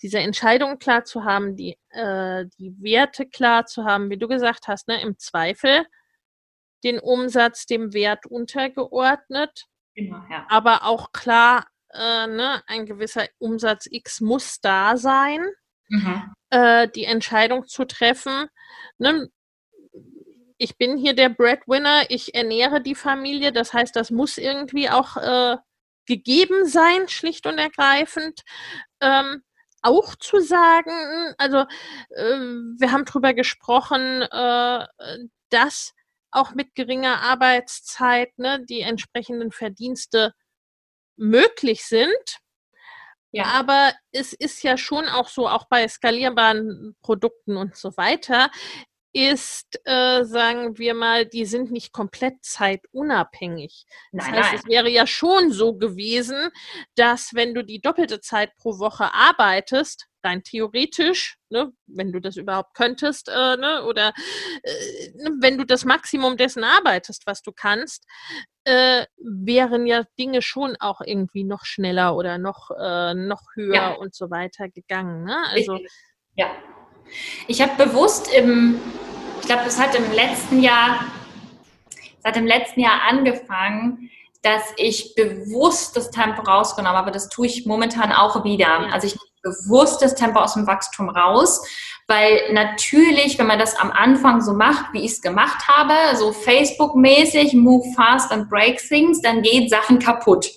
Diese 0.01 0.17
Entscheidungen 0.17 0.80
klar 0.80 1.03
zu 1.05 1.26
haben, 1.26 1.55
die, 1.55 1.78
äh, 1.89 2.47
die 2.57 2.74
Werte 2.82 3.28
klar 3.28 3.67
zu 3.67 3.86
haben, 3.86 4.09
wie 4.09 4.17
du 4.17 4.28
gesagt 4.28 4.67
hast, 4.67 4.88
ne, 4.88 4.99
im 5.03 5.20
Zweifel 5.20 5.86
den 6.84 6.97
Umsatz 6.97 7.67
dem 7.67 7.93
Wert 7.93 8.26
untergeordnet, 8.26 9.67
Immer, 9.93 10.26
ja. 10.32 10.47
aber 10.49 10.86
auch 10.86 11.11
klar, 11.11 11.67
äh, 11.93 12.26
ne, 12.26 12.63
ein 12.65 12.88
gewisser 12.88 13.28
Umsatz 13.38 13.88
X 13.91 14.22
muss 14.22 14.59
da 14.59 14.97
sein. 14.97 15.45
Mhm 15.89 16.34
äh, 16.50 16.88
die 16.89 17.06
Entscheidung 17.06 17.68
zu 17.68 17.86
treffen, 17.86 18.47
ne, 18.97 19.30
ich 20.58 20.78
bin 20.78 20.97
hier 20.97 21.14
der 21.16 21.30
Breadwinner, 21.30 22.04
ich 22.10 22.36
ernähre 22.36 22.82
die 22.82 22.95
Familie, 22.95 23.54
das 23.54 23.74
heißt, 23.74 23.95
das 23.95 24.12
muss 24.12 24.38
irgendwie 24.38 24.89
auch 24.89 25.16
äh, 25.18 25.58
gegeben 26.06 26.66
sein, 26.66 27.08
schlicht 27.08 27.45
und 27.45 27.58
ergreifend. 27.58 28.41
Ähm, 29.00 29.43
auch 29.82 30.16
zu 30.16 30.41
sagen, 30.41 31.34
also 31.38 31.60
äh, 32.10 32.39
wir 32.78 32.91
haben 32.91 33.06
darüber 33.06 33.34
gesprochen, 33.34 34.24
äh, 34.24 34.88
dass 35.50 35.93
auch 36.32 36.54
mit 36.54 36.76
geringer 36.76 37.22
Arbeitszeit 37.22 38.38
ne, 38.38 38.64
die 38.66 38.82
entsprechenden 38.82 39.52
Verdienste 39.52 40.34
möglich 41.16 41.86
sind. 41.86 42.39
Ja. 43.32 43.46
Aber 43.46 43.94
es 44.12 44.34
ist 44.34 44.64
ja 44.64 44.78
schon 44.78 45.06
auch 45.08 45.28
so, 45.28 45.48
auch 45.48 45.66
bei 45.70 45.88
skalierbaren 45.88 46.96
Produkten 47.02 47.58
und 47.58 47.76
so 47.76 47.96
weiter, 47.96 48.50
ist, 49.14 49.80
äh, 49.86 50.24
sagen 50.24 50.78
wir 50.78 50.94
mal, 50.94 51.26
die 51.26 51.46
sind 51.46 51.72
nicht 51.72 51.92
komplett 51.92 52.44
zeitunabhängig. 52.44 53.86
Das 54.12 54.26
nein, 54.26 54.36
heißt, 54.36 54.52
nein. 54.52 54.56
es 54.60 54.66
wäre 54.68 54.90
ja 54.90 55.08
schon 55.08 55.52
so 55.52 55.76
gewesen, 55.76 56.50
dass 56.96 57.34
wenn 57.34 57.54
du 57.54 57.64
die 57.64 57.82
doppelte 57.82 58.22
Zeit 58.22 58.56
pro 58.58 58.78
Woche 58.78 59.14
arbeitest, 59.14 60.09
rein 60.24 60.43
theoretisch, 60.43 61.38
ne, 61.49 61.72
wenn 61.88 62.11
du 62.11 62.20
das 62.20 62.38
überhaupt 62.38 62.74
könntest, 62.76 63.30
äh, 63.30 63.57
ne, 63.57 63.84
oder 63.86 64.13
äh, 64.63 65.11
ne, 65.15 65.38
wenn 65.39 65.57
du 65.57 65.65
das 65.65 65.86
Maximum 65.86 66.38
dessen 66.38 66.63
arbeitest, 66.63 67.26
was 67.26 67.41
du 67.41 67.51
kannst, 67.51 68.05
äh, 68.65 69.05
wären 69.17 69.88
ja 69.88 70.03
Dinge 70.17 70.41
schon 70.41 70.76
auch 70.80 71.01
irgendwie 71.01 71.43
noch 71.43 71.65
schneller 71.65 72.15
oder 72.15 72.38
noch, 72.38 72.70
äh, 72.72 73.13
noch 73.13 73.41
höher 73.55 73.74
ja. 73.74 73.93
und 73.93 74.13
so 74.13 74.30
weiter 74.30 74.70
gegangen. 74.70 75.24
Ne? 75.24 75.38
Also, 75.49 75.80
ja. 76.36 76.51
Ich 77.47 77.61
habe 77.61 77.84
bewusst 77.84 78.32
im, 78.34 78.80
ich 79.41 79.47
glaube, 79.47 79.63
das 79.65 79.80
hat 79.80 79.95
im 79.95 80.11
letzten 80.11 80.61
Jahr, 80.61 81.05
seit 82.20 82.36
dem 82.36 82.45
letzten 82.45 82.82
Jahr 82.82 83.01
angefangen, 83.07 84.11
dass 84.41 84.74
ich 84.78 85.15
bewusst 85.15 85.97
das 85.97 86.11
Tempo 86.11 86.41
rausgenommen 86.41 86.97
habe. 86.97 87.11
Das 87.11 87.30
tue 87.30 87.47
ich 87.47 87.65
momentan 87.65 88.11
auch 88.11 88.43
wieder. 88.43 88.91
Also 88.93 89.07
ich 89.07 89.17
bewusst 89.42 90.02
das 90.02 90.16
Tempo 90.16 90.40
aus 90.40 90.54
dem 90.54 90.68
Wachstum 90.68 91.10
raus, 91.10 91.62
weil 92.08 92.52
natürlich, 92.54 93.38
wenn 93.38 93.48
man 93.48 93.60
das 93.60 93.76
am 93.76 93.92
Anfang 93.92 94.42
so 94.42 94.54
macht, 94.54 94.94
wie 94.94 95.06
ich 95.06 95.12
es 95.12 95.22
gemacht 95.22 95.68
habe, 95.68 95.94
so 96.18 96.34
Facebook-mäßig, 96.34 97.54
move 97.54 97.86
fast 97.96 98.32
and 98.32 98.50
break 98.50 98.80
things, 98.80 99.22
dann 99.22 99.44
geht 99.44 99.70
Sachen 99.70 100.00
kaputt. 100.00 100.50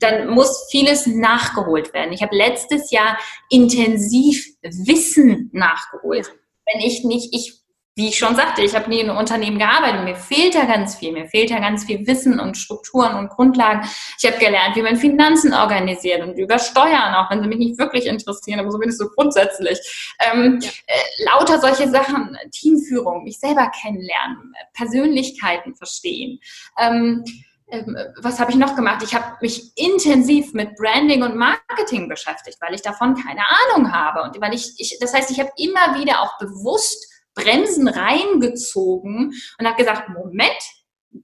Dann 0.00 0.28
muss 0.28 0.68
vieles 0.70 1.06
nachgeholt 1.06 1.92
werden. 1.92 2.12
Ich 2.12 2.22
habe 2.22 2.36
letztes 2.36 2.90
Jahr 2.90 3.18
intensiv 3.50 4.46
Wissen 4.62 5.50
nachgeholt. 5.52 6.32
Wenn 6.66 6.80
ich 6.80 7.04
nicht, 7.04 7.34
ich 7.34 7.63
wie 7.96 8.08
ich 8.08 8.18
schon 8.18 8.34
sagte, 8.34 8.62
ich 8.62 8.74
habe 8.74 8.90
nie 8.90 9.00
in 9.00 9.08
einem 9.08 9.18
Unternehmen 9.18 9.58
gearbeitet. 9.58 10.02
Mir 10.04 10.16
fehlt 10.16 10.56
da 10.56 10.64
ganz 10.64 10.96
viel. 10.96 11.12
Mir 11.12 11.28
fehlt 11.28 11.50
da 11.50 11.60
ganz 11.60 11.84
viel 11.84 12.04
Wissen 12.06 12.40
und 12.40 12.56
Strukturen 12.56 13.14
und 13.14 13.28
Grundlagen. 13.28 13.88
Ich 14.18 14.28
habe 14.28 14.38
gelernt, 14.38 14.74
wie 14.74 14.82
man 14.82 14.96
Finanzen 14.96 15.54
organisiert 15.54 16.20
und 16.22 16.36
über 16.36 16.58
Steuern, 16.58 17.14
auch 17.14 17.30
wenn 17.30 17.40
sie 17.40 17.48
mich 17.48 17.58
nicht 17.58 17.78
wirklich 17.78 18.06
interessieren, 18.06 18.58
aber 18.58 18.70
zumindest 18.70 18.98
so 18.98 19.08
grundsätzlich. 19.08 19.78
Ähm, 20.18 20.58
ja. 20.60 20.70
äh, 20.86 21.24
lauter 21.24 21.60
solche 21.60 21.88
Sachen, 21.88 22.36
Teamführung, 22.50 23.22
mich 23.22 23.38
selber 23.38 23.70
kennenlernen, 23.80 24.54
Persönlichkeiten 24.72 25.76
verstehen. 25.76 26.40
Ähm, 26.78 27.24
ähm, 27.68 27.96
was 28.20 28.40
habe 28.40 28.50
ich 28.50 28.56
noch 28.56 28.74
gemacht? 28.74 29.04
Ich 29.04 29.14
habe 29.14 29.36
mich 29.40 29.72
intensiv 29.76 30.52
mit 30.52 30.74
Branding 30.76 31.22
und 31.22 31.36
Marketing 31.36 32.08
beschäftigt, 32.08 32.58
weil 32.60 32.74
ich 32.74 32.82
davon 32.82 33.14
keine 33.14 33.42
Ahnung 33.48 33.92
habe. 33.92 34.22
Und 34.22 34.40
weil 34.40 34.52
ich, 34.52 34.74
ich 34.78 34.98
das 35.00 35.14
heißt, 35.14 35.30
ich 35.30 35.38
habe 35.38 35.50
immer 35.56 35.98
wieder 35.98 36.22
auch 36.22 36.38
bewusst 36.38 37.13
Bremsen 37.34 37.88
reingezogen 37.88 39.32
und 39.58 39.66
habe 39.66 39.76
gesagt, 39.76 40.08
Moment, 40.08 40.52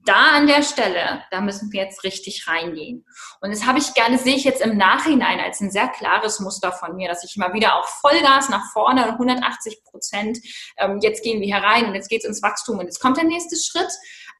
da 0.05 0.31
an 0.37 0.47
der 0.47 0.63
Stelle, 0.63 1.23
da 1.31 1.41
müssen 1.41 1.71
wir 1.71 1.83
jetzt 1.83 2.03
richtig 2.03 2.47
reingehen. 2.47 3.05
Und 3.41 3.51
das 3.51 3.65
habe 3.65 3.79
ich 3.79 3.93
gerne, 3.93 4.17
sehe 4.17 4.35
ich 4.35 4.45
jetzt 4.45 4.61
im 4.61 4.77
Nachhinein 4.77 5.39
als 5.39 5.59
ein 5.59 5.69
sehr 5.69 5.89
klares 5.89 6.39
Muster 6.39 6.71
von 6.71 6.95
mir, 6.95 7.09
dass 7.09 7.25
ich 7.25 7.35
immer 7.35 7.53
wieder 7.53 7.75
auch 7.75 7.87
Vollgas 7.87 8.47
nach 8.49 8.71
vorne 8.71 9.03
und 9.05 9.11
180 9.13 9.83
Prozent, 9.83 10.39
ähm, 10.77 10.99
jetzt 11.01 11.23
gehen 11.23 11.41
wir 11.41 11.53
herein 11.53 11.87
und 11.87 11.95
jetzt 11.95 12.09
geht 12.09 12.21
es 12.21 12.27
ins 12.27 12.41
Wachstum 12.41 12.79
und 12.79 12.85
jetzt 12.85 13.01
kommt 13.01 13.17
der 13.17 13.25
nächste 13.25 13.57
Schritt. 13.57 13.91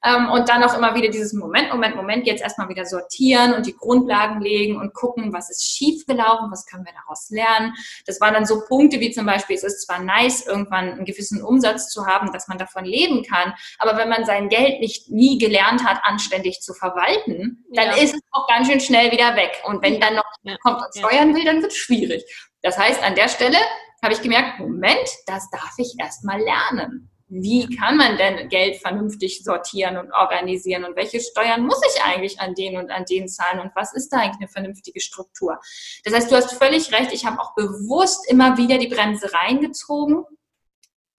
Ähm, 0.04 0.30
und 0.32 0.50
dann 0.50 0.64
auch 0.64 0.76
immer 0.76 0.96
wieder 0.96 1.10
dieses 1.10 1.34
Moment, 1.34 1.70
Moment, 1.72 1.96
Moment, 1.96 2.26
jetzt 2.26 2.42
erstmal 2.42 2.70
wieder 2.70 2.86
sortieren 2.86 3.54
und 3.54 3.66
die 3.66 3.76
Grundlagen 3.76 4.42
legen 4.42 4.78
und 4.78 4.94
gucken, 4.94 5.32
was 5.32 5.50
ist 5.50 5.64
schiefgelaufen, 5.64 6.52
was 6.52 6.66
können 6.66 6.86
wir 6.86 6.94
daraus 6.94 7.30
lernen. 7.30 7.74
Das 8.06 8.20
waren 8.20 8.34
dann 8.34 8.46
so 8.46 8.64
Punkte 8.68 9.00
wie 9.00 9.12
zum 9.12 9.26
Beispiel, 9.26 9.56
es 9.56 9.64
ist 9.64 9.86
zwar 9.86 10.00
nice, 10.00 10.46
irgendwann 10.48 10.94
einen 10.94 11.06
gewissen 11.06 11.44
Umsatz 11.44 11.90
zu 11.90 12.06
haben, 12.08 12.32
dass 12.32 12.48
man 12.48 12.58
davon 12.58 12.86
leben 12.86 13.24
kann, 13.24 13.54
aber 13.78 13.98
wenn 13.98 14.10
man 14.10 14.26
sein 14.26 14.50
Geld 14.50 14.80
nicht 14.80 15.12
nie 15.12 15.38
gelernt 15.38 15.86
hat, 15.86 16.00
anständig 16.04 16.62
zu 16.62 16.74
verwalten, 16.74 17.64
dann 17.74 17.88
ja. 17.88 17.96
ist 17.98 18.16
es 18.16 18.22
auch 18.32 18.48
ganz 18.48 18.68
schön 18.68 18.80
schnell 18.80 19.12
wieder 19.12 19.36
weg. 19.36 19.62
Und 19.66 19.84
wenn 19.84 20.00
dann 20.00 20.16
noch 20.16 20.24
ja. 20.44 20.56
kommt 20.64 20.82
und 20.82 20.98
steuern 20.98 21.36
will, 21.36 21.46
dann 21.46 21.62
wird 21.62 21.72
es 21.72 21.78
schwierig. 21.78 22.24
Das 22.64 22.78
heißt, 22.78 23.04
an 23.04 23.16
der 23.16 23.28
Stelle 23.28 23.58
habe 24.04 24.14
ich 24.14 24.22
gemerkt, 24.22 24.60
Moment, 24.60 25.10
das 25.28 25.50
darf 25.52 25.74
ich 25.78 25.96
erstmal 26.00 26.40
lernen 26.40 27.11
wie 27.34 27.66
kann 27.78 27.96
man 27.96 28.18
denn 28.18 28.50
Geld 28.50 28.76
vernünftig 28.82 29.42
sortieren 29.44 29.96
und 29.96 30.12
organisieren 30.12 30.84
und 30.84 30.98
welche 30.98 31.22
Steuern 31.22 31.66
muss 31.66 31.82
ich 31.90 32.04
eigentlich 32.04 32.42
an 32.42 32.56
den 32.56 32.76
und 32.76 32.92
an 32.92 33.06
den 33.06 33.30
zahlen 33.30 33.62
und 33.62 33.72
was 33.74 33.94
ist 33.94 34.10
da 34.10 34.18
eigentlich 34.18 34.42
eine 34.42 34.50
vernünftige 34.50 35.00
Struktur? 35.00 35.58
Das 36.04 36.14
heißt, 36.14 36.30
du 36.30 36.36
hast 36.36 36.54
völlig 36.54 36.92
recht, 36.92 37.14
ich 37.14 37.26
habe 37.26 37.40
auch 37.40 37.56
bewusst 37.56 38.30
immer 38.30 38.58
wieder 38.58 38.78
die 38.78 38.90
Bremse 38.90 39.32
reingezogen. 39.34 40.26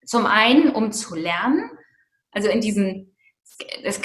Zum 0.05 0.27
einen, 0.27 0.69
um 0.69 0.91
zu 0.91 1.15
lernen, 1.15 1.71
also 2.31 2.47
in 2.47 2.61
diesen 2.61 3.12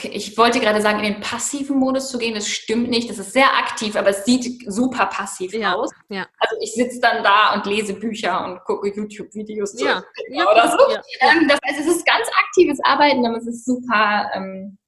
ich 0.03 0.36
wollte 0.36 0.61
gerade 0.61 0.80
sagen, 0.82 0.99
in 1.03 1.14
den 1.14 1.20
passiven 1.20 1.78
Modus 1.78 2.11
zu 2.11 2.18
gehen, 2.18 2.34
das 2.34 2.49
stimmt 2.49 2.91
nicht. 2.91 3.09
Das 3.09 3.18
ist 3.18 3.32
sehr 3.32 3.57
aktiv, 3.57 3.97
aber 3.97 4.11
es 4.11 4.24
sieht 4.24 4.70
super 4.70 5.07
passiv 5.07 5.53
ja, 5.55 5.74
aus. 5.74 5.91
Ja. 6.09 6.26
Also 6.39 6.57
ich 6.61 6.72
sitze 6.74 7.01
dann 7.01 7.22
da 7.22 7.55
und 7.55 7.66
lese 7.66 7.95
Bücher 7.95 8.45
und 8.45 8.62
gucke 8.64 8.89
YouTube-Videos 8.89 9.80
ja, 9.80 10.03
ja, 10.30 10.51
oder 10.51 10.68
so. 10.70 10.78
Ähm, 11.20 11.49
das 11.49 11.59
heißt, 11.66 11.80
es 11.80 11.97
ist 11.97 12.07
ganz 12.07 12.26
aktives 12.47 12.78
Arbeiten, 12.84 13.26
aber 13.26 13.39
es 13.39 13.47
ist 13.47 13.64
super, 13.64 14.30
ähm, 14.34 14.78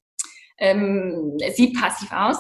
ähm, 0.59 1.37
es 1.41 1.57
sieht 1.57 1.81
passiv 1.81 2.13
aus. 2.13 2.39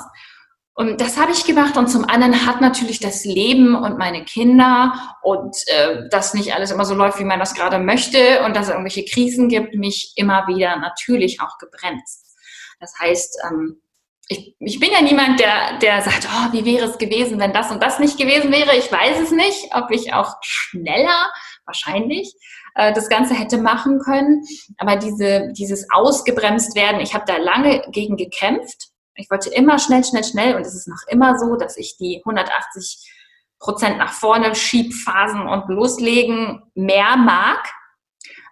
Und 0.75 1.01
das 1.01 1.19
habe 1.19 1.33
ich 1.33 1.45
gemacht. 1.45 1.77
Und 1.77 1.89
zum 1.89 2.05
anderen 2.05 2.47
hat 2.47 2.61
natürlich 2.61 3.01
das 3.01 3.25
Leben 3.25 3.75
und 3.75 3.99
meine 3.99 4.25
Kinder 4.25 4.95
und 5.23 5.57
äh, 5.67 6.09
dass 6.11 6.33
nicht 6.33 6.55
alles 6.55 6.71
immer 6.71 6.85
so 6.85 6.95
läuft, 6.95 7.19
wie 7.19 7.25
man 7.25 7.39
das 7.41 7.55
gerade 7.55 7.79
möchte 7.79 8.43
und 8.45 8.57
dass 8.57 8.67
es 8.67 8.71
irgendwelche 8.71 9.05
Krisen 9.05 9.49
gibt, 9.49 9.75
mich 9.75 10.13
immer 10.17 10.47
wieder 10.47 10.77
natürlich 10.77 11.41
auch 11.41 11.59
gebremst. 11.59 12.37
Das 12.79 12.95
heißt, 12.99 13.39
ähm, 13.51 13.83
ich, 14.29 14.55
ich 14.61 14.79
bin 14.79 14.91
ja 14.93 15.03
niemand, 15.03 15.41
der, 15.41 15.79
der 15.79 16.01
sagt, 16.03 16.29
oh, 16.31 16.53
wie 16.53 16.65
wäre 16.65 16.87
es 16.87 16.99
gewesen, 16.99 17.41
wenn 17.41 17.53
das 17.53 17.71
und 17.71 17.83
das 17.83 17.99
nicht 17.99 18.17
gewesen 18.17 18.53
wäre. 18.53 18.77
Ich 18.77 18.91
weiß 18.91 19.21
es 19.21 19.33
nicht, 19.33 19.75
ob 19.75 19.91
ich 19.91 20.15
auch 20.15 20.37
schneller, 20.41 21.31
wahrscheinlich, 21.67 22.33
äh, 22.77 22.93
das 22.93 23.09
Ganze 23.09 23.35
hätte 23.35 23.59
machen 23.59 23.99
können. 23.99 24.45
Aber 24.79 24.97
diese, 24.97 25.53
dieses 25.53 25.91
ausgebremst 25.91 26.77
werden, 26.77 27.01
ich 27.01 27.13
habe 27.13 27.25
da 27.27 27.39
lange 27.39 27.83
gegen 27.91 28.17
gekämpft 28.17 28.90
ich 29.21 29.31
wollte 29.31 29.51
immer 29.51 29.79
schnell, 29.79 30.05
schnell, 30.05 30.25
schnell 30.25 30.57
und 30.57 30.63
es 30.63 30.75
ist 30.75 30.89
noch 30.89 31.03
immer 31.09 31.39
so, 31.39 31.57
dass 31.57 31.77
ich 31.77 31.97
die 31.97 32.23
180 32.25 33.11
Prozent 33.59 33.99
nach 33.99 34.13
vorne 34.13 34.55
Schiebphasen 34.55 35.47
und 35.47 35.69
loslegen 35.69 36.63
mehr 36.75 37.17
mag. 37.17 37.69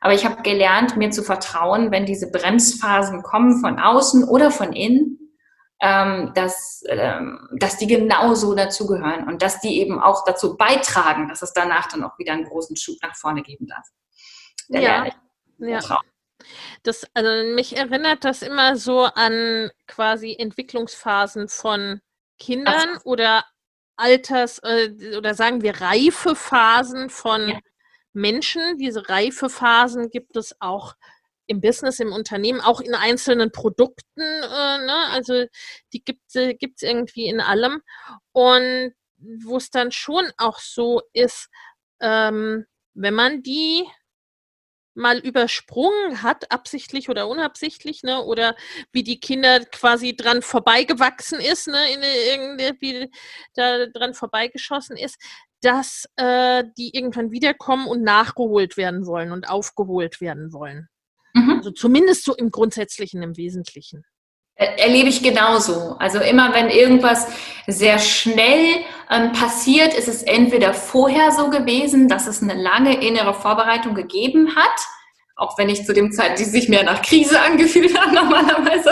Aber 0.01 0.15
ich 0.15 0.25
habe 0.25 0.43
gelernt, 0.43 0.97
mir 0.97 1.11
zu 1.11 1.23
vertrauen, 1.23 1.91
wenn 1.91 2.07
diese 2.07 2.31
Bremsphasen 2.31 3.23
kommen 3.23 3.61
von 3.61 3.81
außen 3.81 4.25
oder 4.25 4.51
von 4.51 4.73
innen, 4.73 5.19
ähm, 5.81 6.33
dass, 6.35 6.83
ähm, 6.89 7.49
dass 7.59 7.79
die 7.79 7.87
genauso 7.87 8.55
dazugehören 8.55 9.27
und 9.29 9.43
dass 9.43 9.61
die 9.61 9.81
eben 9.81 10.01
auch 10.01 10.25
dazu 10.25 10.57
beitragen, 10.57 11.29
dass 11.29 11.43
es 11.43 11.53
danach 11.53 11.89
dann 11.89 12.05
auch 12.05 12.19
wieder 12.19 12.33
einen 12.33 12.45
großen 12.45 12.77
Schub 12.77 12.97
nach 13.03 13.17
vorne 13.17 13.43
geben 13.43 13.67
darf. 13.67 13.87
Da 14.69 14.79
ja, 14.79 15.07
ja. 15.59 16.01
Das, 16.83 17.07
also 17.15 17.55
mich 17.55 17.77
erinnert 17.77 18.25
das 18.25 18.43
immer 18.43 18.77
so 18.77 19.05
an 19.05 19.71
quasi 19.87 20.37
Entwicklungsphasen 20.39 21.49
von 21.49 22.01
Kindern 22.39 22.97
Ach. 22.97 23.05
oder 23.05 23.45
Alters 23.97 24.61
äh, 24.61 25.17
oder 25.17 25.35
sagen 25.35 25.63
wir 25.63 25.81
Reifephasen 25.81 27.11
von 27.11 27.49
ja. 27.49 27.59
Menschen. 28.13 28.79
Diese 28.79 29.09
Reifephasen 29.09 30.11
gibt 30.11 30.37
es 30.37 30.55
auch 30.61 30.95
im 31.47 31.61
Business, 31.61 31.99
im 31.99 32.13
Unternehmen, 32.13 32.61
auch 32.61 32.81
in 32.81 32.95
einzelnen 32.95 33.51
Produkten. 33.51 34.21
Äh, 34.21 34.79
ne? 34.85 35.07
Also 35.11 35.47
die 35.93 36.05
gibt 36.05 36.23
es 36.29 36.35
äh, 36.37 36.57
irgendwie 36.81 37.27
in 37.27 37.41
allem. 37.41 37.83
Und 38.33 38.95
wo 39.17 39.57
es 39.57 39.71
dann 39.71 39.91
schon 39.91 40.31
auch 40.37 40.61
so 40.61 41.03
ist, 41.13 41.49
ähm, 42.01 42.67
wenn 42.95 43.15
man 43.15 43.43
die 43.43 43.85
mal 44.99 45.19
übersprungen 45.19 46.23
hat, 46.23 46.51
absichtlich 46.53 47.09
oder 47.09 47.29
unabsichtlich, 47.29 48.03
ne? 48.03 48.23
Oder 48.23 48.57
wie 48.93 49.03
die 49.03 49.21
Kinder 49.21 49.65
quasi 49.65 50.15
dran 50.15 50.43
vorbeigewachsen 50.43 51.41
ist, 51.41 51.69
ne? 51.69 51.79
In 51.93 52.03
irgendwie 52.03 53.11
da 53.55 53.87
dran 53.87 54.15
vorbeigeschossen 54.15 54.97
ist, 54.97 55.17
dass 55.61 56.07
äh, 56.17 56.65
die 56.77 56.95
irgendwann 56.95 57.31
wiederkommen 57.31 57.89
und 57.89 58.03
nachgeholt 58.03 58.77
werden 58.77 59.07
wollen 59.07 59.33
und 59.33 59.49
aufgeholt 59.49 60.21
werden 60.21 60.53
wollen. 60.53 60.89
Mhm. 61.35 61.51
Also 61.57 61.71
zumindest 61.71 62.25
so 62.25 62.35
im 62.35 62.51
Grundsätzlichen, 62.51 63.23
im 63.23 63.37
Wesentlichen. 63.37 64.05
Erlebe 64.59 65.09
ich 65.09 65.23
genauso. 65.23 65.97
Also 66.01 66.19
immer 66.19 66.53
wenn 66.53 66.69
irgendwas 66.69 67.29
sehr 67.69 67.99
schnell 67.99 68.83
ähm, 69.09 69.33
passiert, 69.33 69.95
ist 69.95 70.09
es 70.09 70.23
entweder 70.25 70.75
vorher 70.75 71.31
so 71.31 71.49
gewesen, 71.49 72.09
dass 72.09 72.27
es 72.27 72.43
eine 72.43 72.61
lange 72.61 73.01
innere 73.01 73.35
Vorbereitung 73.35 73.95
gegeben 73.95 74.57
hat 74.57 74.81
auch 75.39 75.57
wenn 75.57 75.69
ich 75.69 75.87
zu 75.87 75.95
dem 75.95 76.11
Zeit, 76.11 76.39
die 76.39 76.45
sich 76.45 76.69
mehr 76.69 76.83
nach 76.83 77.01
Krise 77.01 77.41
angefühlt 77.43 77.97
hat 77.99 78.13
normalerweise, 78.13 78.91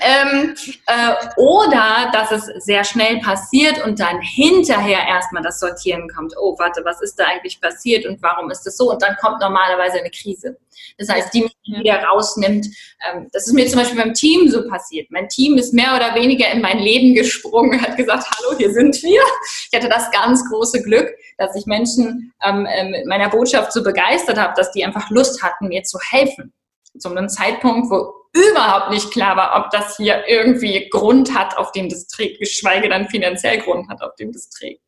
ähm, 0.00 0.54
äh, 0.86 1.14
oder 1.36 2.10
dass 2.12 2.30
es 2.30 2.64
sehr 2.64 2.84
schnell 2.84 3.18
passiert 3.20 3.84
und 3.84 3.98
dann 3.98 4.20
hinterher 4.22 5.06
erstmal 5.06 5.42
das 5.42 5.58
Sortieren 5.58 6.08
kommt. 6.08 6.34
Oh, 6.40 6.56
warte, 6.58 6.82
was 6.84 7.02
ist 7.02 7.18
da 7.18 7.24
eigentlich 7.24 7.60
passiert 7.60 8.06
und 8.06 8.22
warum 8.22 8.50
ist 8.50 8.62
das 8.62 8.76
so? 8.76 8.90
Und 8.90 9.02
dann 9.02 9.16
kommt 9.20 9.40
normalerweise 9.40 9.98
eine 9.98 10.10
Krise. 10.10 10.56
Das 10.96 11.08
heißt, 11.08 11.34
die 11.34 11.42
mich 11.42 11.56
wieder 11.64 12.02
rausnimmt. 12.04 12.66
Ähm, 13.10 13.28
das 13.32 13.48
ist 13.48 13.52
mir 13.52 13.66
zum 13.66 13.80
Beispiel 13.80 14.00
beim 14.00 14.14
Team 14.14 14.48
so 14.48 14.68
passiert. 14.68 15.10
Mein 15.10 15.28
Team 15.28 15.58
ist 15.58 15.74
mehr 15.74 15.96
oder 15.96 16.14
weniger 16.14 16.48
in 16.50 16.60
mein 16.60 16.78
Leben 16.78 17.14
gesprungen, 17.14 17.82
hat 17.82 17.96
gesagt, 17.96 18.26
hallo, 18.30 18.56
hier 18.56 18.72
sind 18.72 19.02
wir. 19.02 19.22
Ich 19.70 19.76
hatte 19.76 19.88
das 19.88 20.10
ganz 20.12 20.48
große 20.48 20.82
Glück, 20.82 21.12
dass 21.40 21.56
ich 21.56 21.64
Menschen 21.64 22.32
ähm, 22.44 22.66
äh, 22.66 22.90
mit 22.90 23.06
meiner 23.06 23.30
Botschaft 23.30 23.72
so 23.72 23.82
begeistert 23.82 24.38
habe, 24.38 24.52
dass 24.56 24.72
die 24.72 24.84
einfach 24.84 25.08
Lust 25.08 25.42
hatten, 25.42 25.68
mir 25.68 25.82
zu 25.82 25.98
helfen. 25.98 26.52
Zu 26.98 27.08
einem 27.08 27.28
Zeitpunkt, 27.30 27.90
wo 27.90 28.12
überhaupt 28.32 28.90
nicht 28.90 29.10
klar 29.10 29.36
war, 29.36 29.64
ob 29.64 29.70
das 29.70 29.96
hier 29.96 30.28
irgendwie 30.28 30.88
Grund 30.90 31.34
hat, 31.34 31.56
auf 31.56 31.72
dem 31.72 31.88
das 31.88 32.06
trägt, 32.08 32.40
geschweige 32.40 32.90
denn 32.90 33.08
finanziell 33.08 33.58
Grund 33.58 33.88
hat, 33.88 34.02
auf 34.02 34.14
dem 34.16 34.32
das 34.32 34.50
trägt. 34.50 34.82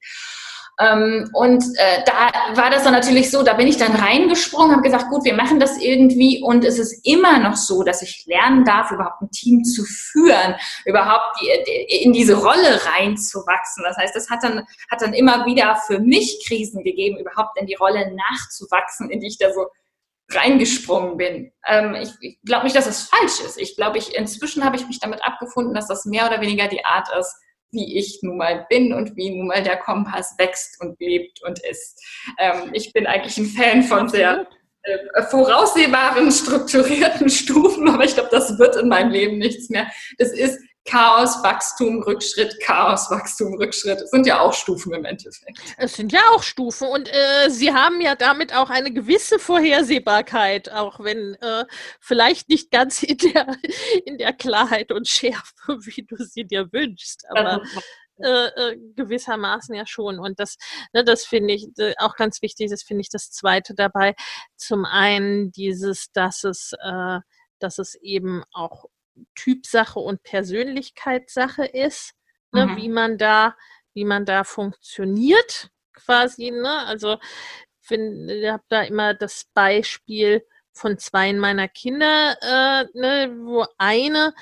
Ähm, 0.81 1.29
und 1.35 1.63
äh, 1.77 2.03
da 2.07 2.57
war 2.57 2.71
das 2.71 2.85
dann 2.85 2.95
natürlich 2.95 3.31
so, 3.31 3.43
da 3.43 3.53
bin 3.53 3.67
ich 3.67 3.77
dann 3.77 3.95
reingesprungen, 3.95 4.73
habe 4.73 4.83
gesagt, 4.83 5.11
gut, 5.11 5.25
wir 5.25 5.35
machen 5.35 5.61
das 5.61 5.79
irgendwie 5.79 6.43
und 6.43 6.65
es 6.65 6.79
ist 6.79 7.07
immer 7.07 7.39
noch 7.39 7.57
so, 7.57 7.83
dass 7.83 8.01
ich 8.01 8.25
lernen 8.27 8.65
darf, 8.65 8.91
überhaupt 8.91 9.21
ein 9.21 9.31
Team 9.31 9.65
zu 9.65 9.85
führen, 9.85 10.55
überhaupt 10.87 11.41
in 12.01 12.13
diese 12.13 12.35
Rolle 12.35 12.81
reinzuwachsen. 12.87 13.85
Das 13.85 13.99
heißt, 13.99 14.17
das 14.17 14.31
hat 14.31 14.43
dann, 14.43 14.67
hat 14.91 15.03
dann 15.03 15.13
immer 15.13 15.45
wieder 15.45 15.77
für 15.87 16.01
mich 16.01 16.43
Krisen 16.47 16.83
gegeben, 16.83 17.19
überhaupt 17.19 17.61
in 17.61 17.67
die 17.67 17.75
Rolle 17.75 18.11
nachzuwachsen, 18.31 19.11
in 19.11 19.21
die 19.21 19.29
ich 19.29 19.39
da 19.39 19.53
so 19.53 19.67
reingesprungen 20.31 21.19
bin. 21.19 21.53
Ähm, 21.67 21.95
ich, 21.95 22.11
ich 22.21 22.39
glaube 22.45 22.65
nicht, 22.65 22.77
dass 22.77 22.87
es 22.87 23.03
falsch 23.03 23.41
ist. 23.45 23.59
Ich 23.59 23.77
glaube, 23.77 23.99
ich, 23.99 24.15
inzwischen 24.17 24.65
habe 24.65 24.77
ich 24.77 24.87
mich 24.87 25.01
damit 25.01 25.23
abgefunden, 25.23 25.75
dass 25.75 25.87
das 25.87 26.07
mehr 26.07 26.27
oder 26.27 26.41
weniger 26.41 26.69
die 26.69 26.85
Art 26.85 27.09
ist, 27.19 27.35
wie 27.73 27.99
ich 27.99 28.21
nun 28.23 28.37
mal 28.37 28.67
bin 28.69 28.93
und 28.93 29.17
wie 29.17 29.31
nun 29.31 29.49
mal 29.49 29.63
der 29.63 29.79
Kompass 29.79 30.35
wächst 30.39 30.81
und 30.81 31.01
lebt 31.01 31.43
und 31.43 31.59
ist. 31.65 32.01
Ähm, 32.39 32.71
ich 32.73 32.93
bin 32.93 33.07
eigentlich 33.07 33.39
ein 33.39 33.47
Fan 33.47 33.83
von 33.83 34.09
sehr 34.09 34.47
äh, 34.83 35.23
voraussehbaren, 35.23 36.31
strukturierten 36.31 37.29
Stufen, 37.31 37.89
aber 37.89 38.05
ich 38.05 38.15
glaube, 38.15 38.31
das 38.31 38.59
wird 38.59 38.77
in 38.77 38.89
meinem 38.89 39.11
Leben 39.11 39.39
nichts 39.39 39.71
mehr. 39.71 39.87
Das 40.19 40.33
ist 40.33 40.59
Chaos, 40.85 41.43
Wachstum, 41.43 42.03
Rückschritt, 42.03 42.59
Chaos, 42.61 43.11
Wachstum, 43.11 43.55
Rückschritt. 43.55 44.01
Es 44.01 44.11
sind 44.11 44.27
ja 44.27 44.41
auch 44.41 44.53
Stufen 44.53 44.93
im 44.93 45.05
Endeffekt. 45.05 45.59
Es 45.77 45.95
sind 45.95 46.13
ja 46.13 46.21
auch 46.35 46.43
Stufen 46.43 46.89
und 46.89 47.09
äh, 47.09 47.51
sie 47.51 47.73
haben 47.73 48.01
ja 48.01 48.17
damit 48.17 48.55
auch 48.55 48.69
eine 48.69 48.93
gewisse 48.93 49.39
Vorhersehbarkeit, 49.39 50.73
auch 50.73 50.99
wenn 51.01 51.35
äh, 51.35 51.65
vielleicht 52.01 52.49
nicht 52.49 52.71
ganz 52.71 53.03
in 53.03 53.19
der, 53.19 53.57
in 54.05 54.19
der 54.19 54.33
Klarheit 54.33 54.91
und 54.91 55.07
Schärfe, 55.07 55.45
wie 55.69 56.03
du 56.03 56.17
sie 56.17 56.45
dir 56.45 56.73
wünschst, 56.73 57.25
aber 57.31 57.63
äh, 58.19 58.47
äh, 58.47 58.79
gewissermaßen 58.95 59.75
ja 59.75 59.87
schon. 59.87 60.19
Und 60.19 60.39
das, 60.39 60.57
ne, 60.93 61.05
das 61.05 61.25
finde 61.25 61.55
ich 61.55 61.67
äh, 61.79 61.95
auch 61.99 62.15
ganz 62.17 62.43
wichtig, 62.43 62.71
das 62.71 62.83
finde 62.83 63.01
ich 63.03 63.09
das 63.09 63.31
Zweite 63.31 63.75
dabei. 63.75 64.15
Zum 64.57 64.85
einen 64.85 65.51
dieses, 65.53 66.13
dass 66.13 66.45
es, 66.45 66.73
äh, 66.83 67.21
dass 67.59 67.79
es 67.79 67.95
eben 67.97 68.43
auch 68.53 68.87
Typsache 69.35 69.99
und 69.99 70.23
Persönlichkeitssache 70.23 71.65
ist, 71.65 72.15
ne, 72.53 72.67
mhm. 72.67 72.77
wie 72.77 72.89
man 72.89 73.19
da, 73.19 73.57
wie 73.95 74.05
man 74.05 74.25
da 74.25 74.45
funktioniert, 74.45 75.71
quasi, 75.93 76.51
ne? 76.51 76.87
Also 76.87 77.19
ich 77.89 78.49
habe 78.49 78.65
da 78.69 78.83
immer 78.83 79.15
das 79.15 79.45
Beispiel 79.53 80.47
von 80.73 80.99
zwei 80.99 81.33
meiner 81.33 81.69
Kinder, 81.69 82.37
äh, 82.41 82.99
ne, 82.99 83.37
wo 83.41 83.67
eine 83.77 84.35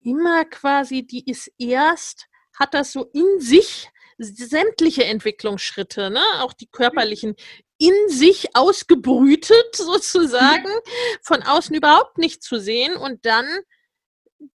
immer 0.00 0.44
quasi, 0.44 1.06
die 1.06 1.28
ist 1.28 1.50
erst, 1.58 2.26
hat 2.58 2.74
das 2.74 2.92
so 2.92 3.10
in 3.12 3.40
sich 3.40 3.90
sämtliche 4.18 5.04
Entwicklungsschritte, 5.04 6.10
ne, 6.10 6.22
auch 6.38 6.52
die 6.52 6.68
körperlichen, 6.68 7.34
in 7.78 7.94
sich 8.08 8.56
ausgebrütet 8.56 9.66
sozusagen, 9.74 10.70
von 11.22 11.42
außen 11.42 11.74
überhaupt 11.74 12.18
nicht 12.18 12.42
zu 12.42 12.58
sehen 12.58 12.96
und 12.96 13.26
dann 13.26 13.46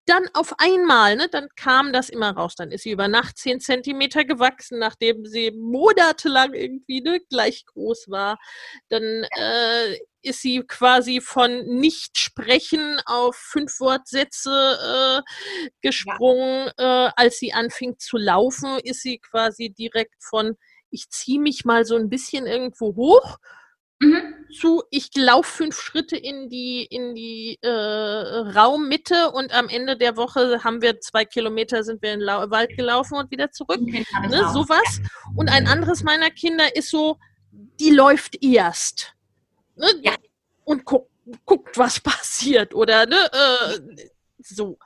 dann 0.04 0.28
auf 0.34 0.54
einmal, 0.58 1.16
ne, 1.16 1.28
dann 1.30 1.48
kam 1.56 1.92
das 1.92 2.08
immer 2.08 2.30
raus. 2.30 2.54
Dann 2.56 2.70
ist 2.70 2.82
sie 2.82 2.90
über 2.90 3.08
Nacht 3.08 3.38
zehn 3.38 3.60
Zentimeter 3.60 4.24
gewachsen, 4.24 4.78
nachdem 4.78 5.24
sie 5.24 5.52
monatelang 5.52 6.52
irgendwie 6.54 7.00
ne, 7.00 7.20
gleich 7.30 7.64
groß 7.66 8.06
war. 8.08 8.38
Dann 8.88 9.02
äh, 9.02 9.98
ist 10.22 10.42
sie 10.42 10.62
quasi 10.66 11.20
von 11.20 11.64
Nicht-Sprechen 11.66 13.00
auf 13.06 13.36
fünf 13.36 13.80
Wortsätze 13.80 15.22
äh, 15.22 15.70
gesprungen. 15.80 16.70
Ja. 16.78 17.08
Äh, 17.08 17.12
als 17.16 17.38
sie 17.38 17.52
anfing 17.52 17.98
zu 17.98 18.16
laufen, 18.16 18.78
ist 18.80 19.02
sie 19.02 19.18
quasi 19.18 19.70
direkt 19.70 20.22
von 20.22 20.56
ich 20.92 21.08
ziehe 21.08 21.40
mich 21.40 21.64
mal 21.64 21.84
so 21.84 21.96
ein 21.96 22.08
bisschen 22.08 22.46
irgendwo 22.46 22.96
hoch 22.96 23.38
Mhm. 24.02 24.46
zu, 24.50 24.82
ich 24.90 25.10
laufe 25.14 25.50
fünf 25.50 25.78
Schritte 25.78 26.16
in 26.16 26.48
die, 26.48 26.84
in 26.84 27.14
die 27.14 27.58
äh, 27.60 27.68
Raummitte 27.68 29.30
und 29.30 29.52
am 29.52 29.68
Ende 29.68 29.96
der 29.96 30.16
Woche 30.16 30.64
haben 30.64 30.80
wir 30.80 31.00
zwei 31.00 31.26
Kilometer, 31.26 31.84
sind 31.84 32.00
wir 32.00 32.14
in 32.14 32.20
den 32.20 32.26
Wald 32.26 32.74
gelaufen 32.76 33.18
und 33.18 33.30
wieder 33.30 33.50
zurück. 33.50 33.80
Ne, 33.80 34.04
sowas. 34.52 35.00
Und 35.36 35.50
ein 35.50 35.66
anderes 35.66 36.02
meiner 36.02 36.30
Kinder 36.30 36.74
ist 36.74 36.90
so, 36.90 37.18
die 37.78 37.90
läuft 37.90 38.42
erst. 38.42 39.14
Ne? 39.76 39.86
Ja. 40.02 40.14
Und 40.64 40.86
guckt, 40.86 41.10
guckt, 41.44 41.76
was 41.76 42.00
passiert. 42.00 42.74
Oder 42.74 43.04
ne, 43.04 43.30
äh, 43.32 44.08
so. 44.42 44.78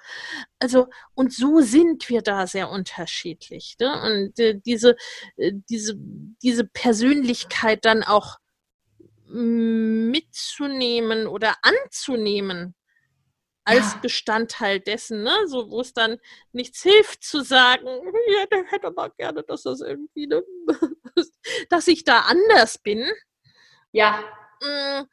Also, 0.59 0.89
und 1.15 1.32
so 1.32 1.61
sind 1.61 2.09
wir 2.09 2.23
da 2.23 2.49
sehr 2.49 2.69
unterschiedlich. 2.69 3.77
Ne? 3.78 4.03
Und 4.03 4.39
äh, 4.41 4.59
diese, 4.59 4.97
äh, 5.36 5.53
diese, 5.70 5.95
diese 6.43 6.65
Persönlichkeit 6.65 7.85
dann 7.85 8.03
auch 8.03 8.39
mitzunehmen 9.27 11.27
oder 11.27 11.57
anzunehmen 11.63 12.75
als 13.65 13.95
ja. 13.95 13.99
Bestandteil 14.01 14.81
dessen, 14.81 15.23
ne? 15.23 15.33
So, 15.47 15.71
wo 15.71 15.81
es 15.81 15.95
dann 15.95 16.19
nichts 16.53 16.83
hilft 16.83 17.25
zu 17.25 17.43
sagen, 17.43 17.87
ja, 17.87 18.47
der 18.47 18.65
hätte 18.67 18.89
aber 18.89 19.11
gerne, 19.11 19.43
dass 19.43 19.63
das 19.63 19.81
irgendwie, 19.81 20.27
ne? 20.27 20.45
dass 21.71 21.89
ich 21.89 22.05
da 22.05 22.21
anders 22.21 22.79
bin. 22.79 23.11
Ja. 23.93 24.23
Mm, 24.63 25.05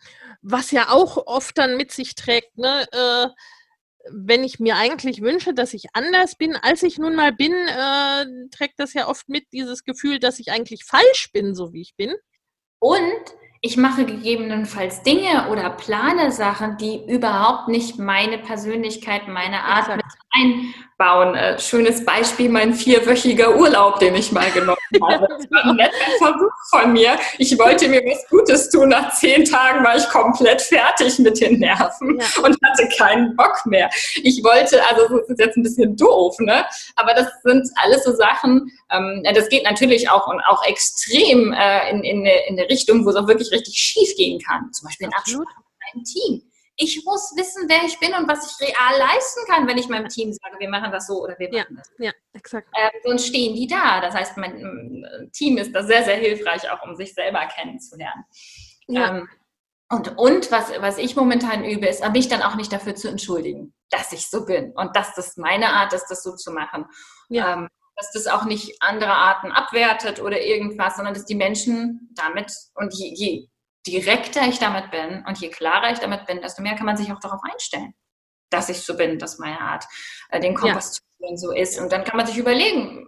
was 0.42 0.72
ja 0.72 0.90
auch 0.90 1.18
oft 1.28 1.58
dann 1.58 1.78
mit 1.78 1.92
sich 1.92 2.16
trägt, 2.16 2.58
ne? 2.58 2.86
Äh, 2.92 3.30
wenn 4.10 4.44
ich 4.44 4.60
mir 4.60 4.78
eigentlich 4.78 5.22
wünsche, 5.22 5.54
dass 5.54 5.74
ich 5.74 5.86
anders 5.94 6.36
bin, 6.36 6.56
als 6.56 6.84
ich 6.84 6.98
nun 6.98 7.16
mal 7.16 7.32
bin, 7.32 7.54
äh, 7.54 8.26
trägt 8.50 8.80
das 8.80 8.94
ja 8.94 9.08
oft 9.08 9.30
mit 9.30 9.46
dieses 9.54 9.84
Gefühl, 9.84 10.20
dass 10.20 10.40
ich 10.40 10.52
eigentlich 10.52 10.86
falsch 10.86 11.32
bin, 11.32 11.56
so 11.56 11.72
wie 11.72 11.82
ich 11.82 11.96
bin. 11.96 12.16
Und 12.80 13.36
ich 13.64 13.78
mache 13.78 14.06
gegebenenfalls 14.06 15.04
Dinge 15.04 15.48
oder 15.52 15.70
plane 15.70 16.32
Sachen, 16.32 16.78
die 16.78 17.00
überhaupt 17.08 17.68
nicht 17.68 18.00
meine 18.00 18.40
Persönlichkeit, 18.40 19.28
meine 19.28 19.64
Art 19.64 19.96
mit 19.96 20.06
einbauen. 20.32 21.36
Äh, 21.36 21.60
schönes 21.60 22.04
Beispiel, 22.04 22.50
mein 22.50 22.74
vierwöchiger 22.74 23.56
Urlaub, 23.56 24.00
den 24.00 24.16
ich 24.16 24.32
mal 24.32 24.50
genommen 24.50 24.78
habe. 25.04 25.28
Das 25.30 25.52
war 25.52 25.66
ein 25.66 25.76
netter 25.76 25.96
Versuch 26.18 26.52
von 26.72 26.92
mir. 26.94 27.18
Ich 27.38 27.58
wollte 27.60 27.88
mir 27.88 28.02
was 28.02 28.28
Gutes 28.30 28.72
tun. 28.72 28.90
Nach 28.90 29.14
zehn 29.14 29.46
Tagen 29.46 29.84
war 29.84 29.96
ich 29.96 30.10
komplett 30.10 30.64
fertig 30.64 31.20
mit 31.20 31.40
den 31.40 31.60
Nerven 31.60 32.20
ja. 32.20 32.44
und 32.44 32.58
hatte 32.66 32.90
keinen 32.98 33.36
Bock 33.36 33.64
mehr. 33.66 33.92
Ich 34.24 34.44
wollte, 34.44 34.82
also 34.90 35.20
das 35.20 35.30
ist 35.30 35.40
jetzt 35.40 35.58
ein 35.58 35.64
bisschen 35.64 35.96
doof, 35.96 36.36
ne? 36.40 36.66
Aber 36.96 37.14
das 37.14 37.28
sind 37.44 37.68
alles 37.84 38.06
so 38.06 38.14
Sachen, 38.14 38.72
ähm, 38.92 39.24
das 39.24 39.50
geht 39.50 39.64
natürlich 39.64 40.10
auch 40.10 40.28
und 40.28 40.42
auch 40.42 40.66
extrem 40.66 41.54
äh, 41.54 41.90
in, 41.90 42.04
in, 42.04 42.26
in 42.26 42.60
eine 42.60 42.70
Richtung, 42.70 43.06
wo 43.06 43.10
es 43.10 43.16
auch 43.16 43.28
wirklich 43.28 43.52
richtig 43.52 43.76
schief 43.76 44.16
gehen 44.18 44.40
kann. 44.40 44.72
Zum 44.74 44.88
Beispiel 44.88 45.08
in 45.08 45.14
Absprache 45.14 45.44
mit 45.58 45.94
einem 45.94 46.04
Team 46.04 46.52
ich 46.82 47.04
muss 47.06 47.34
wissen, 47.36 47.68
wer 47.68 47.84
ich 47.84 48.00
bin 48.00 48.14
und 48.14 48.28
was 48.28 48.60
ich 48.60 48.68
real 48.68 48.98
leisten 48.98 49.42
kann, 49.48 49.68
wenn 49.68 49.78
ich 49.78 49.88
meinem 49.88 50.08
Team 50.08 50.34
sage, 50.34 50.56
wir 50.60 50.70
machen 50.70 50.92
das 50.92 51.08
so 51.08 51.24
oder 51.24 51.38
wir 51.38 51.50
machen 51.50 51.66
ja, 51.70 51.76
das. 51.76 51.92
Ja, 52.00 52.12
exakt. 52.34 52.68
Ähm, 52.76 52.90
sonst 53.04 53.28
stehen 53.28 53.56
die 53.56 53.68
da. 53.68 54.02
Das 54.02 54.16
heißt, 54.16 54.38
mein 54.38 54.60
ähm, 54.60 55.30
Team 55.32 55.58
ist 55.58 55.74
da 55.74 55.84
sehr, 55.84 56.04
sehr 56.04 56.16
hilfreich, 56.16 56.70
auch 56.72 56.82
um 56.84 56.96
sich 56.96 57.14
selber 57.14 57.46
kennenzulernen. 57.48 58.26
Ja. 58.88 59.18
Ähm, 59.18 59.30
und, 59.90 60.18
und 60.18 60.52
was, 60.52 60.72
was 60.80 60.98
ich 60.98 61.16
momentan 61.16 61.66
übe, 61.66 61.86
ist, 61.86 62.08
mich 62.12 62.30
dann 62.30 62.42
auch 62.42 62.56
nicht 62.56 62.72
dafür 62.72 62.96
zu 62.96 63.10
entschuldigen, 63.10 63.74
dass 63.90 64.14
ich 64.14 64.30
so 64.30 64.46
bin 64.46 64.72
und 64.72 64.96
dass 64.96 65.14
das 65.16 65.36
meine 65.38 65.74
Art 65.74 65.94
ist, 65.94 66.08
das 66.08 66.24
so 66.24 66.36
zu 66.36 66.52
machen. 66.52 66.86
Ja. 67.30 67.54
Ähm, 67.54 67.68
dass 67.96 68.12
das 68.12 68.28
auch 68.28 68.46
nicht 68.46 68.82
andere 68.82 69.14
Arten 69.14 69.52
abwertet 69.52 70.20
oder 70.22 70.42
irgendwas, 70.42 70.96
sondern 70.96 71.14
dass 71.14 71.26
die 71.26 71.36
Menschen 71.36 72.10
damit 72.16 72.52
und 72.76 72.94
je, 72.94 73.14
je 73.14 73.48
direkter 73.88 74.48
ich 74.48 74.60
damit 74.60 74.92
bin 74.92 75.24
und 75.28 75.38
je 75.40 75.50
klarer 75.50 75.92
ich 75.92 76.00
damit 76.00 76.26
bin, 76.26 76.42
desto 76.42 76.62
mehr 76.62 76.76
kann 76.76 76.86
man 76.86 76.98
sich 76.98 77.12
auch 77.12 77.20
darauf 77.20 77.42
einstellen. 77.52 77.94
dass 78.52 78.70
ich 78.70 78.82
so 78.82 78.96
bin, 78.98 79.18
dass 79.18 79.40
meine 79.40 79.60
Art, 79.62 79.86
äh, 80.30 80.40
den 80.40 80.56
Kompass 80.56 80.94
zu 80.94 81.02
führen 81.18 81.38
so 81.38 81.52
ist. 81.54 81.80
Und 81.80 81.92
dann 81.92 82.04
kann 82.04 82.18
man 82.18 82.28
sich 82.28 82.38
überlegen, 82.38 83.08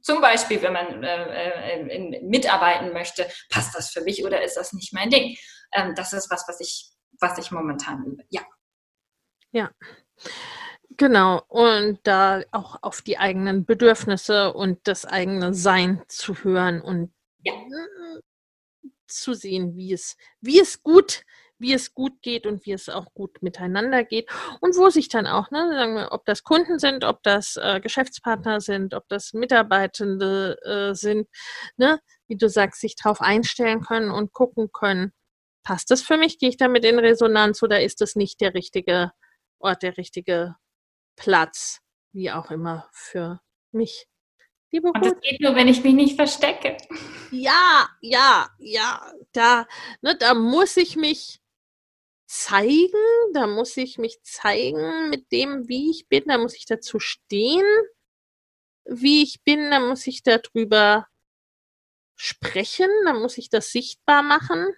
zum 0.00 0.20
Beispiel, 0.20 0.62
wenn 0.62 0.72
man 0.72 1.04
äh, 1.04 1.80
äh, 1.82 2.22
mitarbeiten 2.22 2.92
möchte, 2.92 3.28
passt 3.50 3.74
das 3.74 3.90
für 3.90 4.00
mich 4.00 4.24
oder 4.24 4.42
ist 4.42 4.56
das 4.56 4.72
nicht 4.72 4.92
mein 4.94 5.10
Ding? 5.10 5.36
Ähm, 5.74 5.94
das 5.94 6.12
ist 6.12 6.30
was, 6.30 6.44
was 6.48 6.60
ich, 6.60 6.90
was 7.20 7.36
ich 7.38 7.50
momentan 7.50 8.04
übe. 8.04 8.24
Ja. 8.30 8.42
Ja. 9.52 9.70
Genau, 10.98 11.42
und 11.46 12.00
da 12.02 12.42
auch 12.50 12.76
auf 12.82 13.02
die 13.02 13.18
eigenen 13.18 13.64
Bedürfnisse 13.64 14.52
und 14.52 14.80
das 14.88 15.04
eigene 15.06 15.54
Sein 15.54 16.02
zu 16.08 16.34
hören 16.42 16.80
und 16.82 17.12
ja. 17.44 17.52
zu 19.06 19.32
sehen, 19.34 19.76
wie 19.76 19.92
es, 19.92 20.16
wie 20.40 20.58
es 20.58 20.82
gut, 20.82 21.22
wie 21.58 21.72
es 21.72 21.94
gut 21.94 22.20
geht 22.20 22.46
und 22.46 22.66
wie 22.66 22.72
es 22.72 22.88
auch 22.88 23.14
gut 23.14 23.42
miteinander 23.42 24.02
geht 24.02 24.28
und 24.60 24.76
wo 24.76 24.90
sich 24.90 25.08
dann 25.08 25.28
auch, 25.28 25.52
ne, 25.52 25.68
sagen 25.72 25.94
wir, 25.94 26.08
ob 26.10 26.24
das 26.26 26.42
Kunden 26.42 26.80
sind, 26.80 27.04
ob 27.04 27.22
das 27.22 27.56
äh, 27.56 27.78
Geschäftspartner 27.80 28.60
sind, 28.60 28.92
ob 28.92 29.08
das 29.08 29.32
Mitarbeitende 29.34 30.58
äh, 30.64 30.94
sind, 30.96 31.28
ne, 31.76 32.00
wie 32.26 32.36
du 32.36 32.48
sagst, 32.48 32.80
sich 32.80 32.96
darauf 32.96 33.20
einstellen 33.20 33.82
können 33.82 34.10
und 34.10 34.32
gucken 34.32 34.72
können, 34.72 35.12
passt 35.62 35.92
das 35.92 36.02
für 36.02 36.16
mich, 36.16 36.40
gehe 36.40 36.48
ich 36.48 36.56
damit 36.56 36.84
in 36.84 36.98
Resonanz 36.98 37.62
oder 37.62 37.82
ist 37.82 38.00
das 38.00 38.16
nicht 38.16 38.40
der 38.40 38.54
richtige 38.54 39.12
Ort, 39.60 39.84
der 39.84 39.96
richtige 39.96 40.56
Platz, 41.18 41.80
wie 42.12 42.30
auch 42.30 42.50
immer, 42.50 42.88
für 42.92 43.40
mich. 43.72 44.08
Liebe 44.70 44.88
Und 44.88 45.04
das 45.04 45.20
geht 45.20 45.40
nur, 45.40 45.54
wenn 45.54 45.68
ich 45.68 45.82
mich 45.82 45.94
nicht 45.94 46.16
verstecke. 46.16 46.76
Ja, 47.30 47.88
ja, 48.00 48.48
ja. 48.58 49.12
Da, 49.32 49.66
ne, 50.00 50.16
da 50.16 50.34
muss 50.34 50.76
ich 50.76 50.96
mich 50.96 51.40
zeigen, 52.26 53.32
da 53.32 53.46
muss 53.46 53.76
ich 53.76 53.98
mich 53.98 54.22
zeigen 54.22 55.08
mit 55.10 55.32
dem, 55.32 55.68
wie 55.68 55.90
ich 55.90 56.08
bin, 56.08 56.24
da 56.26 56.38
muss 56.38 56.54
ich 56.54 56.66
dazu 56.66 57.00
stehen, 57.00 57.66
wie 58.84 59.22
ich 59.22 59.42
bin, 59.42 59.70
da 59.70 59.80
muss 59.80 60.06
ich 60.06 60.22
darüber 60.22 61.06
sprechen, 62.14 62.90
da 63.04 63.14
muss 63.14 63.38
ich 63.38 63.48
das 63.48 63.70
sichtbar 63.70 64.22
machen 64.22 64.74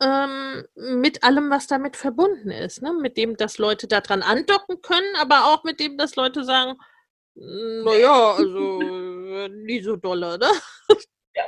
ähm, 0.00 0.64
mit 0.74 1.22
allem, 1.22 1.50
was 1.50 1.66
damit 1.66 1.96
verbunden 1.96 2.50
ist. 2.50 2.82
Ne? 2.82 2.92
Mit 2.92 3.16
dem, 3.16 3.36
dass 3.36 3.58
Leute 3.58 3.86
daran 3.86 4.22
andocken 4.22 4.80
können, 4.82 5.14
aber 5.16 5.46
auch 5.46 5.64
mit 5.64 5.80
dem, 5.80 5.98
dass 5.98 6.16
Leute 6.16 6.44
sagen, 6.44 6.76
naja, 7.34 8.34
also 8.34 9.48
nie 9.48 9.82
so 9.82 9.96
dolle, 9.96 10.38
ne? 10.38 10.50
Ja. 11.34 11.44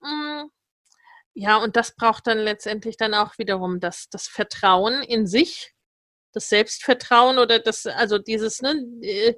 Mm, 0.00 0.50
ja, 1.34 1.56
und 1.56 1.76
das 1.76 1.94
braucht 1.96 2.26
dann 2.26 2.38
letztendlich 2.38 2.96
dann 2.96 3.14
auch 3.14 3.38
wiederum 3.38 3.80
das, 3.80 4.08
das 4.08 4.28
Vertrauen 4.28 5.02
in 5.02 5.26
sich, 5.26 5.74
das 6.32 6.48
Selbstvertrauen 6.48 7.38
oder 7.38 7.58
das, 7.58 7.86
also 7.86 8.18
dieses, 8.18 8.62
ne, 8.62 8.84
äh, 9.02 9.34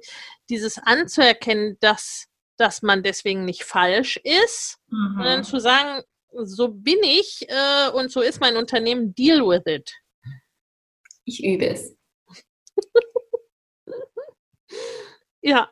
dieses 0.49 0.77
anzuerkennen, 0.77 1.77
dass, 1.79 2.27
dass 2.57 2.81
man 2.81 3.03
deswegen 3.03 3.45
nicht 3.45 3.63
falsch 3.63 4.17
ist, 4.17 4.77
mhm. 4.89 5.17
und 5.19 5.23
dann 5.25 5.43
zu 5.43 5.59
sagen, 5.59 6.03
so 6.45 6.69
bin 6.69 6.99
ich 7.03 7.45
äh, 7.49 7.89
und 7.91 8.11
so 8.11 8.21
ist 8.21 8.39
mein 8.39 8.57
Unternehmen, 8.57 9.13
deal 9.15 9.41
with 9.41 9.63
it. 9.65 9.91
Ich 11.25 11.43
übe 11.43 11.67
es. 11.67 11.95
ja, 15.41 15.71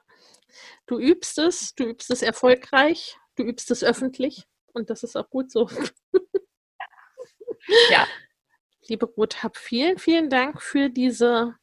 du 0.88 1.00
übst 1.00 1.38
es, 1.38 1.76
du 1.76 1.86
übst 1.86 2.12
es 2.12 2.22
erfolgreich, 2.22 3.18
du 3.36 3.44
übst 3.44 3.72
es 3.72 3.84
öffentlich 3.84 4.46
und 4.74 4.90
das 4.90 5.04
ist 5.04 5.16
auch 5.16 5.30
gut 5.30 5.52
so. 5.52 5.70
ja. 7.90 8.08
Liebe 8.88 9.06
Ruth, 9.06 9.42
hab 9.42 9.58
vielen, 9.58 9.98
vielen 9.98 10.30
Dank 10.30 10.62
für 10.62 10.90
diese 10.90 11.56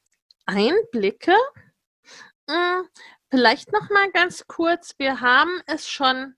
Einblicke. 0.47 1.37
Hm, 2.49 2.89
vielleicht 3.31 3.73
noch 3.73 3.89
mal 3.91 4.11
ganz 4.11 4.47
kurz, 4.47 4.95
wir 4.99 5.20
haben 5.20 5.62
es 5.66 5.89
schon 5.89 6.35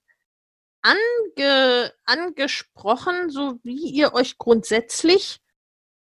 ange, 0.84 1.92
angesprochen, 2.04 3.30
so 3.30 3.58
wie 3.62 3.90
ihr 3.90 4.12
euch 4.14 4.38
grundsätzlich 4.38 5.40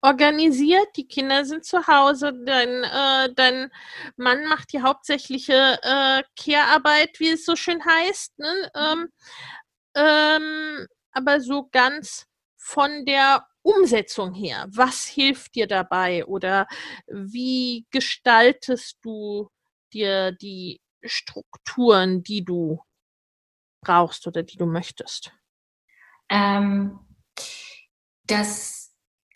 organisiert. 0.03 0.89
Die 0.97 1.07
Kinder 1.07 1.45
sind 1.45 1.65
zu 1.65 1.87
Hause, 1.87 2.33
dein, 2.45 2.85
äh, 2.85 3.33
dein 3.35 3.71
Mann 4.17 4.45
macht 4.47 4.73
die 4.73 4.83
hauptsächliche 4.83 5.79
äh, 5.83 6.23
Care-Arbeit, 6.37 7.21
wie 7.21 7.31
es 7.31 7.45
so 7.45 7.57
schön 7.57 7.85
heißt. 7.85 8.39
Ne? 8.39 8.71
Ähm, 8.75 9.09
ähm, 9.95 10.87
aber 11.13 11.41
so 11.41 11.69
ganz 11.71 12.27
von 12.57 13.05
der 13.07 13.47
Umsetzung 13.63 14.35
her, 14.35 14.67
was 14.71 15.05
hilft 15.07 15.55
dir 15.55 15.69
dabei 15.69 16.25
oder 16.27 16.67
wie 17.07 17.87
gestaltest 17.91 18.99
du 19.03 19.49
dir 19.93 20.33
die 20.33 20.81
Strukturen, 21.05 22.23
die 22.23 22.45
du 22.45 22.81
brauchst 23.83 24.27
oder 24.27 24.43
die 24.43 24.57
du 24.57 24.67
möchtest? 24.67 25.33
Ähm, 26.31 26.99
das 28.25 28.83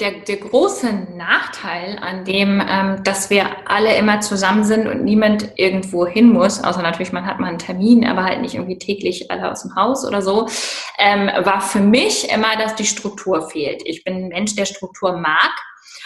der, 0.01 0.11
der 0.21 0.37
große 0.37 0.93
Nachteil 1.17 1.99
an 1.99 2.25
dem, 2.27 2.63
ähm, 2.69 3.03
dass 3.03 3.31
wir 3.31 3.47
alle 3.67 3.97
immer 3.97 4.21
zusammen 4.21 4.65
sind 4.65 4.87
und 4.87 5.05
niemand 5.05 5.53
irgendwo 5.57 6.07
hin 6.07 6.29
muss, 6.29 6.63
außer 6.63 6.83
natürlich, 6.83 7.13
man 7.13 7.25
hat 7.25 7.41
mal 7.41 7.49
einen 7.49 7.59
Termin, 7.59 8.07
aber 8.07 8.25
halt 8.25 8.43
nicht 8.43 8.55
irgendwie 8.55 8.79
täglich 8.79 9.31
alle 9.31 9.51
aus 9.51 9.63
dem 9.63 9.75
Haus 9.75 10.07
oder 10.07 10.21
so, 10.21 10.49
ähm, 10.99 11.31
war 11.45 11.63
für 11.63 11.81
mich 11.81 12.31
immer, 12.31 12.57
dass 12.59 12.75
die 12.75 12.85
Struktur 12.85 13.49
fehlt. 13.49 13.83
Ich 13.87 14.05
bin 14.05 14.17
ein 14.17 14.29
Mensch, 14.29 14.55
der 14.55 14.67
Struktur 14.67 15.17
mag. 15.17 15.53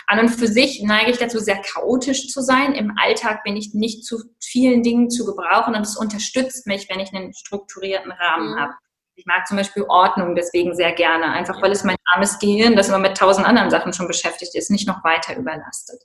An 0.06 0.20
und 0.20 0.28
für 0.28 0.46
sich 0.46 0.82
neige 0.82 1.10
ich 1.10 1.18
dazu, 1.18 1.38
sehr 1.38 1.60
chaotisch 1.60 2.28
zu 2.28 2.40
sein. 2.40 2.74
Im 2.74 2.94
Alltag 2.98 3.44
bin 3.44 3.56
ich 3.56 3.74
nicht 3.74 4.04
zu 4.04 4.18
vielen 4.40 4.82
Dingen 4.82 5.10
zu 5.10 5.24
gebrauchen 5.24 5.74
und 5.74 5.82
es 5.82 5.96
unterstützt 5.96 6.66
mich, 6.66 6.88
wenn 6.88 7.00
ich 7.00 7.14
einen 7.14 7.32
strukturierten 7.34 8.12
Rahmen 8.12 8.54
mhm. 8.54 8.60
habe. 8.60 8.72
Ich 9.20 9.26
mag 9.26 9.46
zum 9.46 9.58
Beispiel 9.58 9.84
Ordnung 9.86 10.34
deswegen 10.34 10.74
sehr 10.74 10.92
gerne, 10.92 11.26
einfach 11.26 11.60
weil 11.60 11.72
es 11.72 11.84
mein 11.84 11.96
armes 12.06 12.38
Gehirn, 12.38 12.74
das 12.74 12.88
immer 12.88 12.98
mit 12.98 13.18
tausend 13.18 13.46
anderen 13.46 13.68
Sachen 13.68 13.92
schon 13.92 14.08
beschäftigt 14.08 14.54
ist, 14.54 14.70
nicht 14.70 14.88
noch 14.88 15.04
weiter 15.04 15.36
überlastet. 15.36 16.00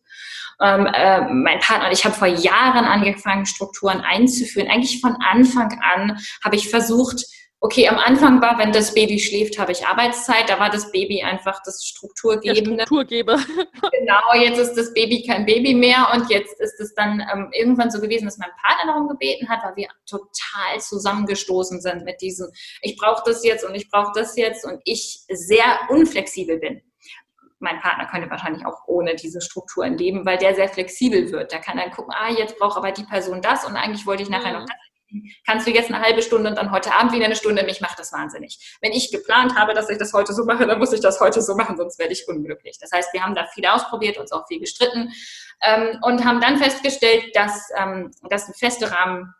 Ähm, 0.61 0.85
äh, 0.85 1.21
mein 1.21 1.59
Partner 1.59 1.87
und 1.87 1.93
ich 1.93 2.03
haben 2.03 2.13
vor 2.13 2.27
Jahren 2.27 2.83
angefangen, 2.83 3.45
Strukturen 3.45 4.01
einzuführen. 4.01 4.69
Eigentlich 4.69 4.99
von 4.99 5.15
Anfang 5.25 5.79
an 5.81 6.19
habe 6.43 6.57
ich 6.57 6.69
versucht, 6.69 7.25
okay, 7.65 7.87
am 7.87 7.97
Anfang 7.97 8.41
war, 8.41 8.59
wenn 8.59 8.71
das 8.71 8.93
Baby 8.93 9.19
schläft, 9.19 9.57
habe 9.57 9.71
ich 9.71 9.87
Arbeitszeit. 9.87 10.47
Da 10.47 10.59
war 10.59 10.69
das 10.69 10.91
Baby 10.91 11.23
einfach 11.23 11.61
das 11.65 11.83
Strukturgebende. 11.83 12.77
Der 12.77 12.85
Strukturgeber. 12.85 13.37
genau, 13.91 14.39
jetzt 14.39 14.59
ist 14.59 14.75
das 14.75 14.93
Baby 14.93 15.25
kein 15.25 15.47
Baby 15.47 15.73
mehr 15.73 16.09
und 16.13 16.29
jetzt 16.29 16.59
ist 16.61 16.79
es 16.79 16.93
dann 16.93 17.23
ähm, 17.33 17.49
irgendwann 17.53 17.89
so 17.89 17.99
gewesen, 17.99 18.25
dass 18.25 18.37
mein 18.37 18.51
Partner 18.61 18.93
darum 18.93 19.07
gebeten 19.07 19.49
hat, 19.49 19.63
weil 19.63 19.75
wir 19.77 19.87
total 20.05 20.79
zusammengestoßen 20.79 21.81
sind 21.81 22.05
mit 22.05 22.21
diesem, 22.21 22.51
ich 22.81 22.97
brauche 22.97 23.23
das 23.25 23.43
jetzt 23.43 23.65
und 23.65 23.73
ich 23.73 23.89
brauche 23.89 24.11
das 24.13 24.37
jetzt 24.37 24.63
und 24.63 24.79
ich 24.83 25.23
sehr 25.29 25.79
unflexibel 25.89 26.59
bin 26.59 26.81
mein 27.59 27.79
Partner 27.79 28.05
könnte 28.05 28.29
wahrscheinlich 28.29 28.65
auch 28.65 28.81
ohne 28.85 29.15
diese 29.15 29.41
Strukturen 29.41 29.97
leben, 29.97 30.25
weil 30.25 30.37
der 30.37 30.53
sehr 30.53 30.67
flexibel 30.67 31.31
wird. 31.31 31.51
Der 31.51 31.59
kann 31.59 31.77
dann 31.77 31.89
gucken, 31.89 32.13
ah, 32.15 32.29
jetzt 32.29 32.59
braucht 32.59 32.77
aber 32.77 32.91
die 32.91 33.05
Person 33.05 33.41
das 33.41 33.65
und 33.65 33.75
eigentlich 33.75 34.05
wollte 34.05 34.21
ich 34.21 34.29
nachher 34.29 34.53
mhm. 34.53 34.59
noch 34.59 34.65
das 34.65 34.94
kannst 35.45 35.67
du 35.67 35.71
jetzt 35.71 35.91
eine 35.91 36.03
halbe 36.03 36.21
Stunde 36.21 36.49
und 36.49 36.57
dann 36.57 36.71
heute 36.71 36.93
Abend 36.93 37.13
wieder 37.13 37.25
eine 37.25 37.35
Stunde, 37.35 37.63
mich 37.63 37.81
macht 37.81 37.99
das 37.99 38.11
wahnsinnig. 38.11 38.77
Wenn 38.81 38.91
ich 38.91 39.11
geplant 39.11 39.55
habe, 39.55 39.73
dass 39.73 39.89
ich 39.89 39.97
das 39.97 40.13
heute 40.13 40.33
so 40.33 40.45
mache, 40.45 40.65
dann 40.65 40.79
muss 40.79 40.93
ich 40.93 41.01
das 41.01 41.19
heute 41.19 41.41
so 41.41 41.55
machen, 41.55 41.77
sonst 41.77 41.99
werde 41.99 42.13
ich 42.13 42.27
unglücklich. 42.27 42.77
Das 42.79 42.91
heißt, 42.91 43.13
wir 43.13 43.23
haben 43.23 43.35
da 43.35 43.45
viel 43.47 43.65
ausprobiert, 43.65 44.17
uns 44.17 44.31
auch 44.31 44.47
viel 44.47 44.59
gestritten 44.59 45.11
ähm, 45.61 45.99
und 46.01 46.25
haben 46.25 46.41
dann 46.41 46.57
festgestellt, 46.57 47.35
dass, 47.35 47.69
ähm, 47.77 48.11
dass 48.29 48.47
ein 48.47 48.53
feste 48.53 48.91
Rahmen 48.91 49.33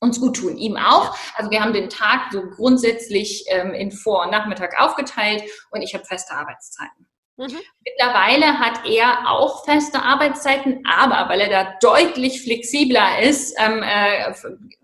uns 0.00 0.20
gut 0.20 0.36
tun, 0.36 0.56
ihm 0.56 0.76
auch. 0.76 1.16
Also 1.34 1.50
wir 1.50 1.62
haben 1.62 1.74
den 1.74 1.90
Tag 1.90 2.32
so 2.32 2.42
grundsätzlich 2.42 3.44
ähm, 3.48 3.74
in 3.74 3.92
Vor- 3.92 4.24
und 4.24 4.30
Nachmittag 4.30 4.80
aufgeteilt 4.80 5.42
und 5.70 5.82
ich 5.82 5.94
habe 5.94 6.04
feste 6.04 6.32
Arbeitszeiten. 6.32 7.06
Mhm. 7.36 7.58
Mittlerweile 7.84 8.58
hat 8.58 8.86
er 8.86 9.30
auch 9.30 9.64
feste 9.64 10.02
Arbeitszeiten, 10.02 10.84
aber 10.84 11.28
weil 11.30 11.40
er 11.40 11.48
da 11.48 11.74
deutlich 11.80 12.42
flexibler 12.42 13.22
ist, 13.22 13.56
ähm, 13.58 13.82
äh, 13.82 14.30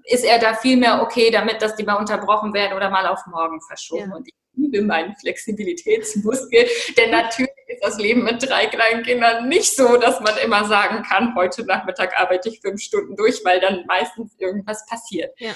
ist 0.04 0.24
er 0.24 0.38
da 0.38 0.54
viel 0.54 0.76
mehr 0.76 1.02
okay 1.02 1.30
damit, 1.30 1.60
dass 1.60 1.76
die 1.76 1.84
mal 1.84 1.96
unterbrochen 1.96 2.54
werden 2.54 2.76
oder 2.76 2.88
mal 2.90 3.06
auf 3.06 3.20
morgen 3.26 3.60
verschoben. 3.60 4.10
Ja. 4.10 4.16
Und 4.16 4.28
ich 4.28 4.34
liebe 4.54 4.82
meinen 4.82 5.14
Flexibilitätsmuskel, 5.16 6.66
denn 6.96 7.10
natürlich 7.10 7.50
ist 7.66 7.84
das 7.84 7.98
Leben 7.98 8.24
mit 8.24 8.42
drei 8.42 8.66
kleinen 8.66 9.02
Kindern 9.02 9.48
nicht 9.48 9.76
so, 9.76 9.98
dass 9.98 10.20
man 10.20 10.36
immer 10.38 10.64
sagen 10.64 11.02
kann, 11.02 11.34
heute 11.34 11.64
Nachmittag 11.66 12.18
arbeite 12.18 12.48
ich 12.48 12.60
fünf 12.60 12.80
Stunden 12.80 13.16
durch, 13.16 13.44
weil 13.44 13.60
dann 13.60 13.84
meistens 13.86 14.34
irgendwas 14.38 14.86
passiert. 14.86 15.38
Ja 15.38 15.52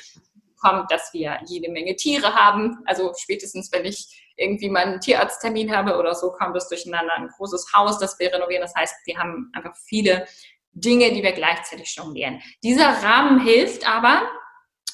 kommt, 0.60 0.90
dass 0.90 1.12
wir 1.12 1.40
jede 1.46 1.70
Menge 1.70 1.96
Tiere 1.96 2.34
haben. 2.34 2.78
Also 2.84 3.12
spätestens, 3.16 3.72
wenn 3.72 3.84
ich 3.84 4.19
irgendwie 4.40 4.70
mal 4.70 4.84
einen 4.84 5.00
Tierarzttermin 5.00 5.74
habe 5.74 5.98
oder 5.98 6.14
so, 6.14 6.32
kommt 6.32 6.56
es 6.56 6.68
durcheinander. 6.68 7.12
Ein 7.16 7.28
großes 7.28 7.72
Haus, 7.74 7.98
das 7.98 8.18
wir 8.18 8.32
renovieren. 8.32 8.62
Das 8.62 8.74
heißt, 8.74 8.94
wir 9.04 9.18
haben 9.18 9.50
einfach 9.52 9.76
viele 9.76 10.26
Dinge, 10.72 11.12
die 11.12 11.22
wir 11.22 11.32
gleichzeitig 11.32 11.94
jonglieren. 11.94 12.40
Dieser 12.62 13.02
Rahmen 13.02 13.40
hilft 13.40 13.88
aber, 13.88 14.22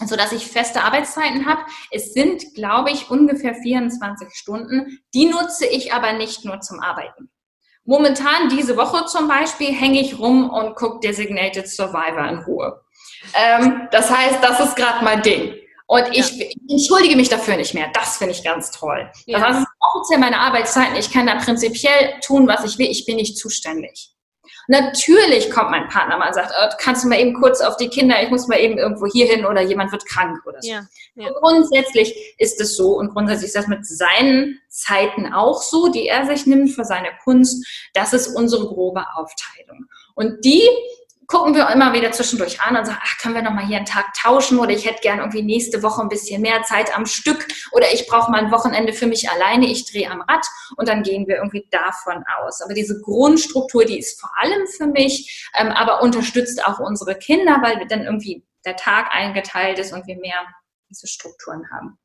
so 0.05 0.17
dass 0.17 0.33
ich 0.33 0.47
feste 0.47 0.83
Arbeitszeiten 0.83 1.47
habe. 1.47 1.63
Es 1.91 2.13
sind, 2.13 2.55
glaube 2.55 2.91
ich, 2.91 3.11
ungefähr 3.11 3.55
24 3.55 4.29
Stunden. 4.35 4.99
Die 5.15 5.27
nutze 5.27 5.67
ich 5.67 5.93
aber 5.93 6.13
nicht 6.13 6.45
nur 6.45 6.61
zum 6.61 6.81
Arbeiten. 6.81 7.31
Momentan, 7.85 8.49
diese 8.49 8.77
Woche 8.77 9.07
zum 9.07 9.29
Beispiel, 9.29 9.73
hänge 9.73 10.01
ich 10.01 10.19
rum 10.19 10.51
und 10.51 10.75
gucke 10.75 10.99
Designated 11.01 11.69
Survivor 11.69 12.29
in 12.29 12.39
Ruhe. 12.41 12.83
Ähm, 13.35 13.89
das 13.93 14.11
heißt, 14.11 14.43
das 14.43 14.61
ist 14.61 14.77
gerade 14.77 15.05
mein 15.05 15.23
Ding. 15.23 15.55
Und 15.87 16.09
ich, 16.13 16.41
ich, 16.41 16.57
entschuldige 16.69 17.17
mich 17.17 17.29
dafür 17.29 17.57
nicht 17.57 17.75
mehr. 17.75 17.89
Das 17.93 18.19
finde 18.19 18.33
ich 18.33 18.43
ganz 18.43 18.71
toll. 18.73 19.11
Ja. 19.27 19.39
Das 19.39 19.49
heißt, 19.49 19.67
offiziell 19.81 20.19
meine 20.19 20.41
Arbeitszeiten. 20.41 20.97
Ich 20.97 21.13
kann 21.13 21.27
da 21.27 21.37
prinzipiell 21.37 22.19
tun, 22.25 22.49
was 22.49 22.65
ich 22.65 22.79
will. 22.79 22.89
Ich 22.89 23.07
bin 23.07 23.17
nicht 23.17 23.39
zuständig. 23.39 24.13
Natürlich 24.69 25.51
kommt 25.51 25.71
mein 25.71 25.89
Partner 25.89 26.19
mal 26.19 26.29
und 26.29 26.35
sagt, 26.35 26.53
oh, 26.61 26.75
kannst 26.81 27.05
du 27.05 27.09
mal 27.09 27.21
eben 27.21 27.35
kurz 27.35 27.61
auf 27.61 27.77
die 27.77 27.89
Kinder, 27.89 28.21
ich 28.23 28.31
muss 28.31 28.49
mal 28.49 28.59
eben 28.59 28.79
irgendwo 28.79 29.07
hier 29.07 29.27
hin 29.27 29.47
oder 29.47 29.61
jemand 29.61 29.93
wird 29.93 30.05
krank 30.07 30.45
oder 30.45 30.61
so. 30.61 30.69
Ja, 30.69 30.87
ja. 31.15 31.31
grundsätzlich 31.39 32.35
ist 32.39 32.61
es 32.61 32.77
so 32.77 32.97
und 32.97 33.11
grundsätzlich 33.15 33.49
ist 33.49 33.57
das 33.57 33.69
mit 33.69 33.87
seinen 33.87 34.61
Zeiten 34.69 35.33
auch 35.33 35.63
so, 35.63 35.89
die 35.89 36.09
er 36.09 36.27
sich 36.27 36.47
nimmt 36.47 36.73
für 36.73 36.85
seine 36.85 37.11
Kunst. 37.23 37.65
Das 37.95 38.13
ist 38.13 38.29
unsere 38.35 38.67
grobe 38.67 39.05
Aufteilung. 39.15 39.87
Und 40.17 40.45
die 40.45 40.69
gucken 41.27 41.55
wir 41.55 41.69
immer 41.71 41.93
wieder 41.93 42.13
zwischendurch 42.13 42.61
an 42.61 42.77
und 42.77 42.87
sagen, 42.87 42.99
ach, 43.03 43.19
können 43.19 43.35
wir 43.35 43.43
noch 43.43 43.53
mal 43.53 43.67
hier 43.67 43.77
einen 43.77 43.87
Tag 43.87 44.15
tauschen 44.15 44.59
oder 44.59 44.71
ich 44.71 44.87
hätte 44.87 45.01
gern 45.01 45.19
irgendwie 45.19 45.43
nächste 45.43 45.83
Woche 45.83 46.03
ein 46.03 46.09
bisschen 46.09 46.43
mehr 46.43 46.63
Zeit 46.63 46.97
am 46.97 47.07
Stück 47.07 47.47
oder 47.73 47.93
ich 47.93 48.07
brauche 48.07 48.31
mal 48.31 48.45
ein 48.45 48.51
Wochenende 48.51 48.93
für 48.93 49.07
mich 49.07 49.29
alleine, 49.31 49.67
ich 49.67 49.91
drehe 49.91 50.11
am 50.11 50.21
Rad 50.23 50.47
und 50.77 50.89
dann 50.89 51.03
gehen 51.03 51.27
wir 51.27 51.37
irgendwie 51.37 51.67
davon 51.71 52.25
aus. 52.39 52.63
Aber 52.63 52.75
diese 52.75 53.01
Grundstruktur, 53.01 53.85
die 53.85 53.99
ist 53.99 54.21
vor 54.21 54.31
allem 54.41 54.67
für 54.67 54.87
mich, 54.87 55.49
ähm, 55.55 55.69
aber 55.69 56.03
unterstützt 56.03 56.65
auch 56.65 56.79
unsere 56.79 57.17
Kinder, 57.17 57.59
weil 57.63 57.87
dann 57.89 58.05
irgendwie 58.05 58.45
der 58.65 58.77
Tag 58.77 59.15
eingeteilt 59.15 59.79
ist 59.79 59.93
und 59.93 60.07
wir 60.07 60.17
mehr 60.17 60.47
diese 60.89 61.07
Strukturen 61.07 61.71
haben. 61.71 61.99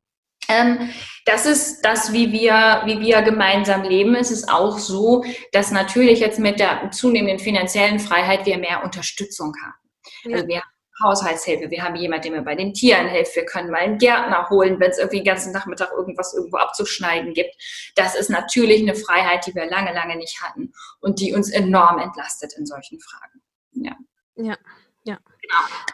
Ähm, 0.52 0.90
das 1.26 1.46
ist 1.46 1.82
das, 1.82 2.14
wie 2.14 2.32
wir, 2.32 2.82
wie 2.86 3.00
wir 3.00 3.22
gemeinsam 3.22 3.84
leben. 3.84 4.16
Es 4.16 4.32
ist 4.32 4.50
auch 4.50 4.80
so, 4.80 5.24
dass 5.52 5.72
natürlich 5.72 6.20
jetzt 6.20 6.40
mit 6.40 6.60
der 6.60 6.90
zunehmenden 6.92 7.40
finanziellen 7.40 8.00
Freiheit 8.00 8.46
wir 8.46 8.58
mehr 8.58 8.84
Unterstützung 8.84 9.54
haben. 9.64 9.92
Ja. 10.24 10.36
Also 10.36 10.48
wir 10.48 10.56
haben 10.58 10.72
Haushaltshilfe, 11.04 11.70
wir 11.70 11.84
haben 11.84 11.96
jemanden, 11.96 12.24
der 12.24 12.32
mir 12.40 12.42
bei 12.44 12.56
den 12.56 12.74
Tieren 12.74 13.08
hilft, 13.08 13.36
wir 13.36 13.46
können 13.46 13.72
mal 13.72 13.80
einen 13.80 13.98
Gärtner 13.98 14.50
holen, 14.50 14.80
wenn 14.80 14.92
es 14.92 14.98
irgendwie 14.98 15.18
den 15.18 15.26
ganzen 15.26 15.52
Nachmittag 15.52 15.92
irgendwas 15.92 16.34
irgendwo 16.34 16.58
abzuschneiden 16.58 17.34
gibt. 17.34 17.56
Das 17.96 18.16
ist 18.16 18.30
natürlich 18.30 18.82
eine 18.82 18.96
Freiheit, 18.96 19.46
die 19.48 19.56
wir 19.56 19.66
lange, 19.66 19.94
lange 19.94 20.16
nicht 20.16 20.42
hatten 20.42 20.74
und 21.00 21.20
die 21.20 21.34
uns 21.34 21.50
enorm 21.50 22.00
entlastet 22.00 22.54
in 22.58 22.66
solchen 22.66 23.00
Fragen. 23.00 23.42
Ja, 23.72 23.96
ja, 24.36 24.58
ja. 25.04 25.18
Genau. 25.42 25.92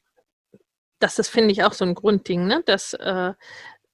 Das 0.99 1.19
ist, 1.19 1.29
finde 1.29 1.51
ich, 1.51 1.63
auch 1.63 1.73
so 1.73 1.85
ein 1.85 1.95
Grundding, 1.95 2.47
ne? 2.47 2.63
dass 2.65 2.93
äh, 2.93 3.33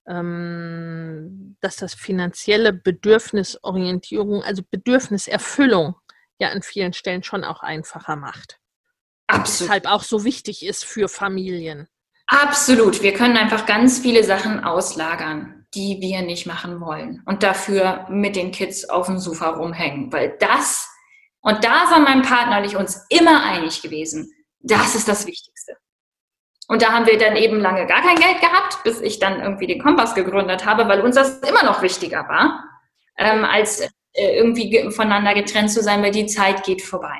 dass 0.06 1.76
das 1.78 1.94
finanzielle 1.94 2.74
Bedürfnisorientierung, 2.74 4.44
also 4.44 4.62
Bedürfniserfüllung, 4.70 5.96
ja 6.40 6.50
an 6.50 6.62
vielen 6.62 6.94
Stellen 6.94 7.24
schon 7.24 7.44
auch 7.44 7.64
einfacher 7.64 8.16
macht. 8.16 8.60
Absolut. 9.28 9.70
Deshalb 9.70 9.86
auch 9.88 10.04
so 10.04 10.26
wichtig 10.26 10.66
ist 10.66 10.84
für 10.84 11.08
Familien. 11.08 11.88
Absolut. 12.28 13.02
Wir 13.02 13.14
können 13.14 13.38
einfach 13.38 13.66
ganz 13.66 14.00
viele 14.00 14.24
Sachen 14.24 14.64
auslagern, 14.64 15.66
die 15.74 16.00
wir 16.02 16.22
nicht 16.22 16.46
machen 16.46 16.82
wollen 16.82 17.22
und 17.26 17.44
dafür 17.44 18.06
mit 18.10 18.36
den 18.36 18.52
Kids 18.52 18.90
auf 18.90 19.08
dem 19.08 19.20
Sofa 19.20 19.50
rumhängen, 19.50 20.12
weil 20.12 20.36
das, 20.40 20.88
und 21.42 21.64
da 21.64 21.88
sind 21.88 22.04
mein 22.04 22.22
Partner 22.22 22.60
und 22.60 22.66
ich 22.66 22.76
uns 22.76 23.06
immer 23.10 23.44
einig 23.44 23.82
gewesen, 23.82 24.32
das 24.60 24.96
ist 24.96 25.08
das 25.08 25.26
Wichtigste. 25.26 25.53
Und 26.74 26.82
da 26.82 26.92
haben 26.92 27.06
wir 27.06 27.20
dann 27.20 27.36
eben 27.36 27.60
lange 27.60 27.86
gar 27.86 28.02
kein 28.02 28.16
Geld 28.16 28.42
gehabt, 28.42 28.84
bis 28.84 29.00
ich 29.00 29.20
dann 29.20 29.40
irgendwie 29.40 29.68
den 29.68 29.80
Kompass 29.80 30.16
gegründet 30.16 30.66
habe, 30.66 30.88
weil 30.88 31.02
uns 31.02 31.16
das 31.16 31.38
immer 31.42 31.64
noch 31.64 31.84
wichtiger 31.84 32.28
war, 32.28 32.64
ähm, 33.16 33.46
als 33.46 33.82
äh, 34.14 34.38
irgendwie 34.38 34.90
voneinander 34.90 35.36
getrennt 35.36 35.70
zu 35.70 35.84
sein, 35.84 36.02
weil 36.02 36.10
die 36.10 36.26
Zeit 36.26 36.64
geht 36.64 36.82
vorbei. 36.82 37.20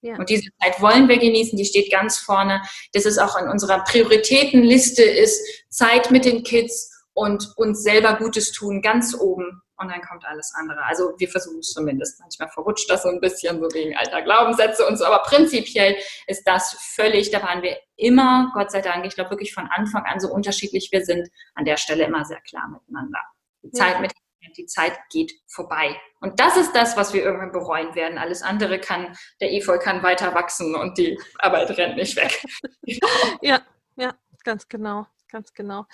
Ja. 0.00 0.16
Und 0.16 0.28
diese 0.28 0.50
Zeit 0.60 0.82
wollen 0.82 1.08
wir 1.08 1.18
genießen, 1.18 1.56
die 1.56 1.64
steht 1.64 1.92
ganz 1.92 2.18
vorne. 2.18 2.60
Das 2.92 3.06
ist 3.06 3.18
auch 3.18 3.40
in 3.40 3.46
unserer 3.46 3.84
Prioritätenliste 3.84 5.04
ist 5.04 5.40
Zeit 5.68 6.10
mit 6.10 6.24
den 6.24 6.42
Kids 6.42 6.90
und 7.12 7.52
uns 7.54 7.84
selber 7.84 8.14
Gutes 8.14 8.50
tun 8.50 8.82
ganz 8.82 9.14
oben 9.14 9.61
und 9.76 9.90
dann 9.90 10.00
kommt 10.02 10.24
alles 10.24 10.52
andere. 10.54 10.84
Also 10.84 11.14
wir 11.18 11.28
versuchen 11.28 11.58
es 11.58 11.72
zumindest. 11.72 12.20
Manchmal 12.20 12.48
verrutscht 12.48 12.88
das 12.90 13.02
so 13.02 13.08
ein 13.08 13.20
bisschen, 13.20 13.60
so 13.60 13.68
wegen 13.72 13.96
alter 13.96 14.22
Glaubenssätze 14.22 14.86
und 14.86 14.96
so, 14.96 15.04
aber 15.04 15.20
prinzipiell 15.22 15.96
ist 16.26 16.46
das 16.46 16.76
völlig, 16.94 17.30
da 17.30 17.42
waren 17.42 17.62
wir 17.62 17.76
immer, 17.96 18.50
Gott 18.54 18.70
sei 18.70 18.80
Dank, 18.80 19.06
ich 19.06 19.14
glaube 19.14 19.30
wirklich 19.30 19.54
von 19.54 19.66
Anfang 19.66 20.04
an 20.04 20.20
so 20.20 20.28
unterschiedlich 20.28 20.90
wir 20.92 21.04
sind, 21.04 21.28
an 21.54 21.64
der 21.64 21.76
Stelle 21.76 22.04
immer 22.04 22.24
sehr 22.24 22.40
klar 22.40 22.68
miteinander. 22.68 23.20
Die 23.62 23.70
ja. 23.72 23.84
Zeit 23.84 24.00
mit 24.00 24.12
die 24.56 24.66
Zeit 24.66 24.98
geht 25.10 25.32
vorbei. 25.46 25.98
Und 26.20 26.38
das 26.38 26.58
ist 26.58 26.72
das, 26.74 26.94
was 26.96 27.14
wir 27.14 27.22
irgendwann 27.22 27.52
bereuen 27.52 27.94
werden. 27.94 28.18
Alles 28.18 28.42
andere 28.42 28.78
kann, 28.78 29.16
der 29.40 29.50
Efeu 29.52 29.78
kann 29.78 30.02
weiter 30.02 30.34
wachsen 30.34 30.74
und 30.74 30.98
die 30.98 31.18
Arbeit 31.38 31.70
rennt 31.78 31.96
nicht 31.96 32.16
weg. 32.16 32.44
ja, 33.40 33.62
ja, 33.96 34.14
ganz 34.44 34.68
genau, 34.68 35.06
ganz 35.30 35.54
genau. 35.54 35.86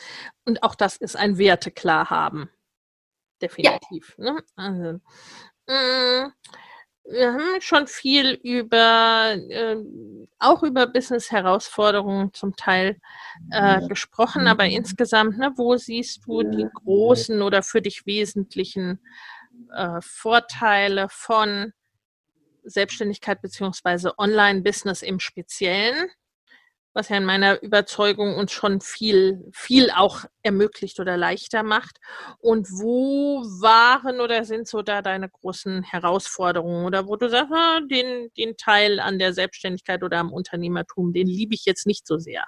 Und 0.44 0.64
auch 0.64 0.74
das 0.74 0.96
ist 0.96 1.14
ein 1.14 1.38
Werte 1.38 1.70
klar 1.70 2.10
haben 2.10 2.50
definitiv. 3.42 4.14
Ja. 4.18 4.32
Ne? 4.32 4.42
Also, 4.56 5.00
mh, 5.66 6.26
mm, 6.26 6.32
wir 7.10 7.32
haben 7.32 7.60
schon 7.60 7.86
viel 7.86 8.38
über, 8.42 9.34
äh, 9.48 9.76
auch 10.38 10.62
über 10.62 10.86
Business-Herausforderungen 10.86 12.34
zum 12.34 12.54
Teil 12.56 13.00
äh, 13.50 13.86
gesprochen, 13.88 14.46
aber 14.46 14.64
mhm. 14.64 14.72
insgesamt, 14.72 15.38
ne, 15.38 15.52
wo 15.56 15.76
siehst 15.76 16.26
du 16.26 16.42
die 16.42 16.66
großen 16.74 17.40
oder 17.40 17.62
für 17.62 17.80
dich 17.80 18.04
wesentlichen 18.06 19.00
äh, 19.74 20.00
Vorteile 20.00 21.08
von 21.08 21.72
Selbstständigkeit 22.64 23.40
beziehungsweise 23.40 24.18
Online-Business 24.18 25.02
im 25.02 25.18
Speziellen? 25.18 26.10
Was 26.94 27.08
ja 27.08 27.16
in 27.16 27.24
meiner 27.24 27.62
Überzeugung 27.62 28.34
uns 28.34 28.52
schon 28.52 28.80
viel, 28.80 29.44
viel 29.52 29.90
auch 29.90 30.24
ermöglicht 30.42 30.98
oder 31.00 31.16
leichter 31.16 31.62
macht. 31.62 31.98
Und 32.38 32.68
wo 32.70 33.42
waren 33.60 34.20
oder 34.20 34.44
sind 34.44 34.66
so 34.66 34.82
da 34.82 35.02
deine 35.02 35.28
großen 35.28 35.82
Herausforderungen 35.82 36.86
oder 36.86 37.06
wo 37.06 37.16
du 37.16 37.28
sagst, 37.28 37.52
ah, 37.52 37.80
den, 37.80 38.30
den 38.36 38.56
Teil 38.56 39.00
an 39.00 39.18
der 39.18 39.32
Selbstständigkeit 39.32 40.02
oder 40.02 40.18
am 40.18 40.32
Unternehmertum, 40.32 41.12
den 41.12 41.26
liebe 41.26 41.54
ich 41.54 41.64
jetzt 41.64 41.86
nicht 41.86 42.06
so 42.06 42.18
sehr? 42.18 42.44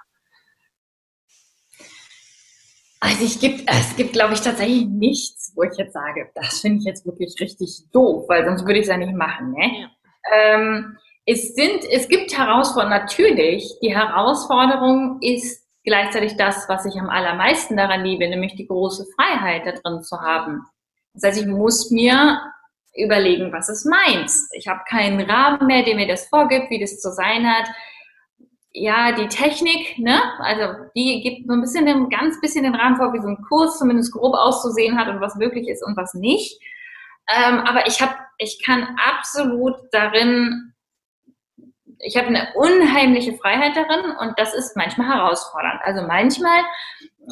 Also 3.03 3.25
ich 3.25 3.39
gibt, 3.39 3.67
es 3.67 3.95
gibt, 3.95 4.13
glaube 4.13 4.35
ich, 4.35 4.41
tatsächlich 4.41 4.85
nichts, 4.85 5.53
wo 5.55 5.63
ich 5.63 5.75
jetzt 5.75 5.93
sage, 5.93 6.29
das 6.35 6.59
finde 6.59 6.79
ich 6.79 6.85
jetzt 6.85 7.03
wirklich 7.03 7.35
richtig 7.39 7.89
doof, 7.91 8.25
weil 8.29 8.45
sonst 8.45 8.61
würde 8.61 8.75
ich 8.75 8.83
es 8.83 8.89
ja 8.89 8.97
nicht 8.97 9.15
machen. 9.15 9.53
Ne? 9.53 9.71
Ja. 9.81 9.91
Ähm, 10.31 10.97
es 11.31 11.55
sind, 11.55 11.85
es 11.89 12.09
gibt 12.09 12.37
Herausforderungen. 12.37 12.99
Natürlich, 12.99 13.77
die 13.81 13.95
Herausforderung 13.95 15.19
ist 15.21 15.65
gleichzeitig 15.83 16.35
das, 16.35 16.67
was 16.67 16.85
ich 16.85 16.99
am 16.99 17.09
allermeisten 17.09 17.77
daran 17.77 18.03
liebe, 18.03 18.27
nämlich 18.27 18.55
die 18.55 18.67
große 18.67 19.07
Freiheit 19.15 19.65
da 19.65 19.71
drin 19.71 20.03
zu 20.03 20.19
haben. 20.19 20.65
Das 21.13 21.23
heißt, 21.23 21.41
ich 21.41 21.47
muss 21.47 21.89
mir 21.89 22.41
überlegen, 22.95 23.53
was 23.53 23.69
ist 23.69 23.85
meins. 23.85 24.49
Ich 24.53 24.67
habe 24.67 24.81
keinen 24.89 25.21
Rahmen 25.21 25.65
mehr, 25.67 25.83
der 25.83 25.95
mir 25.95 26.07
das 26.07 26.27
vorgibt, 26.27 26.69
wie 26.69 26.79
das 26.79 26.99
zu 26.99 27.11
sein 27.11 27.47
hat. 27.49 27.69
Ja, 28.73 29.13
die 29.13 29.27
Technik, 29.27 29.97
ne? 29.97 30.21
Also 30.39 30.85
die 30.95 31.21
gibt 31.21 31.47
so 31.47 31.53
ein 31.53 31.61
bisschen, 31.61 31.87
ein 31.87 32.09
ganz 32.09 32.39
bisschen 32.41 32.63
den 32.63 32.75
Rahmen 32.75 32.97
vor, 32.97 33.13
wie 33.13 33.21
so 33.21 33.27
ein 33.27 33.41
Kurs 33.47 33.79
zumindest 33.79 34.13
grob 34.13 34.33
auszusehen 34.33 34.97
hat 34.97 35.07
und 35.07 35.21
was 35.21 35.35
möglich 35.35 35.67
ist 35.69 35.83
und 35.83 35.95
was 35.95 36.13
nicht. 36.13 36.61
Ähm, 37.33 37.59
aber 37.59 37.87
ich 37.87 38.01
habe, 38.01 38.15
ich 38.37 38.61
kann 38.65 38.97
absolut 38.97 39.75
darin 39.91 40.70
ich 42.03 42.17
habe 42.17 42.27
eine 42.27 42.49
unheimliche 42.55 43.33
Freiheit 43.33 43.75
darin 43.75 44.11
und 44.19 44.37
das 44.37 44.53
ist 44.53 44.75
manchmal 44.75 45.07
herausfordernd. 45.07 45.81
Also 45.83 46.01
manchmal 46.03 46.61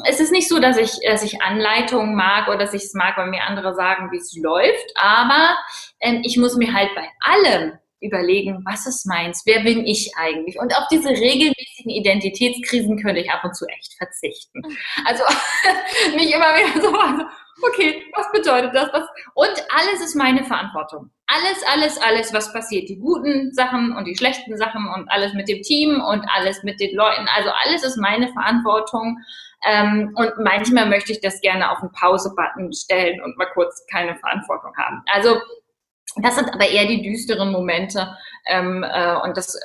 ist 0.08 0.20
es 0.20 0.30
nicht 0.30 0.48
so, 0.48 0.58
dass 0.60 0.76
ich, 0.76 0.98
dass 1.04 1.22
ich 1.22 1.42
Anleitungen 1.42 2.14
mag 2.14 2.48
oder 2.48 2.58
dass 2.58 2.74
ich 2.74 2.84
es 2.84 2.94
mag, 2.94 3.16
wenn 3.16 3.30
mir 3.30 3.42
andere 3.42 3.74
sagen, 3.74 4.10
wie 4.12 4.18
es 4.18 4.36
läuft, 4.36 4.92
aber 4.94 5.56
ähm, 6.00 6.22
ich 6.24 6.36
muss 6.36 6.56
mir 6.56 6.72
halt 6.72 6.90
bei 6.94 7.08
allem 7.20 7.72
überlegen, 8.00 8.64
was 8.64 8.86
ist 8.86 9.06
meins, 9.06 9.42
wer 9.44 9.60
bin 9.60 9.84
ich 9.86 10.12
eigentlich? 10.16 10.58
Und 10.58 10.74
auf 10.74 10.84
diese 10.90 11.10
regelmäßigen 11.10 11.90
Identitätskrisen 11.90 13.02
könnte 13.02 13.20
ich 13.20 13.30
ab 13.30 13.44
und 13.44 13.54
zu 13.54 13.66
echt 13.66 13.94
verzichten. 13.98 14.62
Also 15.04 15.22
nicht 16.16 16.32
immer 16.32 16.54
wieder 16.54 16.80
so, 16.80 17.24
okay, 17.62 18.02
was 18.14 18.30
bedeutet 18.32 18.74
das? 18.74 18.92
Was? 18.92 19.04
Und 19.34 19.64
alles 19.70 20.00
ist 20.04 20.14
meine 20.14 20.44
Verantwortung. 20.44 21.10
Alles, 21.26 21.62
alles, 21.72 21.98
alles, 22.02 22.32
was 22.34 22.52
passiert. 22.52 22.88
Die 22.88 22.98
guten 22.98 23.52
Sachen 23.52 23.96
und 23.96 24.04
die 24.04 24.16
schlechten 24.16 24.56
Sachen 24.56 24.88
und 24.88 25.08
alles 25.10 25.32
mit 25.34 25.48
dem 25.48 25.62
Team 25.62 26.00
und 26.00 26.24
alles 26.34 26.62
mit 26.62 26.80
den 26.80 26.94
Leuten. 26.96 27.26
Also 27.36 27.50
alles 27.64 27.84
ist 27.84 27.96
meine 27.96 28.28
Verantwortung. 28.32 29.18
Ähm, 29.66 30.12
und 30.16 30.32
manchmal 30.38 30.86
möchte 30.86 31.12
ich 31.12 31.20
das 31.20 31.40
gerne 31.40 31.70
auf 31.70 31.80
den 31.80 31.92
Pause-Button 31.92 32.72
stellen 32.72 33.22
und 33.22 33.36
mal 33.36 33.48
kurz 33.52 33.84
keine 33.92 34.16
Verantwortung 34.16 34.72
haben. 34.76 35.02
Also 35.12 35.40
das 36.16 36.36
sind 36.36 36.52
aber 36.52 36.68
eher 36.68 36.86
die 36.86 37.02
düsteren 37.02 37.52
Momente. 37.52 38.16
Ähm, 38.46 38.82
äh, 38.82 39.16
und 39.22 39.36
das 39.36 39.54
äh, 39.54 39.58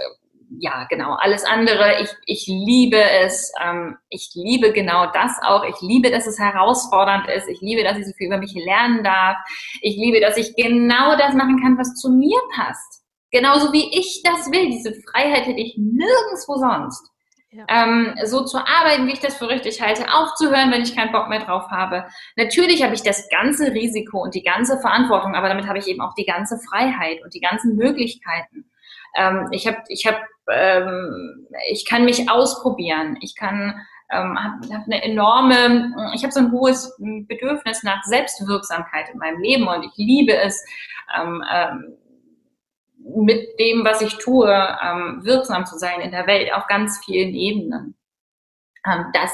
ja, 0.60 0.86
genau, 0.90 1.14
alles 1.14 1.44
andere. 1.46 2.02
Ich, 2.02 2.10
ich 2.26 2.48
liebe 2.48 3.00
es. 3.00 3.52
Ähm, 3.62 3.98
ich 4.10 4.32
liebe 4.34 4.72
genau 4.72 5.08
das 5.12 5.38
auch. 5.42 5.64
Ich 5.64 5.82
liebe, 5.82 6.12
dass 6.12 6.28
es 6.28 6.40
herausfordernd 6.40 7.28
ist. 7.30 7.48
Ich 7.48 7.62
liebe, 7.62 7.84
dass 7.84 7.98
ich 7.98 8.06
so 8.06 8.14
viel 8.14 8.28
über 8.28 8.38
mich 8.38 8.54
lernen 8.54 9.04
darf. 9.04 9.38
Ich 9.82 9.96
liebe, 9.96 10.20
dass 10.20 10.38
ich 10.38 10.56
genau 10.56 11.18
das 11.18 11.34
machen 11.34 11.62
kann, 11.62 11.78
was 11.78 11.96
zu 11.96 12.10
mir 12.10 12.40
passt. 12.56 13.04
Genauso 13.32 13.74
wie 13.74 13.98
ich 13.98 14.22
das 14.24 14.52
will. 14.52 14.70
Diese 14.70 14.94
Freiheit 14.94 15.46
hätte 15.46 15.60
ich 15.60 15.76
nirgendwo 15.78 16.58
sonst. 16.58 17.12
Ja. 17.52 17.66
Ähm, 17.70 18.16
so 18.26 18.44
zu 18.44 18.58
arbeiten, 18.58 19.08
wie 19.08 19.14
ich 19.14 19.20
das 19.20 19.38
für 19.38 19.48
richtig 19.48 19.82
halte, 19.82 20.14
aufzuhören, 20.14 20.72
wenn 20.72 20.82
ich 20.82 20.96
keinen 20.96 21.14
Bock 21.14 21.30
mehr 21.30 21.40
drauf 21.40 21.72
habe. 21.72 22.06
Natürlich 22.36 22.84
habe 22.84 22.96
ich 22.96 23.02
das 23.02 23.30
ganze 23.30 23.72
Risiko 23.72 24.22
und 24.22 24.36
die 24.36 24.44
ganze 24.44 24.78
Verantwortung, 24.80 25.36
aber 25.36 25.48
damit 25.48 25.66
habe 25.66 25.80
ich 25.80 25.88
eben 25.88 26.02
auch 26.02 26.14
die 26.16 26.26
ganze 26.26 26.60
Freiheit 26.60 27.24
und 27.24 27.34
die 27.34 27.40
ganzen 27.40 27.78
Möglichkeiten. 27.78 28.70
Ähm, 29.16 29.48
ich 29.52 29.68
habe, 29.68 29.78
ich 29.88 30.06
habe, 30.06 30.20
ähm, 30.50 31.48
ich 31.72 31.86
kann 31.86 32.06
mich 32.06 32.30
ausprobieren. 32.30 33.18
Ich 33.22 33.36
kann 33.36 33.82
ähm, 34.12 34.38
habe 34.38 34.74
hab 34.74 34.86
eine 34.86 35.04
enorme, 35.04 35.94
ich 36.14 36.24
habe 36.24 36.32
so 36.32 36.40
ein 36.40 36.52
hohes 36.52 36.96
Bedürfnis 37.00 37.84
nach 37.84 38.04
Selbstwirksamkeit 38.04 39.10
in 39.12 39.18
meinem 39.20 39.42
Leben 39.42 39.68
und 39.68 39.84
ich 39.84 39.94
liebe 39.98 40.38
es, 40.38 40.64
ähm, 41.20 41.44
ähm, 41.52 41.98
mit 43.08 43.60
dem, 43.60 43.86
was 43.86 44.02
ich 44.02 44.18
tue, 44.18 44.52
ähm, 44.52 45.22
wirksam 45.24 45.66
zu 45.66 45.78
sein 45.78 46.02
in 46.02 46.12
der 46.12 46.28
Welt 46.28 46.52
auf 46.54 46.68
ganz 46.68 47.04
vielen 47.06 47.34
Ebenen. 47.34 47.96
Ähm, 48.86 49.06
das 49.14 49.32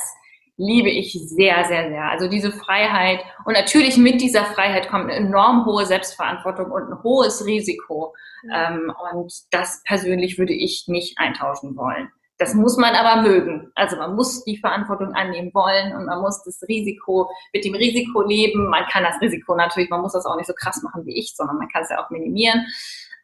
liebe 0.62 0.90
ich 0.90 1.14
sehr, 1.14 1.66
sehr, 1.66 1.90
sehr. 1.90 2.04
Also 2.10 2.28
diese 2.28 2.52
Freiheit 2.52 3.20
und 3.46 3.54
natürlich 3.54 3.98
mit 3.98 4.22
dieser 4.22 4.46
Freiheit 4.46 4.90
kommt 4.90 5.06
eine 5.06 5.16
enorm 5.16 5.66
hohe 5.66 5.86
Selbstverantwortung 5.86 6.72
und 6.72 6.92
ein 6.92 7.04
hohes 7.04 7.46
Risiko. 7.46 8.14
Ähm, 8.54 8.94
und 9.14 9.34
das 9.52 9.82
persönlich 9.84 10.38
würde 10.38 10.54
ich 10.54 10.86
nicht 10.88 11.18
eintauschen 11.18 11.76
wollen. 11.76 12.10
Das 12.38 12.54
muss 12.56 12.78
man 12.78 12.96
aber 12.96 13.22
mögen. 13.22 13.72
Also 13.76 13.98
man 13.98 14.16
muss 14.16 14.44
die 14.44 14.58
Verantwortung 14.58 15.14
annehmen 15.14 15.52
wollen 15.54 15.96
und 15.96 16.06
man 16.06 16.22
muss 16.22 16.44
das 16.44 16.60
Risiko 16.68 17.30
mit 17.54 17.66
dem 17.66 17.76
Risiko 17.76 18.22
leben. 18.24 18.68
Man 18.68 18.86
kann 18.86 19.04
das 19.04 19.22
Risiko 19.22 19.56
natürlich, 19.56 19.90
man 19.90 20.02
muss 20.02 20.14
das 20.14 20.26
auch 20.26 20.38
nicht 20.38 20.48
so 20.48 20.54
krass 20.54 20.82
machen 20.82 21.06
wie 21.06 21.20
ich, 21.20 21.36
sondern 21.36 21.58
man 21.58 21.70
kann 21.70 21.84
es 21.84 21.90
ja 21.90 22.04
auch 22.04 22.10
minimieren. 22.10 22.66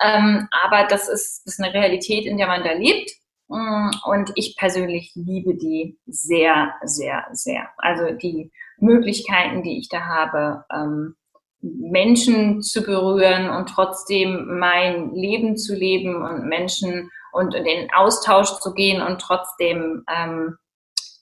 Ähm, 0.03 0.47
aber 0.51 0.87
das 0.87 1.07
ist, 1.07 1.41
das 1.45 1.55
ist 1.55 1.59
eine 1.59 1.73
Realität, 1.73 2.25
in 2.25 2.37
der 2.37 2.47
man 2.47 2.63
da 2.63 2.73
lebt. 2.73 3.11
Mm, 3.47 3.89
und 4.05 4.31
ich 4.35 4.55
persönlich 4.57 5.11
liebe 5.15 5.55
die 5.55 5.97
sehr, 6.05 6.73
sehr, 6.83 7.25
sehr. 7.31 7.69
Also 7.77 8.11
die 8.11 8.51
Möglichkeiten, 8.79 9.63
die 9.63 9.79
ich 9.79 9.89
da 9.89 10.01
habe, 10.01 10.65
ähm, 10.71 11.15
Menschen 11.61 12.61
zu 12.61 12.83
berühren 12.83 13.49
und 13.49 13.67
trotzdem 13.69 14.59
mein 14.59 15.13
Leben 15.13 15.57
zu 15.57 15.75
leben 15.75 16.15
und 16.23 16.47
Menschen 16.47 17.09
und 17.31 17.55
in 17.55 17.63
den 17.63 17.89
Austausch 17.93 18.59
zu 18.59 18.73
gehen 18.73 19.01
und 19.01 19.19
trotzdem 19.19 20.03
ähm, 20.07 20.57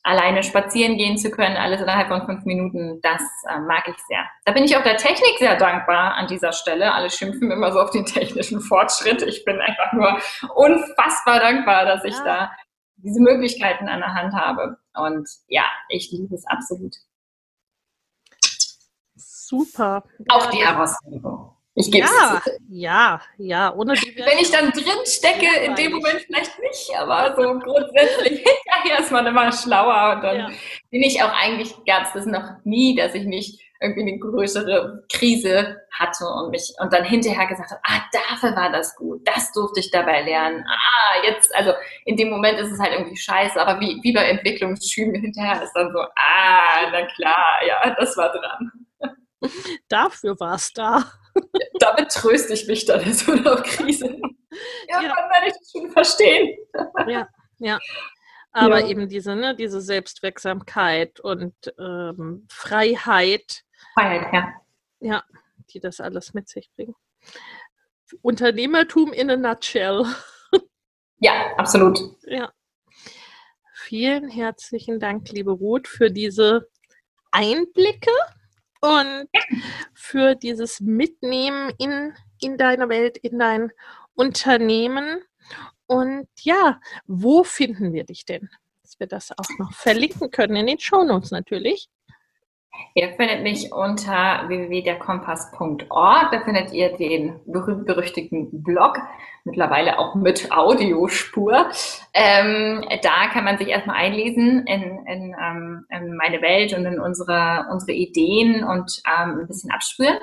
alleine 0.05 0.43
spazieren 0.43 0.97
gehen 0.97 1.17
zu 1.17 1.31
können, 1.31 1.57
alles 1.57 1.81
innerhalb 1.81 2.07
von 2.07 2.25
fünf 2.25 2.45
Minuten, 2.45 3.01
das 3.01 3.21
äh, 3.49 3.59
mag 3.59 3.87
ich 3.87 3.97
sehr. 4.07 4.23
Da 4.45 4.51
bin 4.51 4.63
ich 4.63 4.77
auch 4.77 4.83
der 4.83 4.97
Technik 4.97 5.39
sehr 5.39 5.57
dankbar 5.57 6.13
an 6.13 6.27
dieser 6.27 6.53
Stelle. 6.53 6.93
Alle 6.93 7.09
schimpfen 7.09 7.49
immer 7.49 7.71
so 7.73 7.79
auf 7.79 7.89
den 7.89 8.05
technischen 8.05 8.61
Fortschritt. 8.61 9.23
Ich 9.23 9.43
bin 9.43 9.59
einfach 9.59 9.93
nur 9.93 10.19
unfassbar 10.53 11.39
dankbar, 11.39 11.85
dass 11.85 12.03
ich 12.05 12.15
ja. 12.17 12.23
da 12.23 12.51
diese 12.97 13.19
Möglichkeiten 13.19 13.89
an 13.89 13.99
der 13.99 14.13
Hand 14.13 14.33
habe. 14.33 14.77
Und 14.93 15.27
ja, 15.47 15.65
ich 15.89 16.11
liebe 16.11 16.35
es 16.35 16.45
absolut. 16.45 16.95
Super. 19.15 20.03
Auch 20.29 20.49
die 20.51 20.63
Herausforderung. 20.63 21.54
Ich 21.77 21.91
gebe 21.91 22.07
ja, 22.07 22.41
es 22.45 22.59
ja, 22.69 23.21
ja, 23.37 23.73
ohne 23.75 23.95
die 23.95 24.15
Wenn 24.15 24.37
ich 24.39 24.49
dann 24.49 24.71
drin 24.71 25.05
stecke, 25.05 25.45
in 25.65 25.75
dem 25.75 25.91
Moment 25.91 26.21
vielleicht 26.21 26.57
nicht, 26.59 26.97
aber 26.97 27.35
so 27.35 27.59
grundsätzlich 27.59 28.39
hinterher 28.45 28.99
ist 28.99 29.11
man 29.11 29.27
immer 29.27 29.51
schlauer 29.51 30.15
und 30.15 30.23
dann 30.23 30.37
ja. 30.37 30.49
bin 30.89 31.03
ich 31.03 31.21
auch 31.21 31.33
eigentlich, 31.33 31.73
gab 31.85 32.03
es 32.03 32.13
das 32.13 32.25
noch 32.25 32.43
nie, 32.63 32.95
dass 32.95 33.13
ich 33.13 33.25
nicht 33.25 33.59
irgendwie 33.81 34.01
eine 34.03 34.19
größere 34.19 35.03
Krise 35.11 35.81
hatte 35.91 36.25
und 36.25 36.51
mich 36.51 36.73
und 36.79 36.93
dann 36.93 37.03
hinterher 37.03 37.45
gesagt 37.45 37.71
habe, 37.71 37.81
ah, 37.83 38.01
dafür 38.11 38.55
war 38.55 38.71
das 38.71 38.95
gut, 38.95 39.27
das 39.27 39.51
durfte 39.51 39.81
ich 39.81 39.91
dabei 39.91 40.21
lernen. 40.21 40.63
Ah, 40.65 41.25
jetzt, 41.25 41.53
also 41.53 41.73
in 42.05 42.15
dem 42.15 42.29
Moment 42.29 42.57
ist 42.57 42.71
es 42.71 42.79
halt 42.79 42.93
irgendwie 42.93 43.17
scheiße, 43.17 43.59
aber 43.59 43.81
wie, 43.81 43.99
wie 44.01 44.13
bei 44.13 44.29
Entwicklungsschüben 44.29 45.15
hinterher 45.15 45.61
ist 45.61 45.73
dann 45.73 45.91
so, 45.91 45.99
ah, 45.99 46.89
na 46.89 47.05
klar, 47.05 47.59
ja, 47.67 47.95
das 47.99 48.15
war 48.15 48.31
dran. 48.31 48.71
Dafür 49.87 50.39
war 50.39 50.55
es 50.55 50.73
da. 50.73 51.11
Damit 51.79 52.09
tröste 52.11 52.53
ich 52.53 52.67
mich 52.67 52.85
dann 52.85 53.01
in 53.01 53.13
so 53.13 53.31
einer 53.31 53.57
Krise. 53.57 54.19
Ja, 54.87 55.01
ja. 55.01 55.13
dann 55.13 55.29
werde 55.29 55.47
ich 55.47 55.53
das 55.59 55.69
schon 55.69 55.91
verstehen. 55.91 56.57
Ja, 57.09 57.27
ja. 57.57 57.77
Aber 58.53 58.79
ja. 58.79 58.87
eben 58.87 59.09
diese, 59.09 59.35
ne, 59.35 59.53
diese 59.53 59.81
Selbstwirksamkeit 59.81 61.19
und 61.19 61.53
ähm, 61.77 62.47
Freiheit. 62.49 63.65
Freiheit, 63.95 64.31
ja. 64.31 64.53
Ja, 65.01 65.23
die 65.71 65.81
das 65.81 65.99
alles 65.99 66.33
mit 66.33 66.47
sich 66.47 66.71
bringen. 66.73 66.95
Unternehmertum 68.21 69.11
in 69.11 69.29
a 69.29 69.35
nutshell. 69.35 70.05
Ja, 71.17 71.53
absolut. 71.57 71.99
Ja. 72.23 72.53
Vielen 73.73 74.29
herzlichen 74.29 74.99
Dank, 74.99 75.29
liebe 75.31 75.51
Ruth, 75.51 75.87
für 75.87 76.11
diese 76.11 76.69
Einblicke 77.31 78.11
und 78.81 79.27
für 79.93 80.35
dieses 80.35 80.79
Mitnehmen 80.81 81.71
in, 81.77 82.13
in 82.39 82.57
deine 82.57 82.89
Welt, 82.89 83.17
in 83.17 83.39
dein 83.39 83.71
Unternehmen. 84.15 85.21
Und 85.87 86.27
ja, 86.41 86.79
wo 87.05 87.43
finden 87.43 87.93
wir 87.93 88.03
dich 88.03 88.25
denn? 88.25 88.49
Dass 88.81 88.99
wir 88.99 89.07
das 89.07 89.31
auch 89.31 89.59
noch 89.59 89.73
verlinken 89.73 90.31
können 90.31 90.55
in 90.55 90.67
den 90.67 90.79
Shownotes 90.79 91.31
natürlich. 91.31 91.89
Ihr 92.97 93.09
findet 93.15 93.43
mich 93.43 93.73
unter 93.73 94.47
www.derkompass.org. 94.47 96.31
Da 96.31 96.41
findet 96.45 96.71
ihr 96.71 96.95
den 96.95 97.41
berühmt-berüchtigten 97.45 98.63
Blog, 98.63 98.99
mittlerweile 99.43 99.99
auch 99.99 100.15
mit 100.15 100.49
Audiospur. 100.49 101.69
Ähm, 102.13 102.85
da 103.03 103.27
kann 103.33 103.43
man 103.43 103.57
sich 103.57 103.67
erstmal 103.67 103.97
einlesen 103.97 104.65
in, 104.65 105.05
in, 105.07 105.35
ähm, 105.37 105.85
in, 105.89 106.15
meine 106.15 106.41
Welt 106.41 106.73
und 106.73 106.85
in 106.85 106.99
unsere, 107.01 107.67
unsere 107.69 107.91
Ideen 107.91 108.63
und 108.63 109.01
ähm, 109.05 109.39
ein 109.39 109.47
bisschen 109.47 109.71
abspüren, 109.71 110.17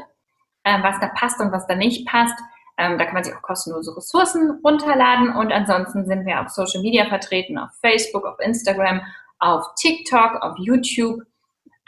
äh, 0.65 0.83
was 0.83 0.99
da 0.99 1.09
passt 1.09 1.41
und 1.41 1.53
was 1.53 1.67
da 1.67 1.75
nicht 1.75 2.07
passt. 2.07 2.39
Ähm, 2.79 2.97
da 2.97 3.05
kann 3.05 3.15
man 3.15 3.25
sich 3.25 3.35
auch 3.35 3.43
kostenlose 3.43 3.95
Ressourcen 3.95 4.63
runterladen. 4.65 5.37
Und 5.37 5.53
ansonsten 5.53 6.07
sind 6.07 6.25
wir 6.25 6.41
auf 6.41 6.49
Social 6.49 6.81
Media 6.81 7.05
vertreten, 7.05 7.59
auf 7.59 7.69
Facebook, 7.83 8.25
auf 8.25 8.41
Instagram, 8.41 9.03
auf 9.39 9.75
TikTok, 9.77 10.43
auf 10.43 10.57
YouTube 10.59 11.21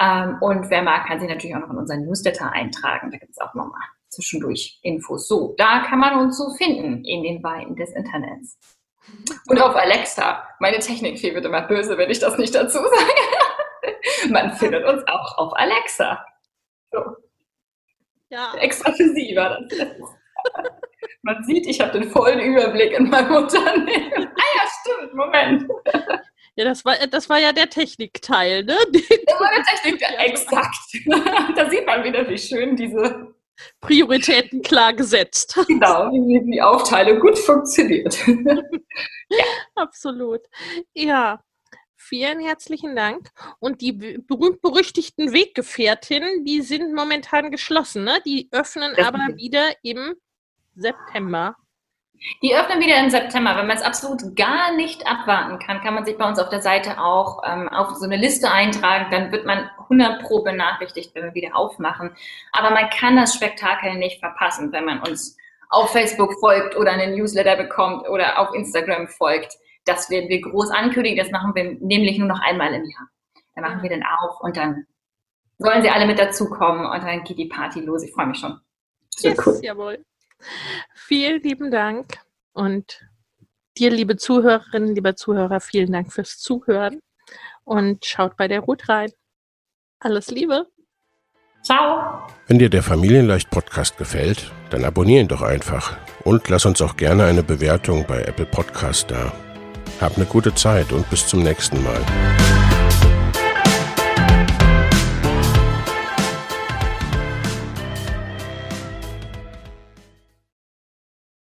ähm, 0.01 0.39
und 0.41 0.71
wer 0.71 0.83
mag, 0.83 1.07
kann 1.07 1.21
sich 1.21 1.29
natürlich 1.29 1.55
auch 1.55 1.61
noch 1.61 1.71
in 1.71 1.79
unseren 1.79 2.05
Newsletter 2.05 2.51
eintragen. 2.53 3.11
Da 3.11 3.19
gibt 3.19 3.33
es 3.33 3.39
auch 3.39 3.55
nochmal 3.55 3.83
zwischendurch 4.09 4.79
Infos. 4.83 5.29
So, 5.29 5.55
da 5.57 5.81
kann 5.81 5.99
man 5.99 6.19
uns 6.19 6.39
so 6.39 6.51
finden 6.55 7.05
in 7.05 7.23
den 7.23 7.43
Weiten 7.43 7.77
des 7.77 7.93
Internets. 7.93 8.59
Und 9.49 9.61
auf 9.61 9.77
Alexa. 9.77 10.49
Meine 10.61 10.79
Technikfee 10.79 11.35
wird 11.35 11.45
immer 11.45 11.63
böse, 11.63 11.99
wenn 11.99 12.11
ich 12.11 12.21
das 12.21 12.39
nicht 12.39 12.55
dazu 12.55 12.79
sage. 12.79 14.31
man 14.33 14.53
findet 14.55 14.85
uns 14.85 15.03
auch 15.07 15.39
auf 15.39 15.53
Alexa. 15.57 16.25
So. 16.91 17.01
Ja. 18.31 18.55
Extra 18.59 18.93
für 18.93 19.09
Sie 19.11 19.37
war 19.37 19.61
das. 19.61 19.79
Man 21.23 21.43
sieht, 21.45 21.67
ich 21.67 21.81
habe 21.81 21.93
den 21.99 22.11
vollen 22.11 22.41
Überblick 22.41 22.93
in 22.93 23.09
meinem 23.09 23.35
Unternehmen. 23.35 24.29
Ah 24.35 24.45
ja, 24.57 24.69
stimmt, 24.81 25.15
Moment. 25.15 25.71
Ja, 26.57 26.65
das 26.65 26.85
war, 26.85 26.95
das 27.09 27.29
war 27.29 27.39
ja 27.41 27.53
der 27.53 27.69
Technikteil, 27.69 28.65
ne? 28.65 28.77
Das 29.27 29.41
war 29.41 29.51
der 29.55 29.65
Technikteil, 29.65 30.17
exakt. 30.19 30.77
da 31.57 31.71
sieht 31.71 31.87
man 31.87 32.05
wieder, 32.05 32.29
wie 32.29 32.39
schön 32.39 32.77
diese 32.77 33.35
Prioritäten 33.81 34.63
klar 34.63 34.93
gesetzt. 34.93 35.59
Genau, 35.67 36.13
wie 36.13 36.51
die 36.51 36.63
Aufteilung 36.63 37.21
gut 37.21 37.39
funktioniert. 37.39 38.17
ja. 38.27 39.45
Absolut. 39.75 40.43
Ja, 40.95 41.41
vielen 41.97 42.41
herzlichen 42.41 42.95
Dank. 42.95 43.31
Und 43.59 43.81
die 43.81 43.93
berühmt-berüchtigten 43.93 45.33
Weggefährtinnen, 45.33 46.45
die 46.45 46.63
sind 46.63 46.95
momentan 46.95 47.51
geschlossen, 47.51 48.05
ne? 48.05 48.21
Die 48.25 48.49
öffnen 48.53 48.93
das 48.97 49.07
aber 49.07 49.37
wieder 49.37 49.73
im 49.83 50.15
September. 50.77 51.57
Die 52.43 52.55
öffnen 52.55 52.81
wieder 52.81 52.99
im 53.01 53.11
September. 53.11 53.57
Wenn 53.57 53.67
man 53.67 53.77
es 53.77 53.83
absolut 53.83 54.35
gar 54.35 54.75
nicht 54.75 55.07
abwarten 55.07 55.59
kann, 55.59 55.81
kann 55.83 55.95
man 55.95 56.05
sich 56.05 56.17
bei 56.17 56.27
uns 56.27 56.39
auf 56.39 56.49
der 56.49 56.63
Seite 56.63 56.99
auch 56.99 57.43
ähm, 57.47 57.69
auf 57.69 57.95
so 57.97 58.05
eine 58.05 58.17
Liste 58.17 58.51
eintragen. 58.51 59.11
Dann 59.11 59.31
wird 59.31 59.45
man 59.45 59.71
100 59.79 60.23
Pro 60.23 60.43
benachrichtigt, 60.43 61.15
wenn 61.15 61.25
wir 61.25 61.35
wieder 61.35 61.57
aufmachen. 61.57 62.17
Aber 62.53 62.71
man 62.71 62.89
kann 62.89 63.17
das 63.17 63.35
Spektakel 63.35 63.97
nicht 63.97 64.21
verpassen, 64.21 64.73
wenn 64.73 64.87
man 64.87 65.01
uns 65.01 65.37
auf 65.69 65.91
Facebook 65.93 66.33
folgt 66.41 66.77
oder 66.77 66.93
einen 66.93 67.15
Newsletter 67.15 67.57
bekommt 67.57 68.09
oder 68.09 68.39
auf 68.39 68.55
Instagram 68.55 69.09
folgt. 69.09 69.59
Das 69.85 70.09
werden 70.09 70.31
wir 70.31 70.41
groß 70.41 70.71
ankündigen. 70.71 71.19
Das 71.19 71.31
machen 71.31 71.55
wir 71.55 71.77
nämlich 71.81 72.19
nur 72.19 72.29
noch 72.29 72.41
einmal 72.41 72.73
im 72.73 72.85
Jahr. 72.85 73.09
Dann 73.55 73.65
machen 73.65 73.83
wir 73.83 73.91
den 73.91 74.03
auf 74.03 74.41
und 74.41 74.57
dann 74.57 74.87
sollen 75.59 75.83
sie 75.83 75.91
alle 75.91 76.07
mit 76.07 76.19
dazukommen 76.19 76.87
und 76.87 77.03
dann 77.03 77.23
geht 77.25 77.39
die 77.39 77.49
Party 77.49 77.81
los. 77.81 78.03
Ich 78.03 78.13
freue 78.13 78.27
mich 78.27 78.39
schon. 78.39 78.59
Yes, 79.19 79.47
cool. 79.47 79.61
Jawohl. 79.63 80.05
Vielen 80.95 81.43
lieben 81.43 81.71
Dank 81.71 82.19
und 82.53 83.01
dir, 83.77 83.91
liebe 83.91 84.17
Zuhörerinnen, 84.17 84.95
lieber 84.95 85.17
Zuhörer, 85.17 85.61
vielen 85.61 85.93
Dank 85.93 86.13
fürs 86.13 86.39
Zuhören 86.39 87.01
und 87.65 88.05
schaut 88.05 88.37
bei 88.37 88.49
der 88.49 88.61
Ruth 88.61 88.89
rein. 88.89 89.11
Alles 89.99 90.29
Liebe. 90.29 90.67
Ciao. 91.63 92.27
Wenn 92.47 92.59
dir 92.59 92.69
der 92.69 92.83
Familienleicht 92.83 93.51
Podcast 93.51 93.97
gefällt, 93.97 94.53
dann 94.71 94.85
abonnier 94.85 95.23
ihn 95.23 95.29
doch 95.29 95.41
einfach 95.41 95.97
und 96.25 96.49
lass 96.51 96.67
uns 96.67 96.83
auch 96.83 96.97
gerne 96.97 97.25
eine 97.25 97.43
Bewertung 97.43 98.05
bei 98.07 98.23
Apple 98.23 98.47
Podcast 98.47 99.11
da. 99.11 99.33
Hab 100.01 100.17
eine 100.17 100.27
gute 100.27 100.55
Zeit 100.55 100.93
und 100.93 101.09
bis 101.09 101.27
zum 101.27 101.43
nächsten 101.43 101.83
Mal. 101.83 102.74